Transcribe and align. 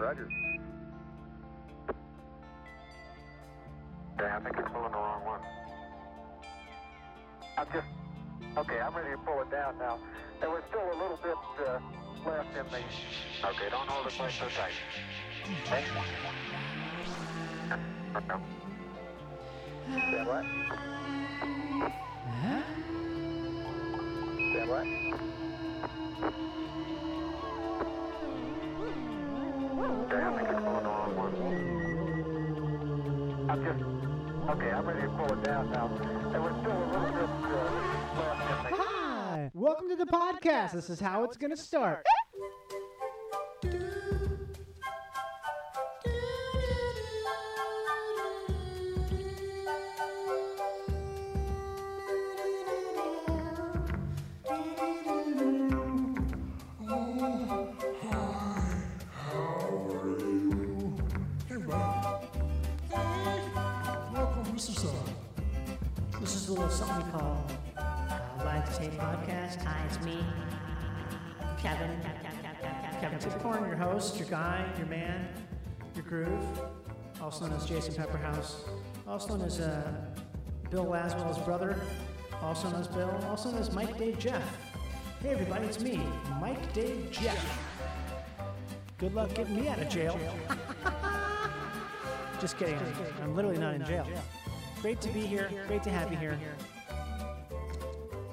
Roger. 0.00 0.28
Yeah, 4.18 4.36
I 4.36 4.40
think 4.40 4.56
you're 4.56 4.68
pulling 4.70 4.92
the 4.92 4.98
wrong 4.98 5.24
one. 5.24 5.40
I'm 7.58 7.66
just, 7.72 7.86
okay, 8.58 8.78
I'm 8.78 8.94
ready 8.94 9.10
to 9.10 9.18
pull 9.26 9.42
it 9.42 9.50
down 9.50 9.78
now. 9.78 9.98
There 10.40 10.50
was 10.50 10.62
still 10.68 10.86
a 10.86 10.98
little 11.02 11.18
bit 11.22 11.34
uh, 11.34 11.80
left 12.30 12.54
in 12.54 12.66
the, 12.70 12.78
okay, 13.48 13.68
don't 13.70 13.88
hold 13.88 14.06
it 14.06 14.14
quite 14.16 14.34
so 14.38 14.48
tight. 14.54 14.74
Okay? 15.66 15.84
Stand 20.10 20.28
by. 20.28 20.42
Stand. 24.54 25.08
I'm 29.78 29.94
just, 33.64 33.78
okay, 34.50 34.70
I'm 34.72 34.84
ready 34.84 35.02
to 35.02 35.08
pull 35.10 35.32
it 35.32 35.44
down 35.44 35.70
now. 35.70 35.88
Hi, 38.74 39.50
welcome 39.54 39.88
to 39.90 39.96
the 39.96 40.06
podcast. 40.06 40.72
This 40.72 40.90
is 40.90 40.98
how 40.98 41.22
it's 41.22 41.36
going 41.36 41.52
to 41.52 41.56
start. 41.56 42.04
Also 77.40 77.50
known 77.50 77.60
as 77.60 77.68
Jason 77.68 77.94
Pepperhouse, 77.94 78.64
also 79.06 79.36
known 79.36 79.46
as 79.46 79.60
uh, 79.60 79.92
Bill 80.72 80.86
Laswell's 80.86 81.38
brother, 81.38 81.80
also 82.42 82.68
known 82.68 82.80
as 82.80 82.88
Bill, 82.88 83.08
also 83.28 83.52
known 83.52 83.60
as 83.60 83.70
Mike 83.70 83.96
Dave 83.96 84.18
Jeff. 84.18 84.42
Hey 85.22 85.28
everybody, 85.28 85.66
it's 85.66 85.78
me, 85.78 86.02
Mike 86.40 86.72
Dave 86.72 87.12
Jeff. 87.12 87.38
Good 88.98 89.14
luck 89.14 89.32
getting 89.34 89.54
me 89.54 89.68
out 89.68 89.78
of 89.78 89.88
jail. 89.88 90.18
Just 92.40 92.58
kidding. 92.58 92.76
I'm 93.22 93.36
literally 93.36 93.58
not 93.58 93.74
in 93.74 93.84
jail. 93.84 94.08
Great 94.82 95.00
to 95.02 95.08
be 95.10 95.20
here. 95.20 95.48
Great 95.68 95.84
to 95.84 95.90
have 95.90 96.10
you 96.10 96.18
here. 96.18 96.36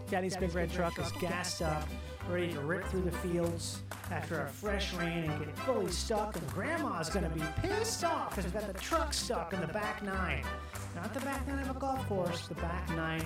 Daddy's 0.10 0.36
Big 0.36 0.56
Red 0.56 0.72
Truck 0.72 0.98
is 0.98 1.12
gassed 1.22 1.62
up, 1.62 1.88
ready 2.28 2.52
to 2.54 2.60
rip 2.60 2.84
through 2.86 3.04
the 3.04 3.12
fields 3.12 3.84
after 4.12 4.42
a 4.42 4.48
fresh 4.48 4.94
rain 4.94 5.30
and 5.30 5.40
get 5.40 5.58
fully 5.60 5.92
stuck. 5.92 6.36
And 6.36 6.48
Grandma's 6.48 7.10
gonna 7.10 7.30
be 7.30 7.44
pissed 7.62 8.04
off 8.04 8.30
because 8.30 8.46
we've 8.46 8.54
got 8.54 8.72
the 8.72 8.80
truck 8.80 9.14
stuck 9.14 9.54
in 9.54 9.62
the 9.62 9.68
back 9.68 10.04
nine. 10.04 10.44
Not 10.96 11.14
the 11.14 11.20
back 11.22 11.48
nine 11.48 11.60
of 11.60 11.76
a 11.76 11.80
golf 11.80 12.08
course, 12.08 12.48
the 12.48 12.56
back 12.56 12.90
nine 12.96 13.26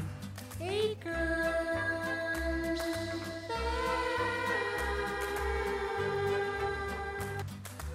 acres. 0.61 1.99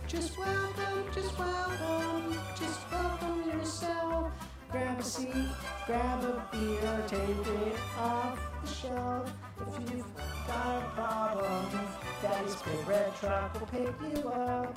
Just 0.06 0.38
welcome, 0.38 1.04
just 1.12 1.38
welcome, 1.38 2.38
just 2.56 2.80
welcome 2.92 3.50
yourself. 3.50 4.32
Grab 4.70 4.98
a 4.98 5.02
seat, 5.02 5.48
grab 5.86 6.24
a 6.24 6.48
beer, 6.52 7.04
take 7.06 7.20
it 7.20 7.76
off 7.98 8.38
the 8.62 8.70
shelf. 8.70 9.32
If 9.60 9.90
you've 9.92 10.04
got 10.46 10.82
a 10.82 10.90
problem, 10.94 11.88
Daddy's 12.22 12.56
big 12.62 12.88
red 12.88 13.14
truck 13.16 13.54
will 13.58 13.66
pick 13.66 13.94
you 14.16 14.28
up. 14.28 14.76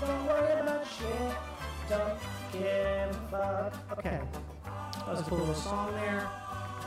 Don't 0.00 0.26
worry 0.26 0.60
about 0.60 0.86
shit, 0.86 1.32
don't 1.88 2.18
give 2.52 3.32
a 3.32 3.72
fuck. 3.80 3.98
Okay, 3.98 4.20
that 4.94 5.08
was 5.08 5.20
a 5.20 5.24
cool 5.24 5.38
little 5.38 5.54
song 5.54 5.92
there. 5.92 6.28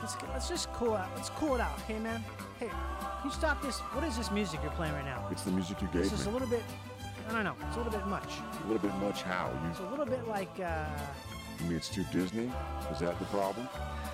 Let's, 0.01 0.15
let's 0.33 0.49
just 0.49 0.71
cool 0.73 0.93
out. 0.93 1.09
Let's 1.15 1.29
cool 1.29 1.55
it 1.55 1.61
out, 1.61 1.77
okay, 1.79 1.99
man? 1.99 2.23
Hey, 2.59 2.67
can 2.67 3.25
you 3.25 3.31
stop 3.31 3.61
this? 3.61 3.79
What 3.79 4.03
is 4.03 4.17
this 4.17 4.31
music 4.31 4.59
you're 4.61 4.71
playing 4.73 4.93
right 4.93 5.05
now? 5.05 5.27
It's 5.31 5.43
the 5.43 5.51
music 5.51 5.81
you 5.81 5.87
gave 5.87 6.03
This 6.03 6.13
is 6.13 6.25
a 6.27 6.29
little 6.29 6.47
bit. 6.47 6.63
I 7.29 7.31
don't 7.33 7.43
know. 7.43 7.55
It's 7.67 7.75
a 7.75 7.79
little 7.79 7.91
bit 7.97 8.05
much. 8.07 8.29
A 8.63 8.67
little 8.67 8.87
bit 8.87 8.95
much 8.99 9.23
how? 9.23 9.49
It's 9.71 9.79
a 9.79 9.89
little 9.89 10.05
bit 10.05 10.27
like. 10.27 10.51
Uh, 10.59 10.85
You, 11.59 11.63
you 11.63 11.69
mean 11.69 11.77
it's 11.77 11.89
too 11.89 12.05
Disney? 12.11 12.51
Is 12.91 12.99
that 12.99 13.17
the 13.17 13.25
problem? 13.25 13.65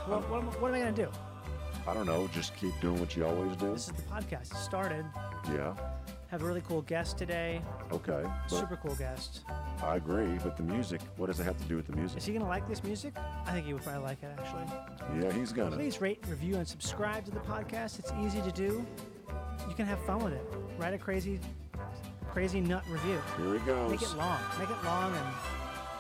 what, 0.08 0.30
what, 0.30 0.40
am- 0.42 0.62
what 0.62 0.70
am 0.70 0.76
I 0.76 0.80
gonna 0.80 0.92
do? 0.94 1.10
I 1.88 1.94
don't 1.94 2.06
know. 2.06 2.28
Just 2.34 2.56
keep 2.56 2.80
doing 2.80 3.00
what 3.00 3.16
you 3.16 3.26
always 3.26 3.56
do. 3.58 3.74
This 3.74 3.88
is 3.88 3.94
the 3.94 4.02
podcast. 4.04 4.52
It 4.52 4.58
started. 4.58 5.06
Yeah. 5.48 5.74
Have 6.30 6.44
a 6.44 6.46
really 6.46 6.62
cool 6.62 6.84
guest 6.84 7.18
today. 7.18 7.62
Okay. 7.92 8.24
Super 8.48 8.78
cool 8.78 8.96
guest. 8.96 9.42
I 9.84 9.96
agree. 9.98 10.38
But 10.44 10.56
the 10.56 10.64
music, 10.64 11.02
what 11.18 11.26
does 11.26 11.40
it 11.40 11.44
have 11.44 11.58
to 11.58 11.64
do 11.66 11.76
with 11.76 11.88
the 11.88 11.96
music? 11.96 12.20
Is 12.20 12.26
he 12.26 12.34
gonna 12.34 12.48
like 12.48 12.68
this 12.70 12.84
music? 12.84 13.14
I 13.46 13.52
think 13.52 13.66
he 13.66 13.74
would 13.74 13.84
probably 13.84 14.04
like 14.04 14.24
it 14.24 14.32
actually. 14.38 14.64
Yeah, 15.22 15.34
he's 15.34 15.52
gonna. 15.52 15.76
Please 15.76 16.00
rate, 16.00 16.24
review, 16.30 16.56
and 16.56 16.68
subscribe 16.68 17.26
to 17.26 17.32
the 17.32 17.40
podcast. 17.40 18.00
It's 18.00 18.14
easy 18.24 18.42
to 18.44 18.52
do. 18.52 18.86
You 19.68 19.76
can 19.76 19.86
have 19.86 20.00
fun 20.06 20.24
with 20.24 20.34
it. 20.34 20.46
Write 20.78 20.94
a 20.94 20.98
crazy, 20.98 21.40
crazy 22.32 22.62
nut 22.62 22.84
review. 22.90 23.20
Here 23.38 23.54
he 23.54 23.60
goes. 23.66 23.92
Make 23.92 24.02
it 24.02 24.16
long. 24.16 24.40
Make 24.58 24.70
it 24.70 24.84
long 24.86 25.14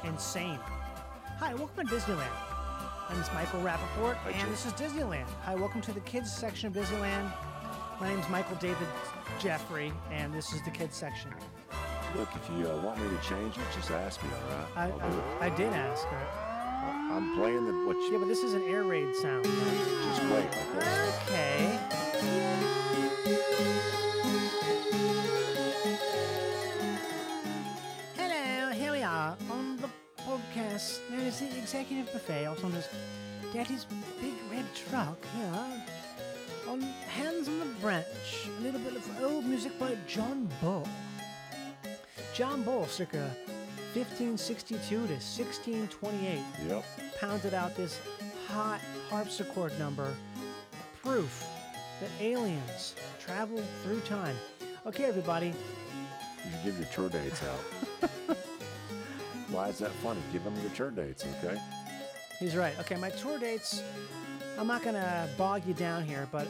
and 0.03 0.13
insane. 0.13 0.59
Hi, 1.39 1.55
welcome 1.55 1.87
to 1.87 1.95
Disneyland. 1.95 2.50
My 3.11 3.17
name 3.17 3.23
is 3.25 3.33
Michael 3.33 3.59
Rappaport, 3.59 4.15
Hi, 4.15 4.29
and 4.29 4.39
Jim. 4.39 4.49
this 4.51 4.65
is 4.65 4.71
Disneyland. 4.71 5.25
Hi, 5.43 5.53
welcome 5.53 5.81
to 5.81 5.91
the 5.91 5.99
kids 5.99 6.31
section 6.31 6.67
of 6.67 6.73
Disneyland. 6.73 7.29
My 7.99 8.07
name 8.07 8.17
is 8.17 8.29
Michael 8.29 8.55
David 8.55 8.87
Jeffrey, 9.37 9.91
and 10.09 10.33
this 10.33 10.53
is 10.53 10.61
the 10.61 10.71
kids 10.71 10.95
section. 10.95 11.29
Look, 12.15 12.29
if 12.33 12.49
you 12.57 12.69
uh, 12.69 12.77
want 12.77 13.01
me 13.01 13.09
to 13.09 13.21
change 13.21 13.57
it, 13.57 13.63
just 13.75 13.91
ask 13.91 14.23
me. 14.23 14.29
All 14.29 14.57
right. 14.57 14.67
I, 14.77 15.03
I'll 15.03 15.11
do 15.11 15.17
it. 15.17 15.23
I, 15.41 15.45
I 15.47 15.49
did 15.49 15.73
ask 15.73 16.05
her. 16.05 16.27
I'm 17.13 17.35
playing 17.35 17.65
the 17.65 17.73
what 17.85 17.97
Yeah, 18.09 18.17
but 18.17 18.29
this 18.29 18.43
is 18.43 18.53
an 18.53 18.63
air 18.63 18.83
raid 18.83 19.13
sound. 19.17 19.43
Just 19.43 20.23
wait. 20.31 20.47
Okay. 21.27 21.77
Okay. 23.27 24.00
Known 31.11 31.27
as 31.27 31.39
the 31.39 31.57
Executive 31.57 32.11
Buffet, 32.13 32.45
also 32.45 32.67
known 32.67 32.77
as 32.77 32.89
Daddy's 33.53 33.85
Big 34.21 34.33
Red 34.51 34.65
Truck. 34.89 35.17
Here 35.35 35.65
on 36.69 36.81
Hands 36.81 37.47
on 37.47 37.59
the 37.59 37.65
Branch, 37.81 38.05
a 38.59 38.61
little 38.61 38.79
bit 38.79 38.95
of 38.95 39.23
old 39.23 39.45
music 39.45 39.77
by 39.79 39.95
John 40.07 40.49
Bull. 40.61 40.87
John 42.33 42.63
Bull, 42.63 42.85
circa 42.87 43.35
1562 43.93 44.79
to 44.89 44.95
1628 44.97 46.39
Yep. 46.67 46.85
pounded 47.19 47.53
out 47.53 47.75
this 47.75 47.99
hot 48.47 48.79
harpsichord 49.09 49.77
number. 49.77 50.13
Proof 51.03 51.45
that 51.99 52.09
aliens 52.23 52.95
travel 53.19 53.61
through 53.83 53.99
time. 54.01 54.35
Okay, 54.85 55.05
everybody, 55.05 55.47
You 55.47 56.51
should 56.51 56.63
give 56.63 56.77
your 56.79 56.87
tour 56.87 57.09
dates 57.09 57.41
out. 57.43 58.37
Why 59.51 59.67
is 59.67 59.79
that 59.79 59.91
funny? 59.91 60.21
Give 60.31 60.43
them 60.43 60.55
your 60.61 60.71
tour 60.71 60.91
dates, 60.91 61.25
okay? 61.43 61.59
he's 62.39 62.55
right. 62.55 62.77
Okay, 62.79 62.95
my 62.95 63.09
tour 63.11 63.37
dates, 63.37 63.83
I'm 64.57 64.67
not 64.67 64.81
going 64.81 64.95
to 64.95 65.29
bog 65.37 65.61
you 65.67 65.73
down 65.75 66.03
here, 66.03 66.27
but 66.31 66.47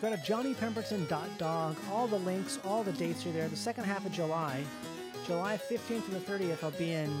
go 0.00 0.10
to 0.10 0.16
johnnypemberton.dog. 0.18 1.76
All 1.90 2.06
the 2.06 2.18
links, 2.20 2.58
all 2.64 2.82
the 2.84 2.92
dates 2.92 3.26
are 3.26 3.32
there. 3.32 3.48
The 3.48 3.56
second 3.56 3.84
half 3.84 4.06
of 4.06 4.12
July, 4.12 4.62
July 5.26 5.58
15th 5.68 6.04
to 6.04 6.10
the 6.12 6.20
30th, 6.20 6.62
I'll 6.62 6.70
be 6.72 6.92
in 6.92 7.12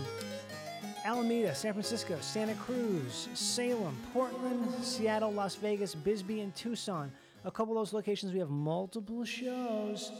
Alameda, 1.04 1.54
San 1.54 1.72
Francisco, 1.72 2.16
Santa 2.20 2.54
Cruz, 2.54 3.28
Salem, 3.34 3.96
Portland, 4.12 4.72
Seattle, 4.82 5.32
Las 5.32 5.56
Vegas, 5.56 5.94
Bisbee, 5.94 6.40
and 6.42 6.54
Tucson. 6.54 7.10
A 7.44 7.50
couple 7.50 7.76
of 7.76 7.80
those 7.80 7.92
locations, 7.92 8.32
we 8.32 8.38
have 8.38 8.50
multiple 8.50 9.24
shows. 9.24 10.12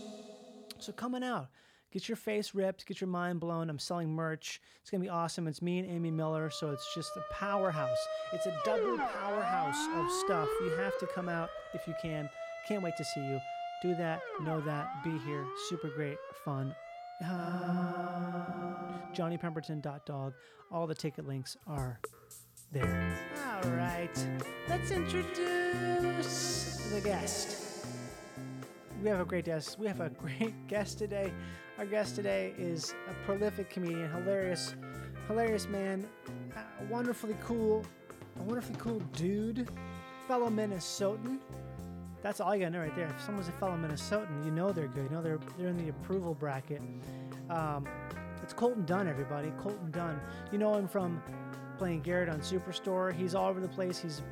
So 0.78 0.92
coming 0.92 1.22
out, 1.22 1.48
get 1.96 2.10
your 2.10 2.16
face 2.16 2.54
ripped, 2.54 2.84
get 2.84 3.00
your 3.00 3.08
mind 3.08 3.40
blown. 3.40 3.70
I'm 3.70 3.78
selling 3.78 4.10
merch. 4.10 4.60
It's 4.82 4.90
gonna 4.90 5.02
be 5.02 5.08
awesome. 5.08 5.48
It's 5.48 5.62
me 5.62 5.78
and 5.78 5.90
Amy 5.90 6.10
Miller, 6.10 6.50
so 6.50 6.70
it's 6.70 6.94
just 6.94 7.16
a 7.16 7.22
powerhouse. 7.32 7.96
It's 8.34 8.44
a 8.44 8.54
double 8.66 8.98
powerhouse 8.98 9.78
of 9.94 10.10
stuff. 10.26 10.46
You 10.60 10.72
have 10.72 10.98
to 10.98 11.06
come 11.06 11.30
out 11.30 11.48
if 11.72 11.88
you 11.88 11.94
can. 12.02 12.28
Can't 12.68 12.82
wait 12.82 12.98
to 12.98 13.04
see 13.04 13.20
you. 13.20 13.40
Do 13.80 13.94
that, 13.94 14.20
know 14.42 14.60
that, 14.60 15.02
be 15.04 15.16
here. 15.24 15.46
Super 15.70 15.88
great, 15.88 16.18
fun. 16.44 16.74
Ah. 17.24 18.76
JohnnyPemberton.dog. 19.14 20.34
All 20.70 20.86
the 20.86 20.94
ticket 20.94 21.26
links 21.26 21.56
are 21.66 21.98
there. 22.72 23.16
All 23.64 23.70
right, 23.70 24.28
let's 24.68 24.90
introduce 24.90 26.76
the 26.92 27.00
guest. 27.00 27.65
We 29.02 29.08
have 29.08 29.20
a 29.20 29.24
great 29.24 29.44
guest. 29.44 29.78
We 29.78 29.86
have 29.86 30.00
a 30.00 30.10
great 30.10 30.66
guest 30.68 30.98
today. 30.98 31.32
Our 31.78 31.86
guest 31.86 32.16
today 32.16 32.54
is 32.58 32.94
a 33.10 33.14
prolific 33.26 33.70
comedian, 33.70 34.10
hilarious, 34.10 34.74
hilarious 35.28 35.68
man, 35.68 36.06
a 36.56 36.84
wonderfully 36.92 37.36
cool, 37.42 37.84
a 38.40 38.42
wonderfully 38.42 38.76
cool 38.78 39.00
dude, 39.12 39.68
fellow 40.26 40.48
Minnesotan. 40.48 41.38
That's 42.22 42.40
all 42.40 42.54
you 42.54 42.60
gotta 42.62 42.72
know 42.72 42.80
right 42.80 42.96
there. 42.96 43.08
If 43.08 43.22
someone's 43.24 43.48
a 43.48 43.52
fellow 43.52 43.76
Minnesotan, 43.76 44.44
you 44.44 44.50
know 44.50 44.72
they're 44.72 44.88
good. 44.88 45.04
You 45.10 45.16
know 45.16 45.22
they're 45.22 45.38
they're 45.58 45.68
in 45.68 45.76
the 45.76 45.90
approval 45.90 46.34
bracket. 46.34 46.82
Um, 47.50 47.86
it's 48.42 48.52
Colton 48.52 48.84
Dunn, 48.84 49.06
everybody. 49.06 49.52
Colton 49.58 49.90
Dunn. 49.90 50.20
You 50.50 50.58
know 50.58 50.74
him 50.74 50.88
from 50.88 51.22
playing 51.78 52.00
Garrett 52.00 52.28
on 52.28 52.40
Superstore. 52.40 53.12
He's 53.14 53.34
all 53.34 53.48
over 53.48 53.60
the 53.60 53.68
place. 53.68 53.98
He's 53.98 54.22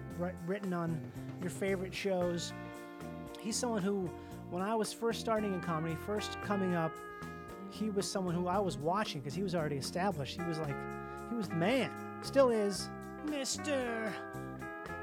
written 0.47 0.73
on 0.73 1.01
your 1.41 1.51
favorite 1.51 1.95
shows. 1.95 2.53
He's 3.41 3.57
someone 3.57 3.83
who, 3.83 4.09
when 4.55 4.63
I 4.63 4.77
was 4.77 4.93
first 4.93 5.19
starting 5.19 5.53
in 5.53 5.61
comedy, 5.61 5.97
first 6.07 6.41
coming 6.43 6.77
up, 6.77 6.93
he 7.71 7.91
was 7.91 8.09
someone 8.09 8.37
who 8.37 8.47
I 8.47 8.61
was 8.61 8.79
watching 8.79 9.21
because 9.21 9.35
he 9.35 9.43
was 9.43 9.53
already 9.53 9.75
established. 9.75 10.41
He 10.41 10.47
was 10.47 10.61
like, 10.61 10.77
he 11.29 11.35
was 11.35 11.49
the 11.49 11.57
man. 11.57 11.91
Still 12.23 12.51
is. 12.51 12.89
Mr. 13.27 14.13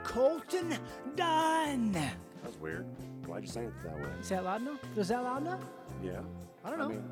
Colton 0.06 0.78
Dunn. 1.18 1.92
That's 1.92 2.58
weird. 2.62 2.86
Why'd 3.26 3.44
you 3.44 3.50
say 3.50 3.64
it 3.64 3.74
that 3.84 3.94
way? 3.94 4.08
Is 4.22 4.30
that 4.30 4.46
loud 4.46 4.62
enough? 4.62 4.80
Is 4.96 5.10
that 5.10 5.22
loud 5.22 5.42
enough? 5.42 5.66
Yeah. 6.02 6.22
I 6.64 6.70
don't 6.70 6.80
know. 6.80 6.88
mean, 6.88 7.04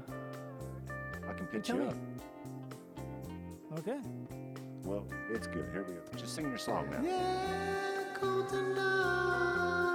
I 1.30 1.34
can 1.34 1.46
pitch 1.48 1.68
tell 1.68 1.76
you 1.76 1.82
me. 1.82 1.90
up. 1.90 3.80
Okay. 3.80 4.00
Well, 4.86 5.06
it's 5.30 5.48
good. 5.48 5.68
Here 5.74 5.84
we 5.86 5.96
go. 5.96 6.00
Just 6.16 6.36
sing 6.36 6.48
your 6.48 6.58
song 6.58 6.90
now. 6.90 7.02
Yeah, 7.04 8.04
Colton 8.14 8.80
I 8.80 9.89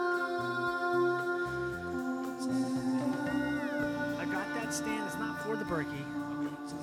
stand. 4.75 5.07
It's 5.07 5.15
not 5.15 5.41
for 5.41 5.57
the 5.57 5.65
Berkey. 5.65 5.87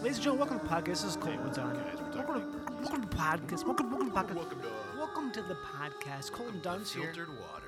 Ladies 0.01 0.15
and 0.15 0.23
gentlemen, 0.23 0.39
welcome 0.39 0.59
to 0.59 0.63
the 0.63 0.69
podcast. 0.69 0.85
This 0.85 1.03
is 1.03 1.15
Colton 1.17 1.43
what's 1.43 1.57
on. 1.57 1.73
Welcome 1.73 2.11
to, 2.13 2.73
welcome 2.81 3.01
to 3.01 3.07
the 3.09 3.15
podcast. 3.17 3.65
Welcome, 3.65 3.91
welcome 3.91 4.07
to 4.07 4.13
the 4.13 4.17
podcast. 4.17 4.35
Welcome 4.35 4.61
to 4.61 4.97
Welcome 4.97 5.31
to 5.33 5.41
the 5.41 5.55
podcast. 5.55 6.31
Colton 6.31 6.61
Dunn's 6.61 6.93
here. 6.93 7.13
filtered 7.13 7.37
water. 7.37 7.67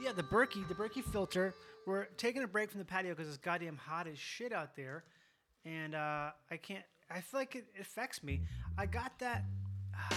Yeah, 0.00 0.12
the 0.12 0.22
Berkey, 0.22 0.66
the 0.66 0.74
Berkey 0.74 1.04
filter. 1.04 1.52
We're 1.86 2.06
taking 2.16 2.42
a 2.42 2.46
break 2.46 2.70
from 2.70 2.78
the 2.78 2.86
patio 2.86 3.14
because 3.14 3.28
it's 3.28 3.36
goddamn 3.36 3.76
hot 3.76 4.06
as 4.06 4.18
shit 4.18 4.54
out 4.54 4.76
there, 4.76 5.04
and 5.66 5.94
uh, 5.94 6.30
I 6.50 6.56
can't. 6.56 6.84
I 7.10 7.20
feel 7.20 7.40
like 7.40 7.54
it 7.54 7.66
affects 7.78 8.22
me. 8.22 8.40
I 8.78 8.86
got 8.86 9.18
that. 9.18 9.44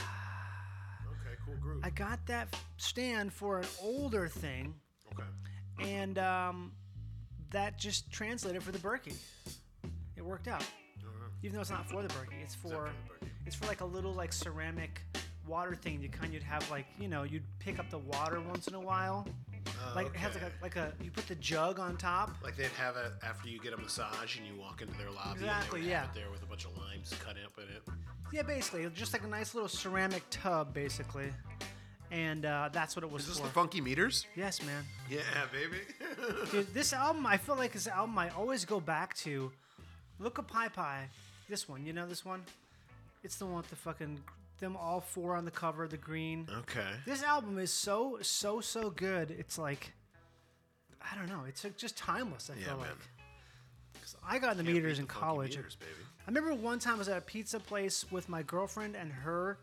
Okay, 1.25 1.35
cool 1.45 1.55
groove. 1.61 1.81
I 1.83 1.89
got 1.89 2.25
that 2.27 2.55
stand 2.77 3.33
for 3.33 3.59
an 3.59 3.65
older 3.81 4.27
thing, 4.27 4.73
okay. 5.13 5.23
and 5.89 6.17
um, 6.17 6.71
that 7.53 7.77
just 7.77 8.11
translated 8.11 8.61
for 8.61 8.71
the 8.71 8.79
Berkey. 8.79 9.15
It 10.17 10.23
worked 10.23 10.47
out, 10.47 10.61
uh-huh. 10.61 11.29
even 11.41 11.55
though 11.55 11.61
it's 11.61 11.69
not 11.69 11.89
for 11.89 12.01
the 12.01 12.09
Berkey. 12.09 12.41
It's 12.43 12.55
for 12.55 12.69
Berkey. 12.69 13.29
it's 13.45 13.55
for 13.55 13.65
like 13.67 13.81
a 13.81 13.85
little 13.85 14.13
like 14.13 14.33
ceramic 14.33 15.01
water 15.47 15.75
thing. 15.75 16.01
You 16.01 16.09
kind 16.09 16.35
of 16.35 16.43
have 16.43 16.69
like 16.69 16.85
you 16.99 17.07
know 17.07 17.23
you'd 17.23 17.43
pick 17.59 17.79
up 17.79 17.89
the 17.89 17.99
water 17.99 18.41
once 18.41 18.67
in 18.67 18.73
a 18.73 18.79
while. 18.79 19.25
Oh, 19.67 19.93
like 19.95 20.07
it 20.07 20.15
has 20.17 20.33
like 20.33 20.43
a 20.43 20.51
like 20.61 20.75
a 20.75 20.93
you 21.01 21.11
put 21.11 21.27
the 21.27 21.35
jug 21.35 21.79
on 21.79 21.95
top. 21.95 22.31
Like 22.43 22.57
they'd 22.57 22.67
have 22.77 22.97
it 22.97 23.11
after 23.23 23.47
you 23.47 23.59
get 23.59 23.73
a 23.73 23.77
massage 23.77 24.37
and 24.37 24.45
you 24.45 24.59
walk 24.59 24.81
into 24.81 24.97
their 24.97 25.11
lobby. 25.11 25.39
Exactly, 25.41 25.79
and 25.79 25.87
they 25.87 25.89
would 25.89 25.89
yeah. 25.89 26.01
Have 26.01 26.15
it 26.15 26.19
there 26.19 26.31
with 26.31 26.43
a 26.43 26.47
bunch 26.47 26.65
of 26.65 26.77
limes 26.77 27.13
cut 27.23 27.35
up 27.43 27.53
in 27.57 27.75
it. 27.75 27.83
Yeah, 28.31 28.41
basically, 28.41 28.89
just 28.95 29.13
like 29.13 29.23
a 29.23 29.27
nice 29.27 29.53
little 29.53 29.69
ceramic 29.69 30.23
tub, 30.31 30.73
basically, 30.73 31.31
and 32.13 32.45
uh, 32.45 32.69
that's 32.71 32.95
what 32.95 33.03
it 33.03 33.11
was 33.11 33.23
Is 33.23 33.29
this 33.29 33.39
for. 33.39 33.47
the 33.47 33.51
funky 33.53 33.81
meters? 33.81 34.25
yes, 34.35 34.61
man. 34.63 34.83
Yeah, 35.09 35.19
baby. 35.51 35.81
Dude, 36.51 36.73
this 36.73 36.93
album, 36.93 37.25
I 37.25 37.37
feel 37.37 37.55
like 37.55 37.73
this 37.73 37.87
album 37.87 38.17
I 38.17 38.29
always 38.29 38.63
go 38.65 38.79
back 38.79 39.15
to. 39.17 39.51
Look-Ka 40.19 40.43
Py 40.43 40.69
Py. 40.75 41.09
This 41.49 41.67
one, 41.67 41.85
you 41.85 41.91
know 41.91 42.07
this 42.07 42.23
one? 42.23 42.43
It's 43.23 43.35
the 43.37 43.45
one 43.45 43.55
with 43.57 43.69
the 43.69 43.75
fucking 43.75 44.19
them 44.59 44.77
all 44.77 45.01
four 45.01 45.35
on 45.35 45.43
the 45.43 45.51
cover, 45.51 45.87
the 45.87 45.97
green. 45.97 46.47
okay. 46.59 46.87
This 47.05 47.23
album 47.23 47.57
is 47.57 47.71
so 47.71 48.19
so 48.21 48.61
so 48.61 48.89
good. 48.91 49.31
It's 49.31 49.57
like 49.57 49.91
I 51.01 51.17
don't 51.17 51.27
know. 51.27 51.43
It's 51.47 51.65
just 51.77 51.97
timeless. 51.97 52.49
I 52.53 52.59
Yeah, 52.59 52.67
feel 52.67 52.77
man. 52.77 52.87
like. 52.89 52.97
I 54.25 54.39
got 54.39 54.55
the 54.57 54.63
Can't 54.63 54.75
meters 54.75 54.99
in 54.99 55.07
college. 55.07 55.57
Meters, 55.57 55.75
baby. 55.75 55.91
I 56.27 56.29
remember 56.31 56.53
one 56.53 56.79
time 56.79 56.95
I 56.95 56.97
was 56.99 57.09
at 57.09 57.17
a 57.17 57.21
pizza 57.21 57.59
place 57.59 58.05
with 58.11 58.29
my 58.29 58.43
girlfriend 58.43 58.95
and 58.95 59.11
her 59.11 59.57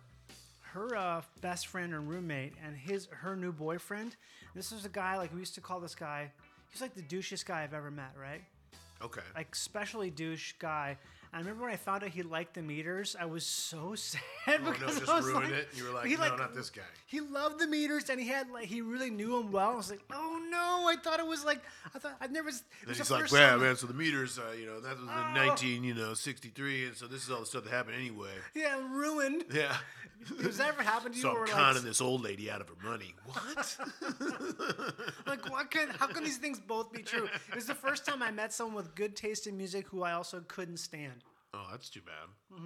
her 0.72 0.96
uh, 0.96 1.22
best 1.40 1.66
friend 1.66 1.94
and 1.94 2.08
roommate 2.08 2.54
and 2.64 2.76
his 2.76 3.08
her 3.10 3.36
new 3.36 3.52
boyfriend. 3.52 4.16
This 4.54 4.70
was 4.72 4.84
a 4.84 4.88
guy 4.88 5.16
like 5.16 5.32
we 5.32 5.40
used 5.40 5.54
to 5.56 5.60
call 5.60 5.80
this 5.80 5.94
guy. 5.94 6.30
He's 6.70 6.80
like 6.80 6.94
the 6.94 7.02
douchiest 7.02 7.46
guy 7.46 7.62
I've 7.62 7.74
ever 7.74 7.90
met, 7.90 8.12
right? 8.20 8.42
Okay. 9.02 9.22
Like 9.34 9.48
especially 9.52 10.10
douche 10.10 10.52
guy. 10.58 10.96
I 11.32 11.38
remember 11.38 11.62
when 11.64 11.72
I 11.72 11.76
found 11.76 12.02
out 12.02 12.10
he 12.10 12.22
liked 12.22 12.54
the 12.54 12.62
meters, 12.62 13.14
I 13.18 13.26
was 13.26 13.46
so 13.46 13.94
sad 13.96 14.20
oh 14.48 14.56
no, 14.64 14.72
because 14.72 14.98
just 14.98 15.10
I 15.10 15.16
was 15.16 15.26
ruined 15.26 15.44
like, 15.50 15.54
it. 15.54 15.68
You 15.76 15.84
were 15.84 15.90
like, 15.92 16.06
he, 16.06 16.16
no, 16.16 16.36
not 16.36 16.54
this 16.54 16.70
guy. 16.70 16.82
He 17.06 17.20
loved 17.20 17.60
the 17.60 17.66
meters 17.68 18.10
and 18.10 18.20
he 18.20 18.26
had 18.26 18.50
like 18.50 18.66
he 18.66 18.80
really 18.80 19.10
knew 19.10 19.36
them 19.38 19.52
well. 19.52 19.70
I 19.70 19.76
was 19.76 19.90
like, 19.90 20.02
oh 20.12 20.48
no, 20.50 20.88
I 20.88 20.96
thought 20.96 21.20
it 21.20 21.26
was 21.26 21.44
like 21.44 21.62
I 21.94 21.98
thought 21.98 22.16
I'd 22.20 22.32
never. 22.32 22.48
It 22.48 22.62
Then 22.86 22.96
he's 22.96 23.08
the 23.08 23.14
like, 23.14 23.30
well, 23.30 23.58
man, 23.58 23.76
so 23.76 23.86
the 23.86 23.94
meters, 23.94 24.38
uh, 24.38 24.52
you 24.58 24.66
know, 24.66 24.80
that 24.80 24.96
was 24.96 25.04
in 25.04 25.10
Oh. 25.10 25.32
19, 25.34 25.84
you 25.84 25.94
know, 25.94 26.14
63, 26.14 26.86
and 26.86 26.96
so 26.96 27.06
this 27.06 27.22
is 27.24 27.30
all 27.30 27.40
the 27.40 27.46
stuff 27.46 27.64
that 27.64 27.72
happened 27.72 27.96
anyway. 27.96 28.30
Yeah, 28.54 28.80
ruined. 28.90 29.44
Yeah. 29.52 29.76
Has 30.42 30.58
that 30.58 30.68
ever 30.68 30.82
happened 30.82 31.14
to 31.14 31.18
you? 31.18 31.22
So 31.22 31.30
I'm 31.30 31.40
like, 31.40 31.50
conning 31.50 31.82
this 31.82 32.00
old 32.00 32.22
lady 32.22 32.50
out 32.50 32.60
of 32.60 32.68
her 32.68 32.74
money. 32.88 33.14
What? 33.24 33.76
Like, 35.26 35.48
what 35.50 35.70
can, 35.70 35.88
how 35.90 36.08
can 36.08 36.24
these 36.24 36.38
things 36.38 36.58
both 36.58 36.92
be 36.92 37.02
true? 37.02 37.28
It 37.48 37.54
was 37.54 37.66
the 37.66 37.74
first 37.74 38.04
time 38.04 38.20
I 38.22 38.30
met 38.32 38.52
someone 38.52 38.74
with 38.74 38.94
good 38.94 39.14
taste 39.14 39.46
in 39.46 39.56
music 39.56 39.86
who 39.86 40.02
I 40.02 40.12
also 40.12 40.42
couldn't 40.48 40.78
stand. 40.78 41.19
Oh, 41.54 41.66
that's 41.70 41.88
too 41.90 42.00
bad. 42.00 42.58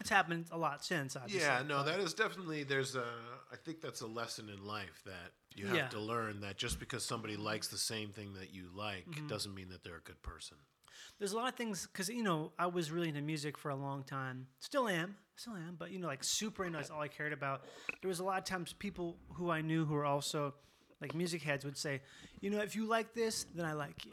It's 0.00 0.10
happened 0.10 0.46
a 0.52 0.58
lot 0.58 0.84
since, 0.84 1.16
obviously. 1.16 1.40
Yeah, 1.40 1.62
no, 1.66 1.82
that 1.82 1.98
is 2.00 2.12
definitely 2.14 2.64
there's 2.64 2.94
a. 2.96 3.04
I 3.52 3.56
think 3.56 3.80
that's 3.80 4.02
a 4.02 4.06
lesson 4.06 4.50
in 4.50 4.64
life 4.64 5.02
that 5.06 5.32
you 5.54 5.66
have 5.66 5.76
Yeah. 5.76 5.88
to 5.88 6.00
learn 6.00 6.40
that 6.40 6.58
just 6.58 6.78
because 6.78 7.04
somebody 7.04 7.36
likes 7.36 7.68
the 7.68 7.78
same 7.78 8.10
thing 8.10 8.34
that 8.34 8.52
you 8.52 8.68
like 8.74 9.06
Mm-hmm. 9.08 9.26
doesn't 9.28 9.54
mean 9.54 9.68
that 9.70 9.82
they're 9.82 9.96
a 9.96 10.00
good 10.02 10.22
person. 10.22 10.58
There's 11.18 11.32
a 11.32 11.36
lot 11.36 11.48
of 11.48 11.54
things, 11.54 11.86
because, 11.90 12.08
you 12.10 12.22
know, 12.22 12.52
I 12.58 12.66
was 12.66 12.90
really 12.90 13.08
into 13.08 13.22
music 13.22 13.56
for 13.56 13.70
a 13.70 13.74
long 13.76 14.02
time. 14.02 14.48
Still 14.60 14.86
am. 14.88 15.16
Still 15.36 15.54
am. 15.54 15.76
But, 15.78 15.90
you 15.90 15.98
know, 15.98 16.08
like 16.08 16.22
super 16.22 16.64
into 16.64 16.78
that's 16.78 16.90
all 16.90 17.00
I 17.00 17.08
cared 17.08 17.32
about. 17.32 17.64
There 18.02 18.08
was 18.08 18.18
a 18.20 18.24
lot 18.24 18.36
of 18.38 18.44
times 18.44 18.74
people 18.74 19.16
who 19.32 19.50
I 19.50 19.62
knew 19.62 19.84
who 19.86 19.94
were 19.94 20.04
also, 20.04 20.54
like, 21.00 21.14
music 21.14 21.42
heads 21.42 21.64
would 21.64 21.76
say, 21.78 22.02
you 22.40 22.50
know, 22.50 22.60
if 22.60 22.76
you 22.76 22.86
like 22.86 23.14
this, 23.14 23.44
then 23.54 23.64
I 23.64 23.72
like 23.72 24.04
you. 24.04 24.12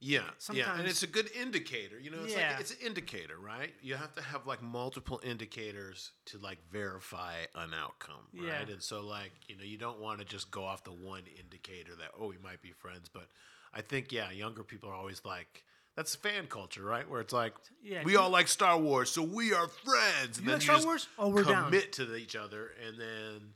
Yeah, 0.00 0.20
yeah, 0.52 0.78
and 0.78 0.86
it's 0.86 1.02
a 1.02 1.08
good 1.08 1.28
indicator. 1.34 1.98
You 1.98 2.10
know, 2.12 2.18
it's 2.22 2.32
Yeah. 2.34 2.50
like 2.52 2.60
it's 2.60 2.70
an 2.70 2.76
indicator, 2.86 3.36
right? 3.36 3.74
You 3.82 3.96
have 3.96 4.12
to 4.14 4.22
have 4.22 4.46
like 4.46 4.62
multiple 4.62 5.20
indicators 5.24 6.12
to 6.26 6.38
like 6.38 6.58
verify 6.70 7.34
an 7.56 7.74
outcome, 7.74 8.28
right? 8.32 8.44
Yeah. 8.68 8.72
And 8.74 8.82
so 8.82 9.00
like 9.00 9.32
you 9.48 9.56
know, 9.56 9.64
you 9.64 9.76
don't 9.76 9.98
want 9.98 10.20
to 10.20 10.24
just 10.24 10.50
go 10.52 10.64
off 10.64 10.84
the 10.84 10.92
one 10.92 11.22
indicator 11.38 11.96
that 11.96 12.10
oh 12.18 12.28
we 12.28 12.38
might 12.38 12.62
be 12.62 12.70
friends, 12.70 13.08
but 13.12 13.28
I 13.74 13.80
think 13.80 14.12
yeah, 14.12 14.30
younger 14.30 14.62
people 14.62 14.88
are 14.88 14.94
always 14.94 15.22
like. 15.24 15.64
That's 15.96 16.14
fan 16.14 16.46
culture, 16.46 16.84
right? 16.84 17.10
Where 17.10 17.20
it's 17.20 17.32
like, 17.32 17.54
Yeah, 17.82 18.04
we 18.04 18.14
all 18.14 18.30
like 18.30 18.46
Star 18.46 18.78
Wars, 18.78 19.10
so 19.10 19.20
we 19.24 19.52
are 19.52 19.66
friends. 19.66 20.38
And 20.38 20.46
You 20.46 20.52
then 20.52 20.52
like 20.52 20.62
Star 20.62 20.76
just 20.76 20.86
Wars? 20.86 21.08
Oh, 21.18 21.28
we're 21.30 21.42
down. 21.42 21.64
commit 21.64 21.92
to 21.94 22.14
each 22.14 22.36
other, 22.36 22.70
and 22.86 22.96
then, 23.00 23.54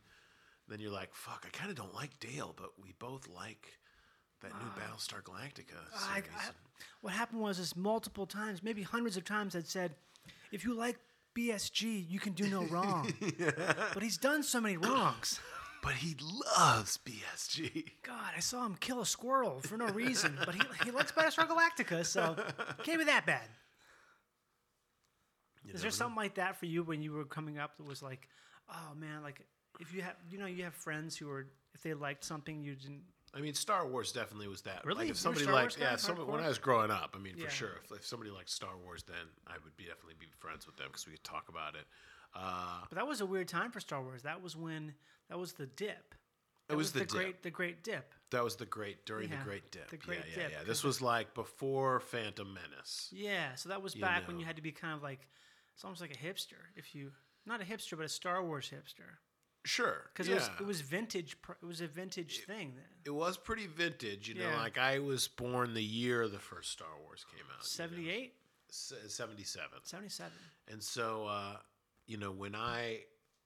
then 0.66 0.80
you're 0.80 0.90
like, 0.90 1.14
fuck, 1.14 1.44
I 1.46 1.50
kind 1.56 1.70
of 1.70 1.76
don't 1.76 1.94
like 1.94 2.18
Dale, 2.18 2.52
but 2.58 2.72
we 2.82 2.94
both 2.99 3.28
like 3.28 3.68
that 4.42 4.52
new 4.52 4.70
Battlestar 4.80 5.22
Galactica 5.22 5.78
series. 5.92 6.25
I, 6.38 6.50
what 7.00 7.12
happened 7.12 7.40
was 7.40 7.58
is 7.58 7.76
multiple 7.76 8.26
times, 8.26 8.62
maybe 8.62 8.82
hundreds 8.82 9.16
of 9.16 9.25
times, 9.25 9.56
I'd 9.56 9.66
said, 9.66 9.94
if 10.50 10.64
you 10.64 10.75
like 10.75 10.99
BSG, 11.37 12.04
you 12.08 12.20
can 12.20 12.32
do 12.32 12.49
no 12.49 12.64
wrong. 12.70 13.12
But 13.94 14.02
he's 14.02 14.18
done 14.18 14.42
so 14.42 14.61
many 14.61 14.76
wrongs. 14.76 15.40
But 15.82 15.94
he 15.94 16.14
loves 16.58 16.99
BSG. 17.04 17.84
God, 18.04 18.32
I 18.37 18.40
saw 18.40 18.64
him 18.64 18.76
kill 18.78 19.00
a 19.00 19.06
squirrel 19.06 19.61
for 19.61 19.76
no 19.76 19.87
reason, 19.87 20.38
but 20.44 20.54
he, 20.54 20.61
he 20.84 20.90
likes 20.92 21.11
Battlestar 21.11 21.49
Galactica, 21.49 22.06
so 22.06 22.37
it 22.38 22.84
can't 22.84 22.99
be 22.99 23.04
that 23.06 23.26
bad. 23.26 23.49
Is 25.72 25.82
there 25.82 25.90
something 25.90 26.16
like 26.16 26.34
that 26.37 26.58
for 26.58 26.66
you 26.66 26.82
when 26.82 27.02
you 27.02 27.12
were 27.12 27.25
coming 27.25 27.58
up 27.58 27.76
that 27.76 27.87
was 27.87 28.02
like, 28.02 28.28
oh 28.70 28.94
man, 28.96 29.22
like 29.22 29.40
if 29.80 29.92
you 29.94 30.02
have, 30.02 30.14
you 30.30 30.38
know, 30.38 30.46
you 30.46 30.64
have 30.64 30.75
friends 30.75 31.16
who 31.16 31.28
are, 31.30 31.46
if 31.75 31.82
they 31.82 31.94
liked 31.94 32.25
something, 32.25 32.62
you 32.62 32.75
didn't. 32.75 33.02
I 33.34 33.40
mean, 33.40 33.54
Star 33.54 33.86
Wars 33.86 34.12
definitely 34.12 34.48
was 34.48 34.62
that. 34.62 34.84
Really? 34.84 35.04
Like 35.04 35.10
if 35.10 35.16
somebody 35.16 35.46
liked, 35.46 35.78
yeah, 35.78 35.96
somebody, 35.96 36.30
when? 36.30 36.40
I 36.44 36.48
was 36.48 36.58
growing 36.58 36.90
up, 36.90 37.14
I 37.14 37.18
mean, 37.18 37.34
Yeah. 37.36 37.46
for 37.46 37.50
sure, 37.50 37.80
if, 37.84 37.90
if 37.98 38.06
somebody 38.06 38.30
liked 38.30 38.50
Star 38.50 38.76
Wars, 38.76 39.02
then 39.04 39.26
I 39.46 39.54
would 39.64 39.76
be 39.76 39.84
definitely 39.84 40.14
be 40.18 40.26
friends 40.38 40.66
with 40.66 40.76
them 40.76 40.88
because 40.88 41.06
we 41.06 41.12
could 41.12 41.24
talk 41.24 41.48
about 41.48 41.74
it. 41.74 41.86
Uh, 42.34 42.80
But 42.88 42.96
that 42.96 43.06
was 43.06 43.20
a 43.20 43.26
weird 43.26 43.48
time 43.48 43.70
for 43.70 43.80
Star 43.80 44.02
Wars. 44.02 44.22
That 44.22 44.42
was 44.42 44.54
when 44.56 44.94
that 45.28 45.38
was 45.38 45.52
the 45.54 45.66
dip. 45.66 46.14
That 46.68 46.74
It 46.74 46.76
was 46.76 46.92
the 46.92 47.00
the 47.00 47.04
dip. 47.06 47.14
great, 47.14 47.42
the 47.42 47.50
great 47.50 47.82
dip. 47.82 48.14
that 48.30 48.44
was 48.44 48.56
the 48.56 48.66
great 48.66 49.04
during 49.06 49.30
Yeah, 49.30 49.38
the 49.38 49.44
Great 49.44 49.70
Dip. 49.70 49.88
the 49.88 49.96
Great 49.96 50.18
yeah, 50.20 50.24
Dip, 50.34 50.36
yeah, 50.36 50.48
yeah. 50.50 50.58
'cause 50.58 50.66
This 50.66 50.84
was 50.84 51.00
like 51.02 51.34
before 51.34 52.00
Phantom 52.00 52.52
Menace. 52.52 53.08
Yeah, 53.12 53.54
so 53.56 53.68
that 53.70 53.80
was 53.82 53.94
You 53.94 54.00
back 54.02 54.26
when 54.28 54.38
you 54.38 54.44
had 54.46 54.56
to 54.56 54.62
be 54.62 54.72
kind 54.72 54.94
of 54.94 55.02
like, 55.02 55.26
it's 55.74 55.84
almost 55.84 56.00
like 56.02 56.14
a 56.14 56.18
hipster. 56.18 56.60
If 56.76 56.94
you, 56.94 57.12
not 57.46 57.60
a 57.60 57.64
hipster, 57.64 57.96
but 57.96 58.04
a 58.06 58.08
Star 58.08 58.42
Wars 58.42 58.70
hipster. 58.70 59.16
Sure. 59.64 60.02
because 60.12 60.28
yeah. 60.28 60.35
it 60.35 60.38
was 60.38 60.50
it 60.61 60.66
was 60.66 60.81
vintage. 60.81 61.37
It 61.62 61.66
was 61.66 61.81
a 61.81 61.87
vintage 61.87 62.40
thing. 62.47 62.73
It 63.04 63.11
was 63.14 63.37
pretty 63.37 63.66
vintage, 63.66 64.28
you 64.28 64.35
know. 64.35 64.50
Like 64.57 64.78
I 64.78 64.99
was 64.99 65.28
born 65.28 65.75
the 65.75 65.83
year 65.83 66.26
the 66.28 66.38
first 66.38 66.71
Star 66.73 66.88
Wars 67.04 67.25
came 67.31 67.45
out. 67.57 67.64
you 67.99 68.09
know. 68.09 69.09
77. 69.09 69.81
77. 69.85 70.33
And 70.71 70.83
so, 70.83 71.26
uh, 71.28 71.57
you 72.07 72.16
know, 72.16 72.31
when 72.33 72.54
I, 72.54 73.00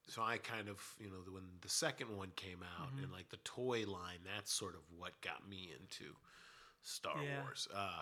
so 0.07 0.21
I 0.21 0.37
kind 0.37 0.69
of, 0.69 0.79
you 0.99 1.07
know, 1.09 1.17
when 1.31 1.43
the 1.61 1.69
second 1.69 2.15
one 2.15 2.29
came 2.35 2.59
out 2.63 2.87
Mm-hmm. 2.93 3.03
and 3.03 3.11
like 3.11 3.29
the 3.29 3.37
toy 3.37 3.83
line, 3.87 4.19
that's 4.35 4.53
sort 4.53 4.75
of 4.75 4.81
what 4.97 5.19
got 5.21 5.47
me 5.47 5.71
into 5.79 6.13
Star 6.81 7.15
Yeah. 7.23 7.41
Wars. 7.41 7.67
Uh, 7.75 8.01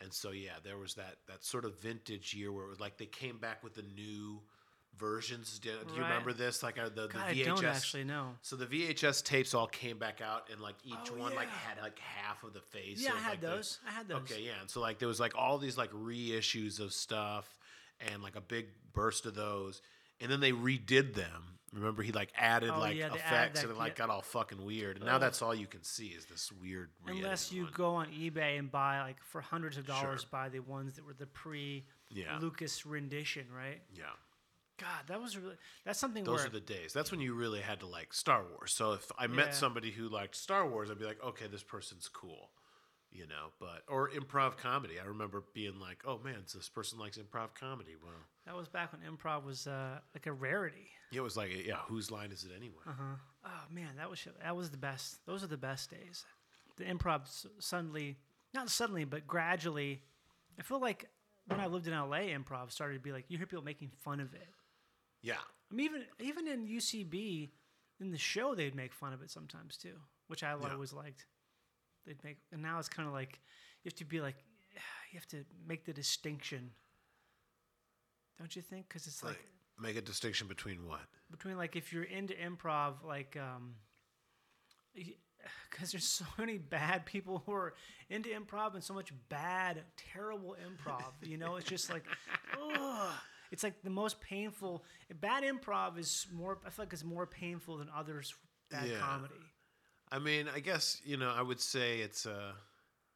and 0.00 0.12
so, 0.12 0.30
yeah, 0.30 0.58
there 0.64 0.78
was 0.78 0.94
that 0.94 1.16
that 1.28 1.44
sort 1.44 1.64
of 1.64 1.78
vintage 1.80 2.34
year 2.34 2.50
where 2.52 2.64
it 2.64 2.68
was 2.68 2.80
like 2.80 2.98
they 2.98 3.06
came 3.06 3.38
back 3.38 3.62
with 3.62 3.74
the 3.74 3.84
new 3.94 4.40
versions. 4.98 5.58
Do, 5.58 5.70
do 5.70 5.94
you 5.94 6.00
Right. 6.02 6.08
remember 6.08 6.32
this? 6.32 6.62
Like 6.62 6.78
uh, 6.78 6.84
the, 6.88 7.02
the 7.02 7.08
God, 7.08 7.22
I 7.28 7.34
VHS. 7.34 7.44
don't 7.44 7.64
actually 7.64 8.04
know. 8.04 8.30
So 8.42 8.56
the 8.56 8.66
VHS 8.66 9.22
tapes 9.24 9.54
all 9.54 9.66
came 9.66 9.98
back 9.98 10.20
out, 10.20 10.48
and 10.50 10.60
like 10.60 10.76
each 10.84 10.94
Oh, 11.12 11.18
one 11.18 11.34
like 11.34 11.48
had 11.48 11.80
like 11.82 11.98
half 11.98 12.42
of 12.44 12.52
the 12.52 12.60
face. 12.60 13.00
Yeah, 13.00 13.12
I 13.14 13.18
had 13.18 13.30
like, 13.30 13.40
the- 13.40 13.46
those. 13.48 13.78
I 13.86 13.90
had 13.92 14.08
those. 14.08 14.18
Okay, 14.22 14.42
yeah. 14.42 14.52
And 14.60 14.70
so 14.70 14.80
like 14.80 14.98
there 14.98 15.08
was 15.08 15.20
like 15.20 15.34
all 15.36 15.58
these 15.58 15.76
like 15.78 15.90
reissues 15.92 16.80
of 16.80 16.92
stuff 16.92 17.58
and 18.12 18.22
like 18.22 18.36
a 18.36 18.40
big 18.40 18.66
burst 18.92 19.26
of 19.26 19.34
those. 19.34 19.80
And 20.20 20.30
then 20.30 20.40
they 20.40 20.52
redid 20.52 21.14
them. 21.14 21.50
Remember 21.72 22.04
he 22.04 22.12
like 22.12 22.30
added 22.36 22.70
Oh, 22.72 22.78
like 22.78 22.96
yeah, 22.96 23.06
added 23.06 23.16
effects 23.16 23.60
that- 23.60 23.66
and 23.68 23.76
it 23.76 23.78
like 23.78 23.98
yeah. 23.98 24.06
got 24.06 24.10
all 24.10 24.22
fucking 24.22 24.64
weird. 24.64 24.96
And 24.96 25.04
now 25.06 25.18
that's 25.18 25.42
all 25.42 25.52
you 25.54 25.66
can 25.66 25.82
see 25.82 26.06
is 26.08 26.24
this 26.26 26.52
weird 26.62 26.90
Unless 27.06 27.50
you 27.52 27.64
one. 27.64 27.72
go 27.74 27.94
on 27.96 28.06
eBay 28.12 28.58
and 28.60 28.70
buy 28.70 29.00
like 29.02 29.20
for 29.24 29.40
hundreds 29.40 29.76
of 29.76 29.84
dollars, 29.84 30.20
Sure. 30.20 30.28
buy 30.30 30.48
the 30.48 30.60
ones 30.60 30.94
that 30.94 31.04
were 31.04 31.14
the 31.14 31.26
pre 31.26 31.84
Yeah. 32.10 32.38
Lucas 32.40 32.86
rendition, 32.86 33.46
right? 33.52 33.82
Yeah. 33.92 34.04
God, 34.78 35.06
that 35.06 35.20
was 35.20 35.36
really 35.38 35.54
that's 35.84 35.98
something 35.98 36.24
Those 36.24 36.38
where 36.40 36.46
are 36.46 36.50
the 36.50 36.60
days. 36.60 36.92
That's 36.92 37.10
when 37.12 37.20
you 37.20 37.34
really 37.34 37.60
had 37.60 37.80
to 37.80 37.86
like 37.86 38.12
Star 38.12 38.42
Wars. 38.50 38.72
So 38.72 38.92
if 38.92 39.10
I 39.18 39.26
met 39.28 39.48
Yeah. 39.48 39.52
somebody 39.52 39.90
who 39.92 40.08
liked 40.08 40.34
Star 40.36 40.68
Wars, 40.68 40.90
I'd 40.90 40.98
be 40.98 41.04
like, 41.04 41.22
okay, 41.22 41.46
this 41.46 41.62
person's 41.62 42.08
cool. 42.08 42.50
You 43.12 43.28
know, 43.28 43.52
but 43.60 43.84
or 43.86 44.10
improv 44.10 44.56
comedy. 44.56 44.98
I 44.98 45.04
remember 45.04 45.44
being 45.54 45.78
like, 45.78 46.02
"Oh 46.04 46.18
man, 46.18 46.46
so 46.46 46.58
this 46.58 46.68
person 46.68 46.98
likes 46.98 47.16
improv 47.16 47.54
comedy." 47.54 47.94
Wow, 48.02 48.10
that 48.44 48.56
was 48.56 48.66
back 48.66 48.90
when 48.92 49.02
improv 49.02 49.44
was 49.44 49.68
uh, 49.68 50.00
like 50.14 50.26
a 50.26 50.32
rarity. 50.32 50.88
it 51.12 51.20
was 51.20 51.36
like, 51.36 51.50
yeah, 51.64 51.76
whose 51.86 52.10
line 52.10 52.32
is 52.32 52.42
it 52.42 52.50
anyway? 52.56 52.82
Uh-huh. 52.88 53.14
Oh 53.44 53.64
man, 53.72 53.94
that 53.98 54.10
was 54.10 54.26
that 54.42 54.56
was 54.56 54.70
the 54.70 54.76
best. 54.76 55.24
Those 55.26 55.44
are 55.44 55.46
the 55.46 55.56
best 55.56 55.90
days. 55.90 56.24
The 56.76 56.82
improv 56.86 57.28
suddenly, 57.60 58.16
not 58.52 58.68
suddenly, 58.68 59.04
but 59.04 59.28
gradually. 59.28 60.02
I 60.58 60.62
feel 60.62 60.80
like 60.80 61.08
when 61.46 61.60
I 61.60 61.66
lived 61.66 61.86
in 61.86 61.92
LA, 61.92 62.32
improv 62.34 62.72
started 62.72 62.94
to 62.94 63.00
be 63.00 63.12
like 63.12 63.26
you 63.28 63.38
hear 63.38 63.46
people 63.46 63.62
making 63.62 63.92
fun 64.02 64.18
of 64.18 64.34
it. 64.34 64.48
Yeah, 65.24 65.40
I 65.70 65.74
mean, 65.74 65.86
even 65.86 66.04
even 66.20 66.46
in 66.46 66.66
UCB, 66.66 67.50
in 67.98 68.10
the 68.10 68.18
show, 68.18 68.54
they'd 68.54 68.74
make 68.74 68.92
fun 68.92 69.12
of 69.14 69.22
it 69.22 69.30
sometimes 69.30 69.78
too, 69.78 69.96
which 70.28 70.42
I 70.42 70.50
Yeah. 70.50 70.72
always 70.72 70.92
liked. 70.92 71.26
They'd 72.06 72.22
make, 72.22 72.36
and 72.52 72.60
now 72.60 72.78
it's 72.78 72.90
kind 72.90 73.08
of 73.08 73.14
like 73.14 73.40
you 73.82 73.88
have 73.88 73.94
to 73.96 74.04
be 74.04 74.20
like, 74.20 74.36
you 75.12 75.18
have 75.18 75.26
to 75.28 75.44
make 75.66 75.86
the 75.86 75.94
distinction, 75.94 76.70
don't 78.38 78.54
you 78.54 78.60
think? 78.60 78.88
Because 78.88 79.06
it's 79.06 79.22
like, 79.22 79.38
like 79.38 79.48
make 79.80 79.96
a 79.96 80.02
distinction 80.02 80.46
between 80.46 80.86
what? 80.86 81.00
between 81.30 81.56
like 81.56 81.74
if 81.74 81.92
you're 81.92 82.04
into 82.04 82.34
improv, 82.34 83.02
like 83.02 83.36
um, 83.36 83.74
because 85.70 85.90
there's 85.92 86.04
so 86.04 86.24
many 86.38 86.58
bad 86.58 87.06
people 87.06 87.42
who 87.46 87.52
are 87.52 87.74
into 88.10 88.28
improv 88.28 88.74
and 88.74 88.84
so 88.84 88.92
much 88.92 89.12
bad, 89.30 89.82
terrible 89.96 90.54
improv. 90.68 91.12
You 91.26 91.38
know, 91.38 91.56
it's 91.56 91.68
just 91.68 91.90
like, 91.90 92.04
ugh. 92.52 93.10
It's 93.54 93.62
like 93.62 93.82
the 93.84 93.90
most 93.90 94.20
painful. 94.20 94.84
Bad 95.20 95.44
improv 95.44 95.96
is 95.96 96.26
more. 96.32 96.58
I 96.66 96.70
feel 96.70 96.84
like 96.86 96.92
it's 96.92 97.04
more 97.04 97.24
painful 97.24 97.76
than 97.76 97.88
others. 97.96 98.34
Bad 98.68 98.88
Yeah. 98.88 98.98
comedy. 98.98 99.52
I 100.10 100.18
mean, 100.18 100.48
I 100.48 100.58
guess 100.58 101.00
you 101.04 101.16
know, 101.16 101.30
I 101.30 101.40
would 101.40 101.60
say 101.60 102.00
it's 102.00 102.26
uh, 102.26 102.52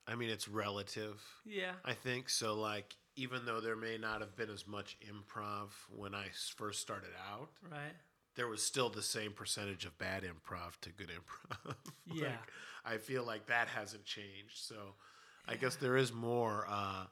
I 0.07 0.15
mean, 0.15 0.31
it's 0.31 0.47
relative. 0.47 1.21
Yeah. 1.45 1.73
I 1.85 1.95
think 1.95 2.29
so. 2.31 2.55
Like, 2.55 2.95
even 3.17 3.45
though 3.47 3.61
there 3.61 3.75
may 3.75 3.99
not 3.99 4.21
have 4.21 4.37
been 4.37 4.49
as 4.49 4.65
much 4.65 4.97
improv 5.01 5.71
when 5.91 6.15
I 6.15 6.29
first 6.57 6.81
started 6.81 7.11
out, 7.33 7.51
Right. 7.69 7.97
there 8.37 8.47
was 8.47 8.63
still 8.63 8.89
the 8.91 9.03
same 9.03 9.33
percentage 9.33 9.85
of 9.87 9.99
bad 9.99 10.23
improv 10.23 10.81
to 10.83 10.91
good 10.91 11.11
improv. 11.11 11.75
Like, 12.07 12.21
Yeah. 12.23 12.37
I 12.85 12.99
feel 12.99 13.25
like 13.25 13.47
that 13.47 13.67
hasn't 13.67 14.05
changed. 14.05 14.59
So 14.59 14.95
I 15.49 15.57
guess 15.57 15.75
there 15.75 15.97
is 15.97 16.13
more, 16.13 16.65
uh, 16.69 17.07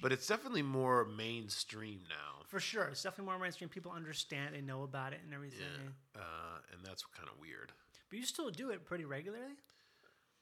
but 0.00 0.12
it's 0.12 0.26
definitely 0.26 0.62
more 0.62 1.04
mainstream 1.04 2.00
now. 2.08 2.42
For 2.48 2.60
sure, 2.60 2.84
it's 2.84 3.02
definitely 3.02 3.30
more 3.32 3.38
mainstream. 3.38 3.68
People 3.68 3.92
understand, 3.92 4.54
they 4.54 4.60
know 4.60 4.82
about 4.82 5.12
it, 5.12 5.20
and 5.24 5.32
everything. 5.32 5.66
Uh, 6.16 6.20
and 6.72 6.84
that's 6.84 7.04
kind 7.16 7.28
of 7.28 7.38
weird. 7.40 7.72
But 8.10 8.18
you 8.18 8.24
still 8.26 8.50
do 8.50 8.70
it 8.70 8.84
pretty 8.84 9.04
regularly. 9.04 9.54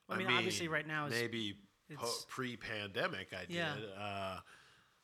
I 0.09 0.17
mean, 0.17 0.27
obviously, 0.29 0.67
right 0.69 0.87
now 0.87 1.07
is 1.07 1.13
maybe 1.13 1.57
po- 1.89 1.95
it's- 1.95 2.27
pre-pandemic 2.29 3.33
I 3.33 3.45
did, 3.45 3.51
Yeah. 3.55 3.75
uh, 3.97 4.41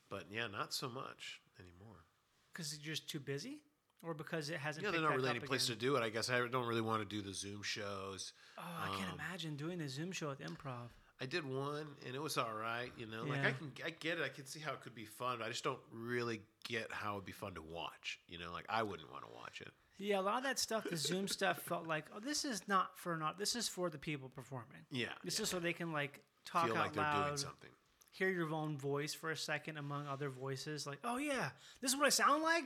but 0.08 0.24
yeah, 0.30 0.48
not 0.48 0.74
so 0.74 0.88
much 0.88 1.40
anymore. 1.60 2.04
because 2.52 2.76
you're 2.82 2.94
just 2.94 3.08
too 3.08 3.20
busy, 3.20 3.60
or 4.02 4.14
because 4.14 4.50
it 4.50 4.56
hasn't. 4.58 4.84
Yeah, 4.84 4.90
there's 4.90 5.02
not 5.02 5.14
really 5.14 5.28
any 5.30 5.40
place 5.40 5.66
again? 5.68 5.78
to 5.78 5.80
do 5.86 5.96
it. 5.96 6.02
I 6.02 6.08
guess 6.08 6.28
I 6.30 6.44
don't 6.48 6.66
really 6.66 6.80
want 6.80 7.08
to 7.08 7.16
do 7.16 7.22
the 7.22 7.34
Zoom 7.34 7.62
shows. 7.62 8.32
Oh, 8.58 8.62
I 8.62 8.88
can't 8.96 9.12
um, 9.12 9.18
imagine 9.20 9.56
doing 9.56 9.78
the 9.78 9.88
Zoom 9.88 10.10
show 10.10 10.28
with 10.30 10.40
improv. 10.40 10.88
I 11.20 11.24
did 11.26 11.46
one, 11.46 11.86
and 12.06 12.14
it 12.14 12.20
was 12.20 12.36
all 12.36 12.52
right. 12.52 12.90
You 12.98 13.06
know, 13.06 13.24
like 13.24 13.40
I 13.40 13.52
can, 13.52 13.72
I 13.84 13.90
get 13.90 14.18
it. 14.18 14.24
I 14.24 14.28
can 14.28 14.44
see 14.46 14.60
how 14.60 14.72
it 14.72 14.82
could 14.82 14.94
be 14.94 15.06
fun. 15.06 15.38
But 15.38 15.46
I 15.46 15.48
just 15.48 15.64
don't 15.64 15.78
really 15.90 16.42
get 16.68 16.88
how 16.90 17.12
it'd 17.14 17.24
be 17.24 17.32
fun 17.32 17.54
to 17.54 17.62
watch. 17.62 18.18
You 18.28 18.38
know, 18.38 18.52
like 18.52 18.66
I 18.68 18.82
wouldn't 18.82 19.10
want 19.10 19.24
to 19.24 19.30
watch 19.34 19.60
it. 19.62 19.70
Yeah, 19.98 20.20
a 20.20 20.22
lot 20.22 20.36
of 20.38 20.44
that 20.44 20.58
stuff, 20.58 20.84
the 20.90 20.96
Zoom 20.96 21.26
stuff, 21.38 21.58
felt 21.62 21.86
like, 21.86 22.04
oh, 22.14 22.20
this 22.20 22.44
is 22.44 22.68
not 22.68 22.98
for 22.98 23.16
not. 23.16 23.38
This 23.38 23.56
is 23.56 23.66
for 23.66 23.88
the 23.88 23.96
people 23.98 24.28
performing. 24.28 24.84
Yeah, 24.90 25.06
This 25.24 25.38
yeah. 25.38 25.44
is 25.44 25.48
so 25.48 25.58
they 25.58 25.72
can 25.72 25.90
like 25.90 26.20
talk 26.44 26.66
feel 26.66 26.76
out 26.76 26.82
like 26.84 26.92
they're 26.92 27.02
loud, 27.02 27.24
doing 27.28 27.36
something. 27.38 27.70
hear 28.10 28.28
your 28.28 28.52
own 28.52 28.76
voice 28.76 29.14
for 29.14 29.30
a 29.30 29.36
second 29.36 29.78
among 29.78 30.06
other 30.06 30.28
voices. 30.28 30.86
Like, 30.86 30.98
oh 31.02 31.16
yeah, 31.16 31.48
this 31.80 31.92
is 31.92 31.96
what 31.96 32.04
I 32.04 32.10
sound 32.10 32.42
like. 32.42 32.64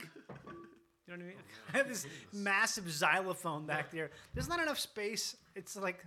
You 1.07 1.17
know 1.17 1.17
what 1.17 1.19
I 1.21 1.23
mean? 1.23 1.33
I 1.73 1.77
have 1.77 1.87
this 1.87 2.05
massive 2.33 2.91
xylophone 2.91 3.65
back 3.65 3.91
there. 3.91 4.11
There's 4.33 4.49
not 4.49 4.59
enough 4.59 4.79
space. 4.79 5.37
It's 5.55 5.77
like 5.77 6.03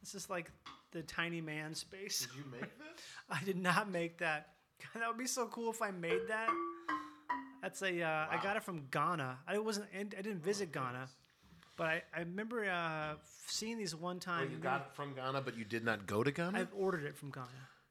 this 0.00 0.14
is 0.14 0.30
like 0.30 0.52
the 0.92 1.02
tiny 1.02 1.40
man 1.40 1.74
space. 1.74 2.20
Did 2.26 2.36
you 2.36 2.44
make 2.50 2.60
this? 2.78 3.04
I 3.30 3.42
did 3.44 3.56
not 3.56 3.90
make 3.90 4.18
that. 4.18 4.48
God, 4.94 5.00
that 5.02 5.08
would 5.08 5.18
be 5.18 5.26
so 5.26 5.46
cool 5.46 5.70
if 5.70 5.82
I 5.82 5.90
made 5.90 6.22
that. 6.28 6.50
That's 7.62 7.82
a. 7.82 8.02
Uh, 8.02 8.26
I 8.30 8.38
got 8.42 8.56
it 8.56 8.62
from 8.62 8.86
Ghana. 8.90 9.38
I 9.46 9.58
wasn't. 9.58 9.86
I 9.94 10.02
didn't 10.04 10.42
visit 10.42 10.72
Ghana, 10.72 11.08
but 11.76 11.86
I, 11.86 12.02
I 12.16 12.20
remember 12.20 12.64
uh, 12.64 13.14
seeing 13.46 13.76
these 13.76 13.94
one 13.94 14.18
time. 14.18 14.48
Oh, 14.48 14.52
you 14.52 14.58
got 14.58 14.80
it 14.82 14.94
from 14.94 15.14
Ghana, 15.14 15.42
but 15.42 15.56
you 15.58 15.64
did 15.64 15.84
not 15.84 16.06
go 16.06 16.22
to 16.22 16.30
Ghana. 16.30 16.58
I've 16.58 16.72
ordered 16.74 17.04
it 17.04 17.16
from 17.16 17.30
Ghana. 17.30 17.46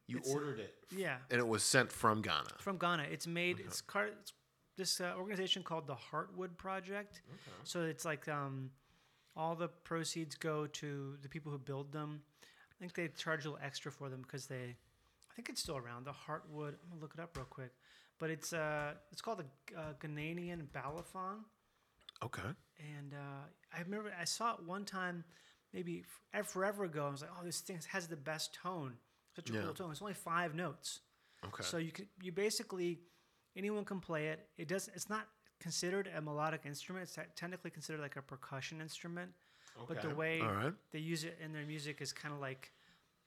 you 0.08 0.18
it's- 0.18 0.34
ordered 0.34 0.60
it, 0.60 0.74
Yeah, 0.96 1.18
and 1.30 1.40
it 1.40 1.48
was 1.48 1.62
sent 1.64 1.92
from 1.92 2.22
Ghana. 2.24 2.50
from 2.58 2.78
Ghana. 2.80 3.04
It's 3.12 3.28
made. 3.28 3.60
It's, 3.60 3.82
car, 3.82 4.08
it's 4.08 4.34
this 4.76 5.00
uh, 5.00 5.14
organization 5.18 5.62
called 5.62 5.86
the 5.86 5.96
Heartwood 5.96 6.58
Project. 6.58 7.22
Okay. 7.30 7.38
So 7.64 7.82
it's 7.84 8.06
like 8.06 8.28
um, 8.28 8.72
all 9.36 9.54
the 9.54 9.68
proceeds 9.68 10.34
go 10.36 10.66
to 10.66 11.16
the 11.22 11.30
people 11.30 11.52
who 11.52 11.60
build 11.60 11.92
them. 11.92 12.22
I 12.80 12.84
think 12.84 12.94
they 12.94 13.08
charge 13.10 13.46
a 13.46 13.50
little 13.50 13.66
extra 13.66 13.92
for 13.92 14.10
them 14.10 14.22
because 14.22 14.48
they. 14.48 14.76
I 15.32 15.36
think 15.36 15.50
it's 15.50 15.62
still 15.62 15.78
around. 15.78 16.06
The 16.06 16.12
Heartwood. 16.12 16.74
I'm 16.82 16.90
gonna 16.90 17.02
look 17.02 17.14
it 17.18 17.20
up 17.22 17.36
real 17.36 17.46
quick. 17.46 17.72
But 18.20 18.30
it's 18.30 18.54
uh 18.54 18.94
it's 19.12 19.22
called 19.22 19.40
the 19.40 19.78
uh, 19.78 19.94
Ghanaian 20.02 20.68
balafon. 20.74 21.40
Okay. 22.24 22.42
And 22.80 23.14
uh, 23.14 23.46
I 23.76 23.82
remember 23.82 24.12
I 24.20 24.26
saw 24.26 24.54
it 24.54 24.64
one 24.66 24.86
time, 24.86 25.24
maybe 25.74 26.04
forever 26.46 26.84
ago. 26.86 27.08
I 27.08 27.12
was 27.12 27.22
like, 27.22 27.32
oh, 27.40 27.46
this 27.46 27.60
thing 27.62 27.80
has 27.90 28.08
the 28.08 28.16
best 28.18 28.54
tone. 28.54 28.94
Such 29.36 29.50
a 29.50 29.54
Yeah. 29.54 29.62
cool 29.64 29.74
tone. 29.74 29.92
It's 29.92 30.02
only 30.02 30.14
five 30.14 30.56
notes. 30.56 31.00
Okay. 31.46 31.64
So 31.64 31.78
you 31.78 31.92
can 31.92 32.08
you 32.22 32.32
basically 32.32 33.00
anyone 33.56 33.86
can 33.86 34.00
play 34.00 34.28
it. 34.28 34.48
It 34.58 34.68
does. 34.70 34.90
It's 34.94 35.10
not 35.10 35.28
considered 35.60 36.10
a 36.16 36.22
melodic 36.22 36.62
instrument. 36.66 37.04
It's 37.04 37.18
technically 37.36 37.72
considered 37.72 38.02
like 38.02 38.16
a 38.16 38.22
percussion 38.22 38.80
instrument. 38.82 39.32
But 39.88 40.02
the 40.02 40.14
way 40.14 40.42
right. 40.42 40.74
they 40.92 41.00
use 41.00 41.24
it 41.24 41.38
in 41.44 41.54
their 41.54 41.66
music 41.66 42.02
is 42.02 42.14
kind 42.14 42.34
of 42.34 42.40
like 42.40 42.72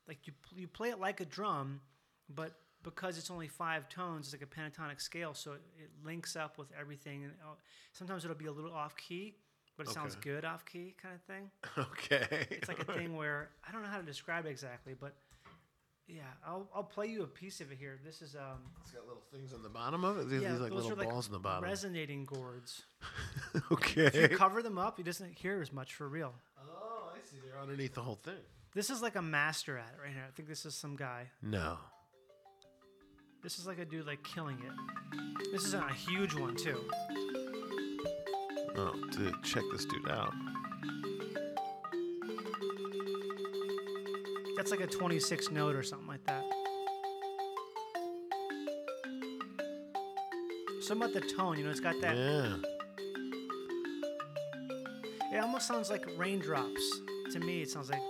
like 0.09 0.27
you 0.27 0.33
you 0.55 0.69
play 0.69 0.91
it 0.91 1.01
like 1.01 1.21
a 1.21 1.25
drum, 1.25 1.81
but 2.29 2.55
because 2.83 3.19
it's 3.19 3.31
only 3.31 3.49
five 3.49 3.89
tones, 3.89 4.27
it's 4.27 4.35
like 4.35 4.43
a 4.43 4.61
pentatonic 4.61 5.01
scale, 5.01 5.35
so 5.35 5.53
it, 5.53 5.63
it 5.79 5.91
links 6.05 6.37
up 6.37 6.59
with 6.59 6.69
everything. 6.79 7.25
And 7.25 7.33
uh, 7.43 7.55
sometimes 7.93 8.25
it'll 8.25 8.37
be 8.37 8.47
a 8.47 8.53
little 8.53 8.73
off 8.73 8.97
key, 8.97 9.37
but 9.77 9.87
it 9.87 9.93
sounds 9.93 10.17
good 10.17 10.45
off 10.45 10.65
key, 10.65 10.95
kind 11.01 11.15
of 11.15 11.23
thing. 11.23 11.51
Okay. 11.93 12.47
It's 12.51 12.69
like 12.69 12.81
a 12.81 12.93
thing 12.93 13.17
where 13.17 13.51
I 13.67 13.73
don't 13.73 13.83
know 13.83 13.89
how 13.89 13.99
to 13.99 14.05
describe 14.05 14.47
it 14.47 14.51
exactly, 14.51 14.95
but 14.99 15.15
yeah, 16.09 16.23
I'll 16.47 16.69
I'll 16.75 16.85
play 16.85 17.07
you 17.07 17.23
a 17.23 17.27
piece 17.27 17.61
of 17.61 17.71
it 17.73 17.79
here. 17.79 17.99
This 18.05 18.23
is 18.23 18.35
um 18.35 18.61
It's 18.83 18.91
got 18.91 19.07
little 19.07 19.23
things 19.33 19.53
on 19.53 19.63
the 19.63 19.69
bottom 19.69 20.05
of 20.05 20.19
it. 20.19 20.29
These, 20.29 20.43
yeah, 20.43 20.53
these 20.53 20.61
like 20.61 20.71
those 20.71 20.85
little 20.85 20.99
are 20.99 21.05
like 21.05 21.09
balls 21.09 21.27
in 21.27 21.33
the 21.33 21.39
bottom. 21.39 21.65
resonating 21.65 22.25
gourds. 22.25 22.83
okay. 23.73 24.07
If 24.07 24.31
you 24.31 24.37
cover 24.37 24.63
them 24.63 24.79
up, 24.79 24.97
he 24.97 25.03
doesn't 25.03 25.39
hear 25.39 25.61
as 25.61 25.73
much 25.73 25.95
for 25.95 26.09
real. 26.09 26.35
oh, 26.61 27.13
I 27.15 27.19
see. 27.29 27.37
They're 27.45 27.61
underneath 27.61 27.95
the 27.95 28.03
whole 28.03 28.19
thing. 28.23 28.35
This 28.75 28.91
is 28.91 29.03
like 29.03 29.17
a 29.17 29.23
master 29.23 29.79
at 29.79 29.91
it 29.95 30.03
right 30.03 30.13
here. 30.13 30.25
I 30.27 30.31
think 30.35 30.49
this 30.49 30.65
is 30.65 30.75
some 30.75 30.97
guy. 30.97 31.31
No. 31.43 31.79
This 33.43 33.59
is 33.59 33.67
like 33.67 33.79
a 33.79 33.85
dude 33.85 34.07
like 34.07 34.23
killing 34.23 34.59
it. 34.59 35.51
This 35.53 35.65
is 35.65 35.75
a 35.75 35.89
huge 35.93 36.35
one 36.35 36.57
too. 36.57 36.81
Oh, 38.77 38.95
dude, 39.11 39.43
check 39.43 39.65
this 39.73 39.85
dude 39.85 40.09
out. 40.09 40.33
That's 44.63 44.71
like 44.71 44.81
a 44.81 44.87
26 44.87 45.51
note 45.51 45.75
or 45.75 45.83
something 45.83 46.07
like 46.07 46.25
that. 46.25 46.45
Something 50.81 51.03
about 51.03 51.15
the 51.15 51.21
tone, 51.21 51.59
you 51.59 51.65
know, 51.65 51.71
it's 51.73 51.81
got 51.81 52.01
that. 52.01 52.17
Yeah. 52.17 52.55
It 55.33 55.43
almost 55.43 55.67
sounds 55.67 55.91
like 55.91 56.07
raindrops. 56.17 57.01
To 57.33 57.41
me, 57.41 57.63
it 57.63 57.71
sounds 57.71 57.91
like 57.91 58.03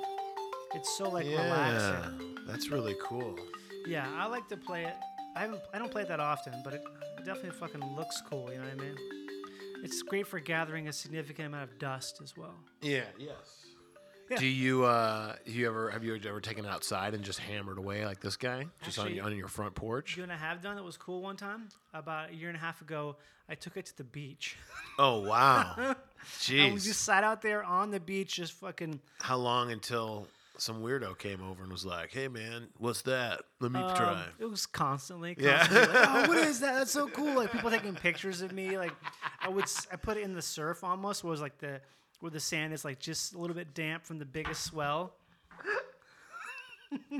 it's 0.74 0.94
so 0.98 1.08
like 1.08 1.24
yeah. 1.24 1.42
relaxing. 1.42 2.36
That's 2.46 2.68
really 2.68 2.96
cool. 3.02 3.38
Yeah, 3.86 4.06
I 4.14 4.26
like 4.26 4.46
to 4.48 4.58
play 4.58 4.84
it. 4.84 4.94
I 5.34 5.40
haven't. 5.40 5.62
I 5.72 5.78
don't 5.78 5.90
play 5.90 6.02
it 6.02 6.08
that 6.08 6.20
often, 6.20 6.52
but 6.62 6.74
it 6.74 6.82
definitely 7.24 7.52
fucking 7.52 7.96
looks 7.96 8.20
cool. 8.28 8.50
You 8.52 8.58
know 8.58 8.64
what 8.64 8.74
I 8.74 8.88
mean? 8.88 8.96
It's 9.82 10.02
great 10.02 10.26
for 10.26 10.38
gathering 10.38 10.88
a 10.88 10.92
significant 10.92 11.46
amount 11.46 11.70
of 11.70 11.78
dust 11.78 12.20
as 12.22 12.36
well. 12.36 12.56
Yeah. 12.82 13.04
Yes. 13.18 13.71
Yeah. 14.30 14.36
Do 14.38 14.46
you 14.46 14.84
uh 14.84 15.36
you 15.44 15.66
ever 15.66 15.90
have 15.90 16.04
you 16.04 16.18
ever 16.26 16.40
taken 16.40 16.64
it 16.64 16.68
outside 16.68 17.14
and 17.14 17.22
just 17.22 17.38
hammered 17.38 17.78
away 17.78 18.04
like 18.06 18.20
this 18.20 18.36
guy 18.36 18.66
just 18.84 18.98
Actually, 18.98 19.20
on 19.20 19.32
on 19.32 19.36
your 19.36 19.48
front 19.48 19.74
porch? 19.74 20.16
You 20.16 20.22
and 20.22 20.32
I 20.32 20.36
have 20.36 20.62
done 20.62 20.78
it 20.78 20.84
was 20.84 20.96
cool 20.96 21.20
one 21.22 21.36
time 21.36 21.68
about 21.92 22.30
a 22.30 22.34
year 22.34 22.48
and 22.48 22.56
a 22.56 22.60
half 22.60 22.80
ago. 22.80 23.16
I 23.48 23.54
took 23.54 23.76
it 23.76 23.86
to 23.86 23.96
the 23.96 24.04
beach. 24.04 24.56
Oh 24.98 25.20
wow. 25.20 25.74
and 26.50 26.74
we 26.74 26.80
just 26.80 27.02
sat 27.02 27.24
out 27.24 27.42
there 27.42 27.62
on 27.64 27.90
the 27.90 28.00
beach, 28.00 28.34
just 28.36 28.52
fucking. 28.54 29.00
How 29.20 29.36
long 29.36 29.72
until 29.72 30.28
some 30.58 30.82
weirdo 30.82 31.18
came 31.18 31.42
over 31.42 31.62
and 31.62 31.72
was 31.72 31.84
like, 31.84 32.12
"Hey 32.12 32.28
man, 32.28 32.68
what's 32.78 33.02
that? 33.02 33.42
Let 33.60 33.72
me 33.72 33.80
um, 33.80 33.96
try." 33.96 34.24
It 34.38 34.48
was 34.48 34.66
constantly, 34.66 35.36
Yeah. 35.38 35.66
like, 35.70 35.88
oh, 35.92 36.28
what 36.28 36.38
is 36.38 36.60
that? 36.60 36.74
That's 36.74 36.92
so 36.92 37.08
cool. 37.08 37.34
Like 37.34 37.52
people 37.52 37.70
taking 37.70 37.94
pictures 37.94 38.42
of 38.42 38.52
me. 38.52 38.78
Like 38.78 38.92
I 39.40 39.48
would, 39.48 39.64
I 39.90 39.96
put 39.96 40.16
it 40.16 40.22
in 40.22 40.34
the 40.34 40.42
surf 40.42 40.84
almost. 40.84 41.24
Was 41.24 41.40
like 41.40 41.58
the 41.58 41.80
where 42.22 42.30
the 42.30 42.38
sand 42.38 42.72
is 42.72 42.84
like 42.84 43.00
just 43.00 43.34
a 43.34 43.38
little 43.38 43.56
bit 43.56 43.74
damp 43.74 44.04
from 44.04 44.20
the 44.20 44.24
biggest 44.24 44.62
swell. 44.62 45.14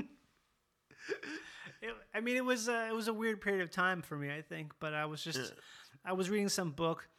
It, 1.81 1.93
I 2.15 2.21
mean, 2.21 2.37
it 2.37 2.45
was 2.45 2.69
uh, 2.69 2.87
it 2.89 2.93
was 2.93 3.09
a 3.09 3.13
weird 3.13 3.41
period 3.41 3.61
of 3.61 3.69
time 3.69 4.01
for 4.01 4.15
me, 4.15 4.33
I 4.33 4.41
think. 4.41 4.71
But 4.79 4.93
I 4.93 5.05
was 5.05 5.21
just, 5.21 5.51
I 6.05 6.13
was 6.13 6.29
reading 6.29 6.47
some 6.47 6.71
book. 6.71 7.09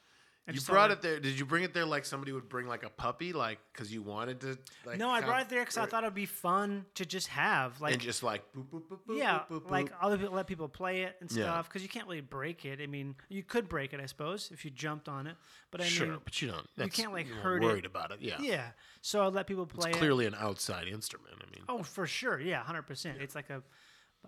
You 0.53 0.61
brought 0.61 0.91
it 0.91 1.01
there. 1.01 1.19
Did 1.21 1.39
you 1.39 1.47
bring 1.47 1.65
it 1.65 1.73
there 1.73 1.87
like 1.87 2.05
somebody 2.05 2.31
would 2.33 2.51
bring 2.51 2.67
like 2.67 2.83
a 2.83 2.91
puppy, 2.91 3.33
like 3.33 3.59
because 3.73 3.91
you 3.91 4.03
wanted 4.03 4.41
to? 4.43 4.59
Like, 4.85 4.99
No, 4.99 5.09
I 5.09 5.23
brought 5.23 5.41
it 5.41 5.49
there 5.49 5.61
because 5.63 5.79
I 5.79 5.87
thought 5.87 6.05
it'd 6.05 6.15
be 6.15 6.27
fun 6.27 6.85
to 6.97 7.07
just 7.07 7.29
have, 7.29 7.81
like, 7.81 7.95
and 7.95 8.03
just 8.03 8.23
like 8.23 8.43
boop, 8.55 8.67
boop, 8.67 8.83
boop, 8.83 8.99
boop, 9.09 9.17
yeah, 9.19 9.41
boop, 9.51 9.63
boop, 9.63 9.71
like 9.71 9.91
other 10.03 10.19
people 10.19 10.35
let 10.35 10.47
people 10.47 10.69
play 10.69 11.03
it 11.05 11.17
and 11.21 11.31
stuff 11.31 11.69
because 11.69 11.83
you 11.83 11.89
can't 11.89 12.07
really 12.07 12.21
break 12.21 12.67
it. 12.67 12.79
I 12.83 12.87
mean, 12.87 13.15
you 13.31 13.43
could 13.43 13.71
break 13.71 13.95
it, 13.95 14.01
I 14.01 14.07
suppose, 14.07 14.51
if 14.53 14.67
you 14.67 14.71
jumped 14.71 15.09
on 15.09 15.27
it, 15.27 15.37
but 15.71 15.81
I 15.81 15.85
sure, 15.85 16.09
mean, 16.09 16.19
but 16.23 16.43
you 16.43 16.49
don't. 16.49 16.67
that's- 16.77 16.95
can't, 16.95 17.13
like, 17.15 17.27
you 17.27 17.35
hurt 17.35 17.63
it. 17.63 17.67
Worried 17.67 17.87
about 17.87 18.11
it? 18.11 18.19
Yeah. 18.21 18.37
yeah. 18.41 18.67
So 19.01 19.23
I 19.23 19.29
let 19.29 19.47
people 19.47 19.65
play 19.65 19.91
It's 19.91 19.97
it. 19.97 20.01
clearly 20.01 20.27
an 20.27 20.35
outside 20.39 20.89
instrument. 20.89 21.35
I 21.41 21.51
mean, 21.57 21.65
Oh, 21.71 21.83
for 21.83 22.07
sure, 22.07 22.39
yeah, 22.39 22.63
hundred 22.63 22.83
percent. 22.83 23.17
It's 23.23 23.35
like 23.35 23.49
a. 23.49 23.63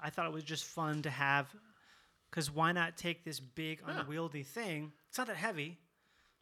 I 0.01 0.09
thought 0.09 0.25
it 0.25 0.33
was 0.33 0.45
just 0.45 0.65
fun 0.65 1.03
to 1.03 1.11
have, 1.11 1.55
because 2.31 2.51
why 2.51 2.73
not 2.73 2.97
take 2.97 3.23
this 3.25 3.39
big 3.39 3.81
unwieldy 3.87 4.43
thing? 4.45 4.93
It's 5.11 5.19
not 5.19 5.27
that 5.27 5.37
heavy, 5.37 5.79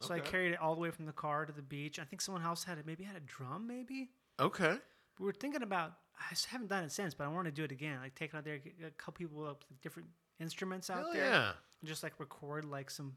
so 0.01 0.13
I 0.13 0.19
carried 0.19 0.51
it 0.53 0.59
all 0.61 0.75
the 0.75 0.81
way 0.81 0.91
from 0.91 1.05
the 1.05 1.11
car 1.13 1.45
to 1.45 1.53
the 1.53 1.61
beach. 1.61 1.99
I 1.99 2.03
think 2.03 2.21
someone 2.21 2.43
else 2.43 2.63
had 2.63 2.77
it. 2.77 2.85
Maybe 2.85 3.03
had 3.03 3.15
a 3.15 3.21
drum, 3.21 3.65
maybe. 3.67 4.09
okay. 4.39 4.77
we 5.19 5.25
were 5.25 5.31
thinking 5.33 5.61
about 5.63 5.93
I 6.19 6.33
haven't 6.49 6.67
done 6.69 6.83
it 6.83 6.91
since, 6.91 7.13
but 7.13 7.25
I 7.25 7.27
want 7.27 7.45
to 7.45 7.51
do 7.51 7.63
it 7.63 7.71
again. 7.71 7.99
Like 8.01 8.15
take 8.15 8.33
it 8.33 8.37
out 8.37 8.45
there, 8.45 8.57
get 8.57 8.73
a 8.87 8.91
couple 8.91 9.13
people 9.27 9.45
up 9.47 9.63
with 9.69 9.81
different 9.81 10.07
instruments 10.39 10.89
out 10.89 10.97
Hell 10.99 11.13
there, 11.13 11.25
yeah, 11.25 11.51
and 11.81 11.87
just 11.87 12.03
like 12.03 12.13
record 12.19 12.65
like 12.65 12.89
some 12.89 13.13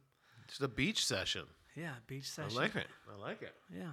just 0.48 0.62
a 0.62 0.68
beach 0.68 1.04
session. 1.06 1.42
yeah 1.76 1.92
beach 2.06 2.28
session. 2.28 2.56
I 2.58 2.62
like 2.62 2.76
it. 2.76 2.86
I 3.12 3.20
like 3.20 3.42
it. 3.42 3.54
Yeah, 3.72 3.92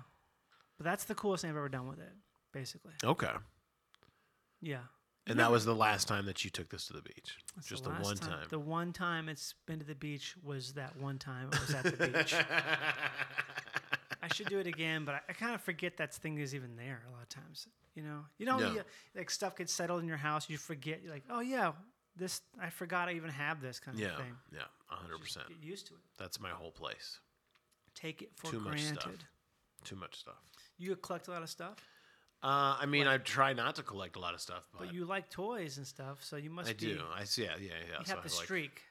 but 0.77 0.85
that's 0.85 1.03
the 1.05 1.15
coolest 1.15 1.41
thing 1.41 1.51
I've 1.51 1.57
ever 1.57 1.69
done 1.69 1.87
with 1.87 1.99
it. 1.99 2.11
Basically, 2.51 2.93
Okay. 3.03 3.31
yeah. 4.61 4.77
And 5.27 5.39
that 5.39 5.51
was 5.51 5.65
the 5.65 5.73
last 5.75 6.07
time 6.07 6.25
that 6.27 6.43
you 6.43 6.51
took 6.51 6.69
this 6.69 6.85
to 6.87 6.93
the 6.93 7.01
beach. 7.01 7.37
That's 7.55 7.67
Just 7.67 7.83
the 7.83 7.89
the, 7.89 7.95
one 8.01 8.15
time. 8.15 8.47
The 8.49 8.59
one 8.59 8.93
time 8.93 9.27
it's 9.27 9.55
been 9.65 9.79
to 9.79 9.85
the 9.85 9.95
beach 9.95 10.35
was 10.43 10.73
that 10.73 10.95
one 10.97 11.17
time 11.17 11.49
I 11.51 11.59
was 11.59 11.73
at 11.73 11.83
the 11.83 12.07
beach. 12.07 12.35
I 14.21 14.27
should 14.33 14.47
do 14.49 14.59
it 14.59 14.67
again, 14.67 15.05
but 15.05 15.15
I, 15.15 15.19
I 15.29 15.33
kind 15.33 15.53
of 15.53 15.61
forget 15.61 15.97
that 15.97 16.13
thing 16.13 16.37
is 16.39 16.55
even 16.55 16.75
there 16.75 17.03
a 17.07 17.11
lot 17.11 17.21
of 17.23 17.29
times. 17.29 17.67
You 17.95 18.03
know, 18.03 18.19
you 18.37 18.45
know, 18.45 18.59
Yeah. 18.59 18.73
you, 18.73 18.81
like 19.15 19.29
stuff 19.29 19.55
gets 19.55 19.71
settled 19.73 20.01
in 20.01 20.07
your 20.07 20.17
house, 20.17 20.49
you 20.49 20.57
forget. 20.57 21.01
You're 21.03 21.13
like, 21.13 21.23
oh 21.29 21.39
yeah, 21.41 21.71
this 22.15 22.41
I 22.61 22.69
forgot 22.69 23.07
I 23.09 23.13
even 23.13 23.29
have 23.29 23.61
this 23.61 23.79
kind 23.79 23.97
yeah, 23.97 24.07
of 24.09 24.17
thing. 24.17 24.35
yeah, 24.53 24.59
a 24.91 24.95
hundred 24.95 25.19
Just 25.21 25.35
percent. 25.35 25.47
Get 25.49 25.57
used 25.67 25.87
to 25.87 25.93
it. 25.93 25.99
That's 26.17 26.39
my 26.39 26.49
whole 26.49 26.71
place. 26.71 27.19
Take 27.93 28.21
it 28.21 28.31
for 28.35 28.51
Too 28.51 28.59
much 28.59 28.71
granted. 28.73 29.01
stuff. 29.01 29.13
Too 29.85 29.95
much 29.95 30.15
stuff. 30.19 30.35
You 30.77 30.95
collect 30.97 31.27
a 31.29 31.31
lot 31.31 31.41
of 31.43 31.49
stuff, 31.49 31.77
Uh, 32.45 32.77
I 32.79 32.85
mean, 32.85 33.07
I 33.07 33.17
try 33.17 33.53
not 33.53 33.75
to 33.75 33.83
collect 33.83 34.15
a 34.17 34.19
lot 34.19 34.35
of 34.35 34.39
stuff, 34.41 34.67
but, 34.71 34.85
but 34.85 34.93
you 34.93 35.05
like 35.05 35.29
toys 35.31 35.77
and 35.77 35.87
stuff, 35.87 36.23
so 36.23 36.35
you 36.37 36.51
must 36.51 36.69
I 36.69 36.73
be. 36.73 36.93
do. 36.93 37.01
I 37.13 37.23
see. 37.23 37.43
Yeah, 37.43 37.55
yeah, 37.59 37.69
yeah. 37.89 37.99
You 37.99 38.05
so 38.05 38.15
have 38.15 38.23
the 38.23 38.35
like, 38.35 38.43
streak. 38.45 38.81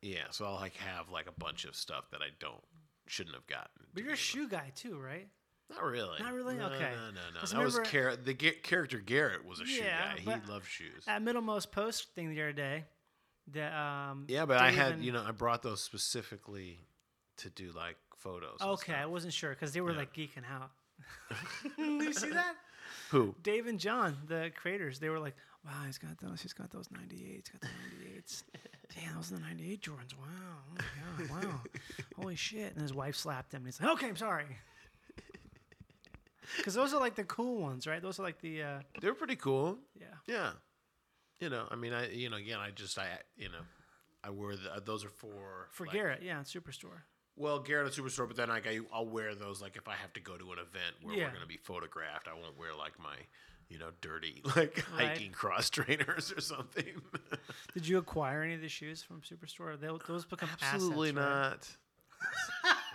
Yeah, 0.00 0.22
so 0.30 0.46
I'll 0.46 0.54
like 0.54 0.76
have 0.76 1.10
like 1.10 1.26
a 1.26 1.32
bunch 1.32 1.64
of 1.64 1.74
stuff 1.74 2.04
that 2.12 2.20
I 2.22 2.28
don't 2.38 2.62
shouldn't 3.08 3.34
have 3.34 3.46
gotten. 3.48 3.86
But 3.92 4.04
you're 4.04 4.12
a 4.12 4.16
shoe 4.16 4.48
guy 4.48 4.70
too, 4.76 4.96
right? 4.98 5.26
Not 5.70 5.82
really. 5.82 6.18
Not 6.20 6.32
really? 6.32 6.56
No, 6.56 6.66
Okay. 6.66 6.90
No, 6.92 7.10
no, 7.10 7.20
no. 7.40 7.46
That 7.46 7.64
was 7.64 7.78
Gar- 7.90 8.16
the 8.16 8.34
character 8.34 8.98
Garrett 8.98 9.44
was 9.44 9.60
a 9.60 9.66
shoe 9.66 9.82
guy. 9.82 10.16
He 10.18 10.50
loved 10.50 10.66
shoes. 10.66 11.04
At 11.06 11.22
Middlemost 11.22 11.70
Post 11.72 12.14
thing 12.14 12.30
the 12.30 12.40
other 12.40 12.52
day, 12.52 12.84
the 13.52 13.76
um. 13.76 14.24
yeah, 14.28 14.46
but 14.46 14.58
I 14.58 14.70
had 14.70 15.02
you 15.02 15.10
know 15.12 15.24
I 15.26 15.32
brought 15.32 15.62
those 15.62 15.82
specifically 15.82 16.78
to 17.38 17.50
do 17.50 17.72
like 17.74 17.96
photos. 18.16 18.58
Okay, 18.60 18.94
I 18.94 19.06
wasn't 19.06 19.32
sure 19.32 19.50
because 19.50 19.72
they 19.72 19.80
were 19.80 19.92
Yeah. 19.92 19.98
like 19.98 20.14
geeking 20.14 20.44
out. 20.50 20.70
Do 21.76 21.82
you 22.04 22.12
see 22.12 22.30
that? 22.30 22.54
Who? 23.10 23.34
Dave 23.42 23.66
and 23.66 23.78
John, 23.78 24.16
the 24.28 24.50
creators, 24.54 24.98
they 25.00 25.08
were 25.08 25.18
like, 25.18 25.36
"Wow, 25.64 25.82
he's 25.86 25.98
got 25.98 26.18
those. 26.20 26.40
He's 26.42 26.52
got 26.52 26.70
those 26.70 26.88
'98s. 26.88 27.32
He's 27.34 27.48
got 27.50 27.60
the 27.62 27.68
'98s. 27.68 28.42
Damn, 28.94 29.14
those 29.16 29.32
are 29.32 29.36
the 29.36 29.40
'98 29.40 29.82
Jordans. 29.82 30.14
Wow, 30.18 30.26
oh 30.70 30.74
my 31.18 31.26
god, 31.26 31.44
wow, 31.44 31.60
holy 32.16 32.36
shit!" 32.36 32.72
And 32.72 32.82
his 32.82 32.94
wife 32.94 33.16
slapped 33.16 33.52
him, 33.52 33.58
and 33.58 33.66
he's 33.66 33.80
like, 33.80 33.90
"Okay, 33.92 34.08
I'm 34.08 34.16
sorry." 34.16 34.46
Because 36.56 36.74
those 36.74 36.92
are 36.92 36.98
like 36.98 37.14
the 37.14 37.22
cool 37.22 37.60
ones, 37.60 37.86
right? 37.86 38.02
Those 38.02 38.18
are 38.18 38.24
like 38.24 38.40
the 38.40 38.62
uh, 38.62 38.78
They're 39.00 39.14
pretty 39.14 39.36
cool. 39.36 39.78
yeah. 39.94 40.06
Yeah. 40.26 40.50
You 41.38 41.48
know, 41.48 41.66
I 41.70 41.76
mean, 41.76 41.92
I 41.92 42.10
you 42.10 42.28
know 42.28 42.36
again, 42.36 42.58
I 42.58 42.70
just 42.70 42.98
I 42.98 43.06
you 43.36 43.48
know, 43.48 43.62
I 44.22 44.30
wear 44.30 44.56
the, 44.56 44.82
those 44.84 45.04
are 45.04 45.08
for 45.10 45.68
For 45.70 45.86
like, 45.86 45.94
Garrett, 45.94 46.22
yeah, 46.22 46.40
Superstore. 46.40 47.02
Well, 47.36 47.58
Garrett 47.60 47.86
at 47.86 47.92
Superstore, 48.04 48.26
but 48.28 48.36
then 48.36 48.48
like 48.48 48.66
I, 48.66 48.80
I'll 48.92 49.06
wear 49.06 49.34
those 49.34 49.62
like 49.62 49.76
if 49.76 49.88
I 49.88 49.94
have 49.94 50.12
to 50.14 50.20
go 50.20 50.36
to 50.36 50.52
an 50.52 50.58
event 50.58 50.96
where 51.02 51.16
Yeah. 51.16 51.26
we're 51.26 51.32
gonna 51.32 51.46
be 51.46 51.56
photographed. 51.56 52.28
I 52.28 52.34
won't 52.34 52.58
wear 52.58 52.74
like 52.74 52.98
my 52.98 53.14
you 53.68 53.78
know 53.78 53.90
dirty 54.00 54.42
like 54.56 54.84
Right. 54.96 55.08
hiking 55.08 55.32
cross 55.32 55.70
trainers 55.70 56.32
or 56.36 56.40
something. 56.40 57.00
Did 57.74 57.86
you 57.88 57.98
acquire 57.98 58.42
any 58.42 58.54
of 58.54 58.60
the 58.60 58.68
shoes 58.68 59.02
from 59.02 59.20
Superstore? 59.22 59.80
They, 59.80 59.88
those 60.06 60.24
become 60.26 60.50
Absolutely 60.60 61.10
assets, 61.10 61.16
right? 61.16 61.24
not. 61.24 61.76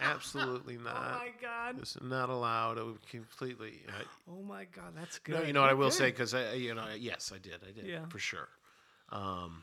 Absolutely 0.02 0.78
not. 0.78 0.96
Oh 0.96 1.18
my 1.18 1.30
god! 1.42 1.76
It's 1.80 1.98
not 2.02 2.30
allowed. 2.30 2.78
It 2.78 2.86
would 2.86 3.08
completely. 3.08 3.82
Uh, 3.88 4.04
Oh 4.30 4.42
my 4.44 4.66
god, 4.66 4.94
that's 4.96 5.20
good. 5.20 5.36
no, 5.36 5.42
you 5.44 5.54
know 5.54 5.62
what 5.62 5.70
I 5.70 5.74
will 5.76 5.92
say 5.92 6.10
because 6.12 6.34
I, 6.34 6.54
you 6.54 6.74
know, 6.74 6.88
yes, 6.98 7.32
I 7.34 7.38
did, 7.38 7.60
I 7.68 7.72
did, 7.72 7.86
Yeah. 7.88 8.06
for 8.10 8.20
sure. 8.20 8.50
Um, 9.10 9.62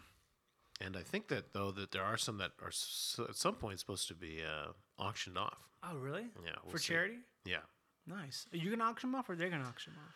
and 0.84 0.96
I 0.96 1.02
think 1.02 1.28
that 1.28 1.52
though 1.52 1.70
that 1.72 1.90
there 1.92 2.02
are 2.04 2.16
some 2.16 2.38
that 2.38 2.52
are 2.62 2.68
s 2.68 3.18
at 3.28 3.36
some 3.36 3.54
point 3.54 3.78
supposed 3.80 4.08
to 4.08 4.14
be 4.14 4.40
uh, 4.42 4.72
auctioned 5.02 5.38
off. 5.38 5.58
Oh 5.82 5.96
really? 5.96 6.26
Yeah, 6.44 6.52
we'll 6.62 6.72
For 6.72 6.78
see. 6.78 6.92
charity? 6.92 7.18
Yeah. 7.44 7.58
Nice. 8.06 8.46
Are 8.52 8.56
you 8.56 8.70
gonna 8.70 8.84
auction 8.90 9.10
them 9.10 9.18
off, 9.18 9.28
or 9.30 9.36
they're 9.36 9.50
gonna 9.50 9.64
auction 9.68 9.92
them 9.94 10.02
off? 10.06 10.14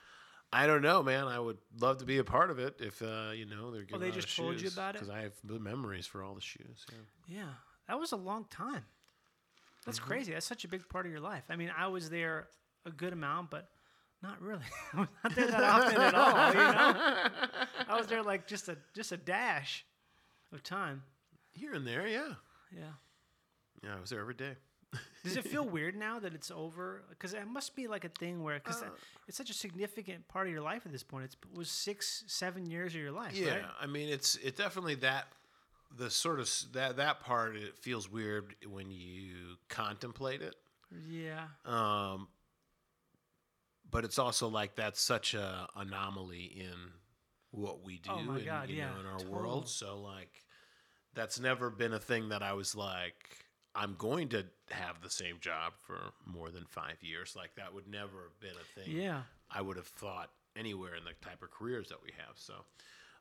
I 0.53 0.67
don't 0.67 0.83
know, 0.83 1.03
man. 1.03 1.27
I 1.27 1.39
would 1.41 1.59
love 1.81 1.99
to 1.99 2.05
be 2.05 2.19
a 2.19 2.25
part 2.25 2.51
of 2.51 2.59
it 2.59 2.77
if 2.81 3.03
uh, 3.03 3.31
you 3.35 3.47
know 3.47 3.71
they're 3.71 3.83
giving 3.83 4.01
well, 4.01 4.11
they 4.11 4.15
just 4.15 4.35
told 4.37 4.61
you 4.61 4.69
about 4.69 4.95
it? 4.95 5.01
because 5.01 5.11
I 5.15 5.21
have 5.23 5.33
the 5.45 5.59
memories 5.59 6.07
for 6.07 6.23
all 6.23 6.35
the 6.35 6.41
shoes. 6.41 6.87
Yeah. 7.29 7.37
Yeah, 7.39 7.49
that 7.89 7.99
was 7.99 8.13
a 8.13 8.17
long 8.17 8.45
time. 8.51 8.85
That's 9.85 9.99
Mm-hmm. 10.01 10.09
crazy. 10.09 10.33
That's 10.33 10.47
such 10.47 10.65
a 10.65 10.69
big 10.69 10.89
part 10.89 11.07
of 11.07 11.13
your 11.13 11.21
life. 11.21 11.45
I 11.49 11.55
mean, 11.57 11.71
I 11.77 11.87
was 11.89 12.11
there 12.11 12.49
a 12.85 12.91
good 12.91 13.13
amount, 13.13 13.51
but 13.51 13.69
not 14.23 14.41
really. 14.41 14.65
I 14.95 15.01
was 15.01 15.09
not 15.23 15.35
there 15.37 15.47
that 15.47 15.63
often 15.63 16.01
at 16.01 16.15
all. 16.15 16.49
You 16.49 16.59
know, 16.59 16.95
I 17.89 17.97
was 17.97 18.07
there 18.09 18.23
like 18.23 18.47
just 18.49 18.69
a 18.69 18.77
just 18.95 19.13
a 19.13 19.17
dash 19.17 19.85
of 20.53 20.63
time. 20.63 21.03
Here 21.53 21.75
and 21.75 21.87
there, 21.87 22.07
yeah, 22.07 22.35
Yeah. 22.71 22.93
yeah. 23.83 23.97
I 23.97 24.01
was 24.01 24.11
there 24.11 24.21
every 24.21 24.35
day. 24.35 24.57
Does 25.25 25.37
it 25.37 25.45
feel 25.45 25.65
weird 25.69 25.97
now 25.97 26.19
that 26.21 26.35
it's 26.35 26.51
over? 26.51 27.03
Because 27.11 27.33
it 27.35 27.47
must 27.47 27.75
be 27.75 27.87
like 27.89 28.05
a 28.05 28.09
thing 28.11 28.43
where, 28.43 28.59
because 28.59 28.83
Uh, 28.83 28.91
it's 29.27 29.37
such 29.37 29.51
a 29.51 29.55
significant 29.55 30.27
part 30.29 30.47
of 30.47 30.53
your 30.53 30.63
life 30.63 30.83
at 30.87 30.93
this 30.93 31.03
point. 31.03 31.25
It's, 31.25 31.35
it 31.53 31.59
was 31.59 31.71
six, 31.71 32.25
seven 32.27 32.67
years 32.67 32.95
of 32.95 33.01
your 33.01 33.13
life, 33.13 33.35
Yeah, 33.35 33.57
right? 33.57 33.65
I 33.81 33.87
mean 33.87 34.09
it's 34.09 34.37
it 34.37 34.57
definitely 34.57 34.95
that 34.97 35.29
the 35.97 36.11
sort 36.11 36.41
of 36.41 36.51
that 36.73 36.97
that 36.97 37.21
part 37.21 37.57
it 37.57 37.79
feels 37.79 38.11
weird 38.11 38.55
when 38.69 38.91
you 38.91 39.57
contemplate 39.69 40.43
it. 40.43 40.55
Yeah. 41.09 41.47
Um, 41.65 42.29
but 43.91 44.05
it's 44.05 44.19
also 44.19 44.49
like 44.49 44.77
that's 44.77 45.01
such 45.01 45.35
a 45.35 45.69
anomaly 45.77 46.45
in 46.45 46.93
what 47.57 47.85
we 47.85 47.99
do 47.99 48.11
Oh 48.13 48.19
in, 48.35 48.45
God, 48.45 48.69
you 48.69 48.77
yeah, 48.77 48.91
know, 48.91 49.01
in 49.01 49.07
our 49.07 49.19
total. 49.19 49.33
world. 49.33 49.69
So 49.69 49.99
like 50.01 50.43
that's 51.15 51.41
never 51.41 51.71
been 51.71 51.93
a 51.95 51.99
thing 51.99 52.29
that 52.29 52.43
I 52.43 52.53
was 52.53 52.75
like 52.77 53.39
I'm 53.75 53.95
going 53.99 54.29
to 54.31 54.45
have 54.71 55.03
the 55.03 55.11
same 55.11 55.37
job 55.41 55.75
for 55.87 55.99
more 56.25 56.51
than 56.51 56.65
five 56.65 56.97
years. 57.03 57.35
Like 57.37 57.55
that 57.57 57.75
would 57.75 57.87
never 57.87 58.23
have 58.31 58.41
been 58.41 58.51
a 58.59 58.81
thing. 58.81 58.97
Yeah. 58.97 59.23
I 59.51 59.61
would 59.61 59.77
have 59.77 59.87
thought 59.87 60.31
anywhere 60.57 60.95
in 60.95 61.05
the 61.05 61.13
type 61.27 61.43
of 61.43 61.51
careers 61.51 61.89
that 61.91 62.03
we 62.03 62.11
have. 62.17 62.37
So, 62.37 62.55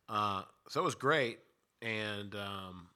uh, 0.07 0.43
so 0.69 0.79
it 0.81 0.83
was 0.85 0.95
great, 0.95 1.39
and 1.81 2.33
um, 2.35 2.87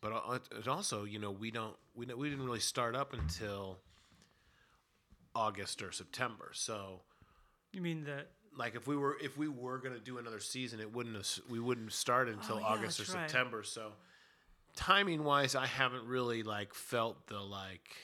but 0.00 0.42
it 0.56 0.68
also, 0.68 1.04
you 1.04 1.18
know, 1.18 1.32
we 1.32 1.50
don't 1.50 1.74
we 1.94 2.06
we 2.06 2.30
didn't 2.30 2.44
really 2.44 2.60
start 2.60 2.94
up 2.94 3.12
until 3.12 3.78
August 5.34 5.82
or 5.82 5.92
September. 5.92 6.50
So, 6.54 7.00
You 7.72 7.80
mean 7.80 8.04
the 8.04 8.26
like 8.56 8.74
if 8.74 8.86
we 8.86 8.96
were 8.96 9.16
if 9.22 9.36
we 9.36 9.48
were 9.48 9.78
gonna 9.78 9.98
do 9.98 10.18
another 10.18 10.40
season, 10.40 10.80
it 10.80 10.92
wouldn't 10.94 11.16
have, 11.16 11.28
we 11.50 11.58
wouldn't 11.58 11.92
start 11.92 12.28
until 12.28 12.56
Oh, 12.56 12.58
yeah, 12.60 12.66
August 12.66 13.00
or 13.00 13.16
right. 13.16 13.28
September. 13.30 13.62
So, 13.62 13.92
timing 14.76 15.24
wise, 15.24 15.54
I 15.54 15.66
haven't 15.66 16.06
really 16.06 16.42
like 16.42 16.74
felt 16.74 17.26
the 17.28 17.40
like. 17.40 17.96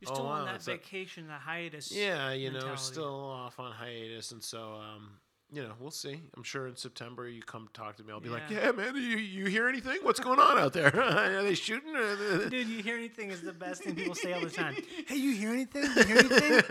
you're 0.00 0.10
Oh, 0.10 0.14
still 0.14 0.26
on 0.26 0.44
wow, 0.44 0.52
that 0.52 0.62
a- 0.66 0.70
vacation, 0.72 1.26
the 1.26 1.34
hiatus? 1.34 1.90
Yeah, 1.92 2.32
you 2.32 2.50
know, 2.50 2.54
mentality. 2.58 2.82
still 2.82 3.24
off 3.24 3.58
on 3.60 3.72
hiatus, 3.72 4.32
and 4.32 4.42
so 4.42 4.74
um, 4.74 5.10
you 5.52 5.62
know, 5.62 5.72
we'll 5.78 5.90
see. 5.90 6.20
I'm 6.36 6.42
sure 6.42 6.66
in 6.66 6.76
September 6.76 7.28
you 7.28 7.42
come 7.42 7.68
talk 7.72 7.96
to 7.96 8.02
me. 8.04 8.12
I'll 8.12 8.20
be 8.20 8.28
like, 8.28 8.42
Yeah. 8.50 8.66
"Yeah, 8.66 8.72
man, 8.72 8.94
you 8.96 9.00
you 9.18 9.46
hear 9.46 9.68
anything? 9.68 9.98
What's 10.02 10.20
going 10.20 10.40
on 10.40 10.58
out 10.58 10.72
there? 10.72 10.94
Are 11.00 11.42
they 11.42 11.54
shooting?" 11.54 11.92
Dude, 12.50 12.68
you 12.68 12.82
hear 12.82 12.96
anything 12.96 13.30
is 13.30 13.42
the 13.42 13.52
best 13.52 13.84
thing 13.84 13.94
people 13.94 14.14
say 14.14 14.32
all 14.32 14.40
the 14.40 14.50
time. 14.50 14.74
Hey, 15.06 15.16
you 15.16 15.32
hear 15.34 15.50
anything? 15.50 15.84
You 15.84 16.04
hear 16.04 16.18
anything? 16.18 16.62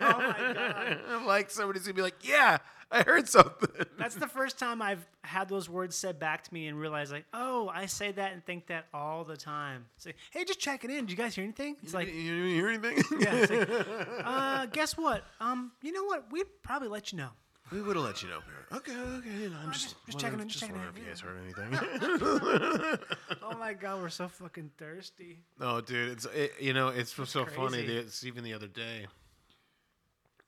Oh 0.00 0.18
my 0.18 0.52
God. 0.54 0.98
I'm 1.10 1.26
like 1.26 1.50
somebody's 1.50 1.82
gonna 1.84 1.94
be 1.94 2.02
like, 2.02 2.16
"Yeah, 2.22 2.58
I 2.90 3.02
heard 3.02 3.26
something." 3.28 3.86
That's 3.96 4.16
the 4.16 4.28
first 4.28 4.58
time 4.58 4.82
I've 4.82 5.06
had 5.22 5.48
those 5.48 5.68
words 5.68 5.96
said 5.96 6.18
back 6.18 6.44
to 6.44 6.52
me 6.54 6.66
and 6.66 6.78
realized, 6.78 7.12
like, 7.12 7.24
oh, 7.32 7.68
I 7.72 7.86
say 7.86 8.12
that 8.12 8.32
and 8.32 8.44
think 8.44 8.66
that 8.66 8.86
all 8.92 9.24
the 9.24 9.36
time. 9.36 9.86
It's 9.96 10.06
like, 10.06 10.16
hey, 10.30 10.44
just 10.44 10.58
checking 10.60 10.90
in. 10.90 11.06
Did 11.06 11.10
you 11.12 11.16
guys 11.16 11.34
hear 11.34 11.44
anything? 11.44 11.76
It's 11.82 11.94
like, 11.94 12.08
you, 12.08 12.14
you 12.14 12.54
hear 12.54 12.68
anything? 12.68 12.96
yeah, 13.20 13.34
it's 13.34 13.50
like, 13.50 14.22
uh, 14.24 14.66
guess 14.66 14.96
what? 14.96 15.24
Um, 15.40 15.72
you 15.82 15.92
know 15.92 16.04
what? 16.04 16.30
We'd 16.32 16.46
probably 16.62 16.88
let 16.88 17.12
you 17.12 17.18
know. 17.18 17.30
We 17.72 17.80
would 17.82 17.96
have 17.96 18.04
let 18.04 18.22
you 18.22 18.28
know. 18.28 18.40
Okay, 18.72 18.92
okay. 18.96 19.28
You 19.42 19.50
know, 19.50 19.56
I'm 19.64 19.72
just, 19.72 19.84
just- 19.90 20.06
just 20.06 20.18
checking 20.18 20.40
in, 20.40 20.48
Just 20.48 20.60
checking 20.60 20.76
in, 20.76 20.82
wondering 20.82 20.96
if 20.96 21.02
you 21.04 21.10
guys 21.10 21.20
heard 21.20 21.38
anything. 21.42 22.98
Oh 23.42 23.56
my 23.58 23.72
God, 23.74 24.00
we're 24.00 24.08
so 24.10 24.28
fucking 24.28 24.70
thirsty. 24.78 25.38
No, 25.58 25.80
dude, 25.80 26.10
it's 26.12 26.24
it, 26.26 26.52
you 26.60 26.72
know 26.72 26.88
it's 26.88 27.12
so 27.12 27.44
funny. 27.44 27.78
crazy. 27.84 27.96
It's 27.96 28.24
even 28.24 28.44
the 28.44 28.54
other 28.54 28.68
day, 28.68 29.06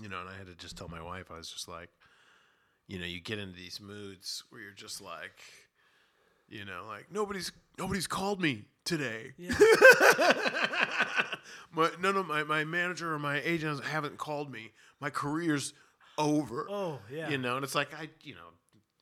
you 0.01 0.09
know, 0.09 0.21
and 0.21 0.29
I 0.29 0.37
had 0.37 0.47
to 0.47 0.55
just 0.55 0.77
tell 0.79 0.89
my 0.89 1.03
wife. 1.03 1.31
I 1.33 1.37
was 1.37 1.51
just 1.51 1.69
like, 1.69 1.89
you 2.87 2.99
know, 2.99 3.05
you 3.07 3.21
get 3.21 3.39
into 3.39 3.57
these 3.57 3.81
moods 3.81 4.45
where 4.51 4.61
you're 4.63 4.71
just 4.73 5.01
like, 5.03 5.41
you 6.49 6.65
know, 6.65 6.85
like 6.89 7.07
nobody's 7.11 7.51
nobody's 7.79 8.07
called 8.07 8.41
me 8.41 8.65
today. 8.85 9.33
Yeah. 9.37 9.53
my, 11.75 11.91
none 12.01 12.17
of 12.17 12.27
my 12.27 12.45
my 12.45 12.65
manager 12.65 13.13
or 13.13 13.19
my 13.19 13.41
agents 13.43 13.81
haven't 13.87 14.17
called 14.19 14.51
me. 14.51 14.71
My 15.01 15.11
career's 15.11 15.75
over. 16.19 16.67
Oh, 16.71 16.99
yeah. 17.11 17.31
You 17.31 17.39
know, 17.39 17.57
and 17.57 17.65
it's 17.65 17.75
like 17.75 17.93
I, 17.95 18.09
you 18.23 18.35
know, 18.35 18.49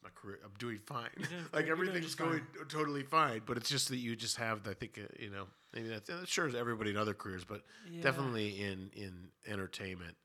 my 0.03 0.11
career, 0.15 0.39
I'm 0.45 0.53
doing 0.59 0.79
fine. 0.87 1.09
doing 1.17 1.29
like 1.31 1.51
great. 1.53 1.67
You're 1.67 1.77
doing 1.77 1.89
everything's 1.89 2.15
going 2.15 2.43
totally 2.69 3.03
fine. 3.03 3.43
But 3.47 3.57
it's 3.57 3.69
just 3.69 3.89
that 3.89 3.97
you 3.99 4.17
just 4.17 4.37
have, 4.39 4.67
I 4.69 4.75
think, 4.75 4.99
uh, 4.99 5.07
you 5.19 5.31
know, 5.31 5.45
maybe 5.75 5.89
that's 5.89 6.09
uh, 6.09 6.25
sure 6.25 6.47
as 6.49 6.55
everybody 6.55 6.91
in 6.91 6.97
other 6.97 7.15
careers, 7.15 7.45
but 7.45 7.63
Yeah. 7.91 8.03
definitely 8.03 8.61
in 8.63 8.91
in 8.95 9.29
entertainment. 9.47 10.17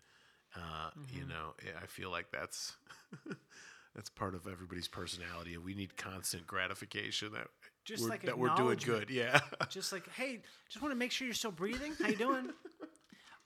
Uh, 0.55 0.59
Mm-hmm. 0.97 1.17
You 1.19 1.25
know, 1.27 1.53
I 1.81 1.85
feel 1.87 2.09
like 2.09 2.31
that's 2.31 2.77
that's 3.95 4.09
part 4.09 4.35
of 4.35 4.47
everybody's 4.47 4.87
personality, 4.87 5.53
and 5.53 5.63
we 5.65 5.73
need 5.73 5.97
constant 5.97 6.47
gratification 6.47 7.31
that 7.33 7.47
Just 7.83 8.03
we're, 8.03 8.09
like 8.09 8.23
that 8.23 8.37
we're 8.37 8.55
doing 8.55 8.77
good. 8.83 9.09
Yeah. 9.21 9.39
just 9.69 9.91
like, 9.91 10.07
hey, 10.11 10.39
just 10.69 10.81
want 10.81 10.91
to 10.93 10.95
make 10.97 11.11
sure 11.11 11.25
you're 11.27 11.33
still 11.33 11.51
breathing. 11.51 11.93
How 12.01 12.07
you 12.09 12.15
doing? 12.15 12.49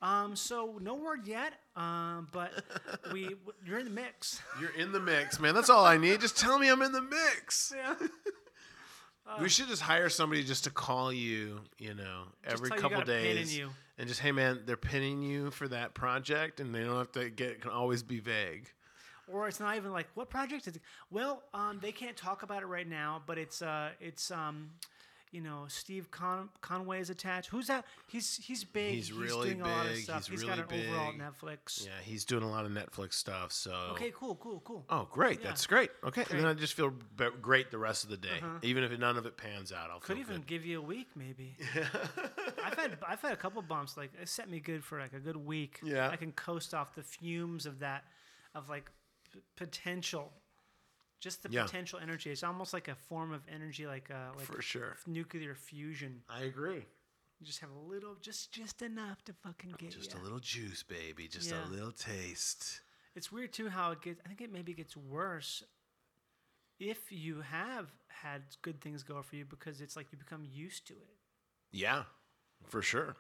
Um, 0.02 0.36
so 0.36 0.78
no 0.82 0.96
word 0.96 1.28
yet. 1.28 1.54
Um, 1.76 2.28
but 2.32 2.52
we 3.14 3.24
w- 3.24 3.38
you're 3.66 3.80
in 3.80 3.86
the 3.86 3.92
mix. 3.92 4.42
You're 4.60 4.76
in 4.76 4.92
the 4.92 5.00
mix, 5.00 5.40
man. 5.40 5.54
That's 5.54 5.70
all 5.70 5.86
I 5.86 5.98
need. 5.98 6.22
Just 6.22 6.38
tell 6.38 6.58
me 6.60 6.70
I'm 6.70 6.82
in 6.82 6.92
the 6.92 7.02
mix. 7.02 7.74
Yeah. 9.32 9.44
we 9.44 9.48
should 9.50 9.68
just 9.68 9.84
hire 9.84 10.10
somebody 10.10 10.44
just 10.44 10.64
to 10.64 10.72
call 10.72 11.14
you, 11.14 11.60
you 11.78 11.94
know, 11.94 12.24
every 12.44 12.72
couple 12.72 12.90
got 12.90 13.04
a 13.04 13.06
pin 13.12 13.26
in 13.26 13.36
days, 13.36 13.56
you. 13.56 13.70
and 14.00 14.08
just 14.08 14.22
hey, 14.22 14.32
man, 14.32 14.62
they're 14.66 14.76
pinning 14.76 15.22
you 15.22 15.52
for 15.52 15.68
that 15.68 15.94
project, 15.94 16.60
and 16.60 16.74
they 16.74 16.84
don't 16.84 16.98
have 16.98 17.12
to 17.12 17.30
get 17.30 17.62
can 17.62 17.70
always 17.70 18.02
be 18.02 18.20
vague. 18.20 18.72
Or 19.32 19.48
it's 19.48 19.60
not 19.60 19.76
even 19.76 19.92
like 19.92 20.08
what 20.16 20.32
project 20.32 20.66
is 20.68 20.78
it? 20.78 20.82
Well, 21.12 21.44
um, 21.54 21.78
they 21.80 21.92
can't 21.92 22.18
talk 22.18 22.42
about 22.42 22.64
it 22.64 22.66
right 22.66 22.88
now, 22.88 23.22
but 23.28 23.38
it's 23.38 23.62
uh, 23.62 23.90
it's 24.00 24.32
um, 24.32 24.72
you 25.32 25.42
know, 25.42 25.65
Steve 25.68 26.10
Con- 26.10 26.50
Conway 26.62 27.00
is 27.00 27.10
attached. 27.10 27.50
Who's 27.50 27.68
that? 27.68 27.86
He's 28.08 28.38
he's 28.38 28.63
big. 28.63 28.96
He's 28.96 29.13
really 29.13 29.50
doing 29.50 29.62
a 29.62 29.68
lot 29.68 29.86
of 29.86 29.94
big. 29.94 30.04
stuff. 30.04 30.28
He's 30.28 30.44
got 30.44 30.58
an 30.58 30.65
really 30.72 30.88
overall 30.88 31.12
big. 31.12 31.22
Netflix. 31.22 31.86
Yeah, 31.86 31.92
he's 32.04 32.26
doing 32.26 32.44
a 32.44 32.50
lot 32.50 32.65
of 32.65 32.72
Netflix 32.72 33.13
stuff. 33.13 33.52
So 33.52 33.72
Okay, 33.92 34.12
cool, 34.15 34.36
cool, 34.36 34.62
cool. 34.65 34.86
Oh, 34.89 35.08
great! 35.12 35.39
Yeah. 35.39 35.48
That's 35.48 35.68
great. 35.68 35.92
Okay, 36.04 36.26
and 36.30 36.39
then 36.39 36.46
I 36.48 36.54
just 36.54 36.74
feel 36.74 36.92
be- 37.15 37.28
great 37.42 37.70
the 37.70 37.78
rest 37.78 38.04
of 38.04 38.10
the 38.10 38.18
day, 38.18 38.39
uh-huh. 38.42 38.60
even 38.63 38.84
if 38.84 38.98
none 38.98 39.18
of 39.18 39.26
it 39.26 39.38
pans 39.38 39.72
out. 39.72 39.89
I'll 39.92 40.00
Could 40.00 40.18
even 40.18 40.38
good. 40.38 40.48
give 40.48 40.65
you 40.65 40.80
a 40.80 40.84
week, 40.84 41.10
maybe. 41.15 41.56
I've 42.65 42.76
had 42.78 42.98
I've 43.08 43.22
had 43.22 43.34
a 43.34 43.38
couple 43.38 43.62
bumps. 43.62 43.98
Like 43.98 44.12
it 44.22 44.28
set 44.30 44.50
me 44.50 44.60
good 44.60 44.84
for 44.84 45.00
like 45.00 45.13
a 45.13 45.20
good 45.20 45.38
week. 45.38 45.80
Yeah. 45.84 46.10
I 46.10 46.15
can 46.15 46.32
coast 46.32 46.74
off 46.74 46.96
the 46.96 47.04
fumes 47.04 47.65
of 47.65 47.80
that, 47.80 48.04
of 48.56 48.70
like 48.70 48.89
p- 49.32 49.39
potential, 49.56 50.32
just 51.19 51.43
the 51.43 51.49
Yeah. 51.49 51.65
potential 51.65 51.99
energy. 51.99 52.29
It's 52.32 52.43
almost 52.43 52.73
like 52.73 52.88
a 52.88 52.95
form 52.95 53.32
of 53.34 53.41
energy, 53.47 53.86
like 53.88 54.10
uh, 54.12 54.32
like 54.36 54.45
for 54.45 54.62
sure. 54.62 54.97
nuclear 55.08 55.55
fusion. 55.55 56.23
I 56.29 56.43
agree. 56.43 56.86
You 57.39 57.45
just 57.45 57.60
have 57.60 57.71
a 57.71 57.79
little, 57.79 58.15
just 58.15 58.51
just 58.51 58.82
enough 58.82 59.23
to 59.25 59.34
fucking 59.34 59.73
get 59.77 59.91
Just 59.91 60.13
ya. 60.13 60.19
a 60.19 60.21
little 60.21 60.39
juice, 60.39 60.84
baby. 60.84 61.27
Just 61.27 61.49
Yeah. 61.51 61.65
a 61.65 61.69
little 61.69 61.91
taste. 61.91 62.82
It's 63.15 63.32
weird 63.32 63.53
too 63.53 63.69
how 63.69 63.91
it 63.91 64.01
gets. 64.01 64.21
I 64.25 64.27
think 64.27 64.41
it 64.41 64.51
maybe 64.51 64.73
gets 64.73 64.95
worse 64.97 65.63
if 66.79 67.12
you 67.12 67.41
have 67.41 67.89
had 68.08 68.43
good 68.62 68.79
things 68.82 69.03
go 69.03 69.21
for 69.21 69.36
you 69.36 69.45
because 69.45 69.82
it's 69.82 69.95
like 69.95 70.12
you 70.12 70.17
become 70.17 70.45
used 70.45 70.88
to 70.88 70.93
it. 70.93 71.17
Yeah, 71.71 72.03
for 72.67 72.82
sure. 72.82 73.15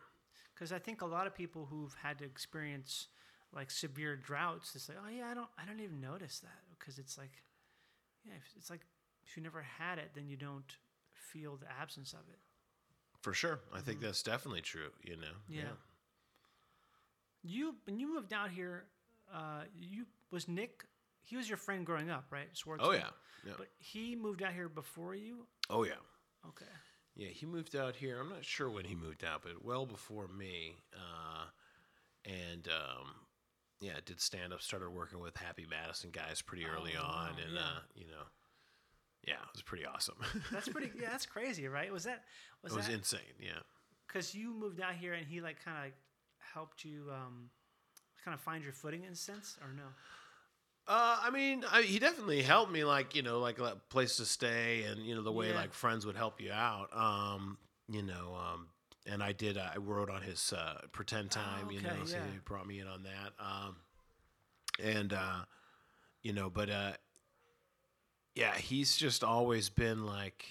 Because 0.53 0.71
I 0.71 0.79
think 0.79 1.01
a 1.01 1.05
lot 1.05 1.27
of 1.27 1.35
people 1.35 1.65
who've 1.65 1.93
had 2.01 2.19
to 2.19 2.25
experience 2.25 3.07
like 3.53 3.71
severe 3.71 4.15
droughts, 4.15 4.75
it's 4.75 4.89
like, 4.89 4.97
oh 5.05 5.09
yeah, 5.09 5.27
I 5.29 5.33
don't, 5.33 5.49
I 5.57 5.65
don't 5.65 5.79
even 5.79 5.99
notice 5.99 6.39
that 6.39 6.63
because 6.77 6.99
it's 6.99 7.17
like, 7.17 7.31
yeah, 8.25 8.33
it's 8.57 8.69
like 8.69 8.81
if 9.25 9.37
you 9.37 9.43
never 9.43 9.61
had 9.61 9.97
it, 9.97 10.11
then 10.15 10.27
you 10.27 10.37
don't 10.37 10.75
feel 11.13 11.57
the 11.57 11.67
absence 11.81 12.13
of 12.13 12.21
it. 12.29 12.39
For 13.21 13.33
sure. 13.33 13.59
I 13.73 13.81
think 13.81 13.99
that's 13.99 14.23
definitely 14.23 14.61
true, 14.61 14.89
you 15.03 15.17
know. 15.17 15.27
Mm-hmm. 15.49 15.55
Yeah. 15.59 15.63
You 17.43 17.75
when 17.85 17.99
you 17.99 18.13
moved 18.13 18.33
out 18.33 18.49
here, 18.49 18.85
uh, 19.33 19.63
you 19.77 20.05
was 20.31 20.47
Nick. 20.47 20.83
He 21.23 21.35
was 21.37 21.47
your 21.47 21.57
friend 21.57 21.85
growing 21.85 22.09
up, 22.09 22.25
right? 22.31 22.47
Swardson. 22.53 22.79
Oh 22.81 22.91
yeah. 22.91 23.09
yeah. 23.45 23.53
But 23.57 23.67
he 23.77 24.15
moved 24.15 24.41
out 24.43 24.53
here 24.53 24.69
before 24.69 25.15
you. 25.15 25.45
oh 25.69 25.83
yeah. 25.83 25.93
Okay. 26.47 26.65
Yeah, 27.15 27.27
he 27.27 27.45
moved 27.45 27.75
out 27.75 27.95
here. 27.97 28.19
I'm 28.19 28.29
not 28.29 28.45
sure 28.45 28.69
when 28.69 28.85
he 28.85 28.95
moved 28.95 29.25
out, 29.25 29.41
but 29.43 29.63
well 29.63 29.85
before 29.85 30.27
me. 30.29 30.77
Uh, 30.93 31.45
and 32.25 32.67
um, 32.69 33.07
yeah, 33.79 33.93
did 34.05 34.19
stand 34.21 34.53
up. 34.53 34.61
Started 34.61 34.89
working 34.89 35.19
with 35.19 35.37
Happy 35.37 35.65
Madison 35.69 36.09
guys 36.11 36.41
pretty 36.41 36.65
early 36.65 36.93
Oh, 36.97 37.03
on, 37.03 37.07
wow, 37.07 37.35
and 37.45 37.53
yeah. 37.55 37.59
uh, 37.59 37.79
you 37.95 38.07
know, 38.07 38.23
yeah, 39.27 39.33
it 39.33 39.53
was 39.53 39.61
pretty 39.61 39.85
awesome. 39.85 40.15
That's 40.51 40.67
pretty. 40.69 40.91
yeah, 40.99 41.09
that's 41.11 41.25
crazy, 41.25 41.67
right? 41.67 41.91
Was 41.91 42.03
that 42.05 42.23
was 42.63 42.73
it 42.73 42.75
was 42.77 42.87
that 42.87 42.93
insane. 42.93 43.19
Yeah. 43.39 43.59
because 44.07 44.33
you 44.33 44.53
moved 44.53 44.79
out 44.81 44.93
here 44.95 45.13
and 45.13 45.25
he 45.27 45.41
like 45.41 45.63
kind 45.63 45.77
of 45.77 45.83
like 45.85 45.95
helped 46.53 46.83
you 46.85 47.05
um, 47.11 47.49
kind 48.23 48.33
of 48.33 48.41
find 48.41 48.63
your 48.63 48.73
footing 48.73 49.03
in 49.03 49.11
a 49.13 49.15
sense, 49.15 49.57
or 49.61 49.73
no? 49.73 49.83
Uh, 50.87 51.19
I 51.21 51.29
mean, 51.29 51.63
I, 51.71 51.83
he 51.83 51.99
definitely 51.99 52.41
helped 52.41 52.71
me, 52.71 52.83
like 52.83 53.15
you 53.15 53.21
know, 53.21 53.39
like 53.39 53.59
a 53.59 53.77
place 53.89 54.17
to 54.17 54.25
stay, 54.25 54.83
and 54.83 55.05
you 55.05 55.13
know 55.15 55.21
the 55.21 55.31
way 55.31 55.49
Yeah. 55.49 55.55
like 55.55 55.73
friends 55.73 56.05
would 56.05 56.15
help 56.15 56.41
you 56.41 56.51
out. 56.51 56.87
Um, 56.93 57.57
you 57.87 58.01
know, 58.01 58.35
um, 58.35 58.67
and 59.11 59.23
I 59.23 59.31
did. 59.31 59.57
I 59.57 59.75
wrote 59.77 60.09
on 60.09 60.21
his 60.21 60.53
uh, 60.55 60.81
pretend 60.91 61.31
time. 61.31 61.69
You 61.71 61.81
know, 61.81 61.89
okay, 61.89 61.99
so 62.05 62.17
yeah. 62.17 62.23
he 62.31 62.39
brought 62.45 62.67
me 62.67 62.79
in 62.79 62.87
on 62.87 63.03
that. 63.03 63.33
Um, 63.39 63.75
and 64.83 65.13
uh, 65.13 65.39
you 66.21 66.33
know, 66.33 66.49
but 66.49 66.69
uh, 66.69 66.91
yeah, 68.35 68.55
he's 68.55 68.97
just 68.97 69.23
always 69.23 69.69
been 69.69 70.05
like. 70.05 70.45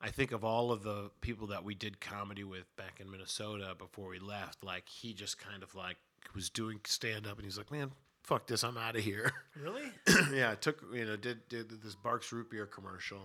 I 0.00 0.10
think 0.10 0.30
of 0.30 0.44
all 0.44 0.70
of 0.70 0.84
the 0.84 1.10
people 1.20 1.48
that 1.48 1.64
we 1.64 1.74
did 1.74 2.00
comedy 2.00 2.44
with 2.44 2.64
back 2.76 3.00
in 3.00 3.10
Minnesota 3.10 3.74
before 3.76 4.08
we 4.08 4.20
left, 4.20 4.62
like 4.62 4.88
he 4.88 5.12
just 5.12 5.38
kind 5.38 5.64
of 5.64 5.74
like 5.74 5.96
was 6.36 6.50
doing 6.50 6.78
stand 6.84 7.26
up, 7.26 7.36
and 7.36 7.44
he's 7.44 7.58
like, 7.58 7.72
"Man, 7.72 7.90
fuck 8.22 8.46
this, 8.46 8.62
I'm 8.62 8.76
out 8.76 8.94
of 8.94 9.02
here." 9.02 9.32
Really? 9.60 9.90
yeah, 10.32 10.52
it 10.52 10.62
took 10.62 10.84
you 10.94 11.04
know 11.04 11.16
did 11.16 11.48
did 11.48 11.82
this 11.82 11.96
Barq's 11.96 12.32
root 12.32 12.48
beer 12.48 12.66
commercial. 12.66 13.22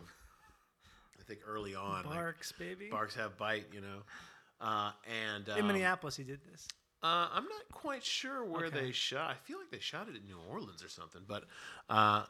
I 1.20 1.24
think 1.26 1.42
early 1.48 1.74
on, 1.74 2.06
like, 2.06 2.16
Barq's, 2.16 2.52
baby. 2.52 2.90
Barq's 2.92 3.16
have 3.16 3.38
bite, 3.38 3.68
you 3.72 3.80
know, 3.80 4.02
uh, 4.64 4.92
and 5.28 5.50
um, 5.50 5.60
in 5.60 5.68
Minneapolis, 5.68 6.16
he 6.16 6.24
did 6.24 6.40
this. 6.50 6.68
Uh, 7.04 7.28
I'm 7.34 7.44
not 7.44 7.70
quite 7.72 8.04
sure 8.04 8.46
where 8.46 8.68
Okay. 8.68 8.80
they 8.80 8.92
shot. 8.94 9.30
I 9.30 9.34
feel 9.34 9.58
like 9.58 9.70
they 9.70 9.80
shot 9.80 10.08
it 10.08 10.16
in 10.16 10.26
New 10.26 10.38
Orleans 10.50 10.82
or 10.84 10.88
something, 10.88 11.22
but 11.28 11.44
uh, 11.90 12.24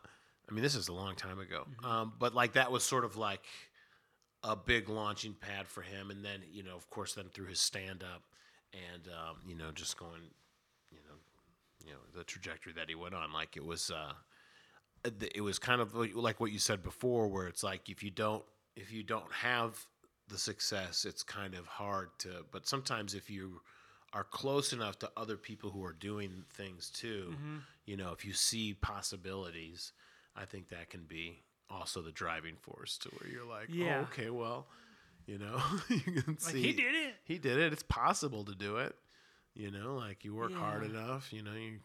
I 0.49 0.51
mean 0.51 0.63
this 0.63 0.73
is 0.75 0.87
a 0.87 0.93
long 0.93 1.15
time 1.15 1.39
ago. 1.39 1.65
Mm-hmm. 1.69 1.85
Um, 1.85 2.13
but 2.17 2.33
like 2.33 2.53
that 2.53 2.71
was 2.71 2.83
sort 2.83 3.05
of 3.05 3.15
like 3.15 3.45
a 4.43 4.55
big 4.55 4.89
launching 4.89 5.35
pad 5.39 5.67
for 5.67 5.81
him, 5.81 6.09
and 6.09 6.25
then 6.25 6.41
you 6.51 6.63
know, 6.63 6.75
of 6.75 6.89
course, 6.89 7.13
then 7.13 7.25
through 7.33 7.47
his 7.47 7.59
stand 7.59 8.03
up, 8.03 8.23
and 8.73 9.07
um, 9.07 9.37
you 9.47 9.55
know, 9.55 9.71
just 9.71 9.97
going, 9.97 10.21
you 10.91 10.97
know, 11.07 11.15
you 11.85 11.91
know, 11.91 11.99
the 12.17 12.23
trajectory 12.23 12.73
that 12.73 12.89
he 12.89 12.95
went 12.95 13.13
on. 13.13 13.31
Like 13.31 13.55
it 13.55 13.63
was, 13.63 13.91
uh, 13.91 14.13
it 15.35 15.41
was 15.41 15.59
kind 15.59 15.81
of 15.81 15.93
like 15.93 16.39
what 16.39 16.51
you 16.51 16.59
said 16.59 16.81
before, 16.81 17.27
where 17.27 17.47
it's 17.47 17.63
like 17.63 17.89
if 17.89 18.01
you 18.01 18.09
don't 18.09 18.43
if 18.75 18.91
you 18.91 19.03
don't 19.03 19.31
have 19.31 19.85
the 20.33 20.37
success, 20.39 21.05
it's 21.05 21.23
kind 21.23 21.53
of 21.55 21.65
hard 21.67 22.09
to. 22.19 22.45
But 22.51 22.67
sometimes 22.67 23.13
if 23.13 23.29
you 23.29 23.61
are 24.11 24.25
close 24.25 24.73
enough 24.73 24.99
to 24.99 25.09
other 25.15 25.37
people 25.37 25.69
who 25.71 25.83
are 25.85 25.93
doing 25.93 26.43
things 26.53 26.89
too, 26.89 27.29
Mm-hmm. 27.31 27.57
you 27.85 27.95
know, 27.97 28.11
if 28.11 28.25
you 28.25 28.33
see 28.33 28.73
possibilities, 28.73 29.93
I 30.35 30.45
think 30.45 30.69
that 30.69 30.89
can 30.89 31.03
be 31.03 31.39
also 31.69 32.01
the 32.01 32.11
driving 32.11 32.55
force 32.57 32.97
to 32.99 33.09
where 33.09 33.31
you're 33.31 33.45
like, 33.45 33.69
Yeah. 33.69 33.99
oh, 33.99 34.03
okay, 34.11 34.29
well, 34.29 34.67
you 35.25 35.37
know, 35.37 35.61
you 35.89 35.99
can 36.01 36.23
Like 36.27 36.39
see 36.39 36.61
he 36.63 36.73
did 36.73 36.93
it. 36.95 37.15
he 37.23 37.37
did 37.37 37.57
it. 37.57 37.71
It's 37.73 37.83
possible 37.83 38.43
to 38.45 38.53
do 38.55 38.77
it. 38.77 38.95
You 39.55 39.71
know, 39.71 39.95
like 39.95 40.25
you 40.25 40.33
work 40.35 40.53
hard 40.53 40.83
enough. 40.83 41.31
You 41.31 41.43
know, 41.43 41.53
you 41.53 41.79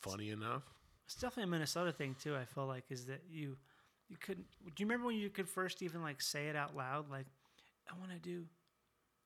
funny 0.00 0.30
enough. 0.30 0.62
It's 1.06 1.14
definitely 1.14 1.44
a 1.44 1.46
Minnesota 1.52 1.92
thing 1.92 2.14
too. 2.22 2.36
I 2.36 2.44
feel 2.44 2.66
like 2.66 2.84
is 2.90 3.06
that 3.06 3.22
you 3.30 3.56
you 4.08 4.16
couldn't. 4.20 4.46
Do 4.64 4.72
you 4.82 4.86
remember 4.86 5.06
when 5.06 5.16
you 5.16 5.30
could 5.30 5.48
first 5.48 5.82
even 5.82 6.02
like 6.02 6.20
say 6.20 6.48
it 6.48 6.56
out 6.56 6.76
loud? 6.76 7.08
Like, 7.10 7.26
I 7.92 7.98
want 7.98 8.12
to 8.12 8.18
do 8.18 8.44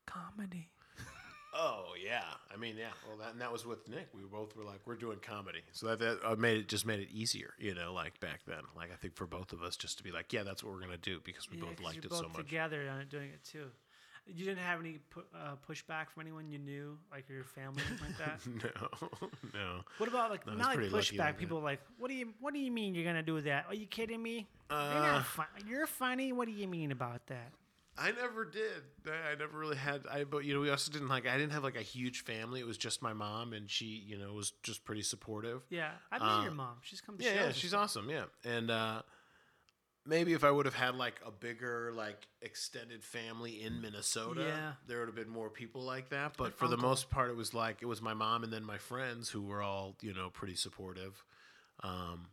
comedy. 0.07 0.70
Oh 1.57 1.92
yeah, 2.05 2.24
I 2.53 2.57
mean 2.57 2.77
yeah. 2.77 2.88
Well, 3.07 3.16
that, 3.18 3.31
and 3.31 3.40
that 3.40 3.53
was 3.53 3.64
with 3.64 3.88
Nick. 3.88 4.09
We 4.12 4.22
both 4.22 4.57
were 4.57 4.64
like, 4.64 4.81
we're 4.87 4.96
doing 4.96 5.18
comedy, 5.22 5.61
so 5.70 5.87
that, 5.87 6.00
that 6.00 6.18
uh, 6.29 6.35
made 6.35 6.57
it 6.57 6.66
just 6.68 6.85
made 6.85 6.98
it 6.98 7.11
easier. 7.12 7.55
You 7.61 7.74
know, 7.77 7.92
like 7.92 8.18
back 8.18 8.40
then. 8.44 8.62
Like 8.74 8.90
I 8.92 8.96
think 8.96 9.14
for 9.14 9.24
both 9.29 9.53
of 9.53 9.62
us, 9.62 9.77
just 9.77 9.96
to 9.98 10.03
be 10.03 10.11
like, 10.11 10.33
yeah, 10.33 10.42
that's 10.42 10.64
what 10.64 10.72
we're 10.74 10.81
gonna 10.81 10.96
do 10.96 11.20
because 11.24 11.48
we 11.48 11.57
Yeah, 11.59 11.66
both 11.66 11.77
'cause 11.77 11.85
liked 11.85 11.94
you're 11.98 12.05
it 12.07 12.11
both 12.11 12.18
so 12.22 12.27
much. 12.29 12.37
together 12.38 12.88
on 12.90 12.98
it, 13.03 13.09
doing 13.09 13.31
it 13.31 13.44
too. 13.44 13.66
You 14.27 14.44
didn't 14.44 14.64
have 14.64 14.81
any 14.81 14.98
pu- 15.11 15.22
uh, 15.33 15.55
pushback 15.70 16.11
from 16.11 16.22
anyone 16.22 16.48
you 16.48 16.59
knew, 16.59 16.98
like 17.12 17.29
your 17.29 17.44
family, 17.44 17.83
anything 17.87 18.09
like 18.09 18.18
that. 18.18 18.40
no, 18.83 19.29
no. 19.55 19.81
What 19.98 20.09
about 20.09 20.31
like 20.33 20.44
was 20.46 20.57
not 20.57 20.66
like 20.70 20.74
pretty 20.79 20.90
lucky 20.92 21.16
like 21.18 21.27
pushback? 21.29 21.35
that. 21.35 21.38
People 21.38 21.61
like, 21.61 21.79
what 21.98 22.09
do 22.09 22.14
you 22.14 22.35
what 22.40 22.53
do 22.53 22.59
you 22.59 22.72
mean 22.72 22.96
you're 22.96 23.05
gonna 23.05 23.22
do 23.22 23.40
that? 23.42 23.66
Are 23.68 23.74
you 23.77 23.87
kidding 23.87 24.20
me? 24.20 24.48
you're 24.70 24.77
Uh, 24.77 25.03
not 25.03 25.24
fun- 25.27 25.46
You're 25.68 25.87
funny. 25.87 26.33
What 26.33 26.46
do 26.48 26.53
you 26.53 26.66
mean 26.66 26.90
about 26.90 27.24
that? 27.29 27.53
I 27.96 28.11
never 28.11 28.44
did. 28.44 28.83
I 29.07 29.35
never 29.38 29.57
really 29.59 29.76
had. 29.76 30.02
I 30.11 30.24
but 30.24 30.44
you 30.44 30.52
know 30.54 30.61
we 30.61 30.70
also 30.70 30.90
didn't 30.90 31.09
like. 31.09 31.26
I 31.28 31.37
didn't 31.37 31.52
have 31.52 31.62
like 31.64 31.76
a 31.76 31.83
huge 31.83 32.24
family. 32.24 32.61
It 32.61 32.66
was 32.66 32.76
just 32.78 33.02
my 33.02 33.12
mom, 33.12 33.52
and 33.52 33.70
she 33.70 33.85
you 33.87 34.18
know 34.18 34.33
was 34.33 34.52
just 34.62 34.85
pretty 34.85 35.02
supportive. 35.02 35.62
Yeah, 35.70 35.90
I 36.11 36.18
met 36.18 36.42
your 36.42 36.50
Uh, 36.52 36.54
mom. 36.54 36.76
She's 36.83 37.00
come 37.00 37.16
to 37.18 37.24
Yeah, 37.24 37.35
yeah, 37.35 37.52
she's 37.52 37.72
awesome. 37.74 38.11
Yeah, 38.11 38.24
and 38.44 38.70
uh, 38.70 39.02
maybe 40.07 40.33
if 40.33 40.44
I 40.44 40.50
would 40.50 40.66
have 40.66 40.74
had 40.74 40.96
like 40.96 41.20
a 41.24 41.30
bigger 41.30 41.92
like 41.94 42.26
extended 42.42 43.02
family 43.04 43.62
in 43.62 43.80
Minnesota, 43.80 44.40
Yeah. 44.42 44.72
there 44.87 44.98
would 44.98 45.09
have 45.09 45.14
been 45.16 45.28
more 45.30 45.48
people 45.50 45.83
like 45.83 46.11
that. 46.11 46.37
But 46.37 46.54
for 46.54 46.68
the 46.68 46.76
most 46.76 47.11
part, 47.11 47.30
it 47.30 47.37
was 47.37 47.54
like 47.54 47.78
it 47.80 47.87
was 47.87 48.02
my 48.02 48.14
mom 48.14 48.42
and 48.44 48.52
then 48.52 48.64
my 48.64 48.78
friends 48.78 49.30
who 49.30 49.42
were 49.42 49.62
all 49.62 49.96
you 50.00 50.12
know 50.12 50.30
pretty 50.30 50.57
supportive. 50.57 51.24
Um, 51.83 52.26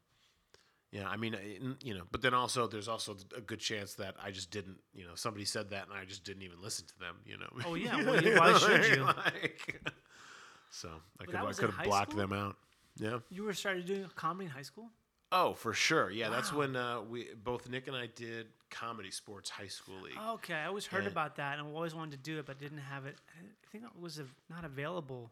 yeah, 0.91 1.07
I 1.07 1.15
mean, 1.15 1.35
you 1.83 1.93
know, 1.93 2.03
but 2.11 2.21
then 2.21 2.33
also 2.33 2.67
there's 2.67 2.87
also 2.89 3.15
a 3.35 3.41
good 3.41 3.59
chance 3.59 3.93
that 3.95 4.15
I 4.21 4.31
just 4.31 4.51
didn't, 4.51 4.77
you 4.93 5.05
know, 5.05 5.15
somebody 5.15 5.45
said 5.45 5.69
that 5.69 5.87
and 5.87 5.97
I 5.97 6.03
just 6.05 6.23
didn't 6.25 6.43
even 6.43 6.61
listen 6.61 6.85
to 6.87 6.99
them, 6.99 7.15
you 7.25 7.37
know. 7.37 7.47
Oh, 7.65 7.73
yeah, 7.75 7.95
well, 8.03 8.21
why 8.21 8.57
should 8.57 8.85
you? 8.97 9.03
Like, 9.03 9.81
so 10.69 10.89
I 11.19 11.25
could 11.25 11.35
I 11.35 11.53
could 11.53 11.71
have 11.71 11.83
blocked 11.85 12.11
school? 12.11 12.21
them 12.21 12.33
out. 12.33 12.57
Yeah. 12.97 13.19
You 13.29 13.43
were 13.43 13.53
started 13.53 13.85
doing 13.85 14.05
comedy 14.15 14.45
in 14.45 14.51
high 14.51 14.63
school. 14.63 14.89
Oh, 15.31 15.53
for 15.53 15.73
sure. 15.73 16.11
Yeah, 16.11 16.29
that's 16.29 16.51
when 16.51 16.75
uh, 16.75 17.01
we 17.09 17.27
both 17.41 17.69
Nick 17.69 17.87
and 17.87 17.95
I 17.95 18.07
did 18.13 18.47
comedy 18.69 19.11
sports 19.11 19.49
high 19.49 19.67
school 19.67 20.01
league. 20.01 20.17
Okay, 20.33 20.53
I 20.53 20.65
always 20.65 20.85
heard 20.85 21.03
Yeah. 21.05 21.11
about 21.11 21.37
that 21.37 21.57
and 21.57 21.73
always 21.73 21.95
wanted 21.95 22.11
to 22.11 22.17
do 22.17 22.37
it, 22.39 22.45
but 22.45 22.59
didn't 22.59 22.79
have 22.79 23.05
it. 23.05 23.15
I 23.39 23.71
think 23.71 23.85
it 23.85 23.97
was 23.97 24.19
not 24.49 24.65
available. 24.65 25.31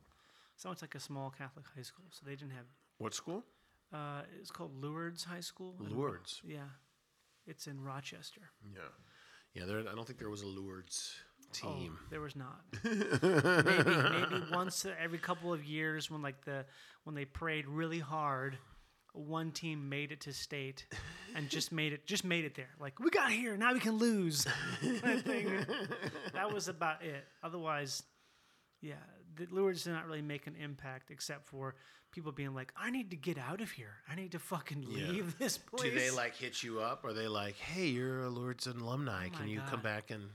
So 0.55 0.71
it's 0.71 0.81
like 0.81 0.95
a 0.95 0.99
small 1.01 1.31
Catholic 1.37 1.65
high 1.75 1.81
school, 1.81 2.05
so 2.11 2.21
they 2.25 2.35
didn't 2.35 2.51
have. 2.51 2.65
What 2.97 3.13
school? 3.13 3.43
Uh, 3.93 4.21
it's 4.39 4.51
called 4.51 4.71
Lourdes 4.81 5.23
High 5.23 5.39
School. 5.39 5.75
Lourdes. 5.79 6.41
Yeah, 6.43 6.69
it's 7.47 7.67
in 7.67 7.81
Rochester. 7.81 8.41
Yeah, 8.73 8.81
yeah. 9.53 9.65
There, 9.65 9.79
I 9.79 9.95
don't 9.95 10.05
think 10.05 10.19
there 10.19 10.29
was 10.29 10.43
a 10.43 10.47
Lourdes 10.47 11.15
team. 11.53 11.97
Oh, 11.99 12.07
there 12.09 12.21
was 12.21 12.35
not. 12.35 12.61
maybe 12.83 13.83
maybe 13.83 14.43
once 14.51 14.85
every 15.01 15.17
couple 15.17 15.51
of 15.53 15.63
years 15.63 16.09
when 16.11 16.21
like 16.21 16.43
the 16.45 16.65
when 17.03 17.15
they 17.15 17.25
prayed 17.25 17.67
really 17.67 17.99
hard, 17.99 18.57
one 19.13 19.51
team 19.51 19.89
made 19.89 20.11
it 20.11 20.21
to 20.21 20.33
state 20.33 20.85
and 21.35 21.49
just 21.49 21.71
made 21.71 21.93
it 21.93 22.05
just 22.05 22.23
made 22.23 22.45
it 22.45 22.55
there. 22.55 22.69
Like 22.79 22.99
we 22.99 23.09
got 23.09 23.31
here, 23.31 23.57
now 23.57 23.73
we 23.73 23.79
can 23.79 23.97
lose. 23.97 24.45
kind 24.81 25.17
of 25.17 25.23
thing. 25.23 25.65
that 26.33 26.53
was 26.53 26.67
about 26.67 27.03
it. 27.03 27.25
Otherwise, 27.43 28.03
yeah, 28.81 28.95
the 29.35 29.47
Lourdes 29.51 29.83
did 29.83 29.91
not 29.93 30.05
really 30.05 30.21
make 30.21 30.47
an 30.47 30.55
impact 30.55 31.11
except 31.11 31.47
for 31.47 31.75
people 32.11 32.31
being 32.31 32.53
like, 32.55 32.73
I 32.75 32.89
need 32.89 33.11
to 33.11 33.15
get 33.15 33.37
out 33.37 33.61
of 33.61 33.71
here. 33.71 33.95
I 34.09 34.15
need 34.15 34.31
to 34.31 34.39
fucking 34.39 34.83
Yeah. 34.83 35.07
leave 35.09 35.37
this 35.37 35.57
place. 35.57 35.83
Do 35.83 35.97
they 35.99 36.09
like 36.11 36.35
hit 36.35 36.63
you 36.63 36.79
up? 36.79 37.05
Are 37.05 37.13
they 37.13 37.27
like, 37.27 37.55
"Hey, 37.57 37.87
you're 37.87 38.23
a 38.23 38.29
Lourdes 38.29 38.65
alumni. 38.67 39.29
Oh 39.33 39.37
Can 39.37 39.47
you 39.47 39.61
come 39.69 39.81
back 39.81 40.09
and?" 40.11 40.29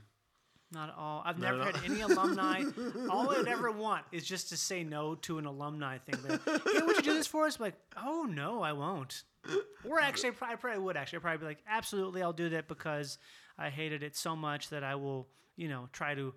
Not 0.71 0.89
at 0.89 0.95
all. 0.97 1.21
I've 1.23 1.37
Not 1.37 1.57
never 1.57 1.63
had 1.71 1.83
any 1.85 2.01
alumni. 2.01 2.63
all 3.09 3.29
I'd 3.29 3.47
ever 3.47 3.71
want 3.85 4.03
is 4.11 4.25
just 4.25 4.49
to 4.49 4.57
say 4.57 4.83
no 4.83 5.15
to 5.15 5.37
an 5.37 5.45
alumni 5.45 5.99
thing. 5.99 6.15
Like, 6.27 6.43
hey, 6.43 6.81
would 6.81 6.95
you 6.97 7.01
do 7.03 7.13
this 7.13 7.27
for 7.27 7.45
us? 7.45 7.59
Like, 7.59 7.75
oh 7.95 8.23
no, 8.23 8.61
I 8.63 8.73
won't. 8.73 9.23
Or 9.83 9.99
actually, 10.01 10.29
I 10.41 10.55
probably 10.55 10.79
would. 10.79 10.97
Actually, 10.97 11.17
I'd 11.17 11.21
probably 11.21 11.37
be 11.39 11.45
like, 11.45 11.63
absolutely, 11.67 12.23
I'll 12.23 12.33
do 12.33 12.49
that 12.49 12.67
because 12.67 13.19
I 13.59 13.69
hated 13.69 14.01
it 14.01 14.15
so 14.17 14.35
much 14.35 14.69
that 14.69 14.83
I 14.83 14.95
will, 14.95 15.27
you 15.55 15.67
know, 15.69 15.87
try 15.93 16.15
to 16.15 16.33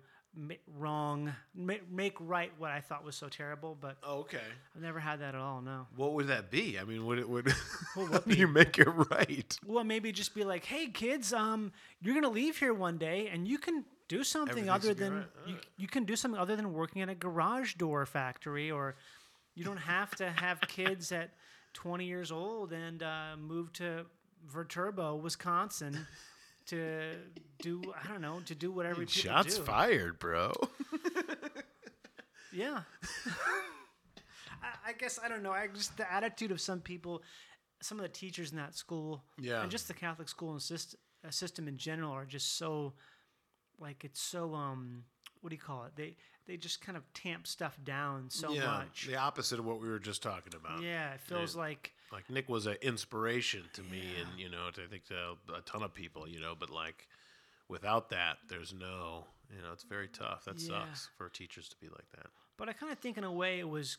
wrong, 0.77 1.33
make 1.55 2.15
right 2.19 2.51
what 2.57 2.71
I 2.71 2.81
thought 2.81 3.03
was 3.03 3.15
so 3.15 3.27
terrible. 3.27 3.77
But 3.79 3.97
Oh, 4.03 4.19
okay. 4.19 4.41
I've 4.75 4.81
never 4.81 4.99
had 4.99 5.19
that 5.21 5.35
at 5.35 5.41
all. 5.41 5.61
No. 5.61 5.87
What 5.95 6.13
would 6.13 6.27
that 6.27 6.49
be? 6.51 6.79
I 6.79 6.83
mean, 6.83 7.05
would 7.05 7.19
it 7.19 7.29
would? 7.29 7.53
Well, 7.95 8.07
what 8.07 8.27
do 8.27 8.35
you 8.37 8.47
make 8.47 8.77
it 8.77 8.87
right? 8.87 9.57
Well, 9.65 9.83
maybe 9.83 10.11
just 10.11 10.35
be 10.35 10.43
like, 10.43 10.63
"Hey, 10.65 10.87
kids, 10.87 11.33
um, 11.33 11.71
you're 12.01 12.13
gonna 12.13 12.29
leave 12.29 12.57
here 12.57 12.73
one 12.73 12.97
day, 12.97 13.27
and 13.27 13.47
you 13.47 13.57
can 13.57 13.83
do 14.07 14.23
something 14.23 14.69
other 14.69 14.93
than 14.93 15.15
right. 15.15 15.25
you, 15.47 15.55
you 15.77 15.87
can 15.87 16.03
do 16.03 16.15
something 16.15 16.39
other 16.39 16.55
than 16.55 16.73
working 16.73 17.01
at 17.01 17.09
a 17.09 17.15
garage 17.15 17.75
door 17.75 18.05
factory, 18.05 18.69
or 18.71 18.95
you 19.55 19.63
don't 19.63 19.77
have 19.77 20.15
to 20.15 20.29
have 20.29 20.61
kids 20.61 21.11
at 21.11 21.31
20 21.73 22.05
years 22.05 22.31
old 22.31 22.71
and 22.73 23.03
uh, 23.03 23.35
move 23.37 23.71
to 23.73 24.05
Viterbo, 24.47 25.15
Wisconsin, 25.15 26.07
to 26.69 27.15
do 27.61 27.81
I 28.03 28.07
don't 28.07 28.21
know 28.21 28.39
to 28.45 28.55
do 28.55 28.71
whatever 28.71 29.01
people 29.01 29.13
Shots 29.13 29.57
do. 29.57 29.63
fired, 29.63 30.17
bro. 30.19 30.53
Yeah. 32.51 32.81
I, 34.63 34.89
I 34.89 34.93
guess 34.93 35.19
I 35.23 35.27
don't 35.29 35.43
know. 35.43 35.51
I 35.51 35.67
just 35.67 35.95
the 35.97 36.11
attitude 36.11 36.51
of 36.51 36.59
some 36.59 36.79
people, 36.81 37.21
some 37.81 37.99
of 37.99 38.03
the 38.03 38.09
teachers 38.09 38.51
in 38.51 38.57
that 38.57 38.75
school, 38.75 39.23
Yeah. 39.39 39.61
and 39.61 39.71
just 39.71 39.87
the 39.87 39.93
Catholic 39.93 40.27
school 40.29 40.51
and 40.51 40.59
syst- 40.59 40.95
uh, 41.25 41.29
system 41.29 41.67
in 41.67 41.77
general 41.77 42.11
are 42.11 42.25
just 42.25 42.57
so, 42.57 42.93
like 43.79 44.03
it's 44.03 44.21
so 44.21 44.53
um, 44.55 45.03
what 45.41 45.49
do 45.51 45.55
you 45.55 45.61
call 45.61 45.85
it? 45.85 45.91
They 45.95 46.17
they 46.47 46.57
just 46.57 46.81
kind 46.81 46.97
of 46.97 47.03
tamp 47.13 47.45
stuff 47.45 47.77
down 47.83 48.29
so 48.29 48.51
yeah, 48.51 48.65
much. 48.65 49.05
the 49.07 49.15
opposite 49.17 49.59
of 49.59 49.65
what 49.65 49.79
we 49.79 49.87
were 49.87 49.99
just 49.99 50.23
talking 50.23 50.53
about. 50.55 50.81
Yeah, 50.81 51.13
it 51.13 51.21
feels 51.21 51.55
like 51.55 51.93
like 52.11 52.29
Nick 52.29 52.49
was 52.49 52.65
an 52.65 52.77
inspiration 52.81 53.63
to 53.73 53.83
me, 53.83 54.01
and 54.19 54.39
you 54.39 54.49
know, 54.49 54.69
to, 54.73 54.83
I 54.83 54.87
think 54.87 55.05
to 55.05 55.37
a 55.55 55.61
ton 55.61 55.83
of 55.83 55.93
people, 55.93 56.27
you 56.27 56.39
know. 56.39 56.55
But 56.59 56.69
like, 56.69 57.07
without 57.67 58.09
that, 58.09 58.37
there's 58.47 58.73
no, 58.73 59.25
you 59.55 59.61
know, 59.61 59.71
it's 59.73 59.83
very 59.83 60.07
tough. 60.07 60.45
That 60.45 60.59
Yeah. 60.59 60.85
sucks 60.85 61.09
for 61.17 61.29
teachers 61.29 61.69
to 61.69 61.75
be 61.77 61.87
like 61.89 62.09
that. 62.15 62.27
But 62.57 62.69
I 62.69 62.73
kind 62.73 62.91
of 62.91 62.99
think 62.99 63.17
in 63.17 63.23
a 63.23 63.31
way 63.31 63.59
it 63.59 63.67
was. 63.69 63.97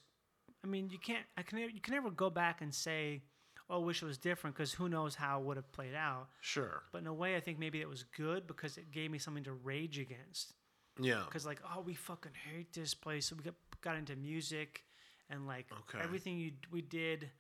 I 0.63 0.67
mean, 0.67 0.91
you 0.91 0.99
can't. 0.99 1.25
I 1.37 1.43
can. 1.43 1.59
You 1.59 1.81
can 1.81 1.95
never 1.95 2.11
go 2.11 2.29
back 2.31 2.61
and 2.61 2.75
say, 2.75 3.23
"Oh, 3.71 3.81
I 3.81 3.85
wish 3.85 4.03
it 4.03 4.07
was 4.07 4.19
different," 4.19 4.57
because 4.57 4.75
who 4.75 4.89
knows 4.89 5.15
how 5.15 5.41
it 5.41 5.47
would 5.47 5.57
have 5.57 5.71
played 5.73 5.95
out. 5.95 6.29
Sure. 6.41 6.83
But 6.93 6.99
in 7.03 7.07
a 7.07 7.15
way, 7.15 7.37
I 7.37 7.41
think 7.41 7.59
maybe 7.59 7.81
it 7.81 7.89
was 7.89 8.03
good 8.17 8.47
because 8.47 8.77
it 8.77 8.91
gave 8.91 9.11
me 9.11 9.19
something 9.19 9.45
to 9.45 9.53
rage 9.53 9.99
against. 9.99 10.53
Yeah. 11.01 11.23
Because 11.25 11.47
like, 11.47 11.61
oh, 11.75 11.81
we 11.81 11.95
fucking 11.95 12.33
hate 12.53 12.73
this 12.75 12.93
place. 12.93 13.27
So 13.27 13.37
we 13.37 13.45
got 13.45 13.55
got 13.81 13.97
into 13.97 14.17
music, 14.17 14.85
and 15.31 15.47
like 15.47 15.67
Okay. 15.73 16.01
everything 16.05 16.37
you 16.39 16.53
we 16.71 16.83
did, 16.83 17.31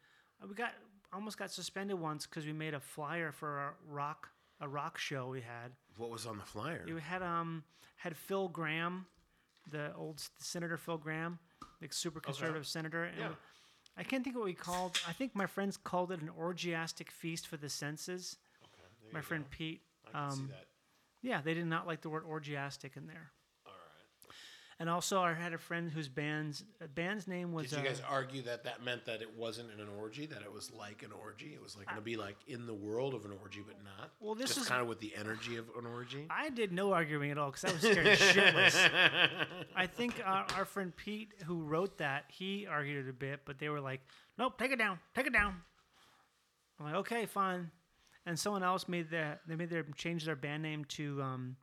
we 0.49 0.55
got 0.55 0.73
almost 1.13 1.39
got 1.39 1.51
suspended 1.51 1.99
once 1.99 2.27
because 2.27 2.47
we 2.47 2.53
made 2.53 2.75
a 2.75 2.81
flyer 2.81 3.33
for 3.33 3.59
a 3.59 3.73
rock 3.89 4.31
a 4.61 4.69
rock 4.69 4.99
show 4.99 5.29
we 5.29 5.41
had. 5.41 5.73
What 5.97 6.11
was 6.11 6.27
on 6.27 6.39
the 6.39 6.45
flyer? 6.45 6.85
It 6.87 7.01
had 7.01 7.23
um 7.23 7.65
had 7.97 8.17
Phil 8.17 8.49
Gramm, 8.49 9.07
the 9.71 9.95
old 9.95 10.23
Senator 10.39 10.77
Phil 10.77 10.99
Gramm, 10.99 11.39
like 11.81 11.93
super 11.93 12.21
conservative 12.21 12.67
senator. 12.67 13.05
And 13.05 13.19
Yeah. 13.19 13.29
I 13.97 14.05
can't 14.05 14.25
think 14.25 14.37
what 14.37 14.45
we 14.45 14.55
called. 14.55 14.99
I 15.07 15.13
think 15.13 15.35
my 15.35 15.47
friends 15.47 15.77
called 15.77 16.13
it 16.13 16.21
an 16.21 16.31
orgiastic 16.31 17.11
feast 17.11 17.47
for 17.47 17.57
the 17.57 17.69
senses. 17.69 18.37
There 19.03 19.13
My 19.13 19.21
friend 19.21 19.45
go. 19.45 19.57
Pete. 19.57 19.83
I 20.07 20.11
can 20.11 20.31
see 20.31 20.41
um, 20.43 20.49
that. 20.49 20.67
Yeah, 21.23 21.41
they 21.43 21.55
did 21.55 21.67
not 21.67 21.87
like 21.87 22.01
the 22.01 22.09
word 22.09 22.25
orgiastic 22.25 22.97
in 22.97 23.07
there. 23.07 23.33
And 24.81 24.89
also, 24.89 25.21
I 25.21 25.35
had 25.35 25.53
a 25.53 25.59
friend 25.59 25.91
whose 25.91 26.09
band's 26.09 26.65
uh, 26.83 26.87
band's 26.95 27.29
name 27.29 27.53
was. 27.53 27.69
Did 27.69 27.77
you 27.77 27.83
uh, 27.83 27.89
guys 27.89 28.03
argue 28.09 28.41
that 28.43 28.65
that 28.65 28.83
meant 28.83 29.05
that 29.05 29.21
it 29.21 29.37
wasn't 29.37 29.69
an 29.79 29.87
orgy? 30.01 30.25
That 30.25 30.41
it 30.41 30.51
was 30.51 30.73
like 30.73 31.03
an 31.03 31.11
orgy? 31.13 31.53
It 31.55 31.63
was 31.63 31.77
like 31.77 31.87
going 31.87 31.99
to 31.99 32.03
be 32.03 32.17
like 32.17 32.37
in 32.47 32.65
the 32.65 32.73
world 32.73 33.13
of 33.13 33.27
an 33.27 33.33
orgy, 33.43 33.61
but 33.65 33.77
not. 33.85 34.11
Well, 34.21 34.35
this 34.35 34.49
just 34.49 34.61
is- 34.63 34.69
kind 34.69 34.81
of 34.81 34.89
with 34.89 34.99
the 34.99 35.13
energy 35.15 35.59
of 35.59 35.69
an 35.79 35.85
orgy. 35.85 36.27
I 36.31 36.49
did 36.49 36.73
no 36.73 36.95
arguing 36.95 37.31
at 37.31 37.37
all 37.37 37.51
because 37.51 37.67
I 37.67 37.73
was 37.73 37.83
scared 37.83 38.19
shitless. 38.19 38.89
I 39.77 39.87
think 39.87 40.15
our, 40.25 40.47
our 40.57 40.65
friend 40.65 40.97
Pete, 40.97 41.35
who 41.45 41.61
wrote 41.61 41.99
that, 41.99 42.25
he 42.29 42.67
argued 42.67 43.07
a 43.07 43.13
bit, 43.13 43.41
but 43.45 43.59
they 43.59 43.69
were 43.69 43.83
like, 43.83 44.01
"Nope, 44.39 44.59
take 44.59 44.73
it 44.73 44.79
down, 44.79 44.99
take 45.15 45.27
it 45.27 45.33
down." 45.35 45.57
I'm 46.79 46.87
like, 46.87 46.95
okay, 46.97 47.27
fine. 47.27 47.71
And 48.25 48.39
someone 48.39 48.63
else 48.63 48.89
made 48.89 49.11
their 49.11 49.41
they 49.47 49.57
made 49.57 49.69
their 49.69 49.83
changed 49.95 50.27
their 50.27 50.37
band 50.37 50.63
name 50.63 50.87
to 50.87 51.21
um, 51.21 51.57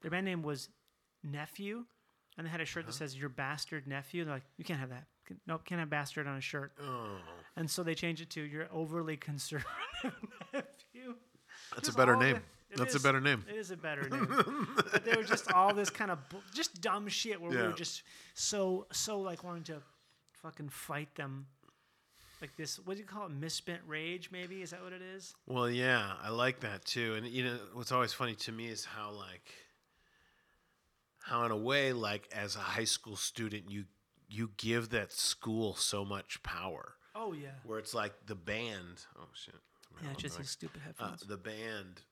their 0.00 0.10
band 0.10 0.24
name 0.24 0.42
was 0.42 0.70
Nephew, 1.22 1.84
and 2.36 2.46
they 2.46 2.50
had 2.50 2.60
a 2.60 2.64
shirt 2.64 2.84
that 2.86 2.90
uh-huh. 2.90 2.98
says 2.98 3.16
"Your 3.16 3.28
Bastard 3.28 3.86
Nephew." 3.86 4.24
They're 4.24 4.34
like, 4.34 4.44
you 4.56 4.64
can't 4.64 4.80
have 4.80 4.90
that. 4.90 5.04
Can- 5.26 5.40
Nope, 5.46 5.62
can't 5.64 5.78
have 5.78 5.88
bastard 5.90 6.26
on 6.26 6.36
a 6.36 6.40
shirt. 6.40 6.72
Oh, 6.82 7.16
And 7.56 7.70
so 7.70 7.82
they 7.82 7.94
changed 7.94 8.20
it 8.22 8.30
to 8.30 8.42
"Your 8.42 8.68
Overly 8.72 9.16
Conservative 9.16 9.66
Nephew." 10.52 11.14
that's 11.74 11.88
a 11.88 11.90
Just 11.90 11.96
better 11.96 12.14
all 12.14 12.20
name. 12.20 12.34
the- 12.34 12.42
it 12.70 12.78
That's 12.78 12.94
a 12.94 12.96
is- 12.96 13.02
better 13.04 13.20
name. 13.20 13.44
It 13.48 13.54
is 13.54 13.70
a 13.70 13.76
better 13.76 14.08
name. 14.08 14.26
but 14.92 15.04
they 15.04 15.14
were 15.16 15.22
just 15.22 15.52
all 15.52 15.72
this 15.72 15.90
kind 15.90 16.10
of 16.10 16.18
bu- 16.28 16.38
just 16.52 16.80
dumb 16.80 17.06
shit 17.08 17.40
where 17.40 17.50
we 17.50 17.56
Yeah. 17.56 17.68
were 17.68 17.72
just 17.72 18.02
so 18.34 18.86
so 18.92 19.20
like 19.20 19.44
wanting 19.44 19.62
to 19.64 19.80
fucking 20.42 20.70
fight 20.70 21.14
them. 21.14 21.46
Like 22.40 22.56
this, 22.56 22.78
what 22.84 22.94
do 22.96 23.00
you 23.00 23.06
call 23.06 23.26
it? 23.26 23.30
Misspent 23.32 23.80
rage, 23.86 24.30
maybe? 24.32 24.60
Is 24.60 24.70
that 24.70 24.82
what 24.82 24.92
it 24.92 25.00
is? 25.02 25.34
Well, 25.46 25.70
yeah, 25.70 26.14
I 26.20 26.30
like 26.30 26.60
that 26.60 26.84
too. 26.84 27.14
And 27.14 27.26
you 27.26 27.44
know, 27.44 27.58
what's 27.74 27.92
always 27.92 28.12
funny 28.12 28.34
to 28.34 28.50
me 28.52 28.66
is 28.66 28.84
how 28.84 29.12
like 29.12 29.50
how 31.24 31.44
in 31.44 31.50
a 31.50 31.56
way 31.56 31.92
like 31.92 32.28
as 32.34 32.56
a 32.56 32.60
high 32.60 32.84
school 32.84 33.16
student 33.16 33.70
you 33.70 33.84
you 34.28 34.50
give 34.56 34.90
that 34.90 35.12
school 35.12 35.74
so 35.74 36.04
much 36.04 36.42
power 36.42 36.94
Oh 37.14 37.32
yeah. 37.32 37.48
where 37.64 37.78
it's 37.78 37.94
like 37.94 38.12
the 38.26 38.34
band, 38.34 39.06
oh 39.18 39.28
shit. 39.34 39.54
Yeah, 40.02 40.08
just 40.16 40.36
these 40.38 40.50
stupid 40.50 40.80
uh, 40.82 40.86
headphones. 40.86 41.20
the 41.20 41.36
band 41.36 42.02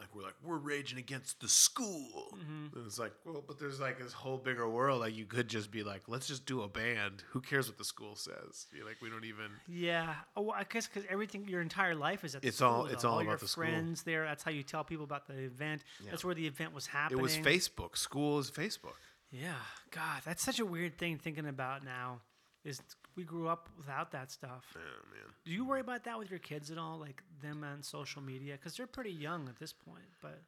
like 0.00 0.08
we're 0.14 0.22
like 0.22 0.34
we're 0.42 0.56
raging 0.58 0.98
against 0.98 1.40
the 1.40 1.48
school 1.48 2.36
Mm-hmm. 2.36 2.76
and 2.76 2.86
it's 2.86 2.98
like 2.98 3.12
well 3.24 3.44
but 3.46 3.58
there's 3.60 3.78
like 3.80 3.98
this 3.98 4.12
whole 4.12 4.38
bigger 4.38 4.68
world 4.68 5.00
like 5.00 5.14
you 5.16 5.24
could 5.24 5.46
just 5.48 5.70
be 5.70 5.82
like 5.84 6.02
let's 6.08 6.26
just 6.26 6.46
do 6.46 6.62
a 6.62 6.68
band 6.68 7.22
who 7.30 7.40
cares 7.40 7.68
what 7.68 7.78
the 7.78 7.84
school 7.84 8.16
says 8.16 8.66
you're 8.74 8.84
like 8.84 8.96
we 9.00 9.08
don't 9.08 9.24
even 9.24 9.46
yeah. 9.68 10.14
Oh, 10.36 10.50
I 10.50 10.64
guess 10.64 10.86
because 10.88 11.04
everything, 11.08 11.46
your 11.48 11.60
entire 11.62 11.94
life 11.94 12.24
is 12.24 12.34
at 12.34 12.42
the 12.42 12.48
It's 12.48 12.56
school, 12.58 12.68
all- 12.68 12.84
though. 12.84 12.90
it's 12.90 13.04
all 13.04 13.22
your 13.22 13.30
about 13.32 13.40
the 13.40 13.48
school. 13.48 13.64
friends 13.64 14.02
there. 14.02 14.24
That's 14.24 14.42
how 14.42 14.50
you 14.50 14.62
tell 14.64 14.82
people 14.84 15.04
about 15.04 15.26
the 15.28 15.38
event. 15.38 15.84
That's 16.10 16.24
where 16.24 16.34
the 16.34 16.46
event 16.46 16.74
was 16.74 16.86
happening. 16.86 17.20
it 17.20 17.22
was 17.22 17.36
facebook 17.36 17.96
school 17.96 18.38
is 18.40 18.50
facebook 18.50 18.98
Yeah, 19.30 19.54
God, 19.90 20.22
that's 20.24 20.42
such 20.42 20.58
a 20.58 20.66
weird 20.66 20.98
thing 20.98 21.18
thinking 21.18 21.46
about 21.46 21.84
now. 21.84 22.20
Is 22.64 22.80
we 23.16 23.24
grew 23.24 23.48
up 23.48 23.68
without 23.76 24.10
that 24.12 24.30
stuff. 24.30 24.64
oh 24.76 24.78
man 25.10 25.32
Do 25.44 25.52
you 25.52 25.64
worry 25.64 25.80
about 25.80 26.04
that 26.04 26.18
with 26.18 26.30
your 26.30 26.38
kids 26.40 26.70
at 26.70 26.78
all, 26.78 26.98
like 26.98 27.22
them 27.42 27.64
on 27.64 27.82
social 27.82 28.22
media? 28.22 28.54
Because 28.54 28.76
they're 28.76 28.86
pretty 28.86 29.12
young 29.12 29.48
at 29.48 29.58
this 29.58 29.72
point. 29.72 30.08
But 30.22 30.40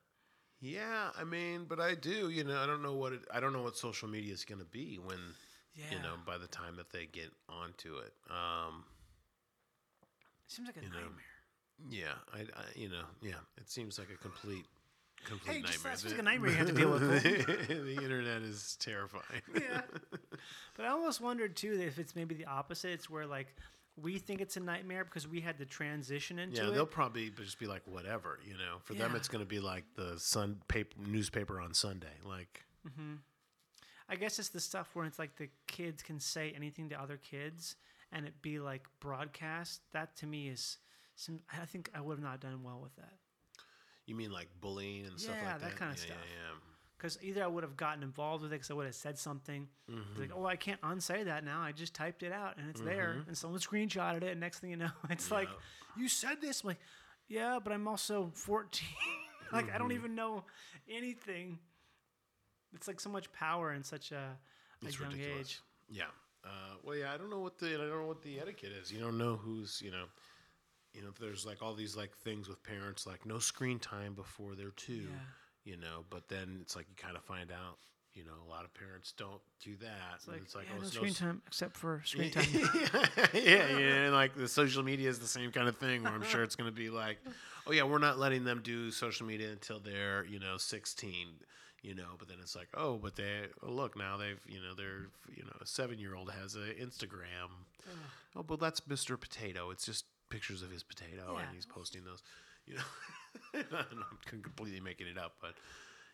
Yeah, 0.60 1.10
I 1.18 1.24
mean, 1.24 1.66
but 1.68 1.80
I 1.80 1.94
do. 1.94 2.30
You 2.30 2.44
know, 2.44 2.58
I 2.58 2.66
don't 2.66 2.82
know 2.82 2.94
what 2.94 3.12
it, 3.12 3.20
I 3.32 3.40
don't 3.40 3.52
know 3.52 3.62
what 3.62 3.76
social 3.76 4.08
media 4.08 4.32
is 4.32 4.44
going 4.44 4.60
to 4.60 4.66
be 4.66 4.98
when 5.04 5.18
yeah, 5.74 5.84
you 5.96 6.02
know 6.02 6.14
by 6.26 6.38
the 6.38 6.46
time 6.48 6.76
that 6.76 6.90
they 6.90 7.06
get 7.06 7.30
onto 7.48 7.96
it. 7.98 8.12
Um, 8.30 8.84
it 10.46 10.52
seems 10.52 10.68
like 10.68 10.76
a 10.76 10.80
you 10.80 10.90
know, 10.90 11.00
nightmare. 11.00 11.24
yeah, 11.90 12.14
I, 12.32 12.40
I, 12.58 12.64
you 12.74 12.88
know, 12.88 13.04
yeah, 13.20 13.42
it 13.58 13.68
seems 13.68 13.98
like 13.98 14.08
a 14.10 14.16
complete, 14.16 14.64
complete 15.24 15.54
Hey, 15.54 15.62
just, 15.62 15.78
nightmare. 15.78 15.92
that's 15.92 16.02
just 16.02 16.14
like 16.14 16.20
a 16.20 16.24
nightmare 16.24 16.50
you 16.50 16.56
have 16.56 16.66
to 16.66 16.72
deal 16.72 16.90
with. 16.90 17.22
the 17.68 17.98
internet 18.02 18.42
is 18.42 18.76
terrifying. 18.80 19.42
yeah. 19.54 19.82
But 20.76 20.84
I 20.84 20.88
almost 20.90 21.22
wondered 21.22 21.56
too 21.56 21.80
if 21.80 21.98
it's 21.98 22.14
maybe 22.14 22.34
the 22.34 22.44
opposite. 22.44 22.90
It's 22.90 23.08
where 23.08 23.26
like 23.26 23.54
we 23.96 24.18
think 24.18 24.42
it's 24.42 24.58
a 24.58 24.60
nightmare 24.60 25.04
because 25.04 25.26
we 25.26 25.40
had 25.40 25.58
to 25.58 25.64
transition 25.64 26.38
into 26.38 26.56
Yeah, 26.56 26.64
it. 26.64 26.66
Yeah, 26.68 26.74
they'll 26.74 26.86
probably 26.86 27.30
just 27.30 27.58
be 27.58 27.66
like, 27.66 27.80
whatever, 27.86 28.38
you 28.46 28.52
know. 28.52 28.76
For 28.84 28.92
them, 28.92 29.16
it's 29.16 29.28
going 29.28 29.42
to 29.42 29.48
be 29.48 29.58
like 29.58 29.84
the 29.94 30.18
sun 30.18 30.60
paper 30.68 30.94
newspaper 31.06 31.60
on 31.60 31.72
Sunday. 31.72 32.12
Like, 32.24 32.66
mm-hmm. 32.86 33.14
I 34.08 34.16
guess 34.16 34.38
it's 34.38 34.50
the 34.50 34.60
stuff 34.60 34.90
where 34.94 35.06
it's 35.06 35.18
like 35.18 35.36
the 35.36 35.48
kids 35.66 36.02
can 36.02 36.20
say 36.20 36.52
anything 36.54 36.90
to 36.90 37.00
other 37.00 37.16
kids 37.16 37.76
and 38.12 38.26
it 38.26 38.40
be 38.42 38.58
like 38.58 38.82
broadcast. 39.00 39.80
That 39.92 40.14
to 40.18 40.26
me 40.26 40.48
is, 40.48 40.76
some, 41.16 41.40
I 41.52 41.64
think 41.64 41.90
I 41.94 42.00
would 42.02 42.18
have 42.18 42.22
not 42.24 42.40
done 42.40 42.62
well 42.62 42.80
with 42.82 42.94
that. 42.96 43.14
You 44.06 44.14
mean 44.14 44.30
like 44.30 44.48
bullying 44.60 45.06
and 45.06 45.20
stuff 45.20 45.34
like 45.34 45.44
that 45.44 45.60
Yeah, 45.60 45.68
that? 45.68 45.78
kinda 45.78 45.94
yeah, 45.96 46.00
stuff. 46.00 46.16
Yeah, 46.18 46.52
yeah. 46.52 46.58
Because 46.96 47.18
either 47.22 47.44
I 47.44 47.46
would 47.46 47.62
have 47.62 47.76
gotten 47.76 48.02
involved 48.02 48.42
with 48.42 48.52
it 48.52 48.56
because 48.56 48.70
I 48.70 48.74
would 48.74 48.86
have 48.86 48.94
said 48.94 49.18
something. 49.18 49.68
It's 49.86 50.18
Like, 50.18 50.30
oh, 50.34 50.46
I 50.46 50.56
can't 50.56 50.80
unsay 50.82 51.24
that 51.24 51.44
now. 51.44 51.60
I 51.60 51.72
just 51.72 51.94
typed 51.94 52.22
it 52.22 52.32
out 52.32 52.56
and 52.56 52.70
it's 52.70 52.80
there. 52.80 53.16
Mm-hmm. 53.18 53.28
And 53.28 53.36
someone 53.36 53.60
screenshotted 53.60 54.22
it. 54.22 54.30
And 54.30 54.40
next 54.40 54.60
thing 54.60 54.70
you 54.70 54.76
know, 54.76 54.90
it's 55.10 55.30
like, 55.30 55.48
you 55.96 56.08
said 56.08 56.40
this. 56.40 56.62
I'm 56.62 56.68
like, 56.68 56.80
yeah, 57.28 57.58
but 57.62 57.72
I'm 57.72 57.86
also 57.86 58.30
14. 58.34 58.88
like, 59.52 59.72
I 59.72 59.76
don't 59.78 59.88
mm-hmm. 59.88 59.98
even 59.98 60.14
know 60.14 60.44
anything. 60.88 61.58
It's 62.74 62.88
like 62.88 62.98
so 62.98 63.10
much 63.10 63.30
power 63.32 63.74
in 63.74 63.84
such 63.84 64.12
a, 64.12 64.38
a 64.82 64.90
young 64.90 65.10
ridiculous. 65.10 65.38
age. 65.38 65.60
Yeah. 65.88 66.04
Uh, 66.44 66.76
well, 66.82 66.96
yeah. 66.96 67.12
I 67.12 67.16
don't 67.18 67.30
know 67.30 67.40
what 67.40 67.58
the 67.58 67.74
I 67.74 67.76
don't 67.76 67.90
know 67.90 68.06
what 68.06 68.22
the 68.22 68.40
etiquette 68.40 68.72
is. 68.80 68.92
You 68.92 69.00
don't 69.00 69.18
know 69.18 69.36
who's 69.36 69.82
you 69.82 69.90
know, 69.90 70.04
you 70.96 71.02
know. 71.02 71.10
There's 71.20 71.44
like 71.46 71.62
all 71.62 71.74
these 71.74 71.96
like 71.96 72.16
things 72.16 72.48
with 72.48 72.62
parents 72.64 73.06
like 73.06 73.24
no 73.26 73.38
screen 73.38 73.78
time 73.78 74.14
before 74.14 74.54
they're 74.56 74.70
two. 74.70 74.92
Yeah. 74.94 75.08
You 75.64 75.76
know, 75.76 76.04
but 76.10 76.28
then 76.28 76.58
it's 76.62 76.74
like 76.76 76.86
you 76.88 76.96
kind 76.96 77.16
of 77.16 77.22
find 77.24 77.50
out. 77.52 77.76
You 78.14 78.24
know, 78.24 78.32
a 78.46 78.50
lot 78.50 78.64
of 78.64 78.72
parents 78.72 79.12
don't 79.14 79.42
do 79.62 79.76
that. 79.82 80.14
It's 80.14 80.26
like, 80.26 80.40
it's 80.40 80.54
like 80.54 80.64
yeah, 80.70 80.76
oh, 80.78 80.82
no 80.82 80.88
screen 80.88 81.10
s- 81.10 81.18
time 81.18 81.42
except 81.46 81.76
for 81.76 82.00
screen 82.06 82.30
time. 82.30 82.46
yeah, 83.34 83.68
yeah, 83.78 84.04
and 84.06 84.14
like 84.14 84.34
the 84.34 84.48
social 84.48 84.82
media 84.82 85.10
is 85.10 85.18
the 85.18 85.26
same 85.26 85.52
kind 85.52 85.68
of 85.68 85.76
thing 85.76 86.02
where 86.02 86.12
I'm 86.12 86.22
sure 86.22 86.42
it's 86.42 86.56
going 86.56 86.70
to 86.70 86.74
be 86.74 86.88
like, 86.88 87.18
oh 87.66 87.72
yeah, 87.72 87.82
we're 87.82 87.98
not 87.98 88.18
letting 88.18 88.44
them 88.44 88.62
do 88.64 88.90
social 88.90 89.26
media 89.26 89.50
until 89.50 89.80
they're 89.80 90.24
you 90.24 90.38
know 90.38 90.56
16, 90.56 91.26
you 91.82 91.94
know. 91.94 92.14
But 92.18 92.28
then 92.28 92.38
it's 92.40 92.56
like, 92.56 92.68
oh, 92.74 92.96
but 92.96 93.16
they 93.16 93.48
oh, 93.62 93.70
look 93.70 93.98
now 93.98 94.16
they've 94.16 94.40
you 94.48 94.60
know 94.62 94.74
they're 94.74 95.08
you 95.36 95.42
know 95.42 95.52
a 95.60 95.66
seven 95.66 95.98
year 95.98 96.14
old 96.14 96.30
has 96.30 96.54
an 96.54 96.72
Instagram. 96.80 97.50
Oh, 98.34 98.42
but 98.42 98.60
that's 98.60 98.80
Mr. 98.80 99.20
Potato. 99.20 99.70
It's 99.70 99.84
just 99.84 100.06
pictures 100.30 100.62
of 100.62 100.70
his 100.70 100.82
potato, 100.82 101.34
Yeah. 101.36 101.42
and 101.46 101.54
he's 101.54 101.66
posting 101.66 102.04
those. 102.04 102.22
You 102.66 102.74
know, 102.74 103.60
I'm 103.72 104.18
completely 104.42 104.80
making 104.80 105.06
it 105.06 105.18
up, 105.18 105.34
but. 105.40 105.54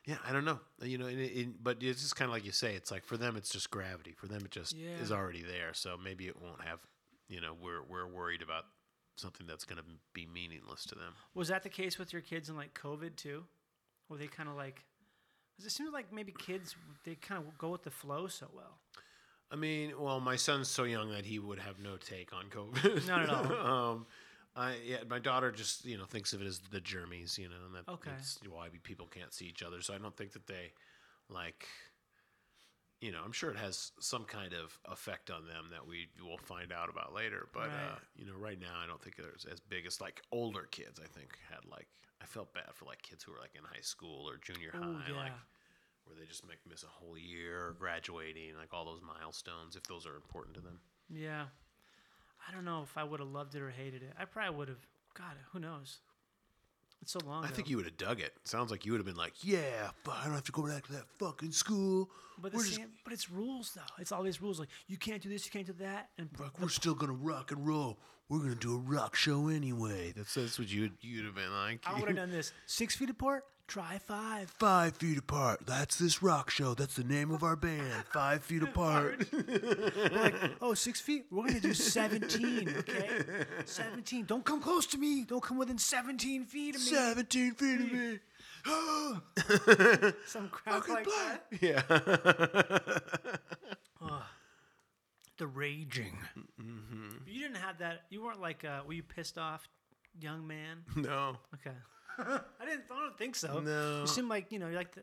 Yeah, 0.05 0.17
I 0.27 0.33
don't 0.33 0.45
know. 0.45 0.59
Uh, 0.83 0.87
you 0.87 0.99
know, 0.99 1.07
it, 1.07 1.15
it, 1.17 1.63
but 1.63 1.77
it's 1.81 2.03
just 2.03 2.17
kind 2.17 2.29
of 2.29 2.33
like 2.35 2.45
you 2.45 2.51
say. 2.51 2.75
It's 2.75 2.91
like 2.91 3.05
for 3.05 3.17
them, 3.17 3.37
it's 3.37 3.51
just 3.51 3.71
gravity. 3.71 4.11
For 4.11 4.27
them, 4.27 4.43
it 4.45 4.51
just 4.51 4.73
Yeah. 4.73 4.97
is 5.01 5.13
already 5.13 5.43
there. 5.43 5.73
So 5.75 5.97
maybe 5.97 6.27
it 6.27 6.35
won't 6.43 6.61
have. 6.63 6.81
You 7.29 7.41
know, 7.41 7.55
we're 7.63 7.83
we're 7.89 8.09
worried 8.09 8.43
about 8.43 8.65
something 9.17 9.47
that's 9.47 9.65
going 9.65 9.77
to 9.79 9.85
be 10.13 10.27
meaningless 10.27 10.85
to 10.87 10.97
them. 10.97 11.15
Was 11.35 11.47
that 11.49 11.63
the 11.63 11.69
case 11.69 12.01
with 12.01 12.13
your 12.13 12.21
kids 12.21 12.49
in 12.49 12.57
like 12.57 12.75
COVID 12.75 13.15
too? 13.15 13.45
Were 14.09 14.17
they 14.17 14.27
kind 14.27 14.49
of 14.49 14.57
like, 14.57 14.85
because 15.57 15.73
it 15.73 15.75
seems 15.77 15.93
like 15.93 16.13
maybe 16.13 16.35
kids, 16.37 16.75
they 17.05 17.15
kind 17.15 17.41
of 17.41 17.57
go 17.57 17.69
with 17.71 17.85
the 17.85 17.91
flow 17.93 18.27
so 18.27 18.49
well. 18.53 18.79
I 19.53 19.57
mean, 19.57 19.93
well, 19.99 20.19
my 20.19 20.37
son's 20.37 20.69
so 20.69 20.85
young 20.85 21.11
that 21.11 21.27
he 21.27 21.39
would 21.39 21.59
have 21.59 21.79
no 21.79 21.97
take 21.97 22.33
on 22.33 22.47
COVID. 22.47 23.07
Not 23.07 23.23
at 23.23 23.29
all. 23.29 23.53
um, 23.93 24.07
I 24.57 24.77
yeah, 24.85 24.99
my 25.09 25.19
daughter 25.19 25.53
just 25.53 25.85
you 25.85 25.99
know 25.99 26.05
thinks 26.07 26.33
of 26.33 26.41
it 26.41 26.47
as 26.47 26.61
the 26.71 26.81
germies, 26.81 27.37
you 27.39 27.49
know, 27.49 27.57
and 27.67 27.75
that 27.75 27.93
Okay. 27.93 28.11
that's 28.11 28.39
why 28.49 28.69
people 28.83 29.07
can't 29.07 29.33
see 29.33 29.47
each 29.47 29.63
other. 29.63 29.83
So 29.83 29.95
I 29.95 29.99
don't 29.99 30.17
think 30.17 30.33
that 30.33 30.47
they 30.47 30.73
like. 31.29 31.67
You 33.01 33.11
know, 33.11 33.19
I'm 33.25 33.33
sure 33.33 33.51
it 33.51 33.57
has 33.57 33.91
some 33.99 34.23
kind 34.25 34.55
of 34.55 34.79
effect 34.89 35.29
on 35.29 35.45
them 35.49 35.67
that 35.73 35.85
we 35.85 36.07
will 36.25 36.39
find 36.39 36.73
out 36.73 36.89
about 36.89 37.13
later. 37.13 37.49
But 37.53 37.65
uh, 37.67 37.99
you 38.15 38.25
know, 38.25 38.35
right 38.39 38.59
now 38.61 38.79
I 38.83 38.87
don't 38.87 39.03
think 39.03 39.17
there's 39.17 39.45
as 39.51 39.59
big 39.59 39.87
as 39.87 40.01
like 40.01 40.23
older 40.31 40.69
kids. 40.71 41.01
I 41.03 41.09
think 41.09 41.37
had 41.51 41.69
like 41.69 41.89
I 42.23 42.27
felt 42.27 42.55
bad 42.55 42.71
for 42.75 42.85
like 42.85 43.03
kids 43.03 43.25
who 43.25 43.33
were 43.33 43.41
like 43.41 43.57
in 43.57 43.65
high 43.65 43.81
school 43.83 44.29
or 44.29 44.37
junior 44.37 44.71
high, 44.73 45.11
Ooh, 45.11 45.17
like 45.17 45.33
yeah. 45.33 45.43
Where 46.05 46.17
they 46.19 46.27
just 46.27 46.47
make 46.47 46.59
miss 46.69 46.83
a 46.83 46.87
whole 46.87 47.17
year 47.17 47.75
graduating, 47.79 48.57
like 48.59 48.73
all 48.73 48.85
those 48.85 49.01
milestones, 49.03 49.77
if 49.77 49.83
those 49.85 50.07
are 50.07 50.17
important 50.17 50.55
to 50.57 50.61
them. 50.61 50.81
Yeah. 51.09 51.45
I 52.49 52.53
don't 52.53 52.65
know 52.65 52.83
if 52.83 52.97
I 52.99 53.05
would 53.05 53.21
have 53.21 53.29
loved 53.29 53.55
it 53.55 53.63
or 53.63 53.71
hated 53.71 54.03
it. 54.03 54.13
I 54.19 54.25
probably 54.25 54.57
would 54.57 54.69
have. 54.69 54.87
God, 55.15 55.35
who 55.53 55.61
knows? 55.61 56.01
It's 57.03 57.13
so 57.13 57.21
long. 57.27 57.45
I 57.45 57.49
ago. 57.49 57.57
think 57.57 57.69
you 57.69 57.77
would 57.77 57.87
have 57.87 57.97
dug 57.97 58.21
it. 58.21 58.33
Sounds 58.45 58.71
like 58.71 58.87
you 58.87 58.93
would 58.93 58.99
have 58.99 59.07
been 59.07 59.17
like, 59.17 59.35
yeah, 59.43 59.91
but 60.05 60.15
I 60.21 60.25
don't 60.25 60.35
have 60.35 60.45
to 60.45 60.53
go 60.53 60.63
back 60.63 60.87
to 60.87 60.93
that 60.93 61.05
fucking 61.19 61.51
school. 61.51 62.09
But, 62.41 62.53
the 62.53 62.59
just 62.59 62.77
same, 62.77 62.91
but 63.05 63.13
it's 63.13 63.31
rules 63.31 63.73
though. 63.75 63.83
It's 63.99 64.13
all 64.13 64.23
these 64.23 64.41
rules 64.41 64.59
like 64.61 64.69
you 64.87 64.97
can't 64.97 65.21
do 65.21 65.29
this, 65.29 65.45
you 65.45 65.51
can't 65.51 65.67
do 65.67 65.75
that, 65.81 66.11
and 66.17 66.29
like, 66.39 66.61
we're 66.61 66.69
still 66.69 66.95
gonna 66.95 67.13
rock 67.13 67.51
and 67.51 67.67
roll. 67.67 67.99
We're 68.29 68.39
gonna 68.39 68.55
do 68.55 68.75
a 68.75 68.79
rock 68.79 69.17
show 69.17 69.49
anyway. 69.49 70.13
That's 70.17 70.35
that's 70.35 70.59
what 70.59 70.71
you 70.71 70.91
you'd 71.01 71.25
have 71.27 71.35
been 71.35 71.53
like. 71.53 71.81
I 71.87 71.99
would 71.99 72.09
have 72.09 72.17
done 72.17 72.31
this 72.31 72.53
six 72.67 72.97
feet 72.97 73.11
apart. 73.11 73.45
Try 73.73 73.97
five. 74.07 74.51
Five 74.51 74.97
feet 74.97 75.17
apart. 75.17 75.61
That's 75.65 75.97
this 75.97 76.23
rock 76.23 76.51
show. 76.51 76.75
That's 76.75 76.95
the 76.95 77.05
name 77.05 77.31
of 77.31 77.43
our 77.43 77.57
band. 77.57 78.05
Five 78.13 78.45
feet 78.45 78.63
apart. 78.63 79.27
like, 80.13 80.35
oh, 80.61 80.75
six 80.75 81.01
feet? 81.01 81.25
We're 81.31 81.45
going 81.45 81.55
to 81.55 81.61
do 81.61 81.73
17, 81.73 82.69
okay? 82.81 83.09
17. 83.65 84.27
Don't 84.27 84.45
come 84.45 84.61
close 84.61 84.85
to 84.89 84.99
me. 84.99 85.25
Don't 85.25 85.43
come 85.43 85.57
within 85.57 85.79
17 85.79 86.45
feet 86.45 86.75
of 86.75 86.83
me. 86.83 86.87
Seventeen 86.87 87.55
feet 87.55 87.81
of 87.81 87.91
me. 87.91 88.19
Some 90.27 90.51
crap 90.51 90.87
like 90.87 91.07
that. 91.07 91.45
Yeah. 91.63 91.81
The 95.39 95.47
raging. 95.47 96.19
Mm-hmm. 96.61 97.09
You 97.27 97.41
didn't 97.41 97.57
have 97.57 97.79
that. 97.79 98.03
You 98.11 98.23
weren't 98.23 98.43
like, 98.43 98.67
uh, 98.67 98.83
were 98.87 98.93
you 98.93 99.03
pissed 99.03 99.39
off, 99.39 99.67
young 100.21 100.47
man? 100.47 100.83
no. 100.95 101.39
Okay. 101.55 101.75
I 102.19 102.65
didn't. 102.65 102.85
I 102.91 102.99
don't 103.01 103.19
think 103.19 103.35
so. 103.37 103.61
No. 103.61 104.01
You 104.03 104.07
seem 104.07 104.29
like 104.29 104.51
you 104.53 104.59
know. 104.59 104.67
You're 104.69 104.77
like 104.79 104.95
the. 104.95 105.03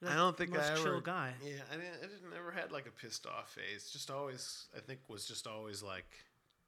You're 0.00 0.10
I 0.10 0.14
don't 0.14 0.36
think 0.36 0.52
the 0.52 0.58
most 0.58 0.68
I 0.70 0.72
ever. 0.74 0.82
chill 0.82 1.00
guy. 1.00 1.32
Yeah, 1.44 1.52
I 1.70 1.76
didn't. 1.76 1.94
I 1.98 2.06
didn't 2.06 2.32
ever 2.36 2.50
had 2.50 2.72
like 2.72 2.86
a 2.86 2.90
pissed 2.90 3.26
off 3.26 3.50
phase. 3.54 3.90
Just 3.92 4.10
always, 4.10 4.66
I 4.76 4.80
think, 4.80 5.00
was 5.08 5.26
just 5.26 5.46
always 5.46 5.82
like 5.82 6.06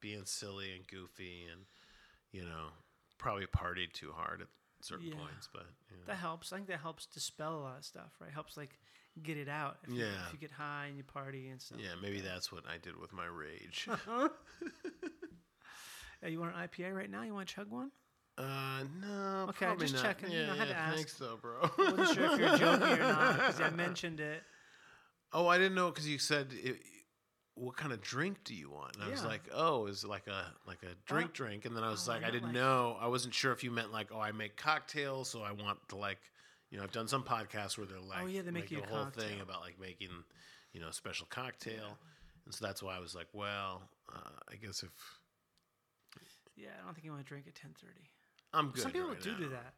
being 0.01 0.25
silly 0.25 0.73
and 0.77 0.87
goofy, 0.87 1.47
and 1.51 1.63
you 2.33 2.43
know, 2.45 2.67
probably 3.19 3.47
partied 3.47 3.93
too 3.93 4.13
hard 4.15 4.41
at 4.43 4.49
certain 4.83 5.07
Yeah. 5.07 5.15
points, 5.15 5.49
but 5.53 5.65
you 5.91 5.97
know. 5.97 6.03
That 6.07 6.17
helps. 6.17 6.53
I 6.53 6.57
think 6.57 6.69
that 6.69 6.81
helps 6.81 7.07
dispel 7.07 7.55
a 7.57 7.63
lot 7.63 7.79
of 7.79 7.85
stuff, 7.85 8.13
right? 8.21 8.31
Helps 8.31 8.57
like 8.57 8.79
get 9.23 9.37
it 9.37 9.49
out. 9.49 9.77
If 9.85 9.91
You, 9.91 10.01
Yeah. 10.05 10.27
if 10.27 10.33
you 10.33 10.39
get 10.39 10.51
high 10.51 10.87
and 10.89 10.97
you 10.97 11.05
party 11.05 11.49
and 11.49 11.61
stuff. 11.61 11.79
yeah, 11.81 11.91
maybe 12.01 12.21
that's 12.21 12.51
what 12.51 12.65
I 12.67 12.79
did 12.79 12.99
with 12.99 13.13
my 13.13 13.27
rage. 13.27 13.87
Uh-huh. 13.91 14.29
Hey, 16.21 16.31
you 16.31 16.39
want 16.39 16.55
an 16.55 16.69
IPA 16.69 16.95
right 16.95 17.11
now? 17.11 17.23
You 17.23 17.35
want 17.35 17.49
to 17.49 17.55
chug 17.55 17.69
one? 17.71 17.91
Uh, 18.39 18.85
no, 19.01 19.47
Okay, 19.51 19.67
probably 19.67 19.87
just 19.87 19.95
not. 19.97 20.03
checking, 20.19 20.31
you 20.33 20.39
Yeah, 20.41 20.47
know, 20.47 20.53
I 20.53 20.57
had 20.57 20.65
to 20.69 20.71
yeah, 20.71 20.87
ask. 20.87 20.97
thanks 20.97 21.15
though, 21.15 21.39
bro. 21.41 21.61
I 21.63 21.91
wasn't 21.93 22.09
sure 22.17 22.33
if 22.33 22.39
you're 22.41 22.57
joking 22.59 22.99
or 22.99 23.09
not 23.13 23.37
because 23.37 23.61
I 23.61 23.71
mentioned 23.77 24.21
it. 24.21 24.43
Oh, 25.33 25.47
I 25.49 25.59
didn't 25.59 25.75
know 25.75 25.91
because 25.91 26.09
you 26.09 26.19
said 26.19 26.49
it, 26.53 26.77
what 27.55 27.77
kind 27.77 27.93
of 27.93 28.01
drink 28.01 28.39
do 28.45 28.55
you 28.55 28.71
want? 28.71 28.97
And 28.97 29.05
I 29.05 29.09
was 29.09 29.21
Yeah. 29.23 29.29
like, 29.29 29.43
oh, 29.53 29.87
is 29.87 30.05
it 30.05 30.09
like 30.09 30.27
a 30.27 30.47
like 30.67 30.83
a 30.83 30.95
drink 31.07 31.33
drink? 31.35 31.65
And 31.67 31.77
then 31.77 31.85
I 31.85 31.91
was 31.91 32.09
oh, 32.09 32.13
I 32.13 32.17
like, 32.17 32.25
I 32.25 32.31
didn't 32.31 32.49
like- 32.49 32.55
know. 32.55 32.97
I 33.01 33.07
wasn't 33.09 33.35
sure 33.35 33.53
if 33.53 33.63
you 33.63 33.71
meant 33.71 33.93
like, 33.93 34.09
oh, 34.13 34.21
I 34.21 34.33
make 34.33 34.57
cocktails, 34.57 35.29
so 35.29 35.43
I 35.43 35.53
want 35.53 35.79
to 35.91 35.97
like, 35.97 36.19
you 36.71 36.79
know, 36.79 36.85
I've 36.85 36.93
done 36.93 37.09
some 37.09 37.23
podcasts 37.25 37.77
where 37.77 37.87
they're 37.87 38.01
like, 38.01 38.23
Oh, 38.23 38.27
yeah, 38.27 38.41
they 38.43 38.51
make 38.51 38.71
you 38.71 38.81
a 38.83 38.87
whole 38.87 39.05
thing 39.05 39.13
cocktail. 39.39 39.43
about 39.43 39.61
like 39.61 39.79
making, 39.79 40.09
you 40.73 40.81
know, 40.81 40.89
a 40.89 40.93
special 40.93 41.27
cocktail, 41.29 41.99
and 42.47 42.55
so 42.55 42.65
that's 42.65 42.83
why 42.83 42.97
I 42.97 42.99
was 42.99 43.15
like, 43.15 43.29
well, 43.35 43.83
uh, 44.15 44.19
I 44.51 44.57
guess 44.57 44.83
if 44.83 44.91
Yeah, 46.57 46.71
I 46.81 46.85
don't 46.85 46.95
think 46.95 47.05
you 47.05 47.11
want 47.13 47.23
to 47.25 47.29
drink 47.29 47.47
at 47.47 47.55
10:30. 47.55 48.09
I'm 48.53 48.71
good. 48.71 48.83
Some 48.83 48.93
people 48.93 49.09
right 49.09 49.21
do 49.21 49.33
now. 49.33 49.39
do 49.39 49.49
that. 49.51 49.75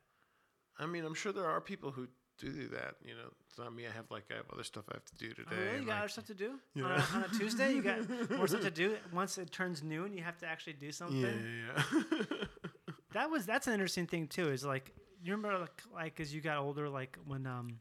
I 0.79 0.87
mean, 0.87 1.05
I'm 1.05 1.15
sure 1.15 1.33
there 1.33 1.47
are 1.47 1.61
people 1.61 1.91
who 1.91 2.09
do 2.39 2.53
do 2.53 2.69
that. 2.69 2.97
You 3.05 3.15
know, 3.15 3.31
it's 3.49 3.59
not 3.59 3.75
me. 3.75 3.87
I 3.87 3.91
have 3.91 4.11
like 4.11 4.25
I 4.33 4.37
have 4.37 4.47
other 4.53 4.65
stuff 4.65 4.85
I 4.91 4.95
have 4.95 5.05
to 5.05 5.17
do 5.17 5.29
today. 5.35 5.51
Oh, 5.53 5.57
really? 5.57 5.81
You 5.81 5.87
got 5.87 5.93
like, 5.93 5.99
other 6.01 6.09
stuff 6.09 6.27
to 6.27 6.35
do 6.35 6.51
on, 6.85 6.91
a, 6.91 7.05
on 7.15 7.25
a 7.25 7.39
Tuesday? 7.39 7.73
You 7.73 7.83
got 7.83 8.31
more 8.37 8.47
stuff 8.47 8.63
to 8.63 8.71
do. 8.71 8.97
Once 9.13 9.39
it 9.39 9.53
turns 9.53 9.83
noon, 9.83 10.13
you 10.15 10.23
have 10.23 10.39
to 10.39 10.47
actually 10.47 10.75
do 10.75 10.93
something. 10.93 11.21
yeah, 11.21 11.83
yeah, 11.83 12.23
yeah. 12.31 12.37
That 13.13 13.31
was 13.31 13.47
that's 13.47 13.69
an 13.69 13.75
interesting 13.75 14.09
thing 14.09 14.27
too. 14.27 14.51
Is 14.51 14.65
like 14.65 14.93
you 15.23 15.33
remember 15.33 15.59
like, 15.61 15.83
like 15.95 16.21
as 16.21 16.35
you 16.35 16.41
got 16.41 16.59
older, 16.59 16.89
like 16.89 17.17
when 17.25 17.47
um 17.47 17.79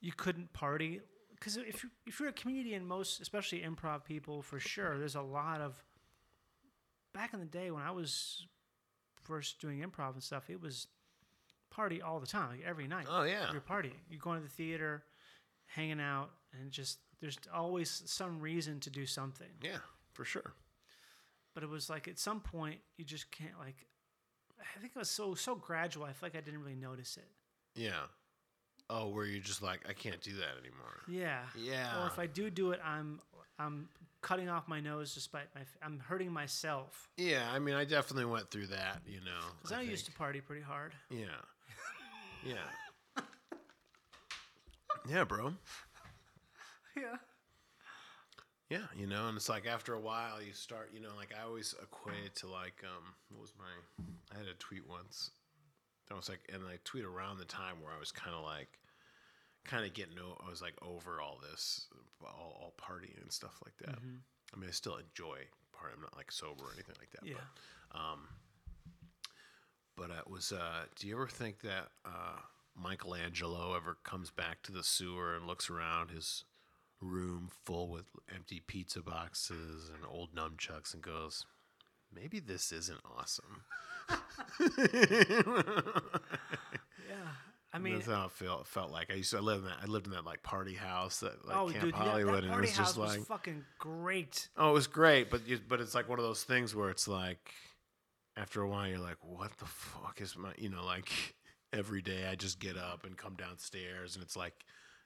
you 0.00 0.12
couldn't 0.16 0.52
party 0.52 1.00
because 1.34 1.56
if 1.56 1.82
you 1.82 1.90
if 2.06 2.20
you're 2.20 2.28
a 2.28 2.32
comedian, 2.32 2.86
most 2.86 3.20
especially 3.20 3.62
improv 3.62 4.04
people 4.04 4.40
for 4.40 4.60
sure, 4.60 4.96
there's 4.96 5.16
a 5.16 5.22
lot 5.22 5.60
of 5.60 5.74
back 7.12 7.34
in 7.34 7.40
the 7.40 7.46
day 7.46 7.72
when 7.72 7.82
I 7.82 7.90
was 7.90 8.46
first 9.24 9.60
doing 9.60 9.80
improv 9.80 10.14
and 10.14 10.22
stuff, 10.22 10.50
it 10.50 10.60
was 10.60 10.86
party 11.70 12.02
all 12.02 12.20
the 12.20 12.26
time, 12.26 12.50
like 12.50 12.62
every 12.66 12.86
night. 12.86 13.06
oh 13.08 13.22
yeah. 13.22 13.50
You're 13.52 13.60
partying. 13.60 13.98
You're 14.10 14.20
going 14.20 14.38
to 14.38 14.44
the 14.44 14.52
theater, 14.52 15.04
hanging 15.66 16.00
out, 16.00 16.30
and 16.60 16.70
just 16.70 16.98
there's 17.20 17.38
always 17.52 18.02
some 18.06 18.40
reason 18.40 18.80
to 18.80 18.90
do 18.90 19.06
something. 19.06 19.48
Yeah, 19.62 19.78
for 20.12 20.24
sure. 20.24 20.52
But 21.54 21.62
it 21.62 21.68
was 21.68 21.88
like 21.90 22.08
at 22.08 22.18
some 22.18 22.40
point 22.40 22.80
you 22.96 23.04
just 23.04 23.30
can't 23.30 23.58
like. 23.58 23.86
I 24.60 24.80
think 24.80 24.92
it 24.94 24.98
was 24.98 25.10
so 25.10 25.34
so 25.34 25.54
gradual. 25.54 26.04
I 26.04 26.12
feel 26.12 26.26
like 26.26 26.36
I 26.36 26.40
didn't 26.40 26.60
really 26.60 26.76
notice 26.76 27.16
it. 27.16 27.28
Yeah. 27.80 28.02
Oh, 28.90 29.08
where 29.08 29.24
you're 29.24 29.40
just 29.40 29.62
like, 29.62 29.80
I 29.88 29.94
can't 29.94 30.20
do 30.20 30.32
that 30.32 30.58
anymore. 30.60 31.00
Yeah. 31.08 31.40
Yeah. 31.58 32.02
Or 32.02 32.06
if 32.08 32.18
I 32.18 32.26
do 32.26 32.50
do 32.50 32.72
it, 32.72 32.80
I'm 32.84 33.20
I'm 33.58 33.88
cutting 34.22 34.48
off 34.48 34.68
my 34.68 34.80
nose 34.80 35.14
despite 35.14 35.48
my 35.54 35.62
I'm 35.84 35.98
hurting 35.98 36.32
myself. 36.32 37.10
Yeah, 37.16 37.48
I 37.52 37.58
mean, 37.58 37.74
I 37.74 37.84
definitely 37.84 38.24
went 38.24 38.50
through 38.50 38.68
that, 38.68 39.02
you 39.06 39.20
know. 39.20 39.40
Because 39.60 39.72
I, 39.72 39.82
used 39.82 40.06
to 40.06 40.12
party 40.12 40.40
pretty 40.40 40.62
hard. 40.62 40.94
Yeah. 41.10 41.26
Yeah. 42.46 43.22
Yeah, 45.08 45.24
bro. 45.24 45.52
Yeah. 46.94 47.16
Yeah, 48.68 48.86
you 48.94 49.06
know, 49.06 49.28
and 49.28 49.36
it's 49.36 49.48
like 49.48 49.66
after 49.66 49.94
a 49.94 49.98
while 50.00 50.42
you 50.42 50.52
start, 50.52 50.90
you 50.92 51.00
know, 51.00 51.08
like 51.16 51.32
I 51.38 51.46
always 51.46 51.74
equate 51.82 52.24
it 52.26 52.34
to 52.36 52.48
like 52.48 52.84
um 52.84 53.14
what 53.30 53.40
was 53.40 53.54
my 53.58 54.04
I 54.34 54.38
had 54.38 54.46
a 54.46 54.52
tweet 54.54 54.86
once. 54.86 55.30
That 56.08 56.16
was 56.16 56.28
like 56.28 56.40
and 56.52 56.62
I 56.66 56.76
tweet 56.84 57.04
around 57.04 57.38
the 57.38 57.46
time 57.46 57.76
where 57.82 57.94
I 57.94 57.98
was 57.98 58.12
kind 58.12 58.36
of 58.36 58.44
like 58.44 58.78
kind 59.64 59.84
of 59.84 59.92
getting 59.94 60.18
o- 60.18 60.38
I 60.44 60.50
was 60.50 60.60
like 60.62 60.74
over 60.82 61.20
all 61.20 61.38
this 61.50 61.86
all, 62.24 62.56
all 62.60 62.74
partying 62.80 63.20
and 63.22 63.32
stuff 63.32 63.56
like 63.64 63.76
that. 63.86 63.98
I 64.54 64.58
mean, 64.58 64.68
I 64.68 64.72
still 64.72 64.96
enjoy 64.96 65.38
party. 65.72 65.94
I'm 65.96 66.02
not 66.02 66.16
like 66.16 66.30
sober 66.32 66.64
or 66.64 66.72
anything 66.74 66.96
like 66.98 67.10
that. 67.12 67.26
Yeah. 67.28 67.34
But, 67.92 67.98
um 67.98 68.28
but 69.96 70.10
it 70.10 70.28
was 70.30 70.52
uh 70.52 70.84
do 70.96 71.06
you 71.06 71.14
ever 71.14 71.28
think 71.28 71.60
that 71.60 71.88
uh 72.04 72.38
Michelangelo 72.74 73.76
ever 73.76 73.98
comes 74.02 74.30
back 74.30 74.62
to 74.62 74.72
the 74.72 74.82
sewer 74.82 75.34
and 75.36 75.46
looks 75.46 75.68
around 75.68 76.10
his 76.10 76.44
room 77.00 77.50
full 77.66 77.88
with 77.88 78.06
empty 78.34 78.62
pizza 78.66 79.02
boxes 79.02 79.90
and 79.92 80.04
old 80.08 80.34
nunchucks 80.34 80.94
and 80.94 81.02
goes, 81.02 81.44
maybe 82.14 82.40
this 82.40 82.72
isn't 82.72 83.00
awesome. 83.04 83.62
Yeah. 87.08 87.28
I 87.74 87.78
mean, 87.78 87.94
That's 87.94 88.06
how 88.06 88.26
it 88.26 88.32
felt, 88.32 88.66
felt 88.66 88.90
like. 88.90 89.10
I 89.10 89.14
used 89.14 89.30
to 89.30 89.40
live 89.40 89.60
in 89.60 89.64
that. 89.64 89.78
I 89.82 89.86
lived 89.86 90.06
in 90.06 90.12
that 90.12 90.26
like 90.26 90.42
party 90.42 90.74
house 90.74 91.20
that 91.20 91.46
like 91.46 91.56
oh, 91.56 91.70
Camp 91.70 91.84
dude, 91.84 91.94
Hollywood, 91.94 92.44
that, 92.44 92.44
and 92.44 92.54
it 92.54 92.60
was 92.60 92.76
just 92.76 92.98
was 92.98 93.16
like, 93.16 93.26
fucking 93.26 93.64
great. 93.78 94.48
oh, 94.58 94.70
it 94.70 94.72
was 94.74 94.86
great, 94.86 95.30
but 95.30 95.46
you, 95.48 95.58
but 95.66 95.80
it's 95.80 95.94
like 95.94 96.08
one 96.08 96.18
of 96.18 96.24
those 96.24 96.44
things 96.44 96.74
where 96.74 96.90
it's 96.90 97.08
like, 97.08 97.50
after 98.36 98.60
a 98.60 98.68
while, 98.68 98.88
you're 98.88 98.98
like, 98.98 99.16
what 99.22 99.56
the 99.56 99.64
fuck 99.64 100.20
is 100.20 100.36
my, 100.36 100.52
you 100.58 100.68
know, 100.68 100.84
like 100.84 101.08
every 101.72 102.02
day 102.02 102.26
I 102.30 102.34
just 102.34 102.60
get 102.60 102.76
up 102.76 103.04
and 103.04 103.16
come 103.16 103.34
downstairs, 103.34 104.16
and 104.16 104.22
it's 104.22 104.36
like. 104.36 104.54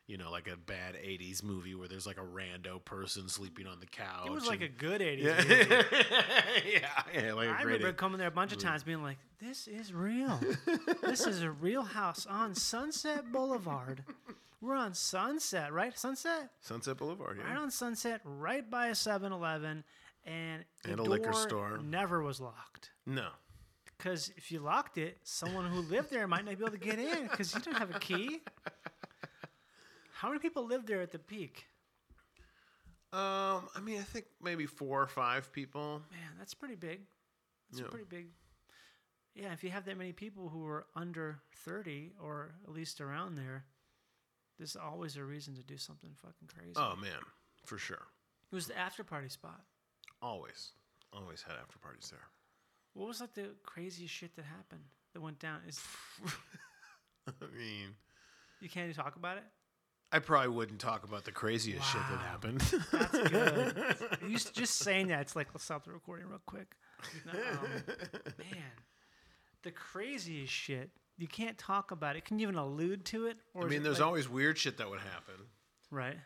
You 0.07 0.19
know, 0.19 0.31
like 0.31 0.47
a 0.47 0.57
bad 0.57 0.95
'80s 0.95 1.43
movie 1.43 1.75
where 1.75 1.89
there's 1.89 2.07
like 2.07 2.17
a 2.19 2.21
rando 2.21 2.85
person 2.85 3.29
sleeping 3.29 3.67
on 3.67 3.81
the 3.81 3.87
couch. 3.87 4.27
It 4.27 4.31
was 4.31 4.47
like 4.47 4.61
a 4.61 4.69
good 4.69 5.01
80s 5.01 5.23
yeah, 5.23 5.37
movie. 5.43 5.85
yeah, 6.73 7.23
yeah, 7.25 7.33
like 7.33 7.49
a 7.49 7.53
I 7.53 7.63
remember 7.63 7.93
coming 7.93 8.19
there 8.19 8.29
a 8.29 8.31
bunch 8.31 8.53
of 8.53 8.59
times 8.59 8.85
being 8.85 9.03
like, 9.03 9.19
this 9.41 9.67
is 9.67 9.93
real. 9.93 10.39
this 11.03 11.27
is 11.27 11.43
a 11.43 11.51
real 11.51 11.83
house 11.83 12.25
on 12.25 12.55
Sunset 12.55 13.33
Boulevard. 13.33 14.05
We're 14.61 14.77
on 14.77 14.95
Sunset, 14.95 15.73
right? 15.73 15.97
Sunset? 15.99 16.51
Sunset 16.61 16.97
Boulevard. 16.97 17.39
Yeah, 17.39 17.51
Right 17.51 17.59
on 17.59 17.71
Sunset, 17.71 18.21
right 18.25 18.69
by 18.69 18.89
a 18.89 18.95
7 18.95 19.31
Eleven. 19.33 19.85
And, 20.25 20.65
And 20.89 20.99
a 20.99 21.03
liquor 21.03 21.33
store. 21.33 21.79
never 21.79 22.23
was 22.23 22.41
locked. 22.41 22.91
no, 23.07 23.29
Because 23.99 24.33
if 24.37 24.51
you 24.51 24.61
locked 24.61 24.99
it, 24.99 25.19
someone 25.25 25.67
who 25.67 25.81
lived 25.83 26.11
there 26.11 26.27
might 26.27 26.45
not 26.45 26.59
be 26.59 26.65
able 26.65 26.73
to 26.73 26.79
get 26.79 26.99
in 26.99 27.27
because 27.29 27.55
you 27.55 27.61
don't 27.61 27.75
have 27.77 27.95
a 27.95 27.99
key. 27.99 28.41
How 30.21 30.29
many 30.29 30.41
people 30.41 30.65
lived 30.67 30.87
there 30.87 31.03
at 31.03 31.13
the 31.13 31.19
peak? 31.19 31.67
um, 33.13 33.69
I 33.75 33.81
mean, 33.83 33.99
I 33.99 34.03
think 34.03 34.27
maybe 34.43 34.67
four 34.67 35.03
or 35.03 35.07
five 35.07 35.53
people. 35.53 36.03
Man, 36.11 36.33
that's 36.39 36.55
pretty 36.55 36.75
big. 36.75 37.01
That's 37.71 37.81
Yeah. 37.83 37.89
pretty 37.89 38.07
big. 38.07 38.29
Yeah, 39.35 39.53
if 39.53 39.63
you 39.63 39.71
have 39.71 39.85
that 39.85 39.99
many 39.99 40.13
people 40.13 40.49
who 40.49 40.67
are 40.67 40.87
under 40.95 41.41
30 41.57 42.13
or 42.19 42.55
at 42.65 42.73
least 42.73 43.01
around 43.03 43.35
there, 43.37 43.67
there's 44.57 44.75
always 44.77 45.17
a 45.17 45.25
reason 45.25 45.55
to 45.57 45.63
do 45.63 45.77
something 45.77 46.15
fucking 46.15 46.49
crazy. 46.49 46.73
Oh 46.77 46.97
man, 46.97 47.21
for 47.67 47.77
sure. 47.77 48.07
It 48.51 48.55
was 48.55 48.67
the 48.67 48.79
after 48.79 49.05
party 49.05 49.29
spot. 49.29 49.61
Always, 50.23 50.73
always 51.13 51.43
had 51.43 51.57
after 51.61 51.79
parties 51.79 52.09
there. 52.11 52.27
What 52.95 53.09
was 53.09 53.21
like 53.21 53.35
the 53.35 53.55
craziest 53.65 54.15
shit 54.15 54.35
that 54.37 54.47
happened 54.47 54.85
that 55.13 55.21
went 55.21 55.39
down? 55.39 55.61
Is 55.69 55.79
I 57.29 57.33
mean, 57.55 57.95
you 58.61 58.71
can't 58.71 58.89
even 58.91 58.97
talk 59.03 59.17
about 59.17 59.37
it? 59.37 59.45
I 60.13 60.19
probably 60.21 60.51
wouldn't 60.51 60.81
talk 60.81 61.05
about 61.05 61.25
the 61.25 61.33
craziest 61.33 61.85
shit 61.91 62.01
that 62.11 62.21
happened. 62.21 62.61
That's 62.93 63.29
good. 63.29 64.19
you 64.29 64.39
just 64.39 64.77
saying 64.77 65.09
that, 65.09 65.21
it's 65.21 65.35
like 65.37 65.49
let's 65.53 65.65
stop 65.65 65.85
the 65.85 65.93
recording 65.93 66.27
real 66.29 66.41
quick. 66.47 66.75
No, 67.27 67.33
um, 67.33 67.39
man, 68.39 68.63
the 69.63 69.71
craziest 69.73 70.53
shit. 70.53 70.91
You 71.19 71.27
can't 71.27 71.57
talk 71.59 71.91
about 71.91 72.15
it. 72.17 72.25
Can 72.25 72.39
you 72.39 72.47
even 72.47 72.57
allude 72.59 73.05
to 73.07 73.27
it? 73.27 73.39
Or 73.55 73.65
I 73.65 73.69
mean, 73.69 73.81
it 73.81 73.85
there's 73.85 73.99
like- 74.01 74.07
always 74.07 74.29
weird 74.29 74.59
shit 74.59 74.77
that 74.79 74.89
would 74.89 75.01
happen. 75.01 75.35
right. 75.91 76.17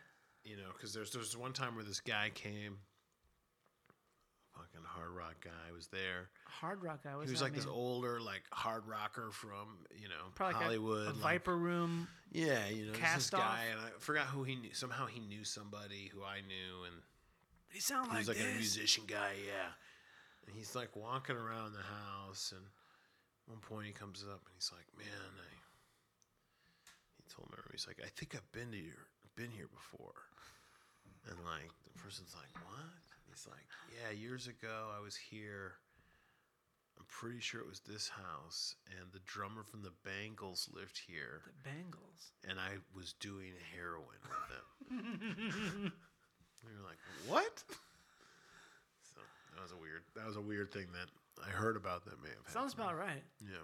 You 0.43 0.57
know, 0.57 0.69
because 0.73 0.93
there's 0.93 1.11
there's 1.11 1.37
one 1.37 1.53
time 1.53 1.75
where 1.75 1.83
this 1.83 1.99
guy 1.99 2.31
came. 2.33 2.77
Fucking 4.61 4.85
hard 4.85 5.09
rock 5.11 5.35
guy 5.43 5.71
was 5.73 5.87
there. 5.87 6.29
Hard 6.45 6.83
rock 6.83 7.03
guy. 7.03 7.15
was. 7.15 7.27
he 7.27 7.31
was 7.31 7.41
like 7.41 7.53
this 7.55 7.65
older, 7.65 8.19
like 8.21 8.43
hard 8.51 8.85
rocker 8.87 9.31
from 9.31 9.79
you 9.99 10.07
know 10.07 10.29
Probably 10.35 10.53
like 10.53 10.61
a- 10.61 10.65
Hollywood. 10.65 11.07
a, 11.07 11.11
like- 11.11 11.15
Viper 11.21 11.57
Room. 11.57 12.07
Yeah, 12.31 12.67
you 12.67 12.85
know, 12.85 12.91
this 12.93 13.29
guy, 13.29 13.65
and 13.71 13.79
I 13.81 13.89
forgot 13.99 14.27
who 14.27 14.43
he 14.43 14.55
knew. 14.55 14.73
Somehow 14.73 15.05
he 15.07 15.19
knew 15.19 15.43
somebody 15.43 16.09
who 16.13 16.23
I 16.23 16.41
knew, 16.41 16.83
and 16.85 16.95
He 17.69 17.79
sound 17.81 18.05
he 18.07 18.09
like 18.11 18.17
was 18.19 18.27
like 18.29 18.37
this. 18.37 18.47
a 18.53 18.57
musician 18.57 19.03
guy. 19.07 19.33
Yeah, 19.45 19.71
and 20.47 20.55
he's 20.55 20.75
like 20.75 20.95
walking 20.95 21.35
around 21.35 21.73
the 21.73 21.81
house, 21.83 22.53
and 22.55 22.61
at 22.63 23.49
one 23.49 23.59
point 23.59 23.87
he 23.87 23.93
comes 23.93 24.23
up 24.23 24.39
and 24.45 24.53
he's 24.55 24.71
like, 24.71 24.85
"Man, 24.97 25.07
I." 25.39 25.51
He 27.17 27.23
told 27.33 27.49
me, 27.49 27.57
he's 27.71 27.87
like, 27.87 27.99
"I 28.03 28.09
think 28.15 28.35
I've 28.35 28.51
been 28.51 28.71
to 28.71 28.77
your, 28.77 29.07
been 29.35 29.51
here 29.51 29.67
before," 29.73 30.13
and 31.27 31.37
like 31.45 31.71
the 31.83 31.99
person's 31.99 32.35
like, 32.37 32.53
"What?" 32.63 33.10
He's 33.31 33.47
like, 33.47 33.65
"Yeah, 33.91 34.11
years 34.11 34.47
ago 34.47 34.89
I 34.97 35.01
was 35.01 35.15
here." 35.15 35.73
I'm 36.99 37.05
pretty 37.07 37.39
sure 37.39 37.59
it 37.61 37.67
was 37.67 37.79
this 37.79 38.09
house, 38.09 38.75
and 38.85 39.11
the 39.11 39.21
drummer 39.25 39.63
from 39.63 39.81
the 39.81 39.93
Bangles 40.05 40.69
lived 40.71 40.99
here 41.07 41.41
The 41.47 41.69
Bangles. 41.69 42.31
and 42.47 42.59
I 42.59 42.77
was 42.95 43.13
doing 43.13 43.53
heroin 43.73 44.21
with 44.21 44.47
them. 44.51 45.93
we 46.63 46.71
were 46.77 46.83
like, 46.87 46.99
"What?" 47.27 47.63
So 49.15 49.21
that 49.55 49.61
was 49.61 49.71
a 49.71 49.77
weird. 49.77 50.03
That 50.15 50.27
was 50.27 50.35
a 50.35 50.41
weird 50.41 50.71
thing 50.71 50.87
that 50.93 51.09
I 51.43 51.49
heard 51.49 51.75
about 51.77 52.05
that 52.05 52.21
may 52.21 52.29
have 52.29 52.37
happened. 52.37 52.53
Sounds 52.53 52.73
about 52.73 52.97
right. 52.97 53.23
Yeah. 53.41 53.57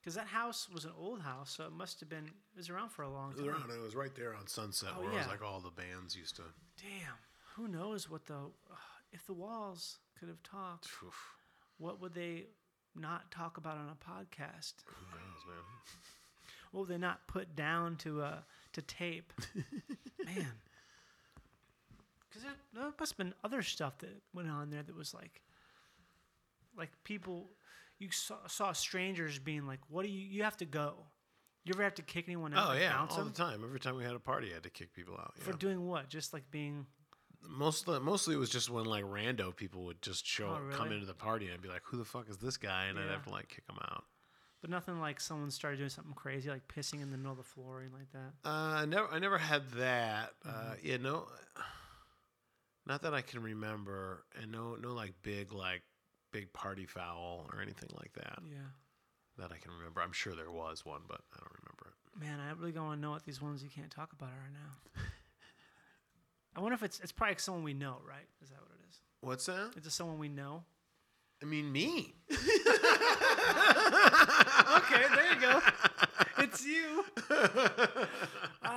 Because 0.00 0.14
that 0.14 0.26
house 0.26 0.66
was 0.72 0.84
an 0.86 0.92
old 0.98 1.20
house, 1.20 1.50
so 1.56 1.64
it 1.64 1.72
must 1.72 2.00
have 2.00 2.08
been. 2.08 2.24
It 2.26 2.56
was 2.56 2.68
around 2.70 2.88
for 2.90 3.02
a 3.02 3.08
long 3.10 3.32
It 3.32 3.36
time. 3.36 3.46
was, 3.46 3.54
around, 3.54 3.70
it 3.70 3.82
was 3.82 3.94
right 3.94 4.14
there 4.14 4.34
on 4.34 4.46
Sunset 4.46 4.90
Oh, 4.96 5.02
where 5.02 5.10
it 5.12 5.14
was 5.16 5.26
like 5.28 5.42
all 5.42 5.60
the 5.60 5.70
bands 5.70 6.16
used 6.16 6.36
to. 6.36 6.42
Damn. 6.80 7.16
Who 7.60 7.68
knows 7.68 8.08
what 8.08 8.24
the 8.26 8.38
if 9.12 9.26
the 9.26 9.34
walls 9.34 9.98
could 10.18 10.28
have 10.28 10.42
talked? 10.42 10.86
Oof, 11.06 11.14
What 11.78 12.00
would 12.00 12.14
they 12.14 12.46
not 12.96 13.30
talk 13.30 13.58
about 13.58 13.76
on 13.76 13.88
a 13.88 14.10
podcast? 14.10 14.74
who 14.86 15.04
knows, 15.10 15.44
man? 15.46 15.64
What 16.72 16.80
would 16.80 16.88
they 16.88 16.98
not 16.98 17.26
put 17.26 17.54
down 17.54 17.96
to 17.96 18.22
uh 18.22 18.38
to 18.72 18.82
tape? 18.82 19.32
Man. 20.24 20.46
Because 22.28 22.44
there, 22.44 22.52
there 22.72 22.92
must 22.98 23.12
have 23.12 23.18
been 23.18 23.34
other 23.42 23.62
stuff 23.62 23.98
that 23.98 24.22
went 24.32 24.48
on 24.48 24.70
there 24.70 24.84
that 24.84 24.96
was 24.96 25.12
like, 25.12 25.42
like 26.78 26.90
people, 27.02 27.50
you 27.98 28.10
saw, 28.12 28.36
saw 28.46 28.72
strangers 28.72 29.38
being 29.40 29.66
like, 29.66 29.80
"What 29.88 30.04
do 30.04 30.10
you? 30.10 30.20
You 30.20 30.44
have 30.44 30.56
to 30.58 30.64
go." 30.64 30.94
You 31.64 31.74
ever 31.74 31.82
have 31.82 31.96
to 31.96 32.02
kick 32.02 32.24
anyone 32.26 32.54
out? 32.54 32.70
Oh 32.70 32.78
yeah, 32.78 32.98
all 32.98 33.16
them? 33.16 33.28
the 33.28 33.34
time. 33.34 33.62
Every 33.64 33.80
time 33.80 33.96
we 33.96 34.04
had 34.04 34.14
a 34.14 34.20
party, 34.20 34.50
I 34.50 34.54
had 34.54 34.62
to 34.62 34.70
kick 34.70 34.94
people 34.94 35.14
out. 35.14 35.34
For 35.38 35.52
doing 35.52 35.86
what? 35.86 36.08
Just 36.08 36.32
like 36.32 36.50
being. 36.50 36.86
Mostly, 37.48 37.98
mostly 38.00 38.34
it 38.34 38.38
was 38.38 38.50
just 38.50 38.70
when 38.70 38.84
like 38.84 39.04
rando 39.04 39.54
people 39.54 39.84
would 39.84 40.00
just 40.02 40.26
show 40.26 40.48
Oh, 40.50 40.54
up, 40.54 40.72
come 40.72 40.92
into 40.92 41.06
the 41.06 41.14
party, 41.14 41.46
and 41.46 41.54
I'd 41.54 41.62
be 41.62 41.68
like, 41.68 41.82
"Who 41.86 41.96
the 41.96 42.04
fuck 42.04 42.28
is 42.28 42.38
this 42.38 42.56
guy?" 42.56 42.84
And 42.86 42.98
I'd 42.98 43.08
have 43.10 43.24
to 43.24 43.30
like 43.30 43.48
kick 43.48 43.64
him 43.68 43.78
out. 43.82 44.04
But 44.60 44.70
nothing 44.70 45.00
like 45.00 45.20
someone 45.20 45.50
started 45.50 45.78
doing 45.78 45.88
something 45.88 46.12
crazy, 46.14 46.50
like 46.50 46.68
pissing 46.68 47.00
in 47.02 47.10
the 47.10 47.16
middle 47.16 47.32
of 47.32 47.38
the 47.38 47.44
floor 47.44 47.78
or 47.78 47.80
anything 47.80 47.98
like 47.98 48.12
that. 48.12 48.32
Uh, 48.44 48.80
I 48.82 48.84
never, 48.84 49.08
I 49.08 49.18
never 49.18 49.38
had 49.38 49.70
that. 49.70 50.32
Uh, 50.44 50.48
Mm-hmm. 50.74 50.86
yeah, 50.86 50.96
no, 50.98 51.26
not 52.86 53.02
that 53.02 53.14
I 53.14 53.22
can 53.22 53.42
remember, 53.42 54.24
and 54.40 54.50
no, 54.52 54.74
no, 54.76 54.92
like 54.92 55.14
big, 55.22 55.52
like 55.52 55.82
big 56.32 56.52
party 56.52 56.86
foul 56.86 57.46
or 57.52 57.60
anything 57.62 57.88
like 57.98 58.12
that 58.14 58.38
Yeah. 58.44 58.58
that 59.38 59.50
I 59.52 59.56
can 59.58 59.72
remember. 59.72 60.00
I'm 60.02 60.12
sure 60.12 60.34
there 60.34 60.50
was 60.50 60.84
one, 60.84 61.02
but 61.08 61.22
I 61.34 61.38
don't 61.38 61.56
remember 61.62 61.86
it. 61.88 62.20
Man, 62.20 62.40
I 62.40 62.52
really 62.58 62.72
don't 62.72 62.86
want 62.86 62.98
to 62.98 63.02
know 63.02 63.10
what 63.12 63.24
these 63.24 63.40
ones 63.40 63.62
you 63.62 63.70
can't 63.70 63.90
talk 63.90 64.12
about 64.12 64.28
are 64.30 64.50
now. 64.52 65.02
I 66.56 66.60
wonder 66.60 66.74
if 66.74 66.82
it's 66.82 67.00
it's 67.00 67.12
probably 67.12 67.36
someone 67.38 67.62
we 67.62 67.74
know, 67.74 67.98
right? 68.06 68.26
Is 68.42 68.48
that 68.50 68.58
what 68.60 68.70
it 68.72 68.88
is? 68.90 69.00
What's 69.20 69.46
that? 69.46 69.72
Is 69.76 69.86
it 69.86 69.92
someone 69.92 70.18
we 70.18 70.28
know? 70.28 70.64
I 71.42 71.46
mean, 71.46 71.70
me. 71.72 72.14
Okay, 74.72 75.02
there 75.14 75.34
you 75.34 75.40
go. 75.40 75.60
it's 76.38 76.64
you. 76.64 77.04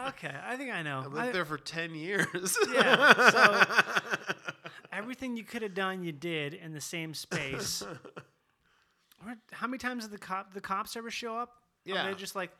Okay, 0.07 0.35
I 0.45 0.55
think 0.57 0.71
I 0.71 0.81
know. 0.81 1.01
I 1.01 1.03
lived 1.03 1.17
I- 1.17 1.31
there 1.31 1.45
for 1.45 1.57
ten 1.57 1.93
years. 1.95 2.57
yeah. 2.73 3.29
So 3.29 3.65
everything 4.91 5.37
you 5.37 5.43
could 5.43 5.61
have 5.61 5.73
done, 5.73 6.03
you 6.03 6.11
did 6.11 6.53
in 6.53 6.73
the 6.73 6.81
same 6.81 7.13
space. 7.13 7.81
Or 9.25 9.35
How 9.51 9.67
many 9.67 9.77
times 9.77 10.03
did 10.03 10.11
the 10.13 10.17
cop 10.19 10.53
the 10.53 10.61
cops 10.61 10.95
ever 10.95 11.09
show 11.11 11.37
up? 11.37 11.51
Yeah. 11.85 12.03
they're 12.03 12.13
just 12.15 12.35
like, 12.35 12.51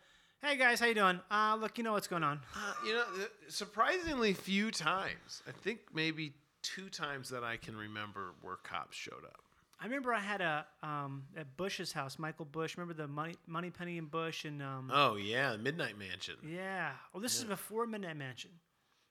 "Hey 0.44 0.58
guys, 0.58 0.80
how 0.80 0.88
you 0.88 0.94
doing? 0.94 1.22
Uh, 1.32 1.58
look, 1.60 1.78
you 1.78 1.84
know 1.84 1.94
what's 1.94 2.08
going 2.08 2.24
on." 2.24 2.42
Uh, 2.56 2.74
you 2.86 2.94
know, 2.94 3.04
surprisingly 3.48 4.34
few 4.34 4.72
times. 4.72 5.42
I 5.48 5.52
think 5.52 5.80
maybe 5.94 6.34
two 6.62 6.90
times 6.90 7.30
that 7.30 7.44
I 7.44 7.58
can 7.58 7.76
remember 7.78 8.34
where 8.42 8.58
cops 8.58 8.98
showed 8.98 9.24
up. 9.26 9.40
I 9.80 9.86
remember 9.86 10.14
I 10.14 10.20
had 10.20 10.42
a 10.42 10.66
um, 10.82 11.24
at 11.36 11.58
Bush's 11.58 11.92
house, 11.92 12.20
Michael 12.20 12.46
Bush. 12.46 12.78
Remember 12.78 12.94
the 12.94 13.08
money, 13.08 13.36
money 13.48 13.70
penny 13.70 13.98
and 13.98 14.10
Bush 14.10 14.46
and 14.46 14.62
um, 14.62 14.90
Oh 14.94 15.16
yeah, 15.16 15.54
the 15.54 15.58
Midnight 15.58 15.98
Mansion. 15.98 16.36
yeah. 16.46 16.92
Oh, 17.14 17.20
this 17.20 17.38
is 17.38 17.44
before 17.46 17.86
Midnight 17.86 18.18
Mansion. 18.18 18.52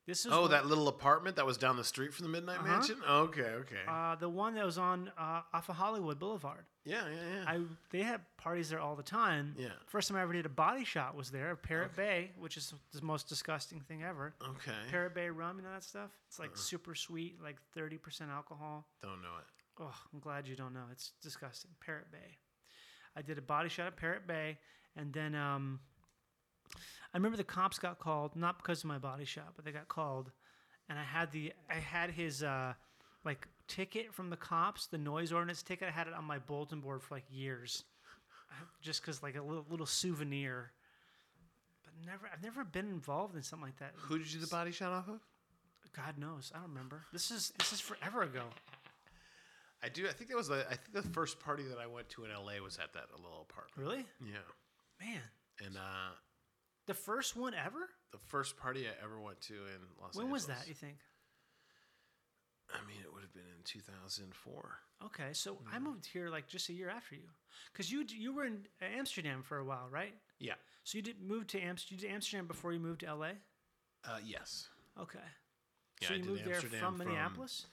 This 0.06 0.26
is 0.26 0.32
Oh, 0.32 0.48
that 0.48 0.66
little 0.66 0.88
apartment 0.88 1.36
that 1.36 1.46
was 1.46 1.56
down 1.56 1.76
the 1.76 1.84
street 1.84 2.12
from 2.12 2.24
the 2.24 2.30
Midnight 2.32 2.58
Uh-huh. 2.58 2.66
Mansion. 2.68 2.96
Okay, 3.08 3.42
okay. 3.42 3.76
uh, 3.86 4.16
the 4.16 4.28
one 4.28 4.54
that 4.56 4.64
was 4.64 4.76
on 4.76 5.12
uh, 5.16 5.42
off 5.52 5.68
of 5.68 5.76
Hollywood 5.76 6.18
Boulevard. 6.18 6.64
yeah, 6.84 7.02
yeah, 7.08 7.34
yeah. 7.36 7.44
I 7.46 7.60
they 7.90 8.02
had 8.02 8.20
parties 8.36 8.68
there 8.68 8.80
all 8.80 8.96
the 8.96 9.04
time. 9.04 9.54
Yeah. 9.56 9.68
First 9.86 10.08
time 10.08 10.16
I 10.18 10.22
ever 10.22 10.32
did 10.32 10.44
a 10.44 10.48
body 10.48 10.84
shot 10.84 11.14
was 11.14 11.30
there, 11.30 11.54
Parrot 11.54 11.94
Bay, 11.94 12.32
which 12.36 12.56
is 12.56 12.74
the 12.92 13.02
most 13.02 13.28
disgusting 13.28 13.80
thing 13.80 14.02
ever. 14.02 14.34
okay. 14.42 14.72
Parrot 14.90 15.14
Bay 15.14 15.28
rum, 15.30 15.58
you 15.58 15.62
know 15.62 15.72
that 15.72 15.84
stuff? 15.84 16.10
It's 16.26 16.40
like 16.40 16.56
super 16.56 16.96
sweet, 16.96 17.40
like 17.40 17.56
thirty 17.72 17.96
percent 17.96 18.30
alcohol. 18.30 18.84
Don't 19.02 19.22
know 19.22 19.36
it. 19.38 19.44
Oh, 19.82 19.94
I'm 20.12 20.18
glad 20.18 20.48
you 20.48 20.56
don't 20.56 20.74
know. 20.74 20.84
It's 20.90 21.12
disgusting. 21.22 21.70
Parrot 21.84 22.10
Bay. 22.10 22.38
I 23.16 23.22
did 23.22 23.38
a 23.38 23.42
body 23.42 23.68
shot 23.68 23.86
at 23.86 23.96
Parrot 23.96 24.26
Bay, 24.26 24.58
and 24.96 25.12
then 25.12 25.34
um, 25.36 25.78
I 27.14 27.18
remember 27.18 27.36
the 27.36 27.44
cops 27.44 27.78
got 27.78 27.98
called 27.98 28.34
not 28.36 28.58
because 28.58 28.80
of 28.80 28.86
my 28.88 28.98
body 28.98 29.24
shot, 29.24 29.52
but 29.56 29.64
they 29.64 29.72
got 29.72 29.88
called, 29.88 30.30
and 30.88 30.98
I 30.98 31.02
had 31.04 31.30
the 31.32 31.52
I 31.70 31.74
had 31.74 32.10
his 32.10 32.42
uh, 32.42 32.72
like 33.24 33.46
ticket 33.68 34.12
from 34.14 34.30
the 34.30 34.36
cops, 34.36 34.86
the 34.86 34.98
noise 34.98 35.32
ordinance 35.32 35.62
ticket. 35.62 35.88
I 35.88 35.90
had 35.90 36.06
it 36.08 36.14
on 36.14 36.24
my 36.24 36.38
bulletin 36.38 36.80
board 36.80 37.02
for 37.02 37.14
like 37.14 37.24
years, 37.30 37.84
just 38.80 39.02
because 39.02 39.22
like 39.22 39.36
a 39.36 39.42
little 39.42 39.66
little 39.68 39.86
souvenir. 39.86 40.72
But 41.84 41.92
never, 42.06 42.30
I've 42.32 42.42
never 42.42 42.64
been 42.64 42.88
involved 42.88 43.36
in 43.36 43.42
something 43.42 43.66
like 43.66 43.78
that. 43.78 43.92
Who 43.96 44.18
did 44.18 44.32
you 44.32 44.38
do 44.40 44.46
the 44.46 44.50
body 44.50 44.72
shot 44.72 44.92
off 44.92 45.08
of? 45.08 45.20
God 45.94 46.16
knows, 46.16 46.50
I 46.54 46.60
don't 46.60 46.68
remember. 46.70 47.02
This 47.12 47.30
is 47.30 47.52
this 47.58 47.74
is 47.74 47.80
forever 47.80 48.22
ago. 48.22 48.44
I 49.84 49.88
do. 49.90 50.06
I 50.08 50.12
think 50.12 50.30
that 50.30 50.36
was. 50.36 50.48
The, 50.48 50.64
I 50.70 50.76
think 50.76 50.92
the 50.94 51.02
first 51.12 51.38
party 51.40 51.64
that 51.64 51.76
I 51.78 51.86
went 51.86 52.08
to 52.10 52.24
in 52.24 52.30
LA 52.30 52.62
was 52.64 52.78
at 52.78 52.94
that 52.94 53.06
little 53.14 53.46
apartment. 53.50 53.76
Really, 53.76 54.06
Yeah. 54.24 54.38
man. 55.06 55.20
And 55.66 55.76
uh, 55.76 56.14
The 56.86 56.94
first 56.94 57.36
one 57.36 57.54
ever? 57.54 57.88
the 58.10 58.18
first 58.28 58.58
party 58.58 58.86
I 58.86 59.02
ever 59.02 59.18
went 59.18 59.40
to 59.42 59.54
in 59.54 59.80
Los 59.98 60.08
Angeles. 60.10 60.16
When 60.16 60.30
was 60.30 60.44
that, 60.46 60.68
you 60.68 60.74
think? 60.74 60.98
I 62.70 62.78
mean, 62.86 62.98
it 63.02 63.10
would 63.12 63.22
have 63.22 63.32
been 63.32 63.42
in 63.56 63.62
2004. 63.64 64.78
Okay, 65.06 65.32
so 65.32 65.56
I 65.70 65.76
Mm-hmm. 65.76 65.84
moved 65.84 66.06
here 66.06 66.28
like 66.28 66.46
just 66.46 66.68
a 66.68 66.72
year 66.74 66.90
after 66.90 67.14
you, 67.14 67.28
because 67.72 67.90
you 67.90 68.04
you 68.08 68.34
were 68.34 68.44
in 68.44 68.66
Amsterdam 68.82 69.42
for 69.42 69.58
a 69.58 69.64
while, 69.64 69.88
right? 69.90 70.14
Yeah. 70.38 70.54
So 70.84 70.98
you 70.98 71.02
did 71.02 71.22
move 71.22 71.46
to 71.48 71.60
Amsterdam. 71.60 71.98
You 72.02 72.08
did 72.08 72.14
Amsterdam 72.14 72.46
before 72.46 72.72
you 72.74 72.80
moved 72.80 73.00
to 73.00 73.14
LA. 73.14 73.32
Uh, 74.04 74.18
yes. 74.24 74.68
Okay. 75.00 75.18
Yeah, 76.00 76.08
so 76.08 76.14
I 76.14 76.16
you 76.18 76.22
did 76.22 76.30
moved 76.30 76.44
there 76.44 76.60
from 76.60 76.70
from- 76.70 76.98
Minneapolis. 76.98 77.66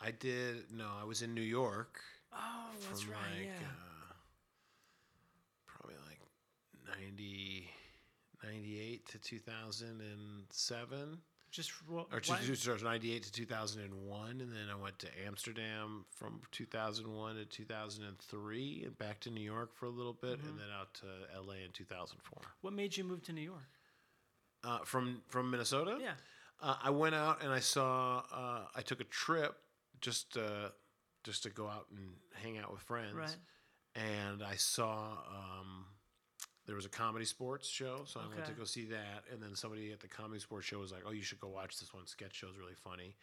I 0.00 0.10
did. 0.10 0.70
No, 0.72 0.88
I 1.00 1.04
was 1.04 1.22
in 1.22 1.32
New 1.34 1.40
York. 1.42 2.00
Oh, 2.32 2.70
that's 2.88 3.06
right. 3.06 3.16
like 3.38 3.44
yeah. 3.46 3.66
uh, 3.66 4.14
probably 5.66 5.96
like 6.08 6.18
90, 7.00 7.70
98 8.44 9.06
to 9.08 9.18
2007 9.18 11.18
just 11.50 11.70
well, 11.88 12.08
or 12.12 12.18
two, 12.18 12.54
sorry, 12.56 12.80
98 12.82 13.22
to 13.22 13.32
2001 13.32 14.30
and 14.40 14.50
then 14.50 14.66
i 14.72 14.82
went 14.82 14.98
to 14.98 15.06
amsterdam 15.26 16.04
from 16.16 16.40
2001 16.50 17.36
to 17.36 17.44
2003 17.44 18.82
and 18.86 18.98
back 18.98 19.20
to 19.20 19.30
new 19.30 19.40
york 19.40 19.74
for 19.74 19.86
a 19.86 19.90
little 19.90 20.12
bit 20.14 20.38
Mm-hmm. 20.38 20.48
and 20.48 20.58
then 20.58 20.66
out 20.78 20.92
to 20.94 21.06
la 21.40 21.52
in 21.54 21.70
2004 21.72 22.38
what 22.62 22.72
made 22.72 22.96
you 22.96 23.04
move 23.04 23.22
to 23.24 23.32
New 23.32 23.40
York? 23.42 23.68
uh, 24.64 24.78
from 24.84 25.22
from 25.28 25.50
minnesota 25.50 25.98
Yeah. 26.00 26.12
uh, 26.60 26.76
I 26.82 26.90
went 26.90 27.14
out 27.14 27.42
and 27.42 27.52
I 27.52 27.60
saw. 27.60 28.22
Uh, 28.32 28.64
I 28.74 28.80
took 28.82 29.00
a 29.00 29.04
trip 29.04 29.54
just 30.00 30.36
uh, 30.36 30.70
just 31.22 31.42
to 31.44 31.50
go 31.50 31.68
out 31.68 31.86
and 31.96 32.08
hang 32.42 32.58
out 32.58 32.72
with 32.72 32.82
friends. 32.82 33.14
Right. 33.14 33.36
And 33.94 34.42
I 34.42 34.56
saw 34.56 35.12
um, 35.28 35.86
there 36.66 36.76
was 36.76 36.86
a 36.86 36.88
ComedySportz 36.88 37.64
show, 37.70 38.02
so 38.06 38.20
I 38.20 38.34
went 38.34 38.46
to 38.46 38.52
go 38.52 38.64
see 38.64 38.86
that. 38.86 39.24
And 39.32 39.42
then 39.42 39.54
somebody 39.54 39.92
at 39.92 40.00
the 40.00 40.08
ComedySportz 40.08 40.62
show 40.62 40.78
was 40.78 40.92
like, 40.92 41.02
"Oh, 41.06 41.10
you 41.12 41.22
should 41.22 41.40
go 41.40 41.48
watch 41.48 41.78
this 41.78 41.92
one 41.92 42.06
sketch 42.06 42.34
show. 42.34 42.48
is 42.48 42.58
really 42.58 42.74
funny." 42.74 43.16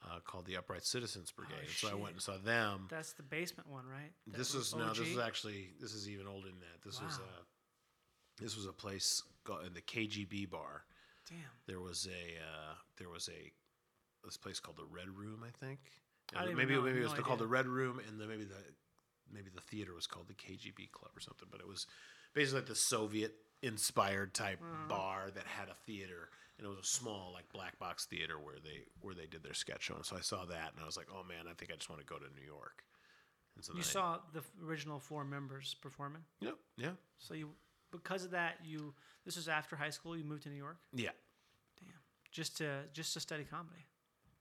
Uh, 0.00 0.20
called 0.24 0.46
the 0.46 0.56
Upright 0.56 0.84
Citizens 0.84 1.32
Brigade. 1.32 1.58
And 1.60 1.68
so 1.70 1.88
I 1.88 1.90
Oh, 1.90 1.94
shit. 1.94 2.02
went 2.02 2.12
and 2.14 2.22
saw 2.22 2.36
them. 2.38 2.86
That's 2.88 3.14
the 3.14 3.24
basement 3.24 3.68
one, 3.68 3.84
right? 3.88 4.12
That 4.28 4.38
this 4.38 4.54
was 4.54 4.72
no. 4.74 4.90
This 4.90 5.00
OG? 5.00 5.16
was 5.16 5.18
actually. 5.18 5.74
This 5.80 5.92
is 5.92 6.08
even 6.08 6.26
older 6.28 6.46
than 6.48 6.60
that. 6.60 6.82
This 6.84 7.00
was 7.02 7.18
Wow. 7.18 7.24
a. 7.26 8.40
This 8.42 8.54
was 8.56 8.66
a 8.66 8.72
place 8.72 9.22
called 9.44 9.64
in 9.66 9.74
the 9.74 9.80
KGB 9.82 10.48
bar 10.48 10.84
Damn. 11.28 11.38
there 11.66 11.80
was 11.80 12.06
a 12.06 12.38
uh, 12.40 12.74
there 12.96 13.08
was 13.08 13.28
a 13.28 13.52
this 14.24 14.36
place 14.36 14.60
called 14.60 14.76
the 14.76 14.84
Red 14.84 15.08
Room, 15.10 15.42
I 15.44 15.50
think. 15.50 15.80
I 16.32 16.40
don't 16.40 16.42
Uh, 16.42 16.44
even 16.52 16.56
maybe 16.58 16.74
know. 16.74 16.82
maybe 16.82 17.00
it 17.00 17.02
was 17.02 17.14
No 17.14 17.22
called 17.22 17.40
the. 17.40 17.46
Red 17.48 17.66
Room, 17.66 17.98
and 17.98 18.20
the, 18.20 18.26
maybe 18.28 18.44
the 18.44 18.62
maybe 19.32 19.50
the 19.50 19.60
theater 19.62 19.94
was 19.94 20.06
called 20.06 20.28
the 20.28 20.34
KGB 20.34 20.92
Club 20.92 21.10
or 21.16 21.20
something. 21.20 21.48
But 21.50 21.60
it 21.60 21.66
was 21.66 21.86
basically 22.34 22.60
like 22.60 22.68
the 22.68 22.74
Soviet 22.74 23.34
inspired 23.62 24.34
type 24.34 24.60
Uh-huh. 24.62 24.88
bar 24.88 25.30
that 25.34 25.44
had 25.46 25.68
a 25.68 25.74
theater, 25.86 26.30
and 26.58 26.66
it 26.66 26.68
was 26.68 26.78
a 26.78 26.84
small 26.84 27.32
like 27.32 27.48
black 27.52 27.78
box 27.78 28.04
theater 28.06 28.38
where 28.38 28.56
they 28.62 28.84
where 29.00 29.14
they 29.14 29.26
did 29.26 29.42
their 29.42 29.54
sketch 29.54 29.82
show. 29.84 29.94
And 29.96 30.04
so 30.04 30.16
I 30.16 30.20
saw 30.20 30.44
that, 30.46 30.72
and 30.72 30.82
I 30.82 30.86
was 30.86 30.96
like, 30.96 31.08
oh 31.12 31.22
man, 31.24 31.46
I 31.50 31.54
think 31.54 31.70
I 31.72 31.74
just 31.76 31.88
want 31.90 32.00
to 32.00 32.06
go 32.06 32.18
to 32.18 32.26
New 32.34 32.46
York. 32.46 32.84
And 33.56 33.64
so 33.64 33.72
You 33.74 33.80
I- 33.80 33.82
saw 33.82 34.18
the 34.32 34.42
original 34.64 35.00
four 35.00 35.24
members 35.24 35.74
performing. 35.74 36.22
Yep. 36.40 36.56
Yeah. 36.76 36.90
So 37.18 37.34
you, 37.34 37.50
because 37.90 38.24
of 38.24 38.30
that, 38.32 38.54
you. 38.64 38.94
This 39.24 39.36
was 39.36 39.48
after 39.48 39.74
high 39.76 39.90
school. 39.90 40.16
You 40.16 40.24
moved 40.24 40.44
to 40.44 40.48
New 40.48 40.56
York. 40.56 40.78
Yeah. 40.92 41.10
Damn. 41.80 41.92
Just 42.30 42.56
to 42.58 42.84
just 42.92 43.12
to 43.14 43.20
study 43.20 43.44
comedy. 43.44 43.84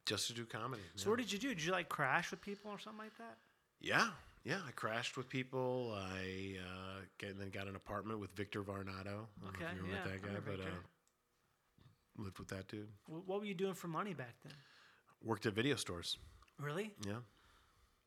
Just 0.06 0.28
to 0.28 0.34
do 0.34 0.46
comedy. 0.46 0.84
So 0.96 1.06
yeah. 1.06 1.10
what 1.10 1.20
did 1.20 1.32
you 1.34 1.40
do? 1.40 1.50
Did 1.50 1.64
you 1.64 1.72
like 1.72 1.90
crash 1.90 2.32
with 2.32 2.40
people 2.42 2.72
or 2.72 2.80
something 2.80 3.00
like 3.04 3.18
that? 3.18 3.38
Yeah, 3.82 4.10
yeah. 4.48 4.60
I 4.68 4.72
crashed 4.72 5.18
with 5.18 5.30
people. 5.30 5.96
I 5.96 6.58
uh, 6.60 7.00
get, 7.18 7.32
and 7.32 7.40
then 7.40 7.50
got 7.50 7.68
an 7.68 7.76
apartment 7.76 8.20
with 8.20 8.32
Victor 8.32 8.62
Varnado. 8.64 8.78
I 8.80 9.04
don't 9.04 9.16
know 9.44 9.50
Okay, 9.56 9.66
if 9.66 9.76
you 9.76 9.84
remember 9.84 10.10
yeah, 10.10 10.12
that 10.12 10.22
guy, 10.22 10.40
but 10.46 10.60
uh, 10.60 12.24
lived 12.24 12.40
with 12.40 12.48
that 12.50 12.68
dude. 12.68 12.88
What 13.08 13.40
were 13.40 13.46
you 13.46 13.54
doing 13.54 13.74
for 13.74 13.88
money 13.88 14.14
back 14.14 14.36
then? 14.44 14.54
Worked 15.24 15.46
at 15.46 15.54
video 15.54 15.76
stores. 15.76 16.18
Really? 16.60 16.92
Yeah, 17.06 17.14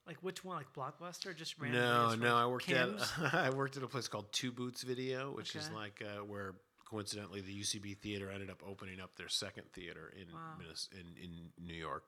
Like 0.07 0.19
which 0.23 0.45
one? 0.45 0.57
Like 0.57 0.73
Blockbuster? 0.73 1.37
Just 1.37 1.59
random. 1.61 1.81
No, 1.81 2.15
no. 2.17 2.37
I 2.37 2.47
worked 2.47 2.67
Kim's? 2.67 3.03
at 3.23 3.35
I 3.35 3.51
worked 3.51 3.77
at 3.77 3.83
a 3.83 3.89
place 3.89 4.09
called 4.09 4.33
Two 4.33 4.51
Boots 4.51 4.83
Video, 4.83 5.33
which 5.33 5.55
is 5.55 5.71
like 5.71 6.03
uh, 6.05 6.25
where 6.25 6.55
coincidentally 6.85 7.41
the 7.41 7.61
UCB 7.61 7.99
theater 7.99 8.31
ended 8.31 8.51
up 8.51 8.61
opening 8.67 9.01
up 9.01 9.15
their 9.17 9.29
second 9.29 9.65
theater 9.73 10.13
in 10.21 10.35
Wow. 10.35 10.55
In 10.93 11.23
in 11.23 11.51
New 11.65 11.75
York, 11.75 12.05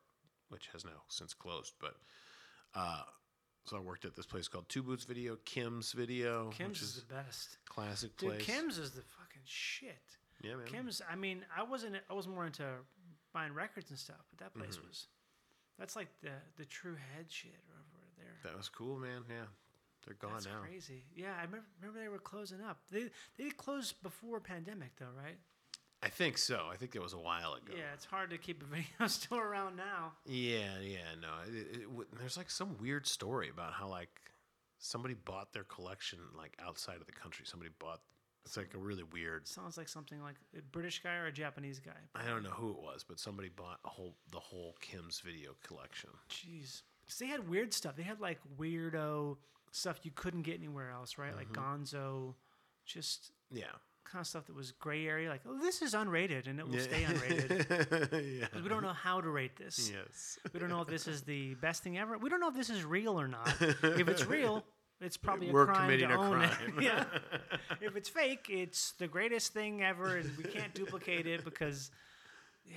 which 0.49 0.69
has 0.73 0.85
now 0.85 1.03
since 1.09 1.33
closed. 1.35 1.75
But 1.81 1.95
uh, 2.75 3.03
so 3.65 3.77
I 3.77 3.81
worked 3.81 4.05
at 4.05 4.15
this 4.15 4.27
place 4.27 4.49
called 4.49 4.69
Two 4.69 4.83
Boots 4.83 5.05
Video, 5.05 5.37
Kim's 5.45 5.93
Video, 5.93 6.51
Kim's 6.51 6.69
which 6.71 6.83
is 6.83 6.97
is 6.97 7.05
the 7.05 7.15
best. 7.15 7.59
classic 7.67 8.17
Dude, 8.17 8.31
place. 8.31 8.43
Kim's 8.45 8.79
is 8.79 8.91
the 8.93 9.03
fucking 9.03 9.43
shit. 9.45 9.99
yeah, 10.43 10.57
man. 10.57 10.67
Kim's. 10.67 11.01
I 11.11 11.15
mean, 11.17 11.45
I 11.57 11.63
wasn't. 11.63 11.97
I 12.11 12.15
was 12.15 12.27
more 12.29 12.45
into 12.47 12.65
buying 13.33 13.55
records 13.55 13.91
and 13.91 13.99
stuff, 13.99 14.25
but 14.31 14.39
that 14.45 14.55
place 14.55 14.77
Mm-hmm. 14.77 14.89
was. 14.89 15.07
That's 15.79 15.97
like 15.97 16.09
the 16.23 16.31
the 16.59 16.65
true 16.65 16.95
head 17.15 17.27
shit 17.29 17.51
over 17.71 18.05
there. 18.19 18.51
That 18.51 18.57
was 18.57 18.69
cool, 18.69 18.99
man. 18.99 19.23
Yeah, 19.29 19.47
they're 20.07 20.15
gone 20.15 20.33
That's 20.35 20.47
now. 20.47 20.61
crazy. 20.63 21.05
Yeah, 21.17 21.33
I 21.39 21.45
remember, 21.45 21.65
remember 21.81 22.01
they 22.01 22.09
were 22.09 22.19
closing 22.19 22.61
up. 22.61 22.79
They 22.91 23.11
they 23.39 23.51
closed 23.51 24.01
before 24.03 24.39
pandemic 24.41 24.91
though, 24.99 25.07
right? 25.17 25.39
I 26.03 26.09
think 26.09 26.37
so. 26.39 26.67
I 26.71 26.77
think 26.77 26.97
it 26.97 27.03
was 27.03 27.13
a 27.13 27.19
while 27.19 27.55
ago. 27.55 27.73
Yeah, 27.77 27.93
it's 27.95 28.05
hard 28.05 28.31
to 28.31 28.39
keep 28.39 28.63
a 28.63 28.67
video 28.77 29.07
store 29.07 29.47
around 29.47 29.77
now. 29.77 30.13
Yeah, 30.27 30.79
yeah, 30.83 30.99
no. 31.21 31.29
It, 31.47 31.77
it, 31.77 31.83
w- 31.85 32.07
there's 32.19 32.37
like 32.37 32.51
some 32.51 32.77
weird 32.81 33.07
story 33.07 33.49
about 33.49 33.73
how 33.73 33.87
like 33.89 34.11
somebody 34.79 35.15
bought 35.15 35.53
their 35.53 35.65
collection 35.65 36.19
like 36.37 36.57
outside 36.65 36.97
of 36.97 37.07
the 37.07 37.13
country. 37.13 37.45
Somebody 37.47 37.71
bought. 37.79 38.01
It's 38.45 38.57
like 38.57 38.75
a 38.75 38.79
really 38.79 39.05
weird. 39.05 39.47
Sounds 39.47 39.77
like 39.79 39.89
something 39.89 40.21
like 40.21 40.35
a 40.59 40.63
British 40.73 41.01
guy 41.01 41.15
or 41.15 41.27
a 41.27 41.33
Japanese 41.33 41.79
guy. 41.79 41.93
I 42.17 42.27
don't 42.27 42.43
know 42.43 42.51
who 42.51 42.71
it 42.71 42.79
was, 42.83 43.05
but 43.09 43.21
somebody 43.21 43.49
bought 43.49 43.79
a 43.85 43.89
whole 43.89 44.17
the 44.33 44.41
whole 44.41 44.75
Kim's 44.81 45.21
video 45.21 45.53
collection. 45.65 46.11
Jeez. 46.29 46.83
they 47.21 47.27
had 47.27 47.49
weird 47.49 47.73
stuff. 47.73 47.95
They 47.95 48.03
had 48.03 48.21
like 48.21 48.41
weirdo 48.59 49.37
stuff 49.71 50.01
you 50.03 50.11
couldn't 50.17 50.43
get 50.43 50.57
anywhere 50.59 50.91
else, 50.91 51.17
right? 51.19 51.37
Like 51.37 51.53
Mm-hmm. 51.53 51.85
Gonzo, 51.85 52.35
just 52.85 53.31
Yeah. 53.53 53.67
Kind 54.05 54.21
of 54.21 54.27
stuff 54.27 54.47
that 54.47 54.55
was 54.57 54.73
gray 54.73 55.07
area. 55.07 55.29
Like, 55.29 55.43
oh, 55.49 55.59
this 55.59 55.83
is 55.83 55.95
unrated 55.95 56.47
and 56.49 56.59
it 56.59 56.69
will 56.69 56.79
stay 56.79 57.03
unrated. 57.03 58.41
yeah. 58.41 58.63
we 58.63 58.69
don't 58.69 58.83
know 58.83 58.93
how 58.93 59.21
to 59.21 59.29
rate 59.29 59.57
this. 59.57 59.91
Yes. 59.93 60.39
We 60.53 60.61
don't 60.61 60.69
know 60.69 60.83
if 60.83 60.89
this 60.89 61.07
is 61.07 61.23
the 61.23 61.55
best 61.55 61.83
thing 61.83 61.99
ever. 61.99 62.19
We 62.19 62.29
don't 62.31 62.41
know 62.41 62.49
if 62.49 62.57
this 62.57 62.71
is 62.71 62.85
real 62.85 63.21
or 63.21 63.29
not. 63.29 63.55
if 63.61 64.09
it's 64.09 64.27
real, 64.27 64.65
it's 65.01 65.17
probably 65.17 65.51
a 65.51 65.53
We're 65.53 65.67
crime 65.67 65.83
committing 65.83 66.09
to 66.09 66.15
a 66.15 66.19
own 66.19 66.31
crime. 66.39 66.75
it. 66.79 66.83
yeah. 66.83 67.05
If 67.81 67.97
it's 67.97 68.09
fake, 68.09 68.47
it's 68.49 68.93
the 68.93 69.09
greatest 69.09 69.53
thing 69.53 69.83
ever, 69.83 70.17
and 70.17 70.31
we 70.37 70.45
can't 70.45 70.73
duplicate 70.75 71.27
it 71.27 71.45
because, 71.45 71.91
yeah. 72.65 72.77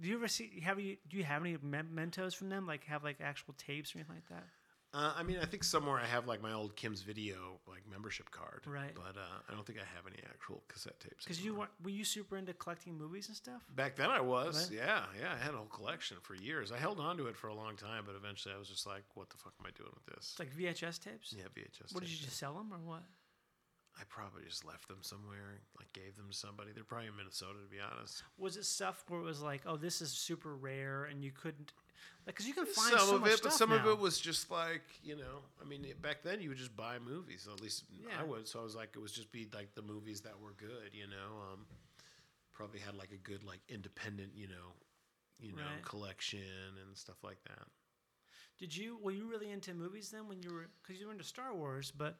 Do 0.00 0.08
you 0.08 0.16
ever 0.16 0.28
see? 0.28 0.60
Have 0.64 0.80
you? 0.80 0.96
Do 1.08 1.16
you 1.16 1.24
have 1.24 1.42
any 1.42 1.56
mem- 1.62 1.90
mentos 1.94 2.34
from 2.34 2.48
them? 2.48 2.66
Like 2.66 2.84
have 2.84 3.04
like 3.04 3.18
actual 3.22 3.54
tapes 3.56 3.94
or 3.94 3.98
anything 3.98 4.16
like 4.16 4.28
that? 4.28 4.46
Uh, 4.94 5.12
I 5.16 5.22
mean, 5.22 5.38
I 5.40 5.46
think 5.46 5.64
somewhere 5.64 5.98
I 5.98 6.04
have 6.04 6.26
like 6.26 6.42
my 6.42 6.52
old 6.52 6.76
Kim's 6.76 7.00
video 7.00 7.58
like 7.66 7.82
membership 7.90 8.30
card. 8.30 8.62
Right. 8.66 8.92
But 8.94 9.16
uh, 9.18 9.24
I 9.48 9.54
don't 9.54 9.64
think 9.66 9.78
I 9.78 9.86
have 9.96 10.06
any 10.06 10.18
actual 10.28 10.62
cassette 10.68 11.00
tapes. 11.00 11.24
Because 11.24 11.42
you 11.42 11.54
were, 11.54 11.68
were 11.82 11.90
you 11.90 12.04
super 12.04 12.36
into 12.36 12.52
collecting 12.52 12.98
movies 12.98 13.28
and 13.28 13.36
stuff? 13.36 13.62
Back 13.74 13.96
then 13.96 14.10
I 14.10 14.20
was, 14.20 14.68
Right. 14.70 14.78
yeah, 14.80 15.04
yeah. 15.18 15.32
I 15.32 15.42
had 15.42 15.54
a 15.54 15.56
whole 15.56 15.66
collection 15.66 16.18
for 16.22 16.34
years. 16.34 16.72
I 16.72 16.76
held 16.78 17.00
on 17.00 17.16
to 17.16 17.26
it 17.28 17.36
for 17.36 17.48
a 17.48 17.54
long 17.54 17.76
time, 17.76 18.04
but 18.06 18.14
eventually 18.16 18.54
I 18.54 18.58
was 18.58 18.68
just 18.68 18.86
like, 18.86 19.04
"What 19.14 19.30
the 19.30 19.38
fuck 19.38 19.54
am 19.60 19.66
I 19.66 19.70
doing 19.76 19.90
with 19.94 20.04
this?" 20.14 20.36
It's 20.36 20.38
like 20.38 20.52
VHS 20.54 20.98
tapes. 20.98 21.34
yeah, 21.36 21.44
VHS. 21.56 21.94
What 21.94 22.02
did 22.02 22.10
you 22.10 22.18
just 22.18 22.36
sell 22.36 22.52
them 22.54 22.68
or 22.72 22.78
what? 22.78 23.02
I 23.98 24.04
probably 24.08 24.42
just 24.48 24.64
left 24.64 24.88
them 24.88 24.98
somewhere, 25.02 25.60
like 25.78 25.92
gave 25.92 26.16
them 26.16 26.28
to 26.30 26.36
somebody. 26.36 26.72
They're 26.74 26.82
probably 26.84 27.08
in 27.08 27.16
Minnesota, 27.16 27.58
to 27.62 27.68
be 27.70 27.76
honest. 27.80 28.22
Was 28.38 28.56
it 28.56 28.64
stuff 28.64 29.04
where 29.08 29.20
it 29.20 29.24
was 29.24 29.42
like, 29.42 29.62
oh, 29.66 29.76
this 29.76 30.00
is 30.00 30.10
super 30.10 30.54
rare 30.56 31.04
and 31.04 31.22
you 31.22 31.30
couldn't, 31.30 31.72
because 32.26 32.46
you 32.46 32.54
can 32.54 32.66
find 32.66 32.90
some 32.98 33.08
so 33.08 33.14
of 33.16 33.20
much 33.22 33.32
it, 33.32 33.40
but 33.42 33.52
some 33.52 33.72
of 33.72 33.86
it 33.86 33.98
was 33.98 34.18
just 34.18 34.50
like 34.50 34.82
you 35.02 35.16
know. 35.16 35.42
I 35.60 35.64
mean, 35.68 35.84
back 36.00 36.22
then 36.22 36.40
you 36.40 36.48
would 36.50 36.58
just 36.58 36.76
buy 36.76 36.98
movies. 36.98 37.48
At 37.52 37.60
least 37.60 37.84
Yeah. 37.90 38.20
I 38.20 38.24
would. 38.24 38.46
So 38.48 38.60
I 38.60 38.62
was 38.62 38.74
like, 38.76 38.90
it 38.94 39.00
was 39.00 39.12
just 39.12 39.30
be 39.32 39.48
like 39.54 39.74
the 39.74 39.82
movies 39.82 40.20
that 40.22 40.38
were 40.40 40.52
good. 40.56 40.90
You 40.92 41.06
know, 41.06 41.52
um, 41.52 41.66
probably 42.52 42.80
had 42.80 42.94
like 42.94 43.12
a 43.12 43.16
good 43.16 43.42
like 43.44 43.60
independent, 43.68 44.32
you 44.34 44.48
know, 44.48 44.72
you 45.40 45.52
know, 45.52 45.62
Right. 45.62 45.84
collection 45.84 46.40
and 46.86 46.96
stuff 46.96 47.16
like 47.24 47.42
that. 47.44 47.66
Did 48.58 48.76
you 48.76 48.98
were 49.02 49.10
you 49.10 49.26
really 49.28 49.50
into 49.50 49.74
movies 49.74 50.10
then 50.10 50.28
when 50.28 50.42
you 50.42 50.52
were 50.52 50.68
because 50.82 51.00
you 51.00 51.06
were 51.06 51.12
into 51.12 51.24
Star 51.24 51.52
Wars, 51.54 51.90
but 51.90 52.16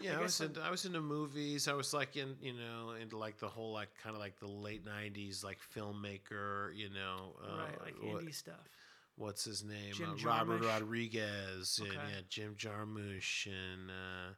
Yeah, 0.00 0.12
I, 0.12 0.14
guess 0.14 0.22
was 0.22 0.40
I'm- 0.40 0.50
into, 0.50 0.60
I 0.62 0.70
was 0.70 0.84
into 0.86 1.00
movies. 1.00 1.66
I 1.68 1.74
was 1.74 1.92
like 1.92 2.16
in 2.16 2.36
you 2.40 2.52
know 2.54 2.92
into 2.98 3.18
like 3.18 3.38
the 3.38 3.48
whole 3.48 3.72
like 3.72 3.90
kind 4.02 4.14
of 4.14 4.20
like 4.20 4.38
the 4.38 4.46
late 4.46 4.84
'90s 4.86 5.44
like 5.44 5.58
filmmaker. 5.74 6.74
You 6.74 6.88
know, 6.90 7.36
uh, 7.44 7.56
right, 7.58 7.80
like 7.82 7.94
what- 8.02 8.22
indie 8.24 8.34
stuff. 8.34 8.68
What's 9.16 9.44
his 9.44 9.62
name? 9.64 9.94
Uh, 10.02 10.14
Robert? 10.26 10.62
Rodriguez 10.64 11.78
and 11.82 11.92
yeah, 11.92 12.20
Jim 12.28 12.54
Jarmusch 12.58 13.46
and 13.46 13.90
uh, 13.90 14.34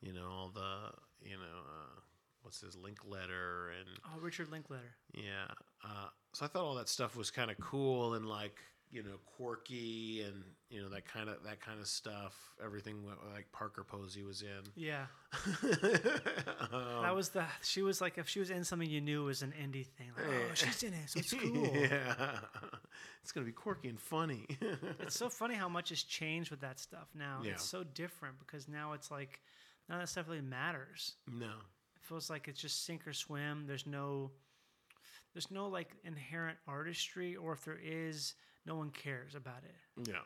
you 0.00 0.12
know 0.12 0.28
all 0.30 0.50
the 0.54 1.26
you 1.28 1.36
know 1.36 1.60
uh, 1.66 2.00
what's 2.42 2.60
his 2.60 2.76
Linkletter 2.76 3.68
and 3.78 3.88
Oh, 4.06 4.20
Richard 4.20 4.50
Linklater. 4.50 4.94
yeah. 5.14 5.46
Uh, 5.84 6.08
so 6.32 6.44
I 6.44 6.48
thought 6.48 6.64
all 6.64 6.74
that 6.76 6.88
stuff 6.88 7.16
was 7.16 7.30
kind 7.30 7.50
of 7.50 7.58
cool 7.58 8.14
and 8.14 8.26
like 8.26 8.58
you 8.90 9.02
know 9.02 9.16
quirky 9.24 10.22
and 10.22 10.42
you 10.68 10.82
know 10.82 10.88
that 10.90 11.06
kind 11.06 11.28
of 11.30 11.42
that 11.44 11.60
kind 11.60 11.80
of 11.80 11.86
stuff. 11.86 12.34
Everything 12.62 13.02
like 13.34 13.50
Parker 13.52 13.84
Posey 13.84 14.22
was 14.22 14.42
in. 14.42 14.62
Yeah, 14.76 15.06
Um, 16.72 17.02
that 17.02 17.14
was 17.14 17.30
the. 17.30 17.44
She 17.62 17.82
was 17.82 18.00
like, 18.00 18.16
if 18.18 18.28
she 18.28 18.38
was 18.38 18.50
in 18.50 18.64
something 18.64 18.88
you 18.88 19.00
knew 19.00 19.24
was 19.24 19.42
an 19.42 19.52
indie 19.60 19.86
thing. 19.86 20.08
Like, 20.16 20.26
oh, 20.26 20.54
she's 20.54 20.82
in 20.82 20.94
it, 20.94 21.08
so 21.10 21.18
it's 21.20 21.32
cool. 21.34 21.70
yeah, 21.74 22.38
it's 23.22 23.32
gonna 23.32 23.46
be 23.46 23.52
quirky 23.52 23.88
and 23.88 24.00
funny. 24.00 24.46
It's 25.00 25.16
so 25.16 25.28
funny 25.28 25.54
how 25.54 25.68
much 25.68 25.90
has 25.90 26.02
changed 26.02 26.50
with 26.50 26.60
that 26.60 26.78
stuff 26.80 27.08
now. 27.14 27.40
Yeah. 27.44 27.52
It's 27.52 27.64
so 27.64 27.84
different 27.84 28.38
because 28.38 28.68
now 28.68 28.92
it's 28.92 29.10
like 29.10 29.40
none 29.88 29.98
of 29.98 30.02
that 30.02 30.08
stuff 30.08 30.28
really 30.28 30.40
matters. 30.40 31.14
no, 31.30 31.46
It 31.96 32.02
feels 32.02 32.28
like 32.30 32.48
it's 32.48 32.60
just 32.60 32.84
sink 32.84 33.06
or 33.06 33.12
swim. 33.12 33.64
There's 33.66 33.86
no 33.86 34.30
there's 35.34 35.50
no 35.50 35.68
like 35.68 35.96
inherent 36.04 36.58
artistry 36.68 37.36
or 37.36 37.52
if 37.54 37.64
there 37.64 37.78
is, 37.82 38.34
no 38.66 38.76
one 38.76 38.90
cares 38.90 39.34
about 39.34 39.62
it. 39.64 40.08
yeah, 40.08 40.20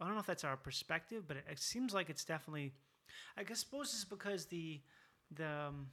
I 0.00 0.04
don't 0.04 0.14
know 0.14 0.20
if 0.20 0.26
that's 0.26 0.44
our 0.44 0.56
perspective, 0.56 1.24
but 1.26 1.36
it, 1.38 1.44
it 1.50 1.58
seems 1.60 1.94
like 1.94 2.10
it's 2.10 2.24
definitely 2.24 2.72
I 3.36 3.44
guess 3.44 3.60
suppose 3.60 3.92
it's 3.94 4.04
because 4.04 4.46
the 4.46 4.80
the 5.30 5.48
um, 5.68 5.86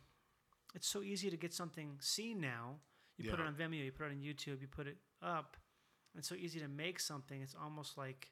it's 0.74 0.88
so 0.88 1.02
easy 1.02 1.30
to 1.30 1.38
get 1.38 1.54
something 1.54 1.98
seen 2.00 2.40
now. 2.42 2.76
You 3.18 3.30
put 3.30 3.40
it 3.40 3.46
on 3.46 3.54
Vimeo, 3.54 3.84
you 3.86 3.92
put 3.92 4.08
it 4.08 4.12
on 4.12 4.18
YouTube, 4.22 4.62
you 4.62 4.68
put 4.68 4.88
it 4.88 4.98
up. 5.22 5.56
It's 6.18 6.28
so 6.28 6.36
easy 6.36 6.60
to 6.60 6.68
make 6.68 7.00
something. 7.00 7.42
It's 7.42 7.56
almost 7.62 7.98
like 7.98 8.30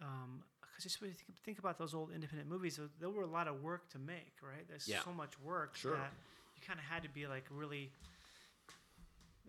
um 0.00 0.42
because 0.60 0.84
just 0.84 1.00
when 1.00 1.10
you 1.10 1.14
think, 1.14 1.38
think 1.44 1.58
about 1.58 1.78
those 1.78 1.94
old 1.94 2.10
independent 2.12 2.48
movies, 2.48 2.76
there- 2.76 2.88
there 2.98 3.10
were 3.10 3.22
a 3.22 3.26
lot 3.26 3.46
of 3.48 3.62
work 3.62 3.88
to 3.90 3.98
make, 3.98 4.34
right? 4.42 4.66
There's 4.68 4.88
Yeah. 4.88 5.02
so 5.04 5.12
much 5.12 5.38
work 5.40 5.76
Sure. 5.76 5.96
that 5.96 6.12
you 6.56 6.62
kind 6.62 6.78
of 6.78 6.84
had 6.86 7.02
to 7.02 7.08
be 7.08 7.26
like 7.26 7.46
really. 7.50 7.92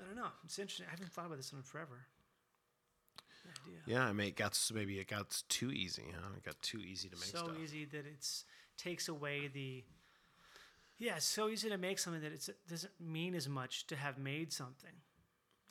I 0.02 0.06
don't 0.06 0.16
know. 0.16 0.32
It's 0.44 0.58
interesting. 0.60 0.88
I 0.88 0.92
haven't 0.92 1.12
thought 1.14 1.28
about 1.28 1.38
this 1.38 1.52
in 1.54 1.62
forever. 1.64 2.08
Idea. 3.66 3.82
yeah. 3.86 4.06
I 4.06 4.14
mean, 4.14 4.28
it 4.28 4.36
got 4.38 4.58
maybe 4.74 5.00
it 5.00 5.08
got 5.08 5.44
too 5.50 5.70
easy, 5.72 6.06
huh? 6.16 6.30
It 6.38 6.44
got 6.44 6.62
too 6.62 6.80
easy 6.80 7.10
to 7.10 7.16
make 7.16 7.26
so 7.26 7.46
stuff. 7.46 7.58
easy 7.60 7.84
that 7.86 8.06
it's 8.06 8.46
takes 8.78 9.08
away 9.10 9.48
the 9.48 9.84
yeah 10.98 11.18
it's 11.18 11.26
so 11.26 11.48
easy 11.50 11.68
to 11.70 11.78
make 11.78 12.00
something 12.00 12.22
that 12.22 12.32
it 12.32 12.50
doesn't 12.68 13.00
mean 13.00 13.36
as 13.36 13.48
much 13.50 13.86
to 13.88 13.96
have 13.98 14.18
made 14.18 14.52
something 14.54 15.02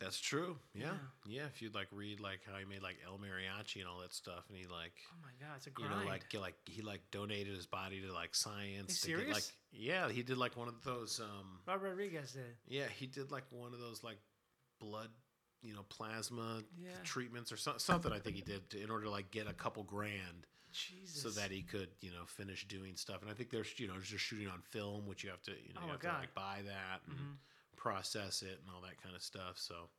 That's 0.02 0.20
true. 0.20 0.56
Yeah. 0.74 0.92
yeah, 1.26 1.46
If 1.46 1.62
you'd 1.62 1.74
like 1.74 1.88
read 1.92 2.20
like 2.20 2.40
how 2.50 2.58
he 2.58 2.64
made 2.64 2.82
like 2.82 2.96
El 3.06 3.18
Mariachi 3.18 3.76
and 3.80 3.86
all 3.88 4.00
that 4.00 4.12
stuff, 4.12 4.44
and 4.48 4.56
he 4.58 4.66
like 4.66 4.92
oh 5.12 5.16
my 5.22 5.30
god 5.40 5.56
it's 5.56 5.66
a 5.66 5.70
great 5.70 5.84
you 5.84 5.90
know 5.96 6.04
like 6.04 6.28
get, 6.28 6.40
like 6.40 6.54
he 6.64 6.82
like 6.82 7.00
donated 7.10 7.54
his 7.54 7.66
body 7.66 8.00
to 8.00 8.12
like 8.12 8.34
science. 8.34 9.00
to 9.00 9.08
get, 9.08 9.16
serious? 9.18 9.32
like 9.32 9.44
yeah, 9.72 10.08
he 10.10 10.22
did 10.22 10.38
like 10.38 10.56
one 10.56 10.68
of 10.68 10.82
those. 10.84 11.20
um 11.20 11.60
robert 11.66 11.88
rodriguez 11.90 12.32
did 12.32 12.56
Yeah, 12.66 12.88
he 12.88 13.06
did 13.06 13.30
like 13.30 13.44
one 13.50 13.72
of 13.72 13.80
those 13.80 14.02
like 14.02 14.18
blood, 14.80 15.08
you 15.62 15.74
know, 15.74 15.84
plasma 15.88 16.62
Yeah. 16.76 16.90
treatments 17.04 17.52
or 17.52 17.56
so, 17.56 17.74
something. 17.78 18.12
I 18.12 18.18
think 18.18 18.36
he 18.36 18.42
did 18.42 18.68
to, 18.70 18.82
in 18.82 18.90
order 18.90 19.04
to 19.04 19.10
like 19.10 19.30
get 19.30 19.46
a 19.48 19.52
couple 19.52 19.82
grand 19.84 20.46
jesus 20.72 21.22
so 21.22 21.28
that 21.38 21.50
he 21.50 21.60
could 21.60 21.88
you 22.00 22.10
know 22.10 22.24
finish 22.26 22.66
doing 22.66 22.96
stuff. 22.96 23.20
And 23.22 23.30
I 23.30 23.34
think 23.34 23.50
there's 23.50 23.68
you 23.78 23.86
know 23.88 23.94
just 24.02 24.24
shooting 24.24 24.48
on 24.48 24.60
film, 24.70 25.06
which 25.06 25.22
you 25.22 25.30
have 25.30 25.42
to 25.42 25.52
you 25.52 25.74
know 25.74 25.80
Oh 25.82 25.86
you 25.86 25.92
have 25.92 26.00
God. 26.00 26.12
to 26.14 26.18
like 26.20 26.34
buy 26.34 26.60
that 26.66 27.00
and 27.06 27.16
Mhm. 27.18 27.36
Process 27.82 28.42
it 28.42 28.60
and 28.62 28.70
all 28.74 28.82
that 28.82 29.02
kind 29.02 29.16
of 29.16 29.22
stuff. 29.22 29.56
So. 29.56 29.90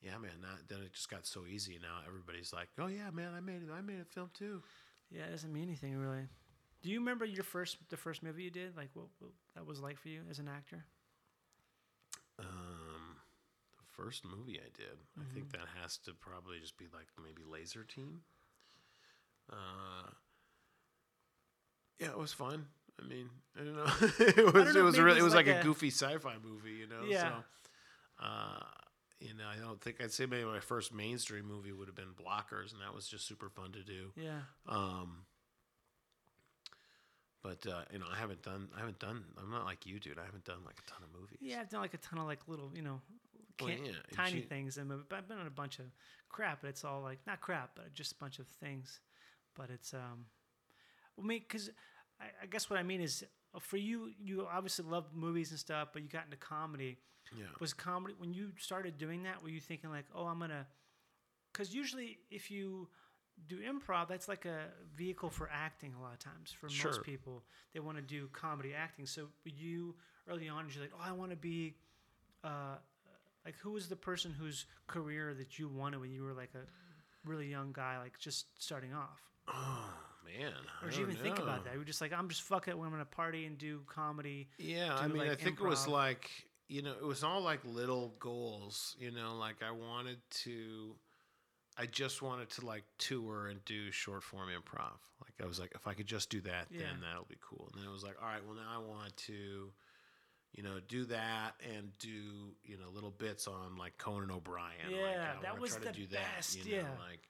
Yeah, 0.00 0.18
man. 0.18 0.40
That, 0.42 0.68
then 0.68 0.82
it 0.84 0.92
just 0.92 1.10
got 1.10 1.26
so 1.26 1.46
easy. 1.46 1.78
Now 1.80 2.00
everybody's 2.06 2.52
like, 2.52 2.68
"Oh 2.78 2.86
yeah, 2.86 3.10
man, 3.10 3.34
I 3.34 3.40
made 3.40 3.62
it. 3.62 3.68
I 3.72 3.80
made 3.80 4.00
a 4.00 4.04
film 4.04 4.30
too." 4.34 4.62
yeah 5.10 5.24
it 5.24 5.30
doesn't 5.30 5.52
mean 5.52 5.64
anything 5.64 5.96
really 5.96 6.28
do 6.82 6.90
you 6.90 6.98
remember 6.98 7.24
your 7.24 7.44
first 7.44 7.76
the 7.90 7.96
first 7.96 8.22
movie 8.22 8.44
you 8.44 8.50
did 8.50 8.76
like 8.76 8.90
what, 8.94 9.06
what 9.20 9.32
that 9.54 9.66
was 9.66 9.80
like 9.80 9.98
for 9.98 10.08
you 10.08 10.22
as 10.30 10.38
an 10.38 10.48
actor 10.48 10.84
Um, 12.38 13.16
the 13.78 13.84
first 13.86 14.24
movie 14.24 14.60
I 14.60 14.70
did, 14.76 14.98
I 15.20 15.24
Mm-hmm. 15.24 15.34
think 15.34 15.50
that 15.50 15.68
has 15.82 15.98
to 15.98 16.14
probably 16.14 16.60
just 16.60 16.78
be 16.78 16.86
like 16.94 17.08
maybe 17.22 17.42
Laser 17.44 17.84
Team. 17.84 18.22
Uh, 19.50 20.10
yeah, 21.98 22.08
it 22.10 22.18
was 22.18 22.32
fun. 22.32 22.66
I 23.00 23.06
mean, 23.08 23.28
I 23.56 23.64
don't 23.64 23.76
know. 23.76 23.84
it 24.18 24.54
was 24.54 24.74
know, 24.74 24.80
it 24.80 24.84
was 24.84 24.98
really, 24.98 25.18
it 25.20 25.22
was 25.22 25.34
like, 25.34 25.46
like 25.46 25.56
a, 25.56 25.60
a- 25.60 25.62
goofy 25.62 25.88
sci-fi 25.90 26.34
movie, 26.44 26.72
you 26.72 26.88
know. 26.88 27.02
Yeah. 27.06 27.20
So, 27.28 28.24
uh, 28.24 28.64
you 29.20 29.34
know, 29.34 29.44
I 29.50 29.56
don't 29.60 29.80
think 29.80 30.00
I'd 30.02 30.12
say 30.12 30.26
maybe 30.26 30.44
my 30.44 30.60
first 30.60 30.92
mainstream 30.94 31.46
movie 31.46 31.72
would 31.72 31.88
have 31.88 31.96
been 31.96 32.14
Blockers, 32.14 32.72
and 32.72 32.80
that 32.82 32.94
was 32.94 33.08
just 33.08 33.26
super 33.26 33.48
fun 33.48 33.72
to 33.72 33.82
do. 33.82 34.12
Yeah. 34.16 34.40
Um, 34.68 35.24
but 37.42 37.64
uh, 37.66 37.82
you 37.92 37.98
know, 37.98 38.06
I 38.12 38.16
haven't 38.18 38.42
done. 38.42 38.68
I 38.76 38.80
haven't 38.80 38.98
done. 38.98 39.24
I'm 39.40 39.50
not 39.50 39.64
like 39.64 39.86
you, 39.86 40.00
dude. 40.00 40.18
I 40.18 40.24
haven't 40.24 40.44
done 40.44 40.58
like 40.64 40.76
a 40.84 40.90
ton 40.90 41.02
of 41.02 41.20
movies. 41.20 41.38
Yeah, 41.40 41.60
I've 41.60 41.70
done 41.70 41.80
like 41.80 41.94
a 41.94 41.98
ton 41.98 42.18
of 42.18 42.26
like 42.26 42.40
little, 42.48 42.70
you 42.74 42.82
know, 42.82 43.00
Well, 43.60 43.70
yeah, 43.70 43.92
tiny 44.12 44.36
you- 44.38 44.42
things. 44.42 44.76
And 44.76 44.92
I've 45.12 45.28
been 45.28 45.38
on 45.38 45.46
a 45.46 45.50
bunch 45.50 45.78
of 45.78 45.86
crap, 46.28 46.62
but 46.62 46.68
it's 46.68 46.84
all 46.84 47.00
like 47.00 47.18
not 47.26 47.40
crap, 47.40 47.70
but 47.76 47.94
just 47.94 48.12
a 48.12 48.16
bunch 48.16 48.38
of 48.38 48.46
things. 48.60 49.00
But 49.56 49.70
it's 49.70 49.94
um, 49.94 50.26
I 51.22 51.26
mean, 51.26 51.40
because 51.48 51.70
I, 52.20 52.24
I 52.42 52.46
guess 52.46 52.68
what 52.68 52.78
I 52.78 52.82
mean 52.82 53.00
is 53.00 53.24
uh, 53.54 53.58
for 53.60 53.76
you, 53.76 54.10
you 54.18 54.46
obviously 54.50 54.84
love 54.84 55.06
movies 55.14 55.50
and 55.50 55.58
stuff, 55.58 55.88
but 55.92 56.02
you 56.02 56.08
got 56.08 56.24
into 56.24 56.36
comedy. 56.36 56.98
Yeah. 57.36 57.44
Was 57.60 57.74
comedy 57.74 58.14
when 58.18 58.32
you 58.32 58.52
started 58.58 58.96
doing 58.98 59.22
that? 59.24 59.42
Were 59.42 59.50
you 59.50 59.60
thinking 59.60 59.90
like, 59.90 60.06
oh, 60.14 60.24
I'm 60.26 60.38
gonna? 60.38 60.66
Because 61.52 61.74
usually, 61.74 62.18
if 62.30 62.50
you 62.50 62.88
do 63.46 63.58
improv, 63.58 64.08
that's 64.08 64.28
like 64.28 64.46
a 64.46 64.66
vehicle 64.96 65.30
for 65.30 65.48
acting. 65.52 65.92
A 65.98 66.02
lot 66.02 66.12
of 66.12 66.18
times, 66.18 66.52
for 66.58 66.68
Sure. 66.68 66.90
most 66.90 67.02
people, 67.02 67.42
they 67.74 67.80
want 67.80 67.96
to 67.98 68.02
do 68.02 68.28
comedy 68.32 68.72
acting. 68.74 69.06
So 69.06 69.28
you 69.44 69.94
early 70.28 70.48
on, 70.48 70.66
you're 70.72 70.82
like, 70.82 70.92
oh, 70.98 71.02
I 71.04 71.12
want 71.12 71.30
to 71.30 71.36
be. 71.36 71.74
Uh, 72.42 72.76
like, 73.44 73.56
who 73.58 73.72
was 73.72 73.88
the 73.88 73.96
person 73.96 74.32
whose 74.38 74.66
career 74.86 75.34
that 75.34 75.58
you 75.58 75.68
wanted 75.68 76.00
when 76.00 76.12
you 76.12 76.22
were 76.22 76.34
like 76.34 76.50
a 76.54 76.66
really 77.28 77.46
young 77.48 77.72
guy, 77.72 77.98
like 77.98 78.18
just 78.18 78.46
starting 78.62 78.92
off? 78.94 79.22
Man. 80.28 80.52
I 80.82 80.84
Or 80.86 80.90
did 80.90 80.98
you 80.98 81.04
even 81.04 81.16
think 81.16 81.38
about 81.38 81.64
that? 81.64 81.72
You 81.72 81.78
were 81.78 81.84
just 81.84 82.00
like, 82.00 82.12
I'm 82.12 82.28
just 82.28 82.42
fuck 82.42 82.68
it. 82.68 82.72
I'm 82.72 82.78
gonna 82.90 83.04
party 83.04 83.46
and 83.46 83.56
do 83.58 83.80
comedy. 83.86 84.48
Yeah, 84.58 84.96
I 84.98 85.06
do, 85.06 85.14
mean, 85.14 85.22
I 85.22 85.28
like, 85.30 85.40
think 85.40 85.60
it 85.60 85.66
was 85.66 85.88
like 85.88 86.30
you 86.68 86.82
know, 86.82 86.92
it 86.92 87.04
was 87.04 87.24
all 87.24 87.40
like 87.40 87.60
little 87.64 88.14
goals. 88.20 88.94
You 88.98 89.10
know, 89.10 89.36
like 89.38 89.62
I 89.66 89.70
wanted 89.70 90.18
to, 90.44 90.94
I 91.78 91.86
just 91.86 92.20
wanted 92.20 92.50
to 92.50 92.66
like 92.66 92.84
tour 92.98 93.46
and 93.48 93.64
do 93.64 93.90
short 93.90 94.22
form 94.22 94.48
improv. 94.48 94.98
Like 95.22 95.32
I 95.42 95.46
was 95.46 95.58
like, 95.58 95.72
if 95.74 95.86
I 95.86 95.94
could 95.94 96.06
just 96.06 96.28
do 96.30 96.40
that, 96.42 96.66
Yeah. 96.70 96.80
then 96.80 97.00
that'll 97.00 97.24
be 97.24 97.38
cool. 97.40 97.70
And 97.72 97.80
then 97.82 97.88
it 97.88 97.92
was 97.92 98.04
like, 98.04 98.16
all 98.22 98.28
right, 98.28 98.44
well 98.44 98.54
now 98.54 98.68
I 98.70 98.78
want 98.78 99.16
to, 99.28 99.72
you 100.52 100.62
know, 100.62 100.78
do 100.88 101.06
that 101.06 101.52
and 101.74 101.96
do 101.98 102.08
you 102.64 102.76
know 102.76 102.90
little 102.92 103.10
bits 103.12 103.46
on 103.48 103.76
like 103.78 103.96
Conan 103.96 104.30
O'Brien. 104.30 104.74
like, 104.92 104.94
Yeah, 105.00 105.32
I 105.38 105.42
that 105.42 105.58
was 105.60 105.74
the 105.76 105.90
do 105.90 106.06
that, 106.08 106.36
best, 106.36 106.56
You 106.66 106.72
know, 106.76 106.78
yeah. 106.82 106.88
like. 107.08 107.28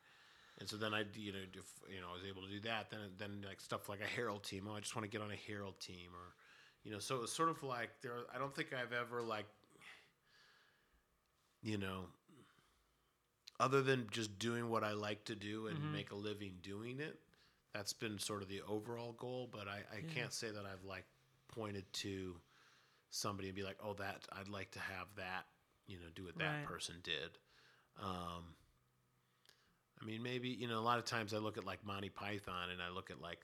And 0.59 0.69
so 0.69 0.77
then 0.77 0.93
I, 0.93 1.05
you 1.15 1.33
know, 1.33 1.39
if, 1.55 1.71
you 1.93 2.01
know, 2.01 2.09
I 2.11 2.15
was 2.15 2.23
able 2.29 2.43
to 2.43 2.49
do 2.49 2.61
that. 2.61 2.91
Then, 2.91 3.01
then 3.17 3.45
like 3.47 3.61
stuff 3.61 3.89
like 3.89 4.01
a 4.01 4.07
Herald 4.07 4.43
team. 4.43 4.67
Oh, 4.69 4.75
I 4.75 4.81
just 4.81 4.97
want 4.97 5.05
to 5.05 5.11
get 5.11 5.23
on 5.23 5.31
a 5.31 5.37
Herald 5.37 5.79
team, 5.79 6.11
or, 6.13 6.35
you 6.83 6.91
know, 6.91 6.99
so 6.99 7.17
it 7.17 7.21
was 7.21 7.33
sort 7.33 7.49
of 7.49 7.63
like 7.63 7.91
there. 8.03 8.17
I 8.35 8.39
don't 8.39 8.55
think 8.55 8.73
I've 8.73 8.93
ever 8.93 9.23
like, 9.23 9.47
you 11.63 11.79
know, 11.79 12.07
other 13.61 13.83
than 13.83 14.07
just 14.11 14.39
doing 14.39 14.69
what 14.69 14.85
I 14.85 14.93
like 14.93 15.25
to 15.27 15.35
do 15.35 15.67
and 15.69 15.79
Mhm. 15.79 15.93
make 15.93 16.11
a 16.11 16.15
living 16.17 16.55
doing 16.63 17.01
it. 17.01 17.19
That's 17.75 17.93
been 17.93 18.19
sort 18.19 18.43
of 18.43 18.49
the 18.49 18.63
overall 18.63 19.13
goal. 19.13 19.49
But 19.51 19.69
I, 19.69 19.83
I 19.97 20.01
Yeah. 20.03 20.09
can't 20.09 20.33
say 20.33 20.51
that 20.51 20.65
I've 20.65 20.85
like 20.85 21.05
pointed 21.49 21.93
to 21.95 22.41
somebody 23.11 23.49
and 23.49 23.57
be 23.57 23.63
like, 23.63 23.79
oh, 23.83 23.95
that 23.95 24.27
I'd 24.33 24.49
like 24.49 24.71
to 24.73 24.81
have 24.81 25.07
that. 25.17 25.47
You 25.87 25.97
know, 25.99 26.07
do 26.15 26.25
what 26.25 26.37
that 26.39 26.61
Right. 26.61 26.65
person 26.65 26.97
did. 27.03 27.39
Um, 28.01 28.55
I 30.01 30.05
mean, 30.05 30.23
maybe 30.23 30.49
you 30.49 30.69
know. 30.69 30.79
A 30.79 30.81
lot 30.81 30.99
of 30.99 31.05
times, 31.05 31.35
I 31.35 31.39
look 31.39 31.59
at 31.59 31.65
like 31.65 31.85
Monty 31.85 32.09
Python, 32.09 32.71
and 32.73 32.81
I 32.83 32.89
look 32.95 33.11
at 33.11 33.21
like 33.21 33.41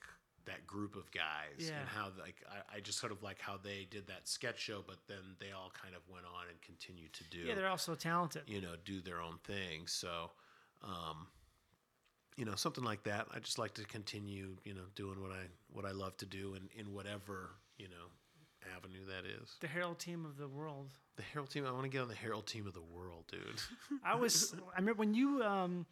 that 0.47 0.67
group 0.67 0.95
of 0.95 1.11
guys, 1.11 1.69
Yeah. 1.69 1.79
and 1.81 1.89
how 1.89 2.09
like 2.21 2.37
I, 2.49 2.77
I 2.77 2.81
just 2.81 2.99
sort 2.99 3.13
of 3.13 3.23
like 3.23 3.41
how 3.41 3.57
they 3.57 3.87
did 3.91 4.07
that 4.09 4.29
sketch 4.29 4.59
show, 4.61 4.85
but 4.87 4.99
then 5.09 5.37
they 5.41 5.53
all 5.53 5.73
kind 5.81 5.95
of 5.95 6.03
went 6.09 6.27
on 6.27 6.49
and 6.51 6.61
continued 6.61 7.13
to 7.15 7.25
do, 7.25 7.39
Yeah, 7.39 7.55
they're 7.55 7.71
also 7.71 7.95
talented. 7.95 8.43
you 8.47 8.61
know, 8.61 8.75
do 8.85 9.01
their 9.01 9.21
own 9.23 9.39
thing. 9.45 9.87
So, 9.87 10.31
um, 10.83 11.29
you 12.37 12.45
know, 12.45 12.55
something 12.57 12.85
like 12.85 13.05
that. 13.05 13.27
I 13.35 13.39
just 13.39 13.59
like 13.59 13.73
to 13.75 13.85
continue, 13.85 14.57
you 14.65 14.75
know, 14.75 14.85
doing 14.95 15.21
what 15.23 15.31
I 15.31 15.45
what 15.73 15.85
I 15.87 15.93
love 15.93 16.17
to 16.19 16.27
do, 16.27 16.55
and 16.55 16.69
in 16.77 16.93
whatever 16.95 17.51
you 17.79 17.89
know 17.89 18.07
avenue 18.77 19.05
that 19.07 19.25
is. 19.27 19.57
The 19.61 19.67
Herald 19.69 19.99
team 19.99 20.25
of 20.27 20.37
the 20.37 20.49
world. 20.49 20.91
The 21.17 21.23
Herald 21.23 21.51
team. 21.51 21.65
I 21.67 21.71
want 21.73 21.85
to 21.85 21.89
get 21.89 22.03
on 22.03 22.09
the 22.09 22.15
Herald 22.15 22.47
team 22.47 22.67
of 22.67 22.75
the 22.75 22.83
world, 22.83 23.25
dude. 23.29 23.41
I 24.05 24.15
was. 24.15 24.55
I 24.77 24.79
remember 24.81 24.99
when 24.99 25.15
you. 25.15 25.43
Um, 25.43 25.87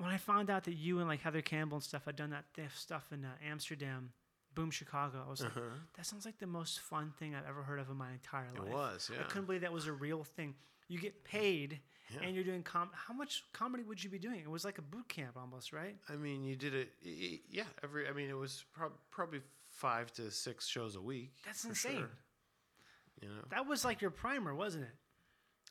when 0.00 0.10
I 0.10 0.16
found 0.16 0.50
out 0.50 0.64
that 0.64 0.74
you 0.74 0.98
and 0.98 1.08
like 1.08 1.20
Heather 1.20 1.42
Campbell 1.42 1.76
and 1.76 1.84
stuff 1.84 2.04
had 2.06 2.16
done 2.16 2.30
that 2.30 2.44
th- 2.54 2.70
stuff 2.74 3.04
in 3.12 3.24
uh, 3.24 3.28
Amsterdam, 3.48 4.12
Boom 4.54 4.70
Chicago, 4.70 5.22
I 5.26 5.30
was 5.30 5.42
like, 5.42 5.52
that 5.96 6.06
sounds 6.06 6.24
like 6.24 6.38
the 6.38 6.46
most 6.46 6.80
fun 6.80 7.12
thing 7.18 7.34
I've 7.34 7.46
ever 7.48 7.62
heard 7.62 7.78
of 7.78 7.88
in 7.90 7.96
my 7.96 8.10
entire 8.12 8.46
Uh-huh. 8.56 8.64
It 8.66 8.72
was, 8.72 9.10
yeah. 9.12 9.20
I 9.20 9.24
couldn't 9.24 9.44
believe 9.46 9.60
that 9.60 9.72
was 9.72 9.86
a 9.86 9.92
real 9.92 10.24
thing. 10.24 10.54
You 10.88 10.98
get 10.98 11.22
paid, 11.24 11.78
Yeah. 12.12 12.22
and 12.26 12.34
you're 12.34 12.42
doing 12.44 12.62
com. 12.64 12.90
How 12.92 13.14
much 13.14 13.44
comedy 13.52 13.84
would 13.84 14.02
you 14.02 14.10
be 14.10 14.18
doing? 14.18 14.40
It 14.40 14.50
was 14.50 14.64
like 14.64 14.78
a 14.78 14.82
boot 14.82 15.08
camp 15.08 15.36
almost, 15.36 15.72
right? 15.72 15.96
I 16.08 16.16
mean, 16.16 16.42
you 16.44 16.56
did 16.56 16.74
it. 16.74 16.88
y- 17.04 17.38
Yeah, 17.48 17.62
every. 17.84 18.08
I 18.08 18.12
mean, 18.12 18.28
it 18.28 18.36
was 18.36 18.64
prob- 18.72 18.98
probably 19.12 19.40
five 19.68 20.12
to 20.14 20.30
six 20.32 20.66
shows 20.66 20.96
a 20.96 21.00
week. 21.00 21.30
That's 21.46 21.64
insane. 21.64 21.98
sure, 21.98 22.10
You 23.22 23.28
know, 23.28 23.42
That 23.50 23.66
was 23.66 23.84
like 23.84 24.00
your 24.02 24.10
primer, 24.10 24.52
wasn't 24.52 24.84
it? 24.84 24.94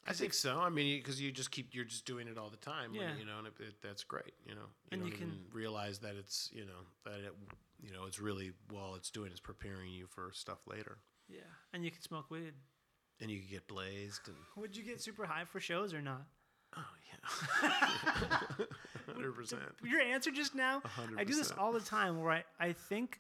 I 0.08 0.14
think 0.14 0.34
so. 0.34 0.60
I 0.60 0.70
mean, 0.70 1.00
because 1.00 1.22
you 1.22 1.32
just 1.32 1.52
keep, 1.52 1.70
you're 1.76 1.86
just 1.86 2.06
doing 2.06 2.28
it 2.28 2.38
all 2.38 2.50
the 2.50 2.58
time. 2.58 2.92
when, 2.94 3.18
You 3.20 3.26
know, 3.26 3.38
and 3.40 3.48
it, 3.48 3.54
it, 3.60 3.74
that's 3.82 4.04
great. 4.04 4.34
You 4.46 4.56
know, 4.56 4.62
you 4.62 4.90
And 4.94 5.02
don't 5.02 5.12
you 5.12 5.18
can- 5.18 5.28
even 5.28 5.40
realize 5.54 6.00
that 6.00 6.16
it's, 6.16 6.50
you 6.54 6.66
know, 6.66 6.82
that 7.06 7.20
it, 7.20 7.34
you 7.82 7.92
know, 7.94 8.06
it's 8.06 8.20
really 8.20 8.52
all 8.76 8.96
it's 8.96 9.12
doing 9.12 9.32
is 9.32 9.40
preparing 9.40 9.92
you 9.92 10.08
for 10.08 10.32
stuff 10.34 10.60
later, 10.68 10.98
Yeah. 11.30 11.42
And 11.74 11.86
you 11.86 11.92
can 11.92 12.02
smoke 12.02 12.32
weed. 12.32 12.54
and 13.22 13.30
you 13.30 13.40
can 13.40 13.50
get 13.50 13.68
blazed 13.68 14.28
and. 14.28 14.38
Would 14.58 14.76
you 14.76 14.84
get 14.84 15.00
super 15.02 15.26
high 15.26 15.46
for 15.46 15.60
shows 15.60 15.94
or 15.94 16.02
not? 16.02 16.26
Oh 16.76 16.86
yeah. 17.12 17.70
Hundred 19.14 19.34
percent. 19.34 19.62
Your 19.84 20.02
answer 20.02 20.32
just 20.32 20.56
now. 20.56 20.82
I 21.18 21.24
do 21.24 21.36
this 21.36 21.52
all 21.52 21.72
the 21.74 21.80
time 21.82 22.22
where 22.22 22.32
I, 22.32 22.44
I 22.60 22.74
think 22.74 23.20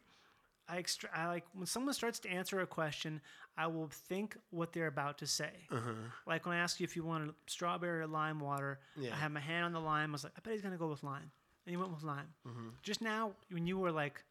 I, 0.70 0.78
extra, 0.78 1.10
I 1.14 1.28
like 1.28 1.46
when 1.54 1.66
someone 1.66 1.94
starts 1.94 2.20
to 2.20 2.30
answer 2.30 2.60
a 2.60 2.68
question, 2.68 3.22
I 3.58 3.68
will 3.68 3.88
think 3.88 4.38
what 4.52 4.72
they're 4.72 4.88
about 4.88 5.18
to 5.20 5.28
say. 5.28 5.52
Uh-huh. 5.72 5.92
Like 6.28 6.46
when 6.46 6.56
I 6.56 6.60
ask 6.60 6.80
you 6.80 6.84
if 6.84 6.96
you 6.96 7.04
wanted 7.04 7.34
strawberry 7.48 8.02
or 8.02 8.08
lime 8.08 8.40
water, 8.40 8.80
Yeah. 8.96 9.14
I 9.14 9.18
have 9.18 9.32
my 9.32 9.40
hand 9.40 9.66
on 9.66 9.74
the 9.74 9.80
lime. 9.80 10.12
I 10.12 10.14
was 10.14 10.24
like, 10.24 10.34
I 10.38 10.42
bet 10.44 10.54
he's 10.54 10.62
gonna 10.62 10.78
go 10.78 10.88
with 10.88 11.04
lime, 11.04 11.32
and 11.66 11.72
he 11.72 11.78
went 11.78 11.92
with 11.92 12.04
lime. 12.04 12.28
Mm-hmm. 12.48 12.70
Just 12.84 13.02
now, 13.02 13.32
when 13.52 13.66
you 13.68 13.78
were 13.80 13.92
like, 13.92 14.24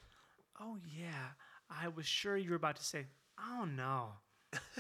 "Oh 0.60 0.76
yeah," 0.86 1.28
I 1.68 1.88
was 1.88 2.06
sure 2.06 2.36
you 2.36 2.50
were 2.50 2.56
about 2.56 2.76
to 2.76 2.84
say, 2.84 3.06
"Oh 3.38 3.64
no." 3.64 4.12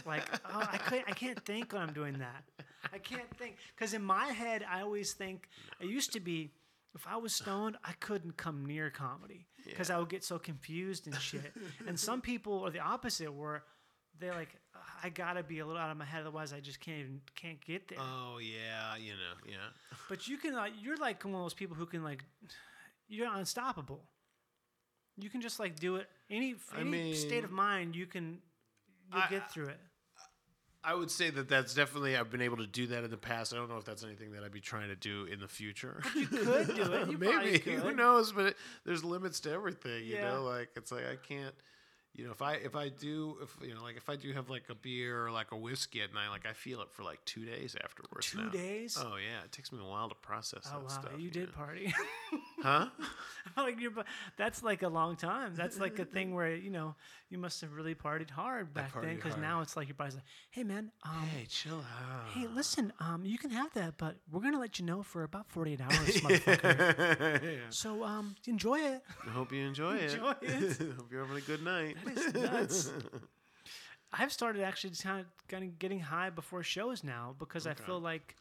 like 0.06 0.22
oh, 0.46 0.66
I 0.72 0.78
can't 0.78 1.04
I 1.08 1.12
can't 1.12 1.44
think 1.44 1.72
when 1.72 1.82
I'm 1.82 1.92
doing 1.92 2.18
that. 2.18 2.44
I 2.92 2.98
can't 2.98 3.28
think 3.36 3.56
because 3.76 3.92
in 3.92 4.02
my 4.02 4.26
head 4.28 4.64
I 4.70 4.80
always 4.80 5.12
think 5.12 5.48
I 5.80 5.84
used 5.84 6.12
to 6.14 6.20
be 6.20 6.52
if 6.94 7.06
I 7.06 7.16
was 7.16 7.34
stoned 7.34 7.76
I 7.84 7.92
couldn't 8.00 8.36
come 8.36 8.66
near 8.66 8.90
comedy 8.90 9.46
because 9.64 9.90
I 9.90 9.98
would 9.98 10.08
get 10.08 10.24
so 10.24 10.38
confused 10.38 11.06
and 11.06 11.16
shit. 11.16 11.52
and 11.86 11.98
some 11.98 12.20
people 12.20 12.64
are 12.66 12.70
the 12.70 12.80
opposite 12.80 13.32
where 13.32 13.64
they're 14.18 14.34
like 14.34 14.56
I 15.02 15.08
gotta 15.10 15.42
be 15.42 15.60
a 15.60 15.66
little 15.66 15.80
out 15.80 15.90
of 15.90 15.96
my 15.96 16.04
head 16.04 16.22
otherwise 16.22 16.52
I 16.52 16.60
just 16.60 16.80
can't 16.80 16.98
even 16.98 17.20
can't 17.34 17.64
get 17.64 17.88
there. 17.88 17.98
Oh 18.00 18.38
yeah, 18.38 18.96
you 18.96 19.12
know, 19.12 19.48
yeah. 19.48 19.56
but 20.08 20.28
you 20.28 20.38
can 20.38 20.54
like 20.54 20.72
you're 20.80 20.96
like 20.96 21.24
one 21.24 21.34
of 21.34 21.40
those 21.40 21.54
people 21.54 21.76
who 21.76 21.86
can 21.86 22.02
like 22.02 22.24
you're 23.08 23.32
unstoppable. 23.32 24.04
You 25.16 25.30
can 25.30 25.40
just 25.40 25.58
like 25.58 25.78
do 25.78 25.96
it 25.96 26.08
any 26.30 26.56
I 26.76 26.80
any 26.80 27.14
state 27.14 27.44
of 27.44 27.50
mind 27.50 27.96
you 27.96 28.06
can 28.06 28.38
you 29.14 29.20
get 29.30 29.50
through 29.50 29.68
it. 29.68 29.80
I 30.84 30.94
would 30.94 31.10
say 31.10 31.28
that 31.30 31.48
that's 31.48 31.74
definitely 31.74 32.16
I've 32.16 32.30
been 32.30 32.40
able 32.40 32.58
to 32.58 32.66
do 32.66 32.86
that 32.88 33.04
in 33.04 33.10
the 33.10 33.16
past. 33.16 33.52
I 33.52 33.56
don't 33.56 33.68
know 33.68 33.76
if 33.78 33.84
that's 33.84 34.04
anything 34.04 34.32
that 34.32 34.44
I'd 34.44 34.52
be 34.52 34.60
trying 34.60 34.88
to 34.88 34.96
do 34.96 35.24
in 35.24 35.40
the 35.40 35.48
future. 35.48 36.02
You 36.14 36.26
could 36.26 36.74
do 36.74 36.92
it. 36.92 37.08
You 37.10 37.18
Maybe 37.18 37.58
who 37.58 37.92
knows? 37.92 38.32
But 38.32 38.46
it, 38.46 38.56
there's 38.86 39.02
limits 39.04 39.40
to 39.40 39.50
everything. 39.52 40.04
You 40.04 40.16
Yeah. 40.16 40.30
know, 40.34 40.42
like 40.44 40.70
it's 40.76 40.92
like 40.92 41.04
I 41.04 41.16
can't. 41.16 41.54
You 42.14 42.24
know, 42.24 42.32
if 42.32 42.42
I 42.42 42.54
if 42.54 42.74
I 42.74 42.88
do 42.88 43.36
if 43.42 43.56
you 43.62 43.74
know 43.74 43.82
like 43.82 43.96
if 43.96 44.08
I 44.08 44.16
do 44.16 44.32
have 44.32 44.50
like 44.50 44.64
a 44.70 44.74
beer 44.74 45.26
or 45.26 45.30
like 45.30 45.52
a 45.52 45.56
whiskey 45.56 46.02
at 46.02 46.12
night, 46.12 46.30
like 46.30 46.46
I 46.46 46.52
feel 46.52 46.80
it 46.82 46.90
for 46.90 47.04
like 47.04 47.24
two 47.24 47.44
days 47.44 47.76
afterwards. 47.84 48.30
Two 48.30 48.38
now. 48.42 48.48
days? 48.48 48.96
Oh 49.00 49.14
yeah, 49.16 49.44
it 49.44 49.52
takes 49.52 49.70
me 49.70 49.78
a 49.80 49.86
while 49.88 50.08
to 50.08 50.16
process 50.16 50.62
Oh 50.66 50.78
that 50.78 50.82
wow, 50.82 50.88
stuff. 50.88 51.12
you 51.18 51.30
did 51.30 51.46
know. 51.50 51.52
party. 51.54 51.94
huh? 52.62 52.86
like 53.56 53.80
you're, 53.80 53.92
that's 54.36 54.64
like 54.64 54.82
a 54.82 54.88
long 54.88 55.14
time. 55.14 55.54
That's 55.54 55.78
like 55.78 56.00
a 56.00 56.04
thing 56.04 56.34
where 56.34 56.56
you 56.56 56.70
know 56.70 56.96
you 57.30 57.38
must 57.38 57.60
have 57.60 57.72
really 57.72 57.94
partied 57.94 58.30
hard 58.30 58.74
back 58.74 58.92
then 59.00 59.14
because 59.14 59.36
now 59.36 59.60
it's 59.60 59.76
like 59.76 59.86
your 59.86 59.94
body's 59.94 60.14
like, 60.14 60.24
hey 60.50 60.64
man, 60.64 60.90
um, 61.04 61.22
Hey, 61.28 61.46
chill 61.48 61.76
out. 61.78 62.30
hey 62.34 62.48
listen, 62.52 62.92
um, 62.98 63.24
you 63.24 63.38
can 63.38 63.50
have 63.50 63.72
that, 63.74 63.96
but 63.96 64.16
we're 64.32 64.40
gonna 64.40 64.58
let 64.58 64.80
you 64.80 64.84
know 64.86 65.02
for 65.04 65.22
about 65.22 65.48
48 65.50 65.80
hours, 65.82 65.92
motherfucker. 66.16 67.42
Yeah. 67.48 67.58
So 67.70 68.02
um, 68.02 68.34
enjoy 68.46 68.78
it. 68.80 69.02
I 69.24 69.30
hope 69.30 69.52
you 69.52 69.64
enjoy 69.64 69.96
it. 69.98 70.14
Enjoy 70.14 70.32
it. 70.42 70.78
hope 70.96 71.12
you're 71.12 71.20
having 71.24 71.36
a 71.36 71.40
good 71.46 71.62
night. 71.62 71.96
It's 72.06 72.34
nuts. 72.34 72.92
I've 74.12 74.32
started 74.32 74.62
actually 74.62 74.94
kind 74.94 75.20
of, 75.20 75.26
kind 75.48 75.64
of 75.64 75.78
getting 75.78 76.00
high 76.00 76.30
before 76.30 76.62
shows 76.62 77.04
now 77.04 77.34
because 77.38 77.66
I 77.66 77.74
feel 77.74 78.00
like 78.00 78.36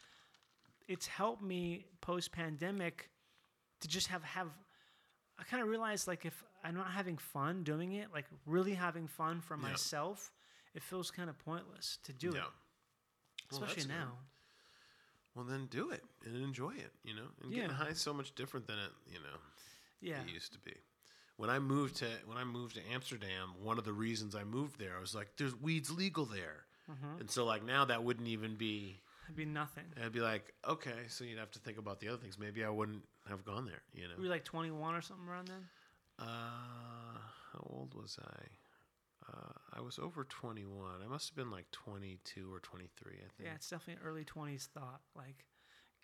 it's 0.87 1.07
helped 1.07 1.41
me 1.43 1.85
post 1.99 2.31
pandemic 2.31 3.09
to 3.81 3.87
just 3.87 4.07
have 4.07 4.23
have. 4.23 4.47
I 5.39 5.43
kind 5.43 5.61
of 5.61 5.67
realized 5.69 6.07
like 6.07 6.25
if 6.25 6.43
I'm 6.63 6.73
not 6.75 6.87
having 6.91 7.17
fun 7.17 7.63
doing 7.63 7.91
it, 7.93 8.11
like 8.13 8.25
really 8.45 8.73
having 8.73 9.07
fun 9.07 9.41
for 9.41 9.55
Yeah. 9.57 9.63
myself, 9.69 10.31
it 10.73 10.81
feels 10.81 11.11
kind 11.11 11.29
of 11.29 11.37
pointless 11.39 11.97
to 12.03 12.13
do 12.13 12.31
Yeah. 12.33 12.37
it, 12.37 12.43
Well, 13.51 13.63
especially 13.63 13.83
that's 13.83 13.85
good. 13.87 13.93
now. 13.93 14.17
well, 15.35 15.45
then 15.45 15.67
do 15.67 15.91
it 15.91 16.03
and 16.25 16.35
enjoy 16.37 16.75
it. 16.75 16.93
You 17.03 17.13
know, 17.15 17.27
and 17.43 17.53
getting 17.53 17.69
high 17.71 17.89
is 17.89 17.99
so 17.99 18.13
much 18.13 18.33
different 18.35 18.65
than 18.67 18.79
it. 18.79 18.91
You 19.05 19.19
know, 19.19 19.37
Yeah. 19.99 20.21
it 20.21 20.29
used 20.29 20.53
to 20.53 20.59
be. 20.59 20.73
When 21.37 21.49
I 21.49 21.59
moved 21.59 21.97
to 21.97 22.07
when 22.25 22.37
I 22.37 22.43
moved 22.43 22.75
to 22.75 22.81
Amsterdam, 22.93 23.53
one 23.61 23.77
of 23.77 23.85
the 23.85 23.93
reasons 23.93 24.35
I 24.35 24.43
moved 24.43 24.79
there, 24.79 24.95
I 24.97 24.99
was 24.99 25.13
like, 25.15 25.29
"There's 25.37 25.55
weed's 25.55 25.91
legal 25.91 26.25
there," 26.25 26.65
Mm-hmm. 26.91 27.19
and 27.21 27.29
so 27.31 27.45
like 27.45 27.63
now 27.63 27.85
that 27.85 28.03
wouldn't 28.03 28.27
even 28.27 28.55
be. 28.55 29.01
It'd 29.25 29.35
be 29.35 29.45
nothing. 29.45 29.83
I'd 30.01 30.13
be 30.13 30.21
like, 30.21 30.53
okay, 30.65 31.05
so 31.09 31.25
you'd 31.25 31.37
have 31.37 31.51
to 31.51 31.59
think 31.59 31.77
about 31.77 31.99
the 31.99 32.07
other 32.07 32.17
things. 32.17 32.39
Maybe 32.39 32.63
I 32.63 32.69
wouldn't 32.69 33.03
have 33.27 33.43
gone 33.43 33.65
there. 33.65 33.81
You 33.93 34.07
know. 34.07 34.15
Were 34.17 34.23
you 34.23 34.29
like 34.29 34.45
21 34.45 34.95
or 34.95 35.01
something 35.01 35.27
around 35.27 35.49
then? 35.49 35.65
Uh, 36.17 37.19
how 37.53 37.59
old 37.69 37.93
was 37.93 38.17
I? 38.23 38.43
Uh, 39.29 39.51
I 39.73 39.81
was 39.81 39.99
over 39.99 40.23
21. 40.23 41.01
I 41.03 41.07
must 41.07 41.27
have 41.29 41.35
been 41.35 41.51
like 41.51 41.69
22 41.71 42.51
or 42.53 42.59
23, 42.61 43.11
I 43.15 43.19
think. 43.19 43.31
Yeah, 43.43 43.55
it's 43.55 43.69
definitely 43.69 44.01
an 44.01 44.07
early 44.07 44.23
20s 44.23 44.67
thought. 44.67 45.01
Like, 45.13 45.43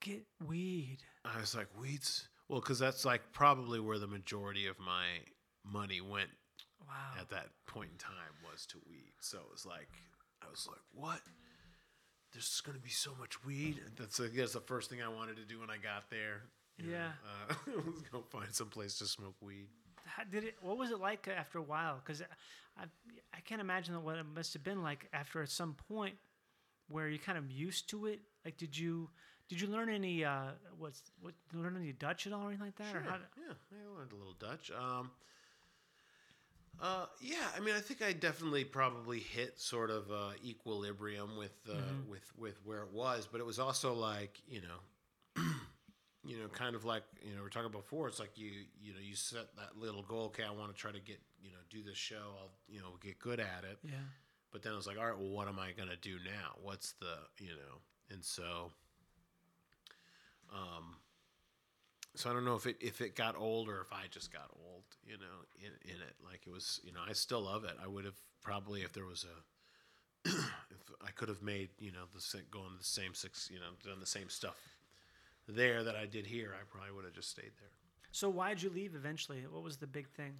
get 0.01 0.25
weed. 0.45 0.97
I 1.23 1.39
was 1.39 1.55
like, 1.55 1.67
weeds. 1.79 2.27
Well, 2.49 2.59
because 2.59 2.79
that's 2.79 3.05
like 3.05 3.21
probably 3.31 3.79
where 3.79 3.99
the 3.99 4.07
majority 4.07 4.67
of 4.67 4.79
my 4.79 5.05
money 5.65 6.01
went 6.01 6.29
Wow. 6.87 7.19
at 7.19 7.29
that 7.29 7.47
point 7.65 7.91
in 7.93 7.97
time 7.97 8.13
was 8.51 8.65
to 8.67 8.77
weed. 8.89 9.13
So 9.21 9.37
it 9.39 9.51
was 9.51 9.65
like, 9.65 9.87
I 10.41 10.49
was 10.49 10.67
like, 10.69 10.81
what? 10.93 11.21
There's 12.33 12.61
going 12.61 12.77
to 12.77 12.83
be 12.83 12.89
so 12.89 13.11
much 13.19 13.43
weed. 13.45 13.79
That's 13.97 14.19
I 14.19 14.27
guess 14.27 14.53
the 14.53 14.59
first 14.59 14.89
thing 14.89 15.01
I 15.01 15.07
wanted 15.07 15.37
to 15.37 15.45
do 15.45 15.59
when 15.59 15.69
I 15.69 15.77
got 15.77 16.09
there. 16.09 16.41
you 16.77 16.87
know, 16.87 16.91
Yeah. 16.91 17.11
uh, 17.49 17.53
was 17.85 18.01
go 18.11 18.21
find 18.29 18.53
some 18.53 18.67
place 18.69 18.97
to 18.97 19.05
smoke 19.05 19.35
weed. 19.41 19.67
How 20.05 20.23
did 20.23 20.43
it? 20.43 20.55
What 20.61 20.77
was 20.77 20.91
it 20.91 20.99
like 20.99 21.27
after 21.27 21.59
a 21.59 21.63
while? 21.63 22.01
Because 22.03 22.21
I, 22.77 22.83
I 23.33 23.39
can't 23.45 23.61
imagine 23.61 24.01
what 24.03 24.17
it 24.17 24.25
must 24.35 24.53
have 24.53 24.63
been 24.63 24.81
like 24.83 25.07
after 25.13 25.41
at 25.41 25.49
some 25.49 25.75
point 25.87 26.15
where 26.89 27.07
you're 27.07 27.19
kind 27.19 27.37
of 27.37 27.49
used 27.51 27.89
to 27.91 28.07
it. 28.07 28.19
Like, 28.43 28.57
did 28.57 28.77
you 28.77 29.09
did 29.53 29.61
you 29.61 29.67
learn 29.67 29.89
any 29.89 30.25
uh, 30.25 30.45
what's 30.79 31.03
what 31.21 31.33
learn 31.53 31.77
any 31.77 31.91
Dutch 31.91 32.25
at 32.25 32.33
all 32.33 32.41
or 32.43 32.47
anything 32.47 32.65
like 32.65 32.75
that? 32.77 32.91
Sure. 32.91 33.01
How, 33.01 33.17
yeah, 33.37 33.53
I 33.71 33.97
learned 33.99 34.11
a 34.11 34.15
little 34.15 34.33
Dutch. 34.39 34.71
Um, 34.71 35.11
uh, 36.81 37.05
yeah, 37.21 37.35
I 37.55 37.59
mean, 37.59 37.75
I 37.75 37.79
think 37.79 38.01
I 38.01 38.13
definitely 38.13 38.63
probably 38.65 39.19
hit 39.19 39.59
sort 39.59 39.91
of 39.91 40.11
uh, 40.11 40.31
equilibrium 40.43 41.37
with 41.37 41.53
uh, 41.69 41.73
Mm-hmm. 41.73 42.09
with 42.09 42.31
with 42.37 42.59
where 42.65 42.81
it 42.81 42.91
was, 42.91 43.27
but 43.31 43.39
it 43.39 43.45
was 43.45 43.59
also 43.59 43.93
like 43.93 44.41
you 44.47 44.61
know, 44.61 45.43
you 46.25 46.37
know, 46.39 46.47
kind 46.47 46.75
of 46.75 46.83
like 46.83 47.03
you 47.21 47.35
know 47.35 47.41
we 47.41 47.45
are 47.47 47.49
talking 47.49 47.71
before. 47.71 48.07
It's 48.07 48.19
like 48.19 48.37
you 48.37 48.49
you 48.81 48.93
know 48.93 48.99
you 49.01 49.15
set 49.15 49.55
that 49.57 49.77
little 49.79 50.01
goal. 50.01 50.25
Okay, 50.25 50.43
I 50.43 50.51
want 50.51 50.73
to 50.73 50.77
try 50.77 50.91
to 50.91 50.99
get 50.99 51.19
you 51.41 51.51
know 51.51 51.59
do 51.69 51.83
this 51.83 51.97
show. 51.97 52.35
I'll 52.41 52.51
you 52.67 52.79
know 52.79 52.97
get 53.01 53.19
good 53.19 53.39
at 53.39 53.63
it. 53.69 53.77
yeah. 53.83 53.91
But 54.51 54.61
then 54.61 54.73
I 54.73 54.75
was 54.75 54.85
like, 54.85 54.99
all 54.99 55.05
right, 55.07 55.17
well, 55.17 55.29
what 55.29 55.47
am 55.47 55.57
I 55.59 55.71
gonna 55.71 55.95
do 56.01 56.17
now? 56.25 56.55
What's 56.61 56.93
the 56.93 57.13
you 57.39 57.49
know? 57.49 57.81
And 58.11 58.23
so, 58.23 58.71
um, 60.53 60.95
so 62.15 62.29
I 62.29 62.33
don't 62.33 62.45
know 62.45 62.55
if 62.55 62.65
it 62.65 62.77
if 62.79 63.01
it 63.01 63.15
got 63.15 63.35
old 63.35 63.67
or 63.67 63.81
if 63.81 63.91
I 63.91 64.05
just 64.09 64.31
got 64.31 64.49
old, 64.55 64.83
you 65.05 65.17
know, 65.17 65.45
in 65.59 65.71
in 65.89 66.01
it. 66.01 66.15
Like 66.23 66.41
it 66.45 66.51
was, 66.51 66.79
you 66.83 66.91
know, 66.91 66.99
I 67.07 67.13
still 67.13 67.41
love 67.41 67.63
it. 67.63 67.75
I 67.83 67.87
would 67.87 68.05
have 68.05 68.19
probably 68.41 68.81
if 68.81 68.93
there 68.93 69.05
was 69.05 69.25
a 69.25 70.29
if 70.29 70.91
I 71.01 71.11
could 71.11 71.29
have 71.29 71.41
made 71.41 71.69
you 71.79 71.91
know 71.91 72.05
the 72.13 72.41
going 72.51 72.77
the 72.77 72.83
same 72.83 73.13
six, 73.13 73.49
you 73.51 73.59
know, 73.59 73.65
done 73.83 73.99
the 73.99 74.05
same 74.05 74.29
stuff 74.29 74.55
there 75.47 75.83
that 75.83 75.95
I 75.95 76.05
did 76.05 76.25
here, 76.25 76.53
I 76.53 76.63
probably 76.69 76.93
would 76.95 77.05
have 77.05 77.13
just 77.13 77.29
stayed 77.29 77.51
there. 77.59 77.69
So 78.11 78.29
why 78.29 78.49
did 78.49 78.61
you 78.61 78.69
leave 78.69 78.95
eventually? 78.95 79.43
What 79.49 79.63
was 79.63 79.77
the 79.77 79.87
big 79.87 80.07
thing? 80.09 80.33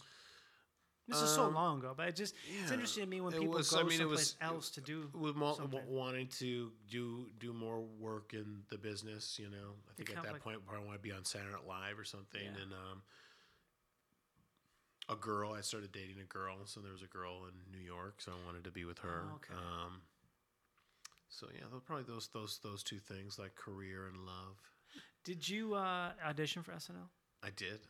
This 1.08 1.22
is 1.22 1.34
so 1.36 1.46
Um, 1.48 1.54
long 1.54 1.80
ago, 1.80 1.94
but 1.96 2.08
it 2.08 2.16
just 2.16 2.34
it's 2.48 2.72
interesting 2.72 3.04
to 3.04 3.10
me 3.10 3.20
when 3.20 3.34
it 3.34 3.40
people 3.40 3.56
was- 3.56 3.70
go 3.70 3.80
I 3.80 3.84
mean, 3.84 3.92
it 3.94 3.98
someplace 3.98 4.20
was- 4.20 4.38
else 4.40 4.70
to 4.72 4.82
do. 4.82 5.10
with 5.14 5.36
mo- 5.36 5.58
wanting 5.86 6.30
to 6.30 6.72
do 6.88 7.30
do 7.40 7.52
more 7.52 7.82
work 7.82 8.34
in 8.34 8.64
the 8.70 8.78
business. 8.78 9.38
You 9.38 9.50
know, 9.50 9.76
I 9.90 9.94
think 9.96 10.10
at 10.12 10.24
that 10.24 10.32
like- 10.34 10.42
point, 10.44 10.66
probably 10.66 10.86
want 10.88 10.98
to 10.98 11.04
be 11.04 11.12
on 11.12 11.26
Saturday 11.26 11.52
Night 11.52 11.66
Live 11.68 12.00
or 12.00 12.06
something. 12.06 12.42
Yeah. 12.42 12.62
And 12.62 12.74
um, 12.74 13.04
a 15.10 15.16
girl, 15.18 15.52
I 15.52 15.60
started 15.60 15.92
dating 15.92 16.22
a 16.22 16.26
girl, 16.26 16.66
so 16.66 16.80
there 16.80 16.94
was 16.94 17.02
a 17.04 17.08
girl 17.08 17.46
in 17.48 17.70
New 17.70 17.84
York, 17.84 18.22
so 18.22 18.32
I 18.32 18.46
wanted 18.46 18.64
to 18.64 18.72
be 18.72 18.86
with 18.86 19.00
her. 19.00 19.26
Oh, 19.30 19.36
okay. 19.36 19.54
Um, 19.54 20.02
so 21.28 21.50
yeah, 21.54 21.66
probably 21.86 22.06
those 22.06 22.30
those 22.30 22.60
those 22.60 22.82
two 22.82 23.00
things, 23.00 23.38
like 23.38 23.56
career 23.56 24.08
and 24.08 24.26
love. 24.26 24.56
Did 25.26 25.50
you 25.50 25.74
uh, 25.74 26.14
audition 26.24 26.64
for 26.64 26.72
SNL? 26.72 27.10
I 27.42 27.50
did, 27.50 27.82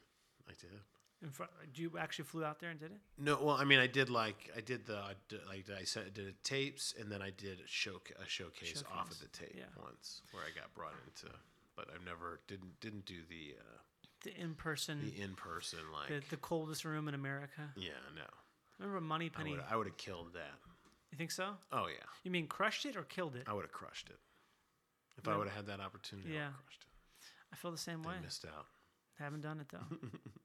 I 0.48 0.54
did. 0.54 0.82
In 1.24 1.30
front, 1.32 1.52
do 1.74 1.82
you 1.82 1.92
actually 1.98 2.26
flew 2.26 2.44
out 2.44 2.60
there 2.60 2.70
and 2.70 2.80
did 2.80 2.92
it? 2.92 2.98
No, 3.18 3.40
well, 3.42 3.56
I 3.56 3.64
mean, 3.64 3.80
I 3.80 3.88
did 3.88 4.10
like 4.10 4.52
I 4.58 4.60
did 4.62 4.86
the 4.86 4.98
I 4.98 5.14
did, 5.30 5.40
like 5.48 5.66
I 5.80 5.86
said, 5.86 6.04
I 6.08 6.10
did 6.10 6.44
tapes, 6.44 6.94
and 7.00 7.10
then 7.10 7.22
I 7.22 7.30
did 7.30 7.60
a 7.60 7.68
show 7.68 8.02
a 8.22 8.28
showcase, 8.28 8.84
off 8.94 9.10
of 9.10 9.20
the 9.22 9.28
tape 9.30 9.56
yeah. 9.58 9.64
once, 9.82 10.22
where 10.32 10.44
I 10.44 10.50
got 10.60 10.74
brought 10.76 10.96
into, 11.08 11.34
but 11.78 11.88
I've 11.96 12.06
never 12.06 12.42
didn't 12.48 12.78
didn't 12.82 13.06
do 13.06 13.22
the 13.30 13.56
uh, 13.58 13.78
The 14.24 14.38
in 14.38 14.54
person, 14.54 15.00
the 15.02 15.22
in 15.22 15.34
person 15.36 15.80
like 15.94 16.10
the, 16.10 16.22
the 16.30 16.38
coldest 16.38 16.84
room 16.84 17.08
in 17.08 17.14
America. 17.16 17.72
yeah 17.78 17.92
no 18.16 18.24
Remember 18.80 19.00
Money 19.00 19.32
I 19.34 19.38
Penny? 19.38 19.58
I 19.72 19.76
would 19.78 19.88
have 19.88 19.98
killed 19.98 20.34
that 20.34 20.60
You 21.12 21.18
think 21.18 21.32
so? 21.32 21.56
oh 21.72 21.88
yeah 21.88 22.04
You 22.26 22.32
mean 22.32 22.48
crushed 22.48 22.86
it 22.86 22.98
or 22.98 23.04
killed 23.04 23.36
it? 23.38 23.44
I 23.48 23.54
would 23.54 23.64
have 23.64 23.72
crushed 23.72 24.10
it 24.10 24.20
if 25.18 25.26
I 25.28 25.38
would 25.38 25.48
have 25.48 25.56
had 25.56 25.68
that 25.68 25.80
opportunity 25.80 26.30
Yeah. 26.34 26.48
would 26.48 26.56
have 26.58 26.66
crushed 26.66 26.84
it 26.84 26.90
I 27.54 27.56
feel 27.56 27.72
the 27.72 27.78
same 27.78 28.02
way. 28.04 28.16
I 28.20 28.22
missed 28.22 28.44
out 28.46 28.66
Haven't 29.20 29.42
done 29.42 29.60
it 29.62 29.68
though. 29.72 29.98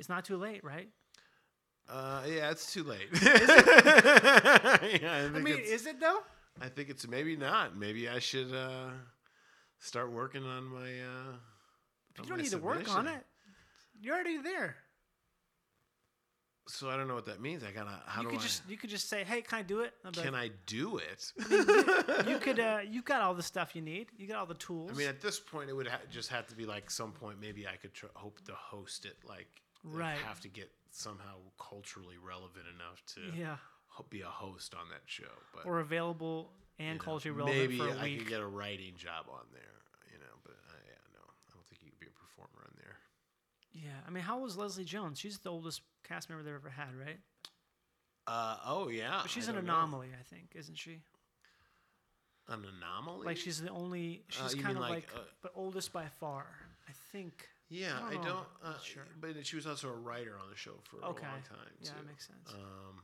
it's 0.00 0.08
not 0.08 0.24
too 0.24 0.36
late, 0.36 0.64
right? 0.64 0.88
uh 1.88 2.22
yeah 2.28 2.50
it's 2.52 2.72
too 2.72 2.84
late 2.84 3.08
yeah 3.22 3.32
I, 5.02 5.30
I 5.34 5.40
mean, 5.40 5.58
is 5.58 5.86
it 5.86 5.98
though? 5.98 6.20
I 6.60 6.68
think 6.68 6.88
it's 6.88 7.08
maybe 7.08 7.36
not 7.36 7.76
maybe 7.76 8.08
I 8.08 8.20
should 8.20 8.54
uh 8.54 8.90
start 9.80 10.12
working 10.12 10.44
on 10.44 10.64
my 10.66 10.78
uh 11.00 11.32
But 12.16 12.26
you 12.26 12.30
don't 12.30 12.42
need 12.42 12.50
to 12.50 12.58
work 12.58 12.88
on 12.94 13.08
it. 13.08 13.24
You're 14.00 14.14
already 14.14 14.38
there. 14.38 14.76
So 16.68 16.88
I 16.88 16.96
don't 16.96 17.08
know 17.08 17.14
what 17.14 17.26
that 17.26 17.40
means. 17.40 17.64
I 17.64 17.72
gotta. 17.72 18.00
How 18.06 18.22
you 18.22 18.28
do 18.28 18.34
could 18.34 18.40
I? 18.40 18.42
just 18.42 18.62
you 18.68 18.76
could 18.76 18.90
just 18.90 19.08
say, 19.08 19.24
"Hey, 19.24 19.42
can 19.42 19.58
I 19.58 19.62
do 19.62 19.80
it?" 19.80 19.92
Can 20.12 20.34
like, 20.34 20.42
I 20.42 20.50
do 20.66 20.98
it? 20.98 21.32
you 22.28 22.38
could 22.38 22.60
uh, 22.70 22.78
you 22.88 23.02
got 23.02 23.22
all 23.22 23.34
the 23.34 23.42
stuff 23.42 23.74
you 23.74 23.82
need. 23.82 24.06
You 24.16 24.28
got 24.28 24.36
all 24.38 24.46
the 24.46 24.54
tools. 24.54 24.92
I 24.92 24.94
mean, 24.94 25.08
at 25.08 25.20
this 25.20 25.40
point, 25.40 25.68
it 25.68 25.72
would 25.72 25.88
ha- 25.88 25.98
just 26.12 26.28
have 26.28 26.46
to 26.48 26.54
be 26.54 26.66
like 26.66 26.88
some 26.90 27.10
point. 27.10 27.40
Maybe 27.40 27.66
I 27.66 27.74
could 27.76 27.92
tr- 27.92 28.06
hope 28.14 28.40
to 28.44 28.52
host 28.52 29.04
it. 29.04 29.16
Like, 29.28 29.48
Right. 29.82 30.18
Have 30.18 30.40
to 30.40 30.48
get 30.48 30.70
somehow 30.90 31.36
culturally 31.58 32.16
relevant 32.18 32.66
enough 32.74 33.02
to 33.14 33.38
yeah, 33.38 33.56
be 34.10 34.20
a 34.22 34.26
host 34.26 34.74
on 34.74 34.88
that 34.90 35.02
show. 35.06 35.30
But 35.54 35.66
or 35.66 35.80
available 35.80 36.52
and 36.78 36.88
you 36.88 36.94
know, 36.94 37.00
culturally 37.04 37.36
relevant 37.38 37.60
maybe 37.60 37.78
for 37.78 37.88
a 37.88 37.98
I 37.98 38.04
week. 38.04 38.18
could 38.20 38.28
get 38.28 38.40
a 38.40 38.46
writing 38.46 38.94
job 38.96 39.26
on 39.30 39.46
there. 39.52 39.62
You 40.12 40.18
know, 40.18 40.34
but 40.42 40.52
uh, 40.68 40.76
yeah, 40.86 41.00
no, 41.14 41.20
I 41.20 41.52
don't 41.54 41.66
think 41.66 41.82
you 41.82 41.90
could 41.90 42.00
be 42.00 42.06
a 42.06 42.18
performer 42.18 42.64
on 42.66 42.72
there. 42.76 42.96
yeah, 43.72 43.96
I 44.06 44.10
mean, 44.10 44.22
how 44.24 44.40
was 44.40 44.56
Leslie 44.56 44.84
Jones? 44.84 45.18
She's 45.18 45.38
the 45.38 45.50
oldest 45.50 45.82
cast 46.06 46.28
member 46.28 46.42
they've 46.44 46.54
ever 46.54 46.70
had, 46.70 46.94
right? 46.98 47.18
Uh 48.26 48.56
oh 48.66 48.88
yeah, 48.88 49.20
But 49.22 49.30
she's 49.30 49.48
I 49.48 49.52
an 49.52 49.56
don't 49.56 49.66
know. 49.66 49.72
anomaly, 49.74 50.08
I 50.18 50.22
think, 50.22 50.50
isn't 50.54 50.76
she? 50.78 51.00
An 52.48 52.64
anomaly. 52.64 53.26
Like 53.26 53.36
she's 53.36 53.60
the 53.62 53.70
only. 53.70 54.24
She's 54.28 54.54
you 54.56 54.62
kind 54.62 54.76
of 54.76 54.82
like, 54.82 54.90
like, 54.92 55.08
uh, 55.14 55.20
but 55.42 55.52
oldest 55.54 55.92
by 55.92 56.06
far. 56.20 56.46
I 56.88 56.92
think. 57.12 57.48
Yeah, 57.70 57.98
I 58.02 58.08
I 58.08 58.14
don't 58.14 58.24
don't. 58.24 58.34
know. 58.34 58.42
uh, 58.64 58.78
sure. 58.82 59.06
But 59.20 59.46
she 59.46 59.56
was 59.56 59.66
also 59.66 59.88
a 59.88 59.92
writer 59.96 60.36
on 60.42 60.50
the 60.50 60.56
show 60.56 60.72
for 60.84 60.96
Okay. 60.96 61.24
a 61.26 61.30
long 61.30 61.42
time. 61.48 61.58
Yeah, 61.80 61.90
too. 61.90 61.94
that 61.96 62.06
makes 62.06 62.26
sense. 62.26 62.50
Um, 62.52 63.02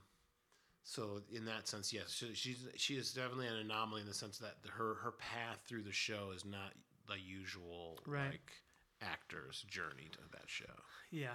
so 0.82 1.20
in 1.32 1.44
that 1.46 1.66
sense, 1.68 1.92
yes, 1.92 2.12
she, 2.12 2.34
she's 2.34 2.66
she 2.76 2.94
is 2.96 3.12
definitely 3.12 3.46
an 3.48 3.56
anomaly 3.56 4.02
in 4.02 4.06
the 4.08 4.14
sense 4.14 4.38
that 4.38 4.62
the, 4.62 4.68
her 4.70 4.94
her 5.02 5.12
path 5.12 5.58
through 5.68 5.82
the 5.82 5.92
show 5.92 6.32
is 6.34 6.44
not 6.44 6.72
the 7.08 7.16
usual 7.18 7.98
Right. 8.06 8.30
like 8.32 8.52
actor's 9.00 9.62
journey 9.68 10.08
to 10.12 10.18
that 10.32 10.48
show. 10.48 10.64
Yeah, 11.10 11.30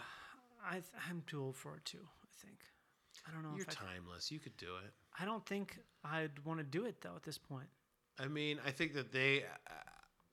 I 0.65 0.73
th- 0.73 0.84
I'm 1.09 1.23
too 1.27 1.41
old 1.41 1.55
for 1.55 1.75
it 1.77 1.86
too. 1.86 2.05
I 2.23 2.45
think. 2.45 2.59
I 3.27 3.32
don't 3.32 3.43
know. 3.43 3.51
You're 3.55 3.65
if 3.67 3.77
I, 3.82 3.93
timeless. 3.93 4.32
You 4.32 4.39
could 4.39 4.57
do 4.57 4.75
it. 4.86 4.91
I 5.19 5.25
don't 5.25 5.45
think 5.45 5.77
I'd 6.03 6.43
want 6.45 6.59
to 6.59 6.65
do 6.65 6.86
it 6.86 7.01
though 7.01 7.15
at 7.15 7.23
this 7.23 7.38
point. 7.38 7.67
I 8.19 8.27
mean, 8.27 8.59
I 8.65 8.71
think 8.71 8.93
that 8.93 9.11
they. 9.11 9.43
Uh, 9.43 9.73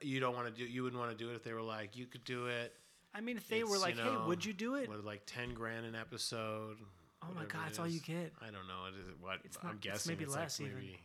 you 0.00 0.20
don't 0.20 0.34
want 0.34 0.46
to 0.46 0.52
do. 0.52 0.64
You 0.64 0.84
wouldn't 0.84 1.00
want 1.00 1.16
to 1.16 1.24
do 1.24 1.30
it 1.30 1.34
if 1.34 1.42
they 1.42 1.52
were 1.52 1.62
like, 1.62 1.96
you 1.96 2.06
could 2.06 2.24
do 2.24 2.46
it. 2.46 2.72
I 3.14 3.20
mean, 3.20 3.36
if 3.36 3.48
they 3.48 3.60
It's, 3.60 3.70
were 3.70 3.76
you 3.76 3.82
like, 3.82 3.98
"Hey, 3.98 4.16
would 4.26 4.44
you 4.44 4.52
do 4.52 4.74
it?" 4.76 4.88
What 4.88 5.04
like 5.04 5.22
ten 5.26 5.54
grand 5.54 5.86
an 5.86 5.94
episode? 5.94 6.76
Oh 7.22 7.32
my 7.34 7.44
God, 7.46 7.62
that's 7.66 7.78
all 7.78 7.88
you 7.88 8.00
get. 8.00 8.32
I 8.40 8.46
don't 8.46 8.68
know. 8.68 8.86
It 8.88 8.94
is 9.00 9.14
what 9.20 9.40
It's 9.44 9.56
I'm 9.60 9.66
not- 9.68 9.74
it's 9.76 9.84
guessing. 9.84 10.12
maybe 10.12 10.24
it's 10.24 10.34
like 10.34 10.42
less 10.44 10.60
even. 10.60 10.74
maybe- 10.74 11.00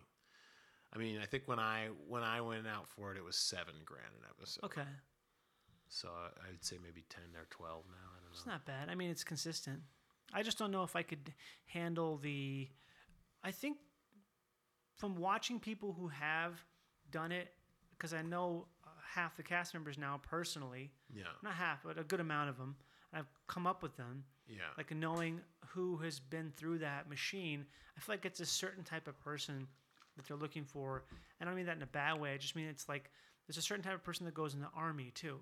I 0.93 0.97
mean, 0.99 1.19
I 1.19 1.25
think 1.25 1.47
when 1.47 1.57
I 1.59 1.87
when 2.07 2.21
I 2.23 2.41
went 2.41 2.67
out 2.67 2.87
for 2.87 3.11
it, 3.11 3.17
it 3.17 3.23
was 3.23 3.35
seven 3.35 3.73
grand 3.83 4.13
an 4.21 4.25
episode. 4.29 4.63
Okay, 4.65 4.85
So 5.87 6.09
I- 6.09 6.49
I'd 6.49 6.63
say 6.63 6.77
maybe 6.77 7.03
ten 7.09 7.23
or 7.35 7.45
twelve 7.49 7.85
now. 7.87 7.95
I 8.11 8.15
don't 8.19 8.25
know. 8.25 8.31
it's 8.37 8.45
not 8.45 8.65
bad. 8.65 8.89
I 8.89 8.95
mean, 8.95 9.09
it's 9.09 9.23
consistent. 9.23 9.81
I 10.33 10.43
just 10.43 10.57
don't 10.57 10.71
know 10.71 10.83
if 10.83 10.95
I 10.95 11.03
could 11.03 11.33
handle 11.65 12.17
the. 12.17 12.69
I 13.43 13.51
think 13.51 13.77
from 14.95 15.15
watching 15.15 15.59
people 15.59 15.93
who 15.93 16.07
have 16.09 16.63
done 17.09 17.31
it, 17.31 17.55
because 17.91 18.13
I 18.13 18.21
know 18.21 18.67
half 19.13 19.35
the 19.37 19.43
cast 19.43 19.73
members 19.73 19.97
now 19.97 20.19
personally, 20.29 20.91
Yeah. 21.13 21.23
not 21.43 21.53
half, 21.53 21.83
but 21.83 21.97
a 21.99 22.03
good 22.03 22.19
amount 22.19 22.49
of 22.49 22.57
them. 22.57 22.75
I've 23.13 23.27
come 23.47 23.67
up 23.67 23.83
with 23.83 23.95
them. 23.97 24.23
Yeah. 24.45 24.57
like 24.77 24.91
knowing 24.93 25.39
who 25.67 25.95
has 25.97 26.19
been 26.19 26.51
through 26.57 26.79
that 26.79 27.07
machine 27.09 27.65
i 27.97 28.01
feel 28.01 28.13
like 28.13 28.25
it's 28.25 28.41
a 28.41 28.45
certain 28.45 28.83
type 28.83 29.07
of 29.07 29.17
person 29.21 29.65
that 30.17 30.27
they're 30.27 30.35
looking 30.35 30.65
for 30.65 31.05
and 31.39 31.47
i 31.47 31.49
don't 31.49 31.55
mean 31.55 31.65
that 31.67 31.77
in 31.77 31.81
a 31.81 31.85
bad 31.87 32.19
way 32.19 32.33
i 32.33 32.37
just 32.37 32.53
mean 32.53 32.65
it's 32.67 32.89
like 32.89 33.09
there's 33.47 33.55
a 33.55 33.61
certain 33.61 33.81
type 33.81 33.93
of 33.95 34.03
person 34.03 34.25
that 34.25 34.33
goes 34.33 34.53
in 34.53 34.59
the 34.59 34.67
army 34.75 35.11
too, 35.15 35.39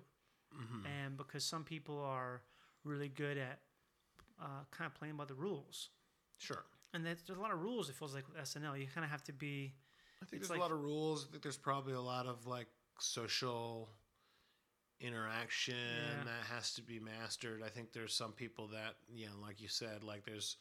Mm-hmm. 0.54 0.86
and 0.86 1.16
because 1.16 1.42
some 1.44 1.64
people 1.64 1.98
are 1.98 2.42
really 2.84 3.08
good 3.08 3.36
at 3.38 3.58
uh, 4.40 4.46
kind 4.70 4.86
of 4.86 4.94
playing 4.94 5.16
by 5.16 5.24
the 5.24 5.34
rules, 5.34 5.88
Sure. 6.38 6.64
and 6.94 7.04
there's, 7.04 7.22
there's 7.26 7.38
a 7.38 7.42
lot 7.42 7.52
of 7.52 7.60
rules. 7.60 7.88
It 7.88 7.96
feels 7.96 8.14
like 8.14 8.24
with 8.28 8.36
SNL, 8.36 8.78
you 8.78 8.86
kind 8.94 9.04
of 9.04 9.10
have 9.10 9.24
to 9.24 9.32
be. 9.32 9.72
I 10.22 10.26
think 10.26 10.42
there's 10.42 10.50
like- 10.50 10.58
a 10.58 10.62
lot 10.62 10.70
of 10.70 10.80
rules. 10.80 11.26
I 11.26 11.30
think 11.32 11.42
there's 11.42 11.56
probably 11.56 11.94
a 11.94 12.00
lot 12.00 12.26
of 12.26 12.46
like 12.46 12.68
social 13.02 13.88
interaction 15.00 15.74
Yeah. 15.74 16.24
that 16.24 16.44
has 16.46 16.74
to 16.74 16.82
be 16.82 17.00
mastered. 17.00 17.62
I 17.62 17.68
think 17.68 17.92
there's 17.92 18.14
some 18.14 18.32
people 18.32 18.68
that, 18.68 18.96
you 19.12 19.26
know, 19.26 19.36
like 19.40 19.60
you 19.60 19.68
said, 19.68 20.04
like 20.04 20.24
there's, 20.24 20.56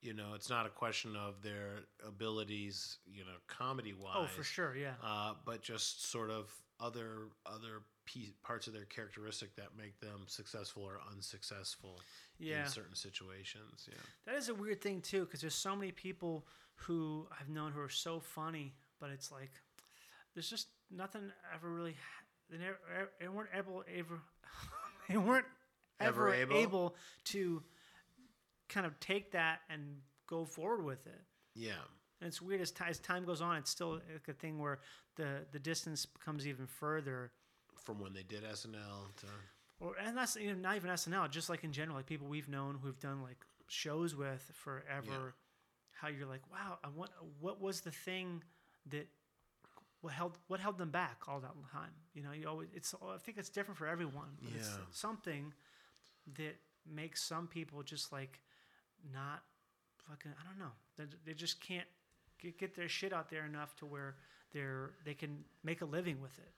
you 0.00 0.12
know, 0.12 0.34
it's 0.34 0.48
not 0.50 0.66
a 0.66 0.70
question 0.70 1.14
of 1.14 1.42
their 1.42 1.84
abilities, 2.04 2.98
you 3.06 3.24
know, 3.24 3.36
comedy 3.46 3.92
wise. 3.92 4.16
Oh, 4.16 4.26
for 4.26 4.42
sure, 4.42 4.74
yeah. 4.76 4.94
Uh, 5.02 5.34
but 5.44 5.62
just 5.62 6.10
sort 6.10 6.30
of 6.30 6.50
other 6.80 7.28
other 7.46 7.82
piece, 8.06 8.32
parts 8.42 8.66
of 8.66 8.72
their 8.72 8.86
characteristic 8.86 9.54
that 9.54 9.76
make 9.76 10.00
them 10.00 10.24
successful 10.26 10.82
or 10.82 10.98
unsuccessful 11.12 12.00
Yeah. 12.38 12.64
in 12.64 12.68
certain 12.70 12.96
situations. 12.96 13.86
Yeah. 13.88 13.98
That 14.24 14.34
is 14.34 14.48
a 14.48 14.54
weird 14.54 14.80
thing 14.80 15.02
too, 15.02 15.26
because 15.26 15.42
there's 15.42 15.54
so 15.54 15.76
many 15.76 15.92
people 15.92 16.48
who 16.74 17.28
I've 17.38 17.50
known 17.50 17.70
who 17.72 17.80
are 17.80 17.88
so 17.90 18.18
funny, 18.18 18.74
but 18.98 19.10
it's 19.10 19.30
like 19.30 19.52
there's 20.34 20.48
just 20.50 20.68
nothing 20.90 21.30
ever 21.54 21.68
really. 21.70 21.96
They 22.50 22.58
never, 22.58 22.78
they 23.20 23.28
weren't 23.28 23.50
able 23.56 23.84
ever. 23.96 24.20
they 25.08 25.16
weren't 25.16 25.46
ever, 26.00 26.32
Ever 26.32 26.34
able? 26.34 26.56
able? 26.56 26.96
to 27.26 27.62
kind 28.68 28.86
of 28.86 28.98
take 29.00 29.32
that 29.32 29.60
and 29.68 29.98
go 30.26 30.44
forward 30.44 30.84
with 30.84 31.06
it. 31.06 31.20
Yeah. 31.54 31.72
And 32.20 32.28
it's 32.28 32.40
weird 32.42 32.60
as, 32.60 32.70
ti 32.70 32.84
as 32.88 32.98
time 32.98 33.24
goes 33.24 33.40
on, 33.40 33.56
it's 33.56 33.70
still 33.70 33.92
like 34.12 34.28
a 34.28 34.32
thing 34.32 34.58
where 34.58 34.80
the 35.16 35.46
the 35.52 35.58
distance 35.58 36.06
becomes 36.06 36.46
even 36.46 36.66
further. 36.66 37.32
From 37.76 37.98
when 38.00 38.12
they 38.12 38.22
did 38.22 38.44
SNL 38.44 39.14
to 39.18 39.26
Or 39.80 39.94
and 39.96 40.16
that's 40.16 40.36
you 40.36 40.48
know, 40.52 40.60
not 40.60 40.76
even 40.76 40.90
SNL, 40.90 41.30
just 41.30 41.48
like 41.48 41.64
in 41.64 41.72
general, 41.72 41.96
like 41.96 42.06
people 42.06 42.26
we've 42.28 42.48
known 42.48 42.78
who've 42.82 43.00
done 43.00 43.22
like 43.22 43.38
shows 43.68 44.14
with 44.14 44.50
forever. 44.54 45.34
How 45.92 46.08
you're 46.08 46.26
like, 46.26 46.42
wow, 46.50 46.78
I 46.82 46.88
want, 46.88 47.10
what 47.40 47.60
was 47.60 47.82
the 47.82 47.90
thing 47.90 48.42
that 48.86 49.06
what 50.00 50.12
held 50.14 50.38
what 50.48 50.60
held 50.60 50.78
them 50.78 50.90
back 50.90 51.22
all 51.28 51.40
that 51.40 51.52
time? 51.72 51.90
You 52.14 52.22
know, 52.22 52.32
you 52.32 52.48
always 52.48 52.68
it's 52.74 52.94
I 53.02 53.18
think 53.18 53.38
it's 53.38 53.50
different 53.50 53.78
for 53.78 53.86
everyone. 53.86 54.36
But 54.42 54.52
it's 54.54 54.68
Yeah. 54.68 54.84
something 54.92 55.52
that 56.36 56.56
makes 56.90 57.22
some 57.22 57.46
people 57.46 57.82
just 57.82 58.12
like 58.12 58.40
not 59.12 59.42
fucking 60.08 60.32
I 60.40 60.44
don't 60.48 60.58
know. 60.58 60.72
They, 60.96 61.04
they 61.26 61.34
just 61.34 61.60
can't 61.60 61.86
get, 62.38 62.58
get 62.58 62.74
their 62.74 62.88
shit 62.88 63.12
out 63.12 63.30
there 63.30 63.44
enough 63.44 63.76
to 63.76 63.86
where 63.86 64.16
they're 64.52 64.92
they 65.04 65.14
can 65.14 65.44
make 65.62 65.80
a 65.82 65.86
living 65.86 66.20
with 66.20 66.36
it. 66.38 66.52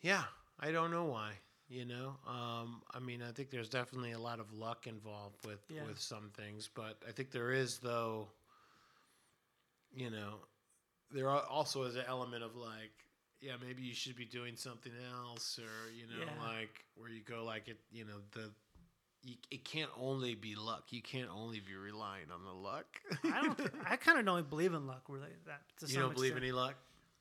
Yeah, 0.00 0.24
I 0.60 0.72
don't 0.72 0.90
know 0.90 1.04
why. 1.04 1.32
You 1.68 1.84
know, 1.84 2.16
um, 2.28 2.80
I 2.94 3.00
mean, 3.00 3.22
I 3.22 3.32
think 3.32 3.50
there's 3.50 3.68
definitely 3.68 4.12
a 4.12 4.18
lot 4.20 4.38
of 4.38 4.52
luck 4.52 4.86
involved 4.86 5.44
with 5.44 5.58
Yeah. 5.68 5.84
with 5.84 5.98
some 6.00 6.30
things, 6.36 6.68
but 6.72 6.96
I 7.08 7.10
think 7.12 7.30
there 7.32 7.50
is 7.50 7.78
though. 7.78 8.28
You 9.94 10.10
know, 10.10 10.34
there 11.12 11.28
also 11.30 11.82
is 11.84 11.96
an 11.96 12.04
element 12.08 12.42
of 12.42 12.56
like, 12.56 12.92
yeah, 13.40 13.52
maybe 13.64 13.82
you 13.82 13.94
should 13.94 14.16
be 14.16 14.24
doing 14.24 14.56
something 14.56 14.92
else, 15.12 15.58
or 15.58 15.90
you 15.92 16.06
know, 16.06 16.24
Yeah. 16.24 16.46
like 16.58 16.84
where 16.96 17.10
you 17.10 17.20
go 17.22 17.44
like 17.44 17.68
it. 17.68 17.78
You 17.92 18.04
know, 18.04 18.18
the 18.32 18.50
you, 19.22 19.34
it 19.50 19.64
can't 19.64 19.90
only 20.00 20.34
be 20.34 20.54
luck. 20.54 20.84
You 20.90 21.02
can't 21.02 21.28
only 21.34 21.60
be 21.60 21.74
relying 21.74 22.30
on 22.32 22.44
the 22.44 22.52
luck. 22.52 22.86
I 23.24 23.42
don't. 23.42 23.56
th- 23.58 23.70
I 23.88 23.96
kind 23.96 24.18
of 24.18 24.24
don't 24.24 24.48
believe 24.48 24.72
in 24.74 24.86
luck 24.86 25.02
really. 25.08 25.28
That 25.46 25.60
to 25.80 25.92
you 25.92 25.98
don't 26.00 26.14
believe 26.14 26.32
extent. 26.32 26.44
any 26.44 26.52
luck. 26.52 26.74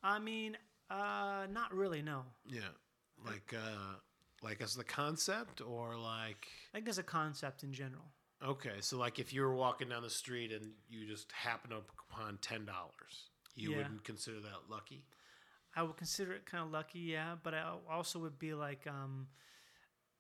I 0.04 0.20
mean, 0.20 0.58
uh, 0.90 1.48
not 1.52 1.74
really. 1.74 2.02
No. 2.02 2.24
Yeah, 2.48 2.62
like 3.26 3.54
uh, 3.56 3.96
like 4.44 4.62
as 4.62 4.76
the 4.76 4.84
concept, 4.84 5.62
or 5.62 5.96
like 5.98 6.48
I 6.72 6.78
think 6.78 6.86
there's 6.86 6.98
a 6.98 7.04
concept 7.04 7.64
in 7.64 7.74
general. 7.74 8.06
Okay, 8.46 8.76
so 8.82 8.98
like 8.98 9.18
if 9.20 9.34
you 9.34 9.42
were 9.42 9.56
walking 9.56 9.90
down 9.90 10.04
the 10.04 10.10
street 10.10 10.52
and 10.52 10.72
you 10.90 11.08
just 11.08 11.32
happen 11.32 11.72
upon 11.74 12.38
ten 12.42 12.66
dollars, 12.66 13.30
you 13.56 13.72
Yeah. 13.72 13.78
wouldn't 13.78 14.04
consider 14.04 14.40
that 14.42 14.70
lucky. 14.70 15.04
I 15.76 15.84
would 15.84 15.98
consider 15.98 16.34
it 16.34 16.46
kind 16.46 16.64
of 16.64 16.72
lucky, 16.72 17.00
yeah, 17.00 17.36
but 17.44 17.54
I 17.54 17.74
also 17.90 18.20
would 18.20 18.40
be 18.40 18.54
like, 18.54 18.88
um, 18.88 19.28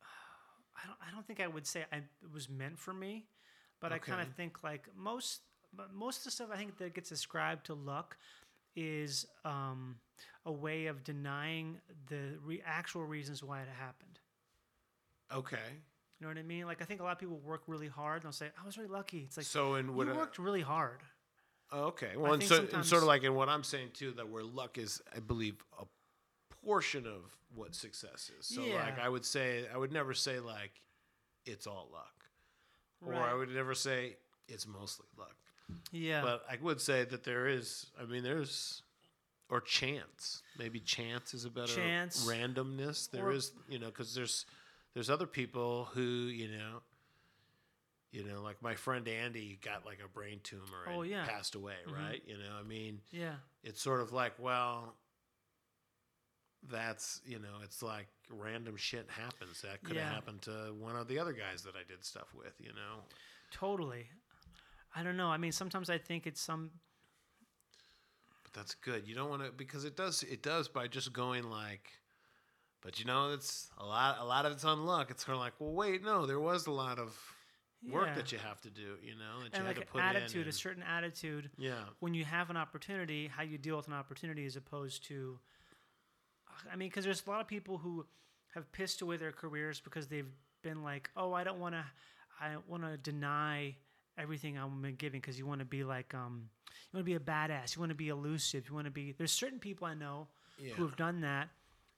I 0.75 0.88
don't, 0.88 0.97
I 1.07 1.11
don't 1.11 1.25
think 1.25 1.39
I 1.39 1.47
would 1.47 1.65
say 1.65 1.86
I, 1.91 1.97
it 1.97 2.31
was 2.33 2.49
meant 2.49 2.77
for 2.79 2.93
me, 2.93 3.25
but 3.79 3.91
I 3.93 3.97
kind 3.99 4.21
of 4.21 4.33
think 4.36 4.63
like 4.63 4.89
most, 4.95 5.41
but 5.73 5.93
most 5.93 6.19
of 6.19 6.23
the 6.25 6.31
stuff 6.31 6.49
I 6.53 6.57
think 6.57 6.77
that 6.77 6.93
gets 6.93 7.11
ascribed 7.11 7.65
to 7.67 7.73
luck 7.73 8.17
is 8.75 9.25
um, 9.45 9.95
a 10.45 10.51
way 10.51 10.88
of 10.88 11.03
denying 11.03 11.77
the 12.07 12.38
re- 12.43 12.61
actual 12.65 13.05
reasons 13.05 13.41
why 13.43 13.61
it 13.61 13.69
happened. 13.69 14.19
Okay, 15.33 15.57
You 16.19 16.21
know 16.21 16.27
what 16.27 16.38
I 16.38 16.43
mean? 16.43 16.65
Like 16.65 16.81
I 16.81 16.86
think 16.86 16.99
a 16.99 17.03
lot 17.03 17.13
of 17.13 17.19
people 17.19 17.38
work 17.39 17.63
really 17.67 17.88
hard 17.88 18.17
and 18.17 18.23
they'll 18.25 18.31
say, 18.31 18.49
"I 18.61 18.65
was 18.65 18.77
really 18.77 18.89
lucky." 18.89 19.19
It's 19.19 19.38
like 19.38 19.45
so 19.45 19.73
And 19.75 19.95
what? 19.95 20.07
you 20.07 20.13
I- 20.13 20.17
worked 20.17 20.38
really 20.38 20.61
hard. 20.61 21.01
Oh, 21.72 21.84
okay, 21.86 22.11
well, 22.18 22.34
and 22.34 22.43
so 22.43 22.68
and 22.74 22.86
sort 22.86 23.01
of 23.03 23.07
like 23.07 23.24
in 23.24 23.34
what 23.36 23.49
I'm 23.49 23.63
saying 23.63 23.89
too, 23.93 24.11
that 24.13 24.30
where 24.30 24.43
luck 24.43 24.78
is, 24.78 25.01
I 25.16 25.20
believe, 25.20 25.55
a 25.80 25.86
portion 26.66 27.05
of 27.05 27.22
what 27.53 27.76
success 27.76 28.32
is. 28.39 28.45
So 28.47 28.61
like 28.61 28.99
I 28.99 29.07
would 29.09 29.26
say, 29.26 29.66
I 29.74 29.78
would 29.78 29.91
never 29.91 30.13
say 30.13 30.39
like 30.39 30.72
it's 31.45 31.68
all 31.68 31.88
luck, 31.91 32.26
or 33.05 33.13
I 33.16 33.34
would 33.34 33.49
never 33.49 33.74
say 33.76 34.18
it's 34.47 34.68
mostly 34.68 35.05
luck. 35.18 35.36
Yeah. 35.91 36.22
But 36.22 36.43
I 36.49 36.57
would 36.61 36.80
say 36.82 37.05
that 37.05 37.24
there 37.24 37.47
is. 37.47 37.88
I 38.01 38.05
mean, 38.05 38.24
there's. 38.24 38.82
Or 39.47 39.61
chance, 39.61 40.41
maybe 40.57 40.80
chance 40.80 41.36
is 41.36 41.45
a 41.45 41.51
better 41.51 41.68
Chance. 41.72 42.26
randomness. 42.28 43.11
There 43.11 43.28
Or- 43.28 43.32
is, 43.32 43.51
you 43.70 43.78
know, 43.78 43.86
because 43.88 44.16
there's 44.16 44.43
there's 44.95 45.07
other 45.07 45.28
people 45.28 45.86
who 45.93 46.01
you 46.01 46.47
know, 46.47 46.82
you 48.16 48.24
know, 48.24 48.41
like 48.41 48.61
my 48.61 48.76
friend 48.76 49.07
Andy 49.07 49.59
got 49.61 49.86
like 49.86 49.99
a 50.03 50.07
brain 50.07 50.39
tumor 50.41 50.86
and 50.88 50.95
Oh, 50.95 51.01
yeah. 51.01 51.26
passed 51.26 51.53
away, 51.55 51.76
Mhm. 51.86 51.93
right? 51.93 52.24
You 52.26 52.38
know, 52.38 52.55
I 52.57 52.63
mean, 52.63 53.01
yeah. 53.11 53.36
it's 53.61 53.82
sort 53.82 53.99
of 53.99 54.13
like, 54.13 54.39
well, 54.39 54.95
that's 56.63 57.22
you 57.26 57.39
know, 57.39 57.59
it's 57.63 57.84
like 57.84 58.07
random 58.30 58.76
shit 58.78 59.09
happens. 59.09 59.61
That 59.61 59.84
could 59.84 59.97
have 59.97 60.05
Yeah. 60.07 60.13
happened 60.13 60.41
to 60.43 60.74
one 60.74 60.95
of 60.95 61.07
the 61.07 61.20
other 61.20 61.34
guys 61.34 61.63
that 61.63 61.76
I 61.76 61.84
did 61.84 62.03
stuff 62.05 62.34
with, 62.34 62.53
you 62.59 62.74
know. 62.74 63.03
Totally. 63.51 64.09
I 64.95 65.03
don't 65.03 65.18
know. 65.18 65.28
I 65.28 65.38
mean, 65.38 65.51
sometimes 65.51 65.89
I 65.89 65.97
think 65.97 66.26
it's 66.26 66.41
some. 66.41 66.72
But 68.43 68.53
that's 68.53 68.76
good. 68.76 69.07
You 69.07 69.13
don't 69.13 69.30
want 69.30 69.43
to 69.43 69.51
because 69.51 69.84
it 69.86 69.95
does 69.97 70.24
it 70.24 70.41
does 70.41 70.68
by 70.70 70.88
just 70.88 71.11
going 71.13 71.49
like 71.49 71.91
but 72.82 72.99
you 72.99 73.05
know 73.05 73.32
it's 73.34 73.72
a 73.80 73.86
lot 73.86 74.20
a 74.20 74.24
lot 74.26 74.45
of 74.45 74.53
it's 74.53 74.63
on 74.63 74.86
luck. 74.86 75.11
It's 75.11 75.24
kind 75.24 75.36
of 75.36 75.41
like, 75.41 75.53
well 75.59 75.74
wait, 75.74 76.03
no, 76.03 76.26
there 76.26 76.39
was 76.39 76.66
a 76.68 76.72
lot 76.72 76.97
of 76.97 77.34
work 77.89 78.07
Yeah. 78.07 78.15
that 78.15 78.31
you 78.31 78.38
have 78.39 78.59
to 78.61 78.69
do, 78.69 78.97
you 79.03 79.15
know, 79.15 79.39
that 79.39 79.45
you 79.45 79.49
and 79.53 79.67
had 79.67 79.77
like 79.77 79.86
to 79.86 79.91
put 79.91 80.01
an 80.01 80.09
in. 80.15 80.23
attitude, 80.23 80.47
a 80.47 80.51
certain 80.51 80.83
attitude. 80.83 81.49
yeah. 81.57 81.83
When 81.99 82.13
you 82.13 82.25
have 82.25 82.49
an 82.49 82.57
opportunity, 82.57 83.27
how 83.27 83.43
you 83.43 83.57
deal 83.57 83.77
with 83.77 83.88
an 83.88 83.93
opportunity 83.93 84.45
as 84.45 84.55
opposed 84.55 85.03
to. 85.05 85.39
I 86.71 86.75
mean, 86.75 86.89
because 86.89 87.03
there's 87.05 87.23
a 87.25 87.29
lot 87.29 87.41
of 87.41 87.47
people 87.47 87.77
who 87.77 88.05
have 88.53 88.71
pissed 88.71 89.01
away 89.01 89.17
their 89.17 89.31
careers 89.31 89.79
because 89.79 90.07
they've 90.07 90.31
been 90.61 90.83
like, 90.83 91.09
oh, 91.17 91.33
I 91.33 91.43
don't 91.43 91.59
want 91.59 91.75
to, 91.75 91.83
I 92.39 92.55
want 92.67 92.83
to 92.83 92.97
deny 92.97 93.75
everything 94.17 94.57
I'm 94.57 94.81
giving 94.97 95.19
because 95.19 95.38
you 95.38 95.45
want 95.45 95.59
to 95.59 95.65
be 95.65 95.83
like, 95.83 96.13
um, 96.13 96.49
you 96.91 96.97
want 96.97 97.05
to 97.05 97.11
be 97.11 97.15
a 97.15 97.19
badass, 97.19 97.75
you 97.75 97.81
want 97.81 97.89
to 97.89 97.95
be 97.95 98.07
elusive, 98.09 98.67
you 98.69 98.73
want 98.73 98.86
to 98.86 98.91
be. 98.91 99.11
There's 99.11 99.31
certain 99.31 99.59
people 99.59 99.86
I 99.88 99.93
know 99.93 100.27
Yeah. 100.57 100.73
who 100.75 100.83
have 100.88 100.95
done 100.95 101.21
that, 101.21 101.49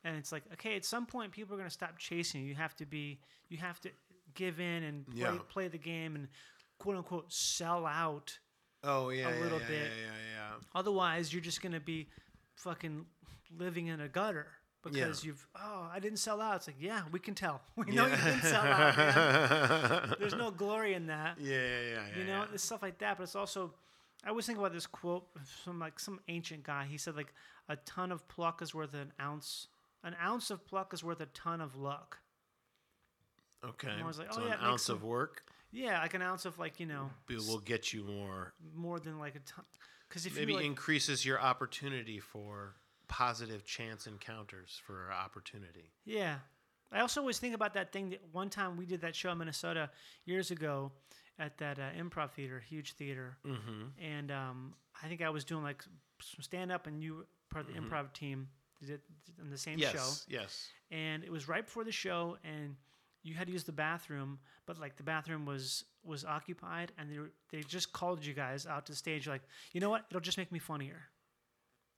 and 0.03 0.17
it's 0.17 0.31
like, 0.31 0.43
okay, 0.53 0.75
at 0.75 0.85
some 0.85 1.05
point, 1.05 1.31
people 1.31 1.53
are 1.53 1.57
going 1.57 1.69
to 1.69 1.73
stop 1.73 1.97
chasing 1.99 2.41
you. 2.41 2.47
You 2.47 2.55
have 2.55 2.75
to 2.77 2.85
be, 2.85 3.19
you 3.49 3.57
have 3.59 3.79
to 3.81 3.89
give 4.37 4.61
in 4.61 4.83
and 4.83 5.05
play, 5.07 5.19
Yeah. 5.19 5.37
play 5.49 5.67
the 5.67 5.77
game 5.77 6.15
and 6.15 6.29
quote 6.77 6.95
unquote 6.95 7.33
sell 7.33 7.85
out. 7.85 8.39
Oh 8.83 9.09
yeah, 9.09 9.29
yeah, 9.29 9.41
little 9.41 9.59
yeah, 9.59 9.67
bit. 9.67 9.91
Yeah, 9.97 10.05
yeah, 10.05 10.51
yeah. 10.51 10.53
Otherwise, 10.73 11.33
you're 11.33 11.41
just 11.41 11.61
going 11.61 11.73
to 11.73 11.79
be 11.81 12.07
fucking 12.55 13.05
living 13.57 13.87
in 13.87 13.99
a 13.99 14.07
gutter 14.07 14.47
because 14.83 15.23
you've, 15.25 15.45
oh, 15.55 15.89
I 15.91 15.99
didn't 15.99 16.19
sell 16.19 16.39
out. 16.39 16.57
It's 16.57 16.67
like, 16.67 16.77
yeah, 16.79 17.01
we 17.11 17.19
can 17.19 17.33
tell. 17.33 17.61
We 17.75 17.93
know 17.93 18.05
you 18.05 18.15
didn't 18.15 18.41
sell 18.41 18.63
out. 18.63 18.97
Man. 18.97 20.15
There's 20.19 20.35
no 20.35 20.51
glory 20.51 20.93
in 20.93 21.07
that. 21.07 21.37
Yeah, 21.39 21.55
yeah, 21.55 21.59
yeah, 21.59 21.89
yeah. 21.91 22.19
You 22.19 22.25
know, 22.25 22.39
yeah. 22.39 22.53
it's 22.53 22.63
stuff 22.63 22.81
like 22.81 22.99
that. 22.99 23.17
But 23.17 23.23
it's 23.23 23.35
also, 23.35 23.73
I 24.23 24.29
always 24.29 24.45
think 24.45 24.59
about 24.59 24.73
this 24.73 24.87
quote 24.87 25.25
from 25.63 25.79
like 25.79 25.99
some 25.99 26.19
ancient 26.27 26.63
guy. 26.63 26.85
He 26.89 26.97
said 26.97 27.15
like, 27.15 27.33
a 27.67 27.75
ton 27.77 28.11
of 28.11 28.27
pluck 28.27 28.61
is 28.61 28.73
worth 28.73 28.93
an 28.93 29.11
ounce. 29.19 29.67
An 30.03 30.15
ounce 30.23 30.51
of 30.51 30.65
pluck 30.65 30.93
is 30.93 31.03
worth 31.03 31.19
a 31.19 31.25
ton 31.27 31.59
of 31.59 31.75
luck. 31.75 32.19
Okay. 33.65 33.89
I 34.01 34.05
was 34.05 34.19
like, 34.19 34.33
so 34.33 34.41
oh, 34.43 34.47
yeah, 34.47 34.53
an 34.53 34.65
ounce 34.65 34.89
of 34.89 35.03
work 35.03 35.43
Yeah, 35.71 36.01
like 36.01 36.13
an 36.13 36.21
ounce 36.21 36.45
of 36.45 36.59
like 36.59 36.79
you 36.79 36.85
know 36.85 37.09
will 37.29 37.59
get 37.59 37.93
you 37.93 38.03
more. 38.03 38.53
more 38.75 38.99
than 38.99 39.19
like 39.19 39.35
a 39.35 39.39
ton. 39.39 39.65
Because 40.07 40.25
if 40.25 40.35
Maybe 40.35 40.53
you 40.53 40.57
like, 40.59 40.65
increases 40.65 41.25
your 41.25 41.39
opportunity 41.41 42.19
for 42.19 42.75
positive 43.07 43.65
chance 43.65 44.07
encounters 44.07 44.79
for 44.85 45.11
opportunity. 45.11 45.91
Yeah. 46.05 46.35
I 46.91 47.01
also 47.01 47.19
always 47.19 47.39
think 47.39 47.53
about 47.53 47.73
that 47.73 47.91
thing 47.91 48.09
that 48.11 48.21
one 48.31 48.49
time 48.49 48.77
we 48.77 48.85
did 48.85 49.01
that 49.01 49.15
show 49.15 49.31
in 49.31 49.37
Minnesota 49.37 49.89
years 50.25 50.51
ago 50.51 50.91
at 51.37 51.57
that 51.57 51.77
uh, 51.79 51.89
improv 52.01 52.31
theater, 52.31 52.63
huge 52.65 52.93
theater. 52.93 53.37
Mm-hmm. 53.45 54.01
And 54.01 54.31
um, 54.31 54.73
I 55.03 55.07
think 55.07 55.21
I 55.21 55.29
was 55.29 55.43
doing 55.43 55.63
like 55.63 55.83
some 56.21 56.41
stand 56.41 56.71
up 56.71 56.87
and 56.87 57.03
you 57.03 57.15
were 57.15 57.27
part 57.49 57.67
of 57.67 57.73
the 57.73 57.79
improv 57.79 58.13
team. 58.13 58.47
did 58.85 59.01
on 59.41 59.49
the 59.49 59.57
same 59.57 59.77
yes, 59.77 59.91
show, 59.91 60.33
yes. 60.33 60.69
and 60.91 61.23
it 61.23 61.31
was 61.31 61.47
right 61.47 61.65
before 61.65 61.83
the 61.83 61.91
show, 61.91 62.37
and 62.43 62.75
you 63.27 63.35
had 63.35 63.47
to 63.47 63.53
use 63.53 63.63
the 63.63 63.71
bathroom, 63.71 64.39
but 64.65 64.79
like 64.79 64.97
the 64.97 65.03
bathroom 65.03 65.45
was 65.45 65.83
was 66.03 66.23
occupied, 66.23 66.91
and 66.97 67.11
they 67.11 67.19
were, 67.19 67.31
they 67.51 67.61
just 67.61 67.91
called 67.91 68.25
you 68.25 68.33
guys 68.33 68.65
out 68.65 68.85
to 68.85 68.93
the 68.93 68.97
stage. 68.97 69.25
You're 69.25 69.35
like, 69.35 69.43
you 69.73 69.81
know 69.81 69.89
what? 69.89 70.05
It'll 70.09 70.21
just 70.21 70.37
make 70.37 70.51
me 70.51 70.59
funnier. 70.59 71.01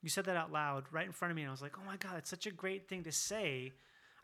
You 0.01 0.09
said 0.09 0.25
that 0.25 0.35
out 0.35 0.51
loud 0.51 0.85
right 0.91 1.05
in 1.05 1.11
front 1.11 1.31
of 1.31 1.35
me, 1.35 1.43
and 1.43 1.49
I 1.49 1.51
was 1.51 1.61
like, 1.61 1.77
oh 1.77 1.85
my 1.85 1.97
god, 1.97 2.17
it's 2.17 2.29
such 2.29 2.47
a 2.47 2.51
great 2.51 2.87
thing 2.87 3.03
to 3.03 3.11
say. 3.11 3.71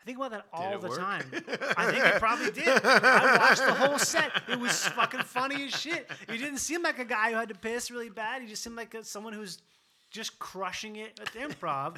I 0.00 0.04
think 0.04 0.18
about 0.18 0.30
that 0.32 0.46
all 0.52 0.78
the 0.78 0.88
work? 0.88 0.98
time. 0.98 1.24
I 1.76 1.90
think 1.90 2.04
it 2.04 2.20
probably 2.20 2.50
did. 2.50 2.68
I 2.84 3.36
watched 3.38 3.64
the 3.66 3.74
whole 3.74 3.98
set. 3.98 4.30
It 4.48 4.58
was 4.58 4.86
fucking 4.88 5.22
funny 5.22 5.64
as 5.64 5.72
shit. 5.72 6.08
You 6.30 6.38
didn't 6.38 6.58
seem 6.58 6.82
like 6.82 6.98
a 6.98 7.04
guy 7.04 7.30
who 7.30 7.36
had 7.36 7.48
to 7.48 7.56
piss 7.56 7.90
really 7.90 8.10
bad. 8.10 8.42
You 8.42 8.48
just 8.48 8.62
seemed 8.62 8.76
like 8.76 8.94
a, 8.94 9.02
someone 9.02 9.32
who's 9.32 9.58
just 10.10 10.38
crushing 10.38 10.96
it 10.96 11.18
at 11.20 11.32
the 11.32 11.40
improv. 11.40 11.96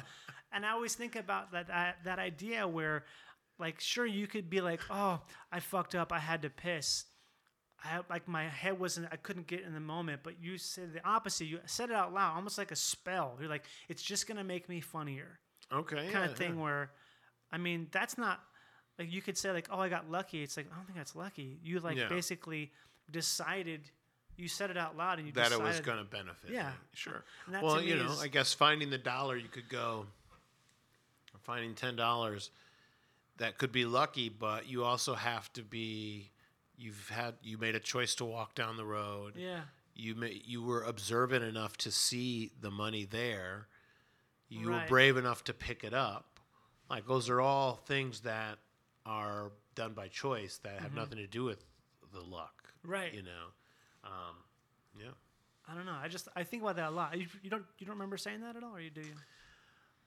and 0.51 0.65
I 0.65 0.71
always 0.71 0.95
think 0.95 1.15
about 1.15 1.51
that, 1.51 1.67
that 1.67 1.97
that 2.03 2.19
idea 2.19 2.67
where, 2.67 3.03
like, 3.59 3.79
sure 3.79 4.05
you 4.05 4.25
could 4.25 4.49
be 4.49 4.61
like, 4.61 4.81
oh, 4.89 5.21
I 5.51 5.59
fucked 5.59 5.93
up. 5.93 6.11
I 6.11 6.19
had 6.19 6.41
to 6.43 6.49
piss. 6.49 7.05
I 7.83 7.99
like 8.09 8.27
my 8.27 8.43
head 8.43 8.79
wasn't. 8.79 9.07
I 9.11 9.15
couldn't 9.15 9.47
get 9.47 9.61
in 9.61 9.73
the 9.73 9.79
moment. 9.79 10.21
But 10.23 10.41
you 10.41 10.57
said 10.57 10.93
the 10.93 11.07
opposite. 11.07 11.45
You 11.45 11.59
said 11.65 11.89
it 11.89 11.95
out 11.95 12.13
loud, 12.13 12.35
almost 12.35 12.57
like 12.57 12.71
a 12.71 12.75
spell. 12.75 13.37
You're 13.39 13.49
like, 13.49 13.65
it's 13.87 14.01
just 14.01 14.27
gonna 14.27 14.43
make 14.43 14.67
me 14.67 14.81
funnier 14.81 15.39
Okay. 15.71 15.95
kind 15.95 16.11
yeah, 16.11 16.25
of 16.25 16.35
thing 16.35 16.55
yeah. 16.55 16.63
where 16.63 16.91
i 17.51 17.57
mean 17.57 17.87
that's 17.91 18.17
not 18.17 18.39
like 18.97 19.11
you 19.11 19.21
could 19.21 19.37
say 19.37 19.51
like 19.51 19.67
oh 19.71 19.79
i 19.79 19.89
got 19.89 20.09
lucky 20.09 20.41
it's 20.41 20.57
like 20.57 20.65
i 20.71 20.75
don't 20.75 20.85
think 20.85 20.97
that's 20.97 21.15
lucky 21.15 21.59
you 21.63 21.79
like 21.79 21.97
Yeah. 21.97 22.07
basically 22.07 22.71
decided 23.11 23.81
you 24.35 24.47
said 24.47 24.69
it 24.69 24.77
out 24.77 24.97
loud 24.97 25.19
and 25.19 25.27
you 25.27 25.33
decided. 25.33 25.59
that 25.59 25.63
it 25.63 25.67
was 25.67 25.81
going 25.81 25.97
to 25.97 26.05
benefit. 26.05 26.49
Yeah. 26.49 26.69
me. 26.69 26.73
Sure. 26.93 27.25
Well, 27.61 27.81
you 27.81 27.97
know, 27.97 28.15
I 28.21 28.29
guess 28.29 28.53
finding 28.53 28.89
the 28.89 28.97
dollar, 28.97 29.35
you 29.35 29.49
could 29.49 29.67
go 29.67 30.05
finding 31.41 31.75
ten 31.75 31.97
dollars. 31.97 32.49
That 33.39 33.57
could 33.57 33.71
be 33.71 33.85
lucky, 33.85 34.29
but 34.29 34.67
you 34.69 34.83
also 34.83 35.15
have 35.15 35.51
to 35.53 35.63
be. 35.63 36.31
You've 36.77 37.09
had 37.09 37.35
you 37.41 37.57
made 37.57 37.75
a 37.75 37.79
choice 37.79 38.15
to 38.15 38.25
walk 38.25 38.55
down 38.55 38.77
the 38.77 38.85
road. 38.85 39.33
yeah 39.35 39.61
You 39.95 40.15
ma- 40.15 40.27
you 40.45 40.63
were 40.63 40.83
observant 40.83 41.43
enough 41.43 41.75
to 41.77 41.91
see 41.91 42.51
the 42.61 42.71
money 42.71 43.03
there. 43.05 43.67
You 44.47 44.69
were 44.69 44.83
brave 44.87 45.17
enough 45.17 45.43
to 45.45 45.53
pick 45.53 45.83
it 45.83 45.93
up. 45.93 46.39
Like 46.89 47.05
those 47.07 47.29
are 47.29 47.41
all 47.41 47.75
things 47.75 48.21
that 48.21 48.57
are 49.05 49.51
done 49.75 49.93
by 49.93 50.07
choice 50.07 50.57
that 50.63 50.79
have 50.81 50.93
nothing 50.93 51.17
to 51.17 51.27
do 51.27 51.43
with 51.43 51.63
the 52.13 52.21
luck. 52.21 52.63
Mm-hmm. 52.83 52.91
Right. 52.91 53.13
You 53.13 53.23
know. 53.23 53.45
Um, 54.05 54.35
yeah. 54.99 55.11
i 55.69 55.75
don't 55.75 55.85
know 55.85 55.95
i 56.01 56.07
just 56.07 56.29
i 56.35 56.43
think 56.43 56.63
about 56.63 56.77
that 56.77 56.87
a 56.87 56.91
lot 56.91 57.15
you, 57.17 57.27
you 57.43 57.49
don't 57.49 57.63
you 57.77 57.85
don't 57.85 57.95
remember 57.95 58.17
saying 58.17 58.41
that 58.41 58.55
at 58.55 58.63
all 58.63 58.75
or 58.75 58.79
you 58.81 58.89
do 58.89 59.01
you 59.01 59.13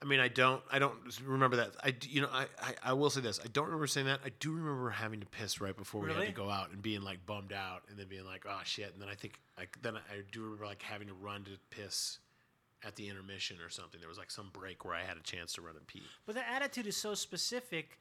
I 0.02 0.04
mean, 0.04 0.18
I 0.18 0.26
don't, 0.28 0.60
I 0.70 0.80
don't 0.80 0.94
remember 1.24 1.56
that. 1.56 1.70
I, 1.82 1.94
you 2.02 2.20
know, 2.22 2.28
I, 2.32 2.46
I, 2.60 2.74
I 2.86 2.92
will 2.92 3.08
say 3.08 3.20
this. 3.20 3.38
I 3.42 3.46
don't 3.52 3.66
remember 3.66 3.86
saying 3.86 4.06
that. 4.06 4.20
I 4.24 4.30
do 4.40 4.50
remember 4.50 4.90
having 4.90 5.20
to 5.20 5.26
piss 5.26 5.60
right 5.60 5.76
before 5.76 6.00
we 6.02 6.12
had 6.12 6.26
to 6.26 6.32
go 6.32 6.50
out 6.50 6.70
and 6.72 6.82
being 6.82 7.02
like 7.02 7.24
bummed 7.24 7.52
out, 7.52 7.82
and 7.88 7.96
then 7.96 8.08
being 8.08 8.24
like, 8.26 8.44
oh 8.48 8.60
shit. 8.64 8.92
And 8.92 9.00
then 9.00 9.08
I 9.08 9.14
think, 9.14 9.38
like, 9.56 9.78
then 9.80 9.96
I 9.96 10.22
do 10.32 10.42
remember 10.42 10.66
like 10.66 10.82
having 10.82 11.06
to 11.06 11.14
run 11.14 11.44
to 11.44 11.52
piss 11.70 12.18
at 12.84 12.96
the 12.96 13.08
intermission 13.08 13.58
or 13.64 13.70
something. 13.70 14.00
There 14.00 14.08
was 14.08 14.18
like 14.18 14.32
some 14.32 14.50
break 14.52 14.84
where 14.84 14.94
I 14.94 15.02
had 15.02 15.16
a 15.16 15.22
chance 15.22 15.52
to 15.54 15.62
run 15.62 15.76
and 15.76 15.86
pee. 15.86 16.02
but 16.26 16.34
the 16.34 16.48
attitude 16.48 16.88
is 16.88 16.96
so 16.96 17.14
specific 17.14 17.98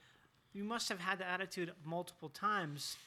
you 0.53 0.63
must 0.63 0.89
have 0.89 0.99
had 0.99 1.19
the 1.19 1.27
attitude 1.27 1.71
multiple 1.85 2.29
times 2.29 2.97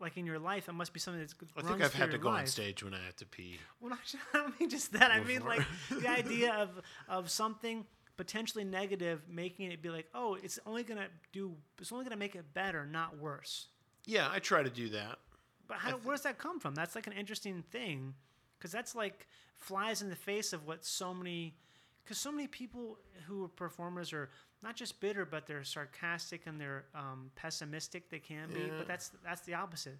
like 0.00 0.16
in 0.16 0.26
your 0.26 0.38
life 0.38 0.68
it 0.68 0.72
must 0.72 0.92
be 0.92 0.98
something 1.00 1.20
that's 1.20 1.34
I 1.56 1.62
think 1.62 1.82
I've 1.82 1.94
had 1.94 2.10
to 2.10 2.18
go 2.18 2.28
on 2.30 2.46
stage 2.46 2.82
when 2.82 2.94
I 2.94 3.04
have 3.04 3.16
to 3.16 3.26
pee. 3.26 3.58
Well, 3.80 3.90
not 3.90 3.98
I 4.34 4.38
don't 4.38 4.60
mean 4.60 4.68
just 4.68 4.92
that. 4.92 5.10
I 5.10 5.22
mean 5.22 5.44
like 5.44 5.62
the 5.90 6.08
idea 6.18 6.54
of 6.54 6.70
of 7.08 7.30
something 7.30 7.84
potentially 8.22 8.62
negative, 8.62 9.20
making 9.28 9.72
it 9.72 9.82
be 9.82 9.90
like, 9.90 10.06
oh, 10.14 10.36
it's 10.40 10.56
only 10.64 10.84
gonna 10.84 11.08
do, 11.32 11.56
it's 11.80 11.90
only 11.90 12.04
gonna 12.04 12.16
make 12.16 12.36
it 12.36 12.54
better, 12.54 12.86
not 12.86 13.18
worse. 13.18 13.66
Yeah, 14.06 14.28
I 14.30 14.38
try 14.38 14.62
to 14.62 14.70
do 14.70 14.90
that. 14.90 15.18
But 15.66 15.78
how, 15.78 15.90
where 16.04 16.14
does 16.14 16.22
that 16.22 16.38
come 16.38 16.60
from? 16.60 16.72
That's 16.76 16.94
like 16.94 17.08
an 17.08 17.14
interesting 17.14 17.64
thing, 17.72 18.14
because 18.56 18.70
that's 18.70 18.94
like 18.94 19.26
flies 19.56 20.02
in 20.02 20.08
the 20.08 20.14
face 20.14 20.52
of 20.52 20.68
what 20.68 20.84
so 20.84 21.12
many, 21.12 21.56
because 22.04 22.16
so 22.18 22.30
many 22.30 22.46
people 22.46 22.96
who 23.26 23.44
are 23.46 23.48
performers 23.48 24.12
are 24.12 24.30
not 24.62 24.76
just 24.76 25.00
bitter, 25.00 25.24
but 25.24 25.48
they're 25.48 25.64
sarcastic 25.64 26.42
and 26.46 26.60
they're 26.60 26.84
um, 26.94 27.32
pessimistic. 27.34 28.08
They 28.08 28.20
can 28.20 28.50
be, 28.50 28.60
Yeah. 28.60 28.66
but 28.78 28.86
that's 28.86 29.10
that's 29.24 29.40
the 29.40 29.54
opposite. 29.54 29.98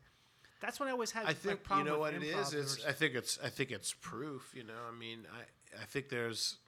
That's 0.61 0.79
what 0.79 0.89
I 0.89 0.93
always 0.93 1.11
had. 1.11 1.25
I 1.25 1.29
like, 1.29 1.39
think 1.39 1.61
you 1.77 1.83
know 1.83 1.99
what 1.99 2.15
it 2.15 2.23
improv 2.23 2.55
is. 2.55 2.85
I 2.87 2.93
think 2.93 3.17
it's 3.17 3.37
I 3.43 3.49
think 3.49 3.73
it's 3.73 3.93
proof. 3.93 4.53
You 4.55 4.63
know, 4.63 4.81
I 4.89 4.97
mean, 4.97 5.27
I 5.33 5.83
I 5.83 5.87
think 5.87 6.09
there's. 6.09 6.59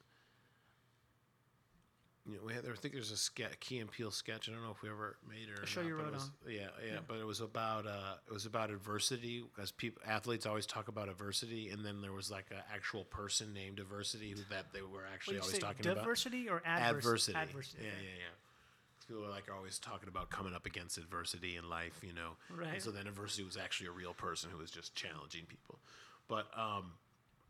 You 2.27 2.37
know, 2.37 2.41
we 2.47 2.55
had, 2.55 2.65
I 2.65 2.73
think 2.75 2.95
there's 2.95 3.11
a 3.11 3.19
ske- 3.19 3.61
Key 3.61 3.81
and 3.81 3.91
Peele 3.91 4.11
sketch. 4.11 4.49
I 4.49 4.53
don't 4.53 4.63
know 4.63 4.71
if 4.71 4.81
we 4.81 4.89
ever 4.89 5.17
made 5.29 5.49
it. 5.55 5.63
Or 5.63 5.67
show 5.67 5.83
not, 5.83 5.89
you 5.89 5.95
wrote 5.95 6.15
was- 6.15 6.31
Yeah, 6.49 6.69
yeah, 6.87 7.01
but 7.07 7.19
it 7.19 7.27
was 7.27 7.41
about 7.41 7.87
uh, 7.87 8.15
it 8.27 8.33
was 8.33 8.47
about 8.47 8.71
adversity 8.71 9.43
because 9.55 9.73
people 9.73 10.01
athletes 10.07 10.47
always 10.47 10.65
talk 10.65 10.89
about 10.89 11.11
adversity, 11.11 11.69
and 11.69 11.85
then 11.85 12.01
there 12.01 12.13
was 12.13 12.31
like 12.31 12.47
an 12.51 12.63
actual 12.73 13.05
person 13.05 13.53
named 13.53 13.79
adversity 13.79 14.31
who 14.31 14.41
that 14.49 14.73
they 14.73 14.81
were 14.81 15.05
actually 15.13 15.35
you 15.37 15.43
always 15.43 15.59
talking 15.59 15.87
about 15.87 15.97
diversity 16.05 16.49
or 16.49 16.61
advers- 16.67 16.89
adversity. 16.97 17.39
Adversity. 17.39 17.83
Yeah, 17.85 17.91
yeah, 18.03 18.09
yeah. 18.21 19.07
People 19.07 19.27
are 19.27 19.31
like 19.31 19.51
always 19.55 19.79
talking 19.79 20.09
about 20.09 20.31
coming 20.31 20.55
up 20.55 20.65
against 20.65 20.97
adversity 20.97 21.57
in 21.57 21.69
life, 21.69 22.01
you 22.03 22.15
know. 22.15 22.31
Right. 22.49 22.69
And 22.73 22.83
so 22.83 22.91
then 22.91 23.07
adversity 23.07 23.43
was 23.45 23.59
actually 23.59 23.89
a 23.89 23.93
real 23.93 24.15
person 24.15 24.49
who 24.51 24.57
was 24.57 24.71
just 24.71 24.95
challenging 24.95 25.45
people. 25.47 25.79
But 26.27 26.47
um, 26.59 26.93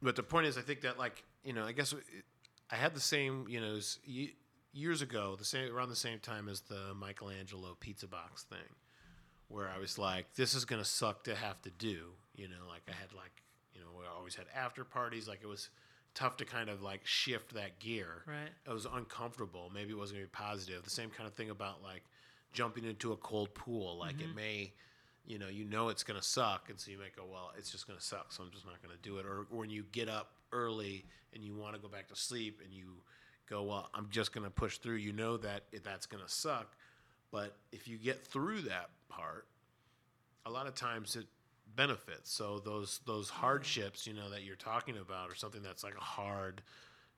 but 0.03 0.17
the 0.17 0.25
point 0.25 0.47
is, 0.49 0.59
I 0.59 0.63
think 0.63 0.81
that 0.81 0.99
like 0.99 1.23
you 1.45 1.53
know, 1.53 1.65
I 1.65 1.71
guess 1.71 1.93
it, 1.93 2.01
I 2.73 2.75
had 2.75 2.93
the 2.93 3.01
same 3.01 3.47
you 3.49 3.61
know 3.61 3.79
ye- 4.05 4.35
years 4.75 5.01
ago, 5.01 5.37
the 5.39 5.45
same 5.45 5.73
around 5.75 5.89
the 5.89 5.97
same 5.97 6.19
time 6.19 6.49
as 6.49 6.61
the 6.63 6.93
Michelangelo 6.95 7.77
pizza 7.81 8.07
box 8.07 8.43
thing, 8.43 8.59
where 9.49 9.69
I 9.69 9.79
was 9.79 9.99
like, 9.99 10.35
this 10.35 10.55
is 10.55 10.65
gonna 10.65 10.85
suck 10.85 11.25
to 11.25 11.35
have 11.35 11.63
to 11.63 11.71
do. 11.71 12.11
You 12.37 12.49
know, 12.49 12.67
like 12.69 12.83
I 12.89 12.93
had 12.93 13.13
like 13.15 13.43
you 13.75 13.81
know, 13.81 13.87
we 13.99 14.05
always 14.07 14.35
had 14.35 14.47
after 14.55 14.85
parties. 14.85 15.27
Like 15.29 15.41
it 15.43 15.47
was 15.49 15.71
tough 16.15 16.37
to 16.39 16.45
kind 16.45 16.69
of 16.69 16.83
like 16.83 17.07
shift 17.07 17.55
that 17.55 17.79
gear. 17.79 18.23
Right. 18.27 18.51
It 18.67 18.73
was 18.73 18.87
uncomfortable. 18.93 19.71
Maybe 19.75 19.93
it 19.93 19.99
wasn't 19.99 20.19
gonna 20.19 20.27
be 20.27 20.31
positive. 20.33 20.83
The 20.85 20.91
same 20.91 21.11
kind 21.11 21.27
of 21.29 21.35
thing 21.35 21.51
about 21.51 21.83
like 21.83 22.03
jumping 22.53 22.85
into 22.85 23.13
a 23.13 23.17
cold 23.17 23.55
pool. 23.55 23.99
Like 23.99 24.17
Mm-hmm. 24.17 24.31
it 24.31 24.37
may, 24.37 24.73
you 25.27 25.39
know, 25.39 25.49
you 25.49 25.65
know 25.65 25.89
it's 25.89 26.05
gonna 26.05 26.23
suck, 26.23 26.69
and 26.71 26.79
so 26.79 26.91
you 26.91 26.99
might 26.99 27.17
go, 27.17 27.25
well, 27.31 27.53
it's 27.59 27.71
just 27.71 27.87
gonna 27.87 28.01
suck, 28.01 28.33
so 28.33 28.43
I'm 28.43 28.51
just 28.51 28.67
not 28.67 28.81
gonna 28.83 28.95
do 29.03 29.19
it. 29.19 29.27
Or 29.27 29.47
when 29.51 29.71
you 29.71 29.85
get 29.93 30.09
up 30.09 30.33
early 30.53 31.05
and 31.33 31.43
you 31.43 31.55
want 31.55 31.75
to 31.75 31.81
go 31.81 31.89
back 31.89 32.09
to 32.09 32.17
sleep, 32.17 32.61
and 32.65 32.73
you 32.73 33.03
go, 33.49 33.63
well, 33.63 33.91
I'm 33.95 34.09
just 34.11 34.33
gonna 34.33 34.51
push 34.51 34.79
through. 34.79 34.97
You 34.97 35.13
know 35.13 35.37
that 35.39 35.65
that's 35.83 36.07
gonna 36.07 36.29
suck, 36.29 36.77
but 37.31 37.57
if 37.73 37.89
you 37.89 37.99
get 37.99 38.27
through 38.27 38.63
that 38.63 38.91
part, 39.09 39.47
a 40.47 40.51
lot 40.51 40.67
of 40.67 40.75
times 40.75 41.17
it 41.17 41.27
benefits. 41.77 42.33
So 42.33 42.59
those 42.59 43.01
those 43.07 43.31
mm-hmm. 43.31 43.41
hardships, 43.41 44.07
you 44.07 44.15
know, 44.15 44.31
that 44.31 44.43
you're 44.43 44.57
talking 44.57 44.97
about, 44.97 45.31
or 45.31 45.35
something 45.35 45.63
that's 45.63 45.85
like 45.85 45.97
a 45.97 46.05
hard 46.05 46.63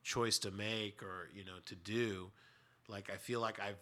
choice 0.02 0.38
to 0.40 0.50
make, 0.50 1.02
or 1.02 1.28
you 1.34 1.44
know, 1.44 1.58
to 1.66 1.74
do. 1.74 2.30
Like 2.88 3.10
I 3.12 3.16
feel 3.16 3.40
like 3.40 3.60
I've 3.60 3.78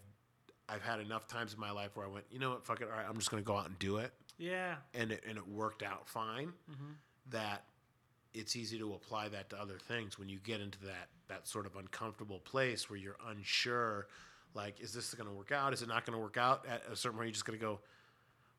I've 0.69 0.83
had 0.83 1.01
enough 1.01 1.27
times 1.27 1.53
in 1.53 1.61
my 1.61 1.71
life 1.71 1.97
where 1.97 2.07
I 2.07 2.09
went, 2.09 2.25
you 2.31 2.39
know 2.39 2.51
what, 2.51 2.65
fuck 2.65 2.81
it, 2.81 2.89
all 2.91 2.97
right, 2.97 3.07
I'm 3.09 3.19
just 3.19 3.31
gonna 3.31 3.43
go 3.43 3.57
out 3.57 3.66
and 3.66 3.79
do 3.79 3.99
it, 3.99 4.12
Yeah. 4.39 4.77
and 4.95 5.12
it 5.12 5.23
and 5.29 5.37
it 5.37 5.47
worked 5.47 5.83
out 5.83 6.09
fine. 6.09 6.53
Mm-hmm. 6.71 6.93
That 7.31 7.65
it's 8.35 8.56
easy 8.56 8.78
to 8.78 8.93
apply 8.94 9.28
that 9.28 9.48
to 9.51 9.61
other 9.61 9.78
things 9.78 10.19
when 10.19 10.28
you 10.28 10.39
get 10.39 10.61
into 10.61 10.78
that 10.85 11.09
that 11.28 11.47
sort 11.48 11.66
of 11.66 11.77
uncomfortable 11.77 12.40
place 12.40 12.90
where 12.90 12.98
you're 12.98 13.16
unsure 13.28 14.09
like 14.55 14.81
is 14.81 14.93
this 14.93 15.15
going 15.15 15.28
to 15.28 15.35
work 15.35 15.52
out? 15.52 15.73
Is 15.73 15.82
it 15.82 15.89
not 15.89 16.05
going 16.05 16.16
to 16.16 16.23
work 16.23 16.36
out? 16.36 16.66
At 16.69 16.82
a 16.90 16.97
certain 16.97 17.16
point 17.16 17.28
you're 17.28 17.32
just 17.32 17.44
going 17.47 17.59
to 17.59 17.65
go 17.65 17.81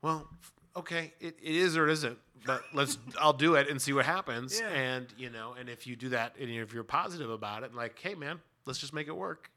well 0.02 0.28
okay 0.76 1.14
it, 1.20 1.38
it 1.42 1.56
is 1.56 1.78
or 1.78 1.88
it 1.88 1.92
isn't 1.94 2.18
but 2.46 2.62
let's 2.74 2.98
i'll 3.20 3.32
do 3.34 3.56
it 3.56 3.70
and 3.70 3.82
see 3.82 3.94
what 3.94 4.06
happens. 4.06 4.60
Yeah. 4.60 4.70
and 4.70 5.08
you 5.18 5.30
know 5.30 5.56
and 5.60 5.70
if 5.70 5.86
you 5.86 5.96
do 5.96 6.10
that 6.10 6.36
and 6.40 6.50
if 6.50 6.74
you're 6.74 6.84
positive 6.84 7.30
about 7.30 7.64
it 7.64 7.68
and 7.68 7.76
like 7.76 8.00
hey 8.00 8.16
man 8.16 8.40
let's 8.66 8.80
just 8.80 8.94
make 8.94 9.08
it 9.08 9.16
work. 9.16 9.52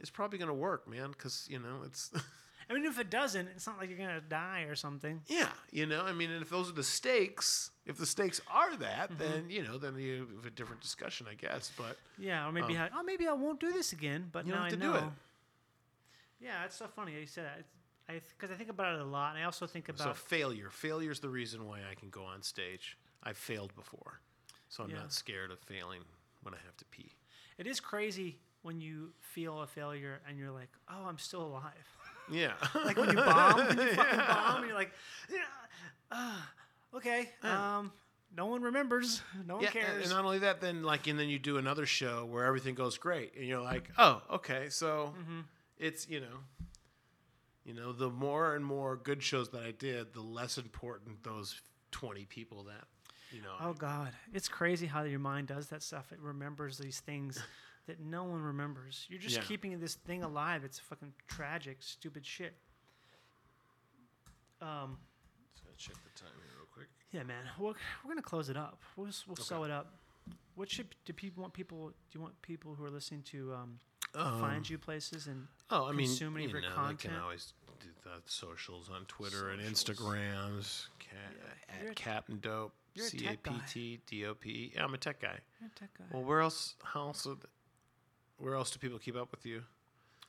It's 0.00 0.10
probably 0.10 0.38
going 0.38 0.48
to 0.48 0.54
work 0.54 0.88
man 0.88 1.10
because 1.10 1.46
you 1.48 1.58
know 1.58 1.82
it's 1.84 2.10
I 2.72 2.74
mean, 2.74 2.86
if 2.86 2.98
it 2.98 3.10
doesn't, 3.10 3.48
it's 3.54 3.66
not 3.66 3.78
like 3.78 3.90
you're 3.90 3.98
gonna 3.98 4.20
die 4.22 4.62
or 4.62 4.74
something. 4.74 5.20
Yeah, 5.26 5.48
you 5.70 5.84
know, 5.86 6.02
I 6.04 6.12
mean, 6.12 6.30
and 6.30 6.40
if 6.42 6.48
those 6.48 6.70
are 6.70 6.74
the 6.74 6.82
stakes, 6.82 7.70
if 7.84 7.98
the 7.98 8.06
stakes 8.06 8.40
are 8.50 8.74
that, 8.76 9.10
Mm-hmm. 9.10 9.18
then 9.18 9.50
you 9.50 9.62
know, 9.62 9.76
then 9.78 9.96
you 9.98 10.26
have 10.36 10.46
a 10.46 10.50
different 10.50 10.80
discussion, 10.80 11.26
I 11.30 11.34
guess. 11.34 11.70
But 11.76 11.96
Yeah, 12.18 12.48
or 12.48 12.52
maybe 12.52 12.76
Um, 12.76 12.88
I, 12.94 12.98
oh 12.98 13.02
maybe 13.02 13.28
I 13.28 13.32
won't 13.34 13.60
do 13.60 13.72
this 13.72 13.92
again. 13.92 14.28
But 14.32 14.46
You 14.46 14.52
now 14.54 14.64
I 14.64 14.70
to 14.70 14.76
do 14.76 14.88
know. 14.88 14.94
it. 14.96 15.04
Yeah, 16.40 16.64
it's 16.64 16.76
so 16.76 16.86
funny. 16.88 17.12
how 17.12 17.18
You 17.18 17.26
said 17.26 17.44
that. 17.44 17.64
I 18.08 18.20
because 18.36 18.50
I 18.50 18.56
think 18.56 18.70
about 18.70 18.94
it 18.96 19.00
a 19.00 19.04
lot, 19.04 19.34
and 19.34 19.42
I 19.42 19.44
also 19.44 19.66
think 19.66 19.88
about 19.88 19.98
so 20.00 20.14
failure, 20.14 20.70
failure 20.70 21.10
is 21.12 21.20
the 21.20 21.28
reason 21.28 21.66
why 21.66 21.80
I 21.90 21.94
can 21.94 22.10
go 22.10 22.24
on 22.24 22.42
stage. 22.42 22.98
I've 23.22 23.38
failed 23.38 23.74
before, 23.76 24.20
so 24.68 24.82
I'm 24.82 24.90
Yeah. 24.90 24.96
not 24.96 25.12
scared 25.12 25.50
of 25.52 25.60
failing 25.60 26.00
when 26.42 26.54
I 26.54 26.58
have 26.64 26.76
to 26.78 26.84
pee. 26.86 27.12
it 27.58 27.66
is 27.68 27.78
crazy 27.78 28.40
when 28.62 28.80
you 28.80 29.12
feel 29.20 29.60
a 29.62 29.66
failure 29.66 30.20
and 30.26 30.36
you're 30.38 30.50
like, 30.50 30.70
oh, 30.88 31.04
I'm 31.06 31.18
still 31.18 31.42
alive. 31.42 31.88
Yeah, 32.30 32.52
like 32.84 32.96
when 32.96 33.10
you 33.10 33.16
bomb, 33.16 33.66
when 33.68 33.78
you 33.78 33.86
fucking 33.94 34.18
bomb, 34.18 34.56
and 34.58 34.66
you're 34.66 34.74
like, 34.76 34.92
yeah, 35.30 35.38
uh, 36.10 36.96
okay, 36.96 37.28
um, 37.42 37.92
no 38.34 38.46
one 38.46 38.62
remembers. 38.62 39.20
No 39.46 39.56
one 39.56 39.64
Yeah, 39.64 39.70
cares. 39.70 40.02
and 40.04 40.10
not 40.10 40.24
only 40.24 40.38
that, 40.40 40.60
then 40.60 40.82
like, 40.82 41.06
and 41.06 41.18
then 41.18 41.28
you 41.28 41.38
do 41.38 41.58
another 41.58 41.84
show 41.86 42.24
where 42.24 42.44
everything 42.44 42.74
goes 42.74 42.96
great, 42.98 43.32
and 43.36 43.46
you're 43.46 43.60
like, 43.60 43.90
oh, 43.98 44.22
okay, 44.34 44.68
so 44.70 45.14
Mm-hmm. 45.20 45.40
it's 45.78 46.08
you 46.08 46.20
know, 46.20 46.38
you 47.64 47.74
know, 47.74 47.92
the 47.92 48.10
more 48.10 48.54
and 48.54 48.64
more 48.64 48.96
good 48.96 49.22
shows 49.22 49.50
that 49.50 49.62
I 49.62 49.72
did, 49.72 50.14
the 50.14 50.20
less 50.20 50.58
important 50.58 51.22
those 51.24 51.60
twenty 51.90 52.24
people 52.24 52.64
that, 52.64 52.84
you 53.30 53.42
know. 53.42 53.54
oh 53.60 53.72
God, 53.74 54.12
it's 54.32 54.48
crazy 54.48 54.86
how 54.86 55.02
your 55.02 55.18
mind 55.20 55.48
does 55.48 55.68
that 55.68 55.82
stuff. 55.82 56.12
It 56.12 56.20
remembers 56.20 56.78
these 56.78 57.00
things 57.00 57.42
that 57.86 58.00
no 58.00 58.24
one 58.24 58.42
remembers. 58.42 59.06
You're 59.08 59.18
just 59.20 59.36
Yeah. 59.36 59.42
keeping 59.42 59.78
this 59.80 59.94
thing 59.96 60.22
alive. 60.22 60.64
It's 60.64 60.78
fucking 60.78 61.12
tragic, 61.28 61.78
stupid 61.82 62.24
shit. 62.24 62.56
Um, 64.60 64.98
So 65.54 65.64
check 65.76 65.94
the 65.96 66.20
time 66.20 66.32
here 66.36 66.56
real 66.56 66.66
quick. 66.72 66.88
yeah, 67.10 67.22
man. 67.24 67.44
We're, 67.58 67.72
we're 68.04 68.08
gonna 68.10 68.22
close 68.22 68.48
it 68.48 68.56
up. 68.56 68.82
We'll 68.96 69.08
s- 69.08 69.24
we'll 69.26 69.36
sew 69.36 69.64
it 69.64 69.70
up. 69.70 69.98
What 70.54 70.70
should 70.70 70.94
do 71.04 71.12
people 71.12 71.42
want 71.42 71.54
people? 71.54 71.88
Do 71.88 71.94
you 72.12 72.20
want 72.20 72.40
people 72.42 72.74
who 72.74 72.84
are 72.84 72.90
listening 72.90 73.22
to 73.24 73.54
um, 73.54 73.80
find 74.14 74.68
you 74.68 74.78
places 74.78 75.26
and 75.26 75.48
Oh, 75.70 75.86
I 75.88 75.92
mean, 75.92 76.06
consume 76.06 76.36
any 76.36 76.44
you 76.44 76.48
of 76.50 76.52
your 76.52 76.62
know, 76.62 76.68
they 76.68 76.74
content? 76.76 77.00
can 77.00 77.16
always 77.16 77.54
do 77.80 77.88
the 78.04 78.22
socials 78.26 78.88
on 78.90 79.04
Twitter 79.06 79.48
and 79.50 79.60
Instagrams. 79.60 80.86
Ca- 81.00 81.16
You're 81.80 81.88
a- 81.88 81.90
at 81.90 81.96
Captain 81.96 82.38
Dope. 82.38 82.74
you're 82.94 83.06
a 83.06 83.08
C 83.08 83.18
A 83.26 83.30
tech 83.30 83.42
P 83.42 83.50
guy. 83.50 83.64
T 83.66 84.00
D 84.06 84.26
O 84.26 84.34
P. 84.34 84.72
Yeah, 84.74 84.84
I'm 84.84 84.94
a 84.94 84.98
tech 84.98 85.20
guy. 85.20 85.40
You're 85.60 85.70
a 85.74 85.78
tech 85.78 85.90
guy. 85.98 86.04
Well, 86.12 86.22
where 86.22 86.40
else? 86.40 86.76
How 86.84 87.08
else? 87.08 87.24
would- 87.26 87.44
Where 88.42 88.54
else 88.56 88.70
do 88.72 88.78
people 88.80 88.98
keep 88.98 89.16
up 89.16 89.30
with 89.30 89.46
you? 89.46 89.62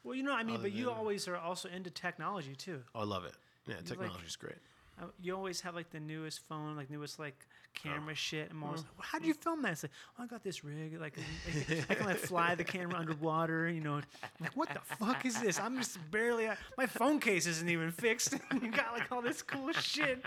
Well, 0.04 0.14
you 0.16 0.22
know, 0.22 0.32
what 0.32 0.40
I 0.40 0.44
mean, 0.44 0.56
other 0.56 0.64
but 0.64 0.72
you 0.74 0.86
than- 0.86 0.94
always 0.94 1.28
are 1.28 1.36
also 1.38 1.68
into 1.70 1.90
technology 1.90 2.56
too. 2.56 2.82
Oh, 2.94 3.00
I 3.02 3.04
love 3.06 3.26
it. 3.26 3.34
Yeah, 3.68 3.76
like- 3.76 3.86
technology's 3.86 4.36
great. 4.36 4.58
Uh, 5.02 5.06
You 5.20 5.36
always 5.36 5.62
have 5.62 5.74
like 5.74 5.90
the 5.90 6.00
newest 6.00 6.42
phone, 6.42 6.76
like 6.76 6.92
newest 6.92 7.18
like 7.18 7.48
camera 7.74 8.12
Oh. 8.12 8.14
shit. 8.14 8.52
I'm 8.52 8.62
always 8.64 8.82
Mm-hmm. 8.82 8.98
like, 9.00 9.08
how 9.08 9.18
do 9.18 9.26
you 9.26 9.34
film 9.34 9.64
that? 9.64 9.72
It's 9.72 9.84
like, 9.84 9.92
oh, 10.20 10.24
I 10.24 10.28
got 10.28 10.44
this 10.44 10.64
rig. 10.64 11.00
Like, 11.02 11.18
I 11.18 11.52
can, 11.64 11.86
I 11.90 11.94
can 11.96 12.06
like 12.06 12.18
fly 12.18 12.54
the 12.54 12.64
camera 12.64 13.00
underwater. 13.00 13.68
You 13.68 13.82
know, 13.82 13.96
I'm 13.96 14.04
like 14.40 14.56
what 14.56 14.70
the 14.70 14.82
fuck 14.98 15.26
is 15.26 15.42
this? 15.42 15.60
I'm 15.60 15.78
just 15.78 15.98
barely. 16.12 16.48
My 16.78 16.86
phone 16.86 17.20
case 17.20 17.48
isn't 17.48 17.68
even 17.68 17.90
fixed. 17.92 18.36
you 18.62 18.70
got 18.70 18.94
like 18.94 19.12
all 19.12 19.24
this 19.24 19.42
cool 19.42 19.72
shit. 19.74 20.22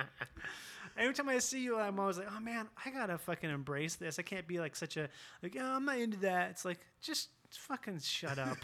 Every 0.99 1.13
time 1.15 1.29
I 1.29 1.39
see 1.39 1.63
you, 1.63 1.79
I'm 1.79 2.01
always 2.01 2.17
like, 2.19 2.29
oh 2.35 2.41
man, 2.41 2.67
I 2.85 2.91
gotta 2.91 3.19
fucking 3.19 3.51
embrace 3.51 3.97
this. 3.97 4.19
I 4.19 4.23
can't 4.23 4.49
be 4.49 4.59
like 4.59 4.75
such 4.75 4.97
a 4.97 5.09
like, 5.43 5.55
oh, 5.61 5.77
I'm 5.77 5.85
not 5.85 5.99
into 5.99 6.17
that. 6.21 6.51
It's 6.51 6.65
like 6.65 6.81
just 7.03 7.29
fucking 7.59 8.01
shut 8.01 8.39
up. 8.39 8.59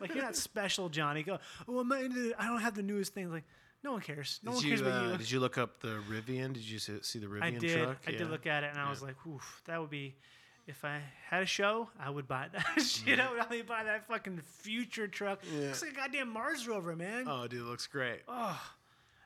like 0.00 0.14
you're 0.14 0.24
not 0.24 0.36
special, 0.36 0.88
Johnny. 0.88 1.22
Go, 1.22 1.38
oh, 1.68 1.78
I'm 1.80 1.88
not 1.88 2.02
into. 2.02 2.30
It. 2.30 2.36
I 2.38 2.46
don't 2.46 2.60
have 2.60 2.74
the 2.74 2.82
newest 2.82 3.14
thing. 3.14 3.30
Like, 3.30 3.44
no 3.84 3.92
one 3.92 4.00
cares. 4.00 4.40
No 4.42 4.52
Did 4.52 4.56
one 4.56 4.64
you, 4.64 4.70
cares 4.70 4.80
about 4.82 5.04
uh, 5.06 5.10
you. 5.12 5.18
did 5.18 5.30
you 5.30 5.40
look 5.40 5.58
up 5.58 5.80
the 5.80 6.00
Rivian? 6.10 6.52
Did 6.52 6.62
you 6.68 6.78
see, 6.78 6.94
see 7.02 7.18
the 7.18 7.26
Rivian 7.26 7.42
I 7.42 7.50
did. 7.50 7.82
truck? 7.82 7.96
I 8.06 8.10
did 8.12 8.30
look 8.30 8.46
at 8.46 8.64
it, 8.64 8.70
and 8.70 8.78
I 8.78 8.88
was 8.90 9.02
like, 9.02 9.16
"Oof, 9.26 9.62
that 9.66 9.80
would 9.80 9.90
be." 9.90 10.16
If 10.64 10.84
I 10.84 11.00
had 11.28 11.42
a 11.42 11.46
show, 11.46 11.88
I 11.98 12.08
would 12.08 12.28
buy 12.28 12.46
that 12.52 12.80
shit. 12.86 13.18
I 13.18 13.28
would 13.32 13.40
only 13.42 13.62
buy 13.62 13.82
that 13.82 14.06
fucking 14.06 14.40
future 14.44 15.08
truck. 15.08 15.40
Looks 15.58 15.82
like 15.82 15.90
a 15.90 15.94
goddamn 15.96 16.28
Mars 16.32 16.68
rover, 16.68 16.94
man. 16.94 17.24
Oh, 17.26 17.48
dude, 17.48 17.62
it 17.62 17.64
looks 17.64 17.88
great. 17.88 18.20
Oh, 18.28 18.62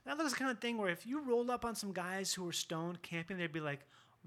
That 0.07 0.17
looks 0.17 0.33
the 0.33 0.39
kind 0.39 0.51
of 0.51 0.61
thing 0.61 0.79
where 0.79 0.89
if 0.89 1.07
you 1.07 1.21
rolled 1.21 1.51
up 1.51 1.67
on 1.67 1.75
some 1.75 1.93
guys 1.93 2.33
who 2.33 2.45
were 2.45 2.53
stoned 2.53 3.03
camping, 3.03 3.37
they'd 3.37 3.53
be 3.53 3.61
like, 3.61 3.81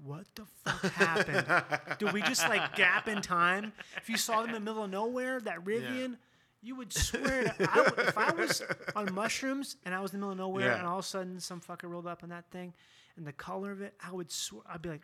"What 0.04 0.26
the 0.34 0.44
fuck 0.64 0.92
happened? 0.92 1.98
Did 1.98 2.12
we 2.12 2.22
just 2.22 2.48
like 2.48 2.74
gap 2.76 3.08
in 3.08 3.20
time?" 3.22 3.72
If 3.96 4.08
you 4.08 4.16
saw 4.16 4.40
them 4.40 4.48
in 4.50 4.54
the 4.54 4.60
middle 4.60 4.84
of 4.84 4.90
nowhere, 4.90 5.40
that 5.40 5.64
Rivian, 5.64 6.16
you 6.62 6.74
would 6.76 6.92
swear 6.92 7.44
to. 7.44 7.70
I 7.70 7.80
would, 7.82 7.98
if 8.08 8.18
I 8.18 8.32
was 8.32 8.62
on 8.96 9.12
mushrooms 9.14 9.76
and 9.84 9.94
I 9.94 10.00
was 10.00 10.12
in 10.12 10.20
the 10.20 10.26
middle 10.26 10.32
of 10.32 10.38
nowhere, 10.38 10.66
Yeah. 10.72 10.78
and 10.78 10.86
all 10.86 10.98
of 10.98 11.04
a 11.04 11.08
sudden 11.08 11.40
some 11.40 11.60
fucker 11.60 11.88
rolled 11.90 12.06
up 12.06 12.22
on 12.22 12.28
that 12.30 12.50
thing, 12.50 12.74
and 13.16 13.26
the 13.26 13.32
color 13.32 13.70
of 13.72 13.80
it, 13.82 13.94
I 14.02 14.12
would 14.12 14.30
swear, 14.30 14.62
I'd 14.68 14.82
be 14.82 14.88
like, 14.90 15.02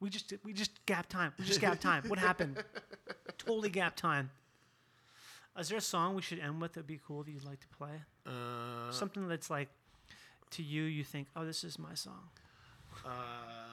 "We 0.00 0.10
just 0.10 0.32
we 0.44 0.52
just 0.52 0.84
gap 0.86 1.08
time. 1.08 1.32
We 1.38 1.44
just 1.44 1.60
gap 1.60 1.80
time. 1.80 2.04
What 2.08 2.18
happened? 2.18 2.62
totally 3.38 3.70
gap 3.70 3.96
time." 3.96 4.30
Is 5.58 5.68
there 5.70 5.78
a 5.78 5.80
song 5.80 6.14
we 6.14 6.22
should 6.22 6.38
end 6.38 6.60
with 6.62 6.74
that'd 6.74 6.86
be 6.86 7.00
cool 7.04 7.24
that 7.24 7.30
you'd 7.32 7.44
like 7.44 7.58
to 7.60 7.68
play? 7.76 8.02
Uh, 8.24 8.92
something 8.92 9.26
that's 9.26 9.50
like 9.50 9.68
to 10.50 10.62
you 10.62 10.84
you 10.84 11.02
think 11.04 11.28
oh 11.36 11.44
this 11.44 11.62
is 11.64 11.78
my 11.78 11.92
song 11.94 12.28
uh, 13.04 13.08
yeah, 13.08 13.64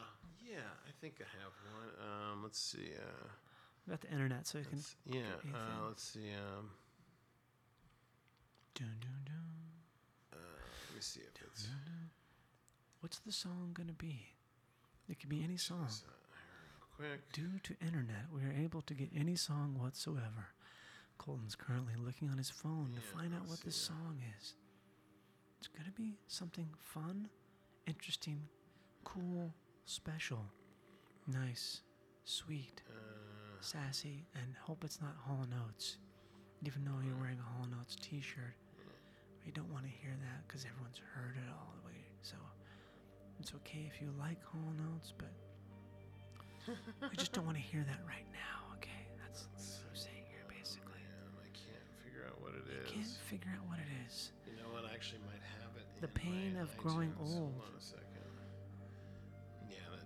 I 0.60 0.92
think 1.02 1.16
I 1.22 1.28
have 1.44 1.54
one. 1.74 2.32
Um, 2.32 2.44
let's 2.44 2.60
see. 2.60 2.92
Uh, 2.96 3.28
got 3.90 4.02
the 4.02 4.10
internet 4.12 4.48
so 4.48 4.58
you 4.60 4.66
can 4.66 4.78
let's- 4.78 4.96
yeah, 5.06 5.20
anything. 5.44 5.56
uh, 5.56 5.88
let's 5.88 6.04
see. 6.04 6.32
Um, 6.34 6.70
dun, 8.74 8.88
dun, 9.02 9.22
dun. 9.26 9.46
uh, 10.34 10.38
let 10.38 10.96
me 10.96 11.02
see 11.02 11.22
if 11.22 11.42
it's. 11.42 11.68
what's 13.02 13.20
the 13.20 13.32
song 13.32 13.72
gonna 13.74 13.94
be 13.94 14.28
it 15.08 15.20
could 15.20 15.30
be 15.30 15.44
any 15.44 15.58
song 15.58 15.88
Quick. 16.98 17.32
due 17.34 17.60
to 17.64 17.76
internet 17.86 18.26
we 18.34 18.42
are 18.44 18.52
able 18.52 18.82
to 18.82 18.94
get 18.94 19.10
any 19.16 19.36
song 19.36 19.78
whatsoever 19.80 20.48
colton's 21.18 21.56
currently 21.56 21.94
looking 21.96 22.30
on 22.30 22.38
his 22.38 22.50
phone 22.50 22.90
to 22.96 23.02
Yeah, 23.02 23.18
find 23.22 23.34
out 23.34 23.42
let's 23.42 23.52
what 23.52 23.60
this 23.62 23.76
see, 23.76 23.94
uh, 23.94 23.96
song 23.98 24.22
is 24.40 24.56
it's 25.60 25.68
gonna 25.68 25.92
be 25.96 26.18
something 26.28 26.70
fun 26.80 27.30
interesting 27.86 28.48
cool 29.04 29.54
special 29.86 30.40
nice 31.28 31.82
sweet 32.24 32.82
Uh, 32.90 32.94
sassy 33.62 34.26
and 34.36 34.56
hope 34.62 34.84
it's 34.84 35.02
not 35.02 35.16
Hall 35.26 35.40
and 35.44 35.54
Oates. 35.66 35.98
Even 36.64 36.84
though 36.86 37.00
you're 37.06 37.18
wearing 37.18 37.40
a 37.40 37.44
Hall 37.54 37.64
and 37.66 37.74
Oates 37.80 37.96
t-shirt, 38.02 38.56
you 39.46 39.52
don't 39.52 39.72
want 39.72 39.86
to 39.86 39.90
hear 39.92 40.14
that 40.22 40.48
because 40.48 40.66
everyone's 40.66 41.02
heard 41.14 41.36
it 41.38 41.50
all 41.50 41.74
the 41.82 41.86
way. 41.88 42.02
So 42.22 42.36
it's 43.40 43.54
okay 43.62 43.90
if 43.92 44.02
you 44.02 44.10
like 44.20 44.42
Hall 44.44 44.66
and 44.70 44.82
Oates, 44.94 45.14
but 45.18 45.34
we 47.10 47.16
just 47.18 47.34
don't 47.34 47.46
want 47.46 47.58
to 47.58 47.64
hear 47.64 47.84
that 47.86 48.02
right 48.08 48.26
now. 48.34 48.74
Okay, 48.78 49.06
that's 49.22 49.46
what 49.46 49.90
I'm 49.90 49.96
saying 49.98 50.26
here, 50.30 50.46
basically. 50.50 51.02
man, 51.02 51.42
I 51.46 51.50
can't 51.54 51.86
figure 52.02 52.26
out 52.26 52.42
what 52.42 52.54
it 52.58 52.66
is. 52.70 52.86
I 52.86 52.94
can't 52.94 53.18
figure 53.30 53.54
out 53.54 53.66
what 53.70 53.78
it 53.78 53.92
is. 54.06 54.34
You 54.50 54.58
know 54.58 54.70
what? 54.74 54.86
I 54.90 54.94
actually 54.94 55.22
might 55.30 55.42
have 55.62 55.74
it. 55.78 55.86
The 56.02 56.10
in 56.10 56.18
pain 56.18 56.52
of 56.58 56.74
growing 56.78 57.14
iTunes. 57.22 57.38
old. 57.38 57.62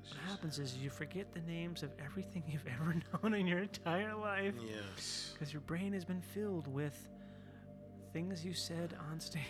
What 0.10 0.18
happens 0.30 0.60
is 0.60 0.76
you 0.78 0.90
forget 0.90 1.32
the 1.34 1.42
names 1.42 1.84
of 1.84 1.92
everything 2.04 2.44
you've 2.48 2.66
ever 2.82 2.96
known 3.24 3.34
in 3.34 3.48
your 3.48 3.60
entire 3.60 4.16
life 4.16 4.56
Yes. 4.62 5.32
because 5.34 5.54
your 5.54 5.62
brain 5.62 5.94
has 5.94 6.06
been 6.06 6.22
filled 6.22 6.68
with 6.68 7.08
things 8.14 8.44
you 8.44 8.54
said 8.54 8.96
on 9.12 9.20
stage. 9.20 9.44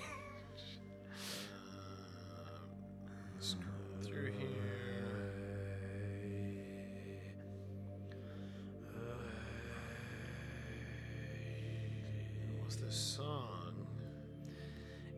Scroll 3.40 3.64
through 4.03 4.31
here. 4.34 4.48
This 12.86 12.95
song? 13.18 13.73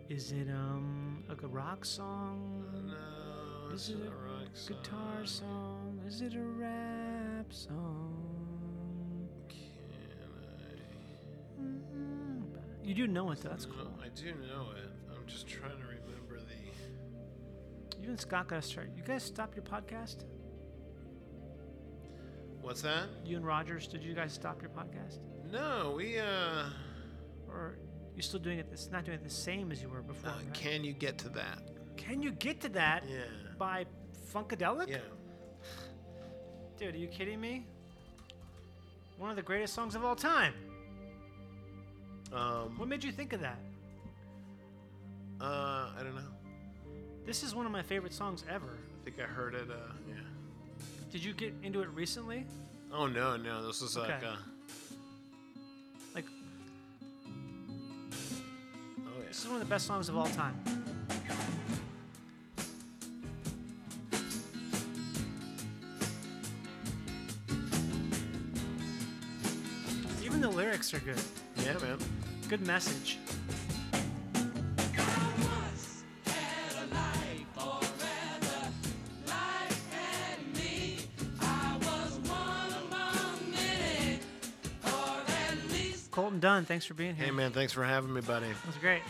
Is 0.09 0.31
it 0.31 0.49
um 0.49 1.23
like 1.29 1.43
a 1.43 1.47
rock 1.47 1.85
song? 1.85 2.65
No, 2.87 2.93
Is 3.73 3.89
it 3.89 3.95
a 3.95 4.09
rock 4.09 4.47
Guitar 4.67 5.25
song? 5.25 5.99
Is 6.07 6.21
it 6.21 6.33
a 6.35 6.41
rap 6.41 7.51
song? 7.51 9.27
Can 9.47 9.57
Mm, 11.59 12.43
You 12.83 12.93
do 12.95 13.07
know 13.07 13.31
it 13.31 13.39
though. 13.41 13.49
That's 13.49 13.65
cool. 13.65 13.91
I 14.03 14.09
do 14.09 14.25
know 14.47 14.67
it. 14.75 14.89
I'm 15.15 15.25
just 15.27 15.47
trying 15.47 15.71
to 15.77 15.83
remember 15.85 16.39
the. 16.39 18.01
You 18.01 18.09
and 18.09 18.19
Scott 18.19 18.47
gotta 18.49 18.61
start. 18.61 18.89
You 18.95 19.03
guys 19.03 19.23
stop 19.23 19.55
your 19.55 19.63
podcast? 19.63 20.25
What's 22.61 22.81
that? 22.81 23.07
You 23.25 23.37
and 23.37 23.45
Rogers, 23.45 23.87
did 23.87 24.03
you 24.03 24.13
guys 24.13 24.33
stop 24.33 24.61
your 24.61 24.71
podcast? 24.71 25.19
No, 25.51 25.93
we 25.97 26.19
uh. 26.19 26.65
Or 27.47 27.77
you're 28.15 28.21
still 28.23 28.39
doing 28.39 28.59
it? 28.59 28.67
It's 28.71 28.89
not 28.91 29.05
doing 29.05 29.17
it 29.17 29.23
the 29.23 29.29
same 29.29 29.71
as 29.71 29.81
you 29.81 29.89
were 29.89 30.01
before. 30.01 30.29
uh, 30.31 30.33
right? 30.35 30.53
can 30.53 30.83
you 30.83 30.93
get 30.93 31.17
to 31.19 31.29
that? 31.29 31.59
Can 31.97 32.21
you 32.21 32.31
get 32.31 32.59
to 32.61 32.69
that 32.69 33.03
Yeah. 33.07 33.19
By 33.61 33.85
Funkadelic? 34.33 34.87
Yeah. 34.87 34.97
Dude, 36.79 36.95
are 36.95 36.97
you 36.97 37.07
kidding 37.07 37.39
me? 37.39 37.63
One 39.19 39.29
of 39.29 39.35
the 39.35 39.43
greatest 39.43 39.75
songs 39.75 39.93
of 39.93 40.03
all 40.03 40.15
time. 40.15 40.55
Um. 42.33 42.75
What 42.79 42.87
made 42.87 43.03
you 43.03 43.11
think 43.11 43.33
of 43.33 43.41
that? 43.41 43.59
Uh, 45.39 45.91
I 45.95 45.99
don't 46.01 46.15
know. 46.15 46.21
This 47.23 47.43
is 47.43 47.53
one 47.53 47.67
of 47.67 47.71
my 47.71 47.83
favorite 47.83 48.13
songs 48.13 48.43
ever. 48.49 48.79
I 49.01 49.05
think 49.05 49.19
I 49.19 49.27
heard 49.31 49.53
it. 49.53 49.69
Uh, 49.69 49.75
yeah. 50.09 50.15
Did 51.11 51.23
you 51.23 51.33
get 51.33 51.53
into 51.61 51.81
it 51.81 51.89
recently? 51.89 52.45
Oh 52.91 53.05
no, 53.05 53.37
no, 53.37 53.67
this 53.67 53.83
is 53.83 53.95
like 53.95 54.09
Okay. 54.09 54.25
uh. 54.25 54.35
Like, 56.15 56.25
Oh 59.05 59.19
yeah. 59.19 59.27
this 59.27 59.39
is 59.41 59.45
one 59.45 59.55
of 59.55 59.61
the 59.61 59.69
best 59.69 59.85
songs 59.85 60.09
of 60.09 60.17
all 60.17 60.25
time. 60.27 60.59
lyrics 70.81 70.93
are 70.93 70.99
good. 70.99 71.21
Yeah, 71.63 71.85
man. 71.85 71.97
Good 72.49 72.65
message. 72.65 73.19
Colton 86.11 86.41
Dunn, 86.41 86.65
thanks 86.65 86.85
for 86.85 86.93
being 86.93 87.15
here. 87.15 87.27
Hey, 87.27 87.31
man, 87.31 87.51
thanks 87.51 87.71
for 87.71 87.85
having 87.85 88.13
me, 88.13 88.19
buddy. 88.19 88.47
That 88.47 88.67
was 88.67 88.75
great. 88.75 89.01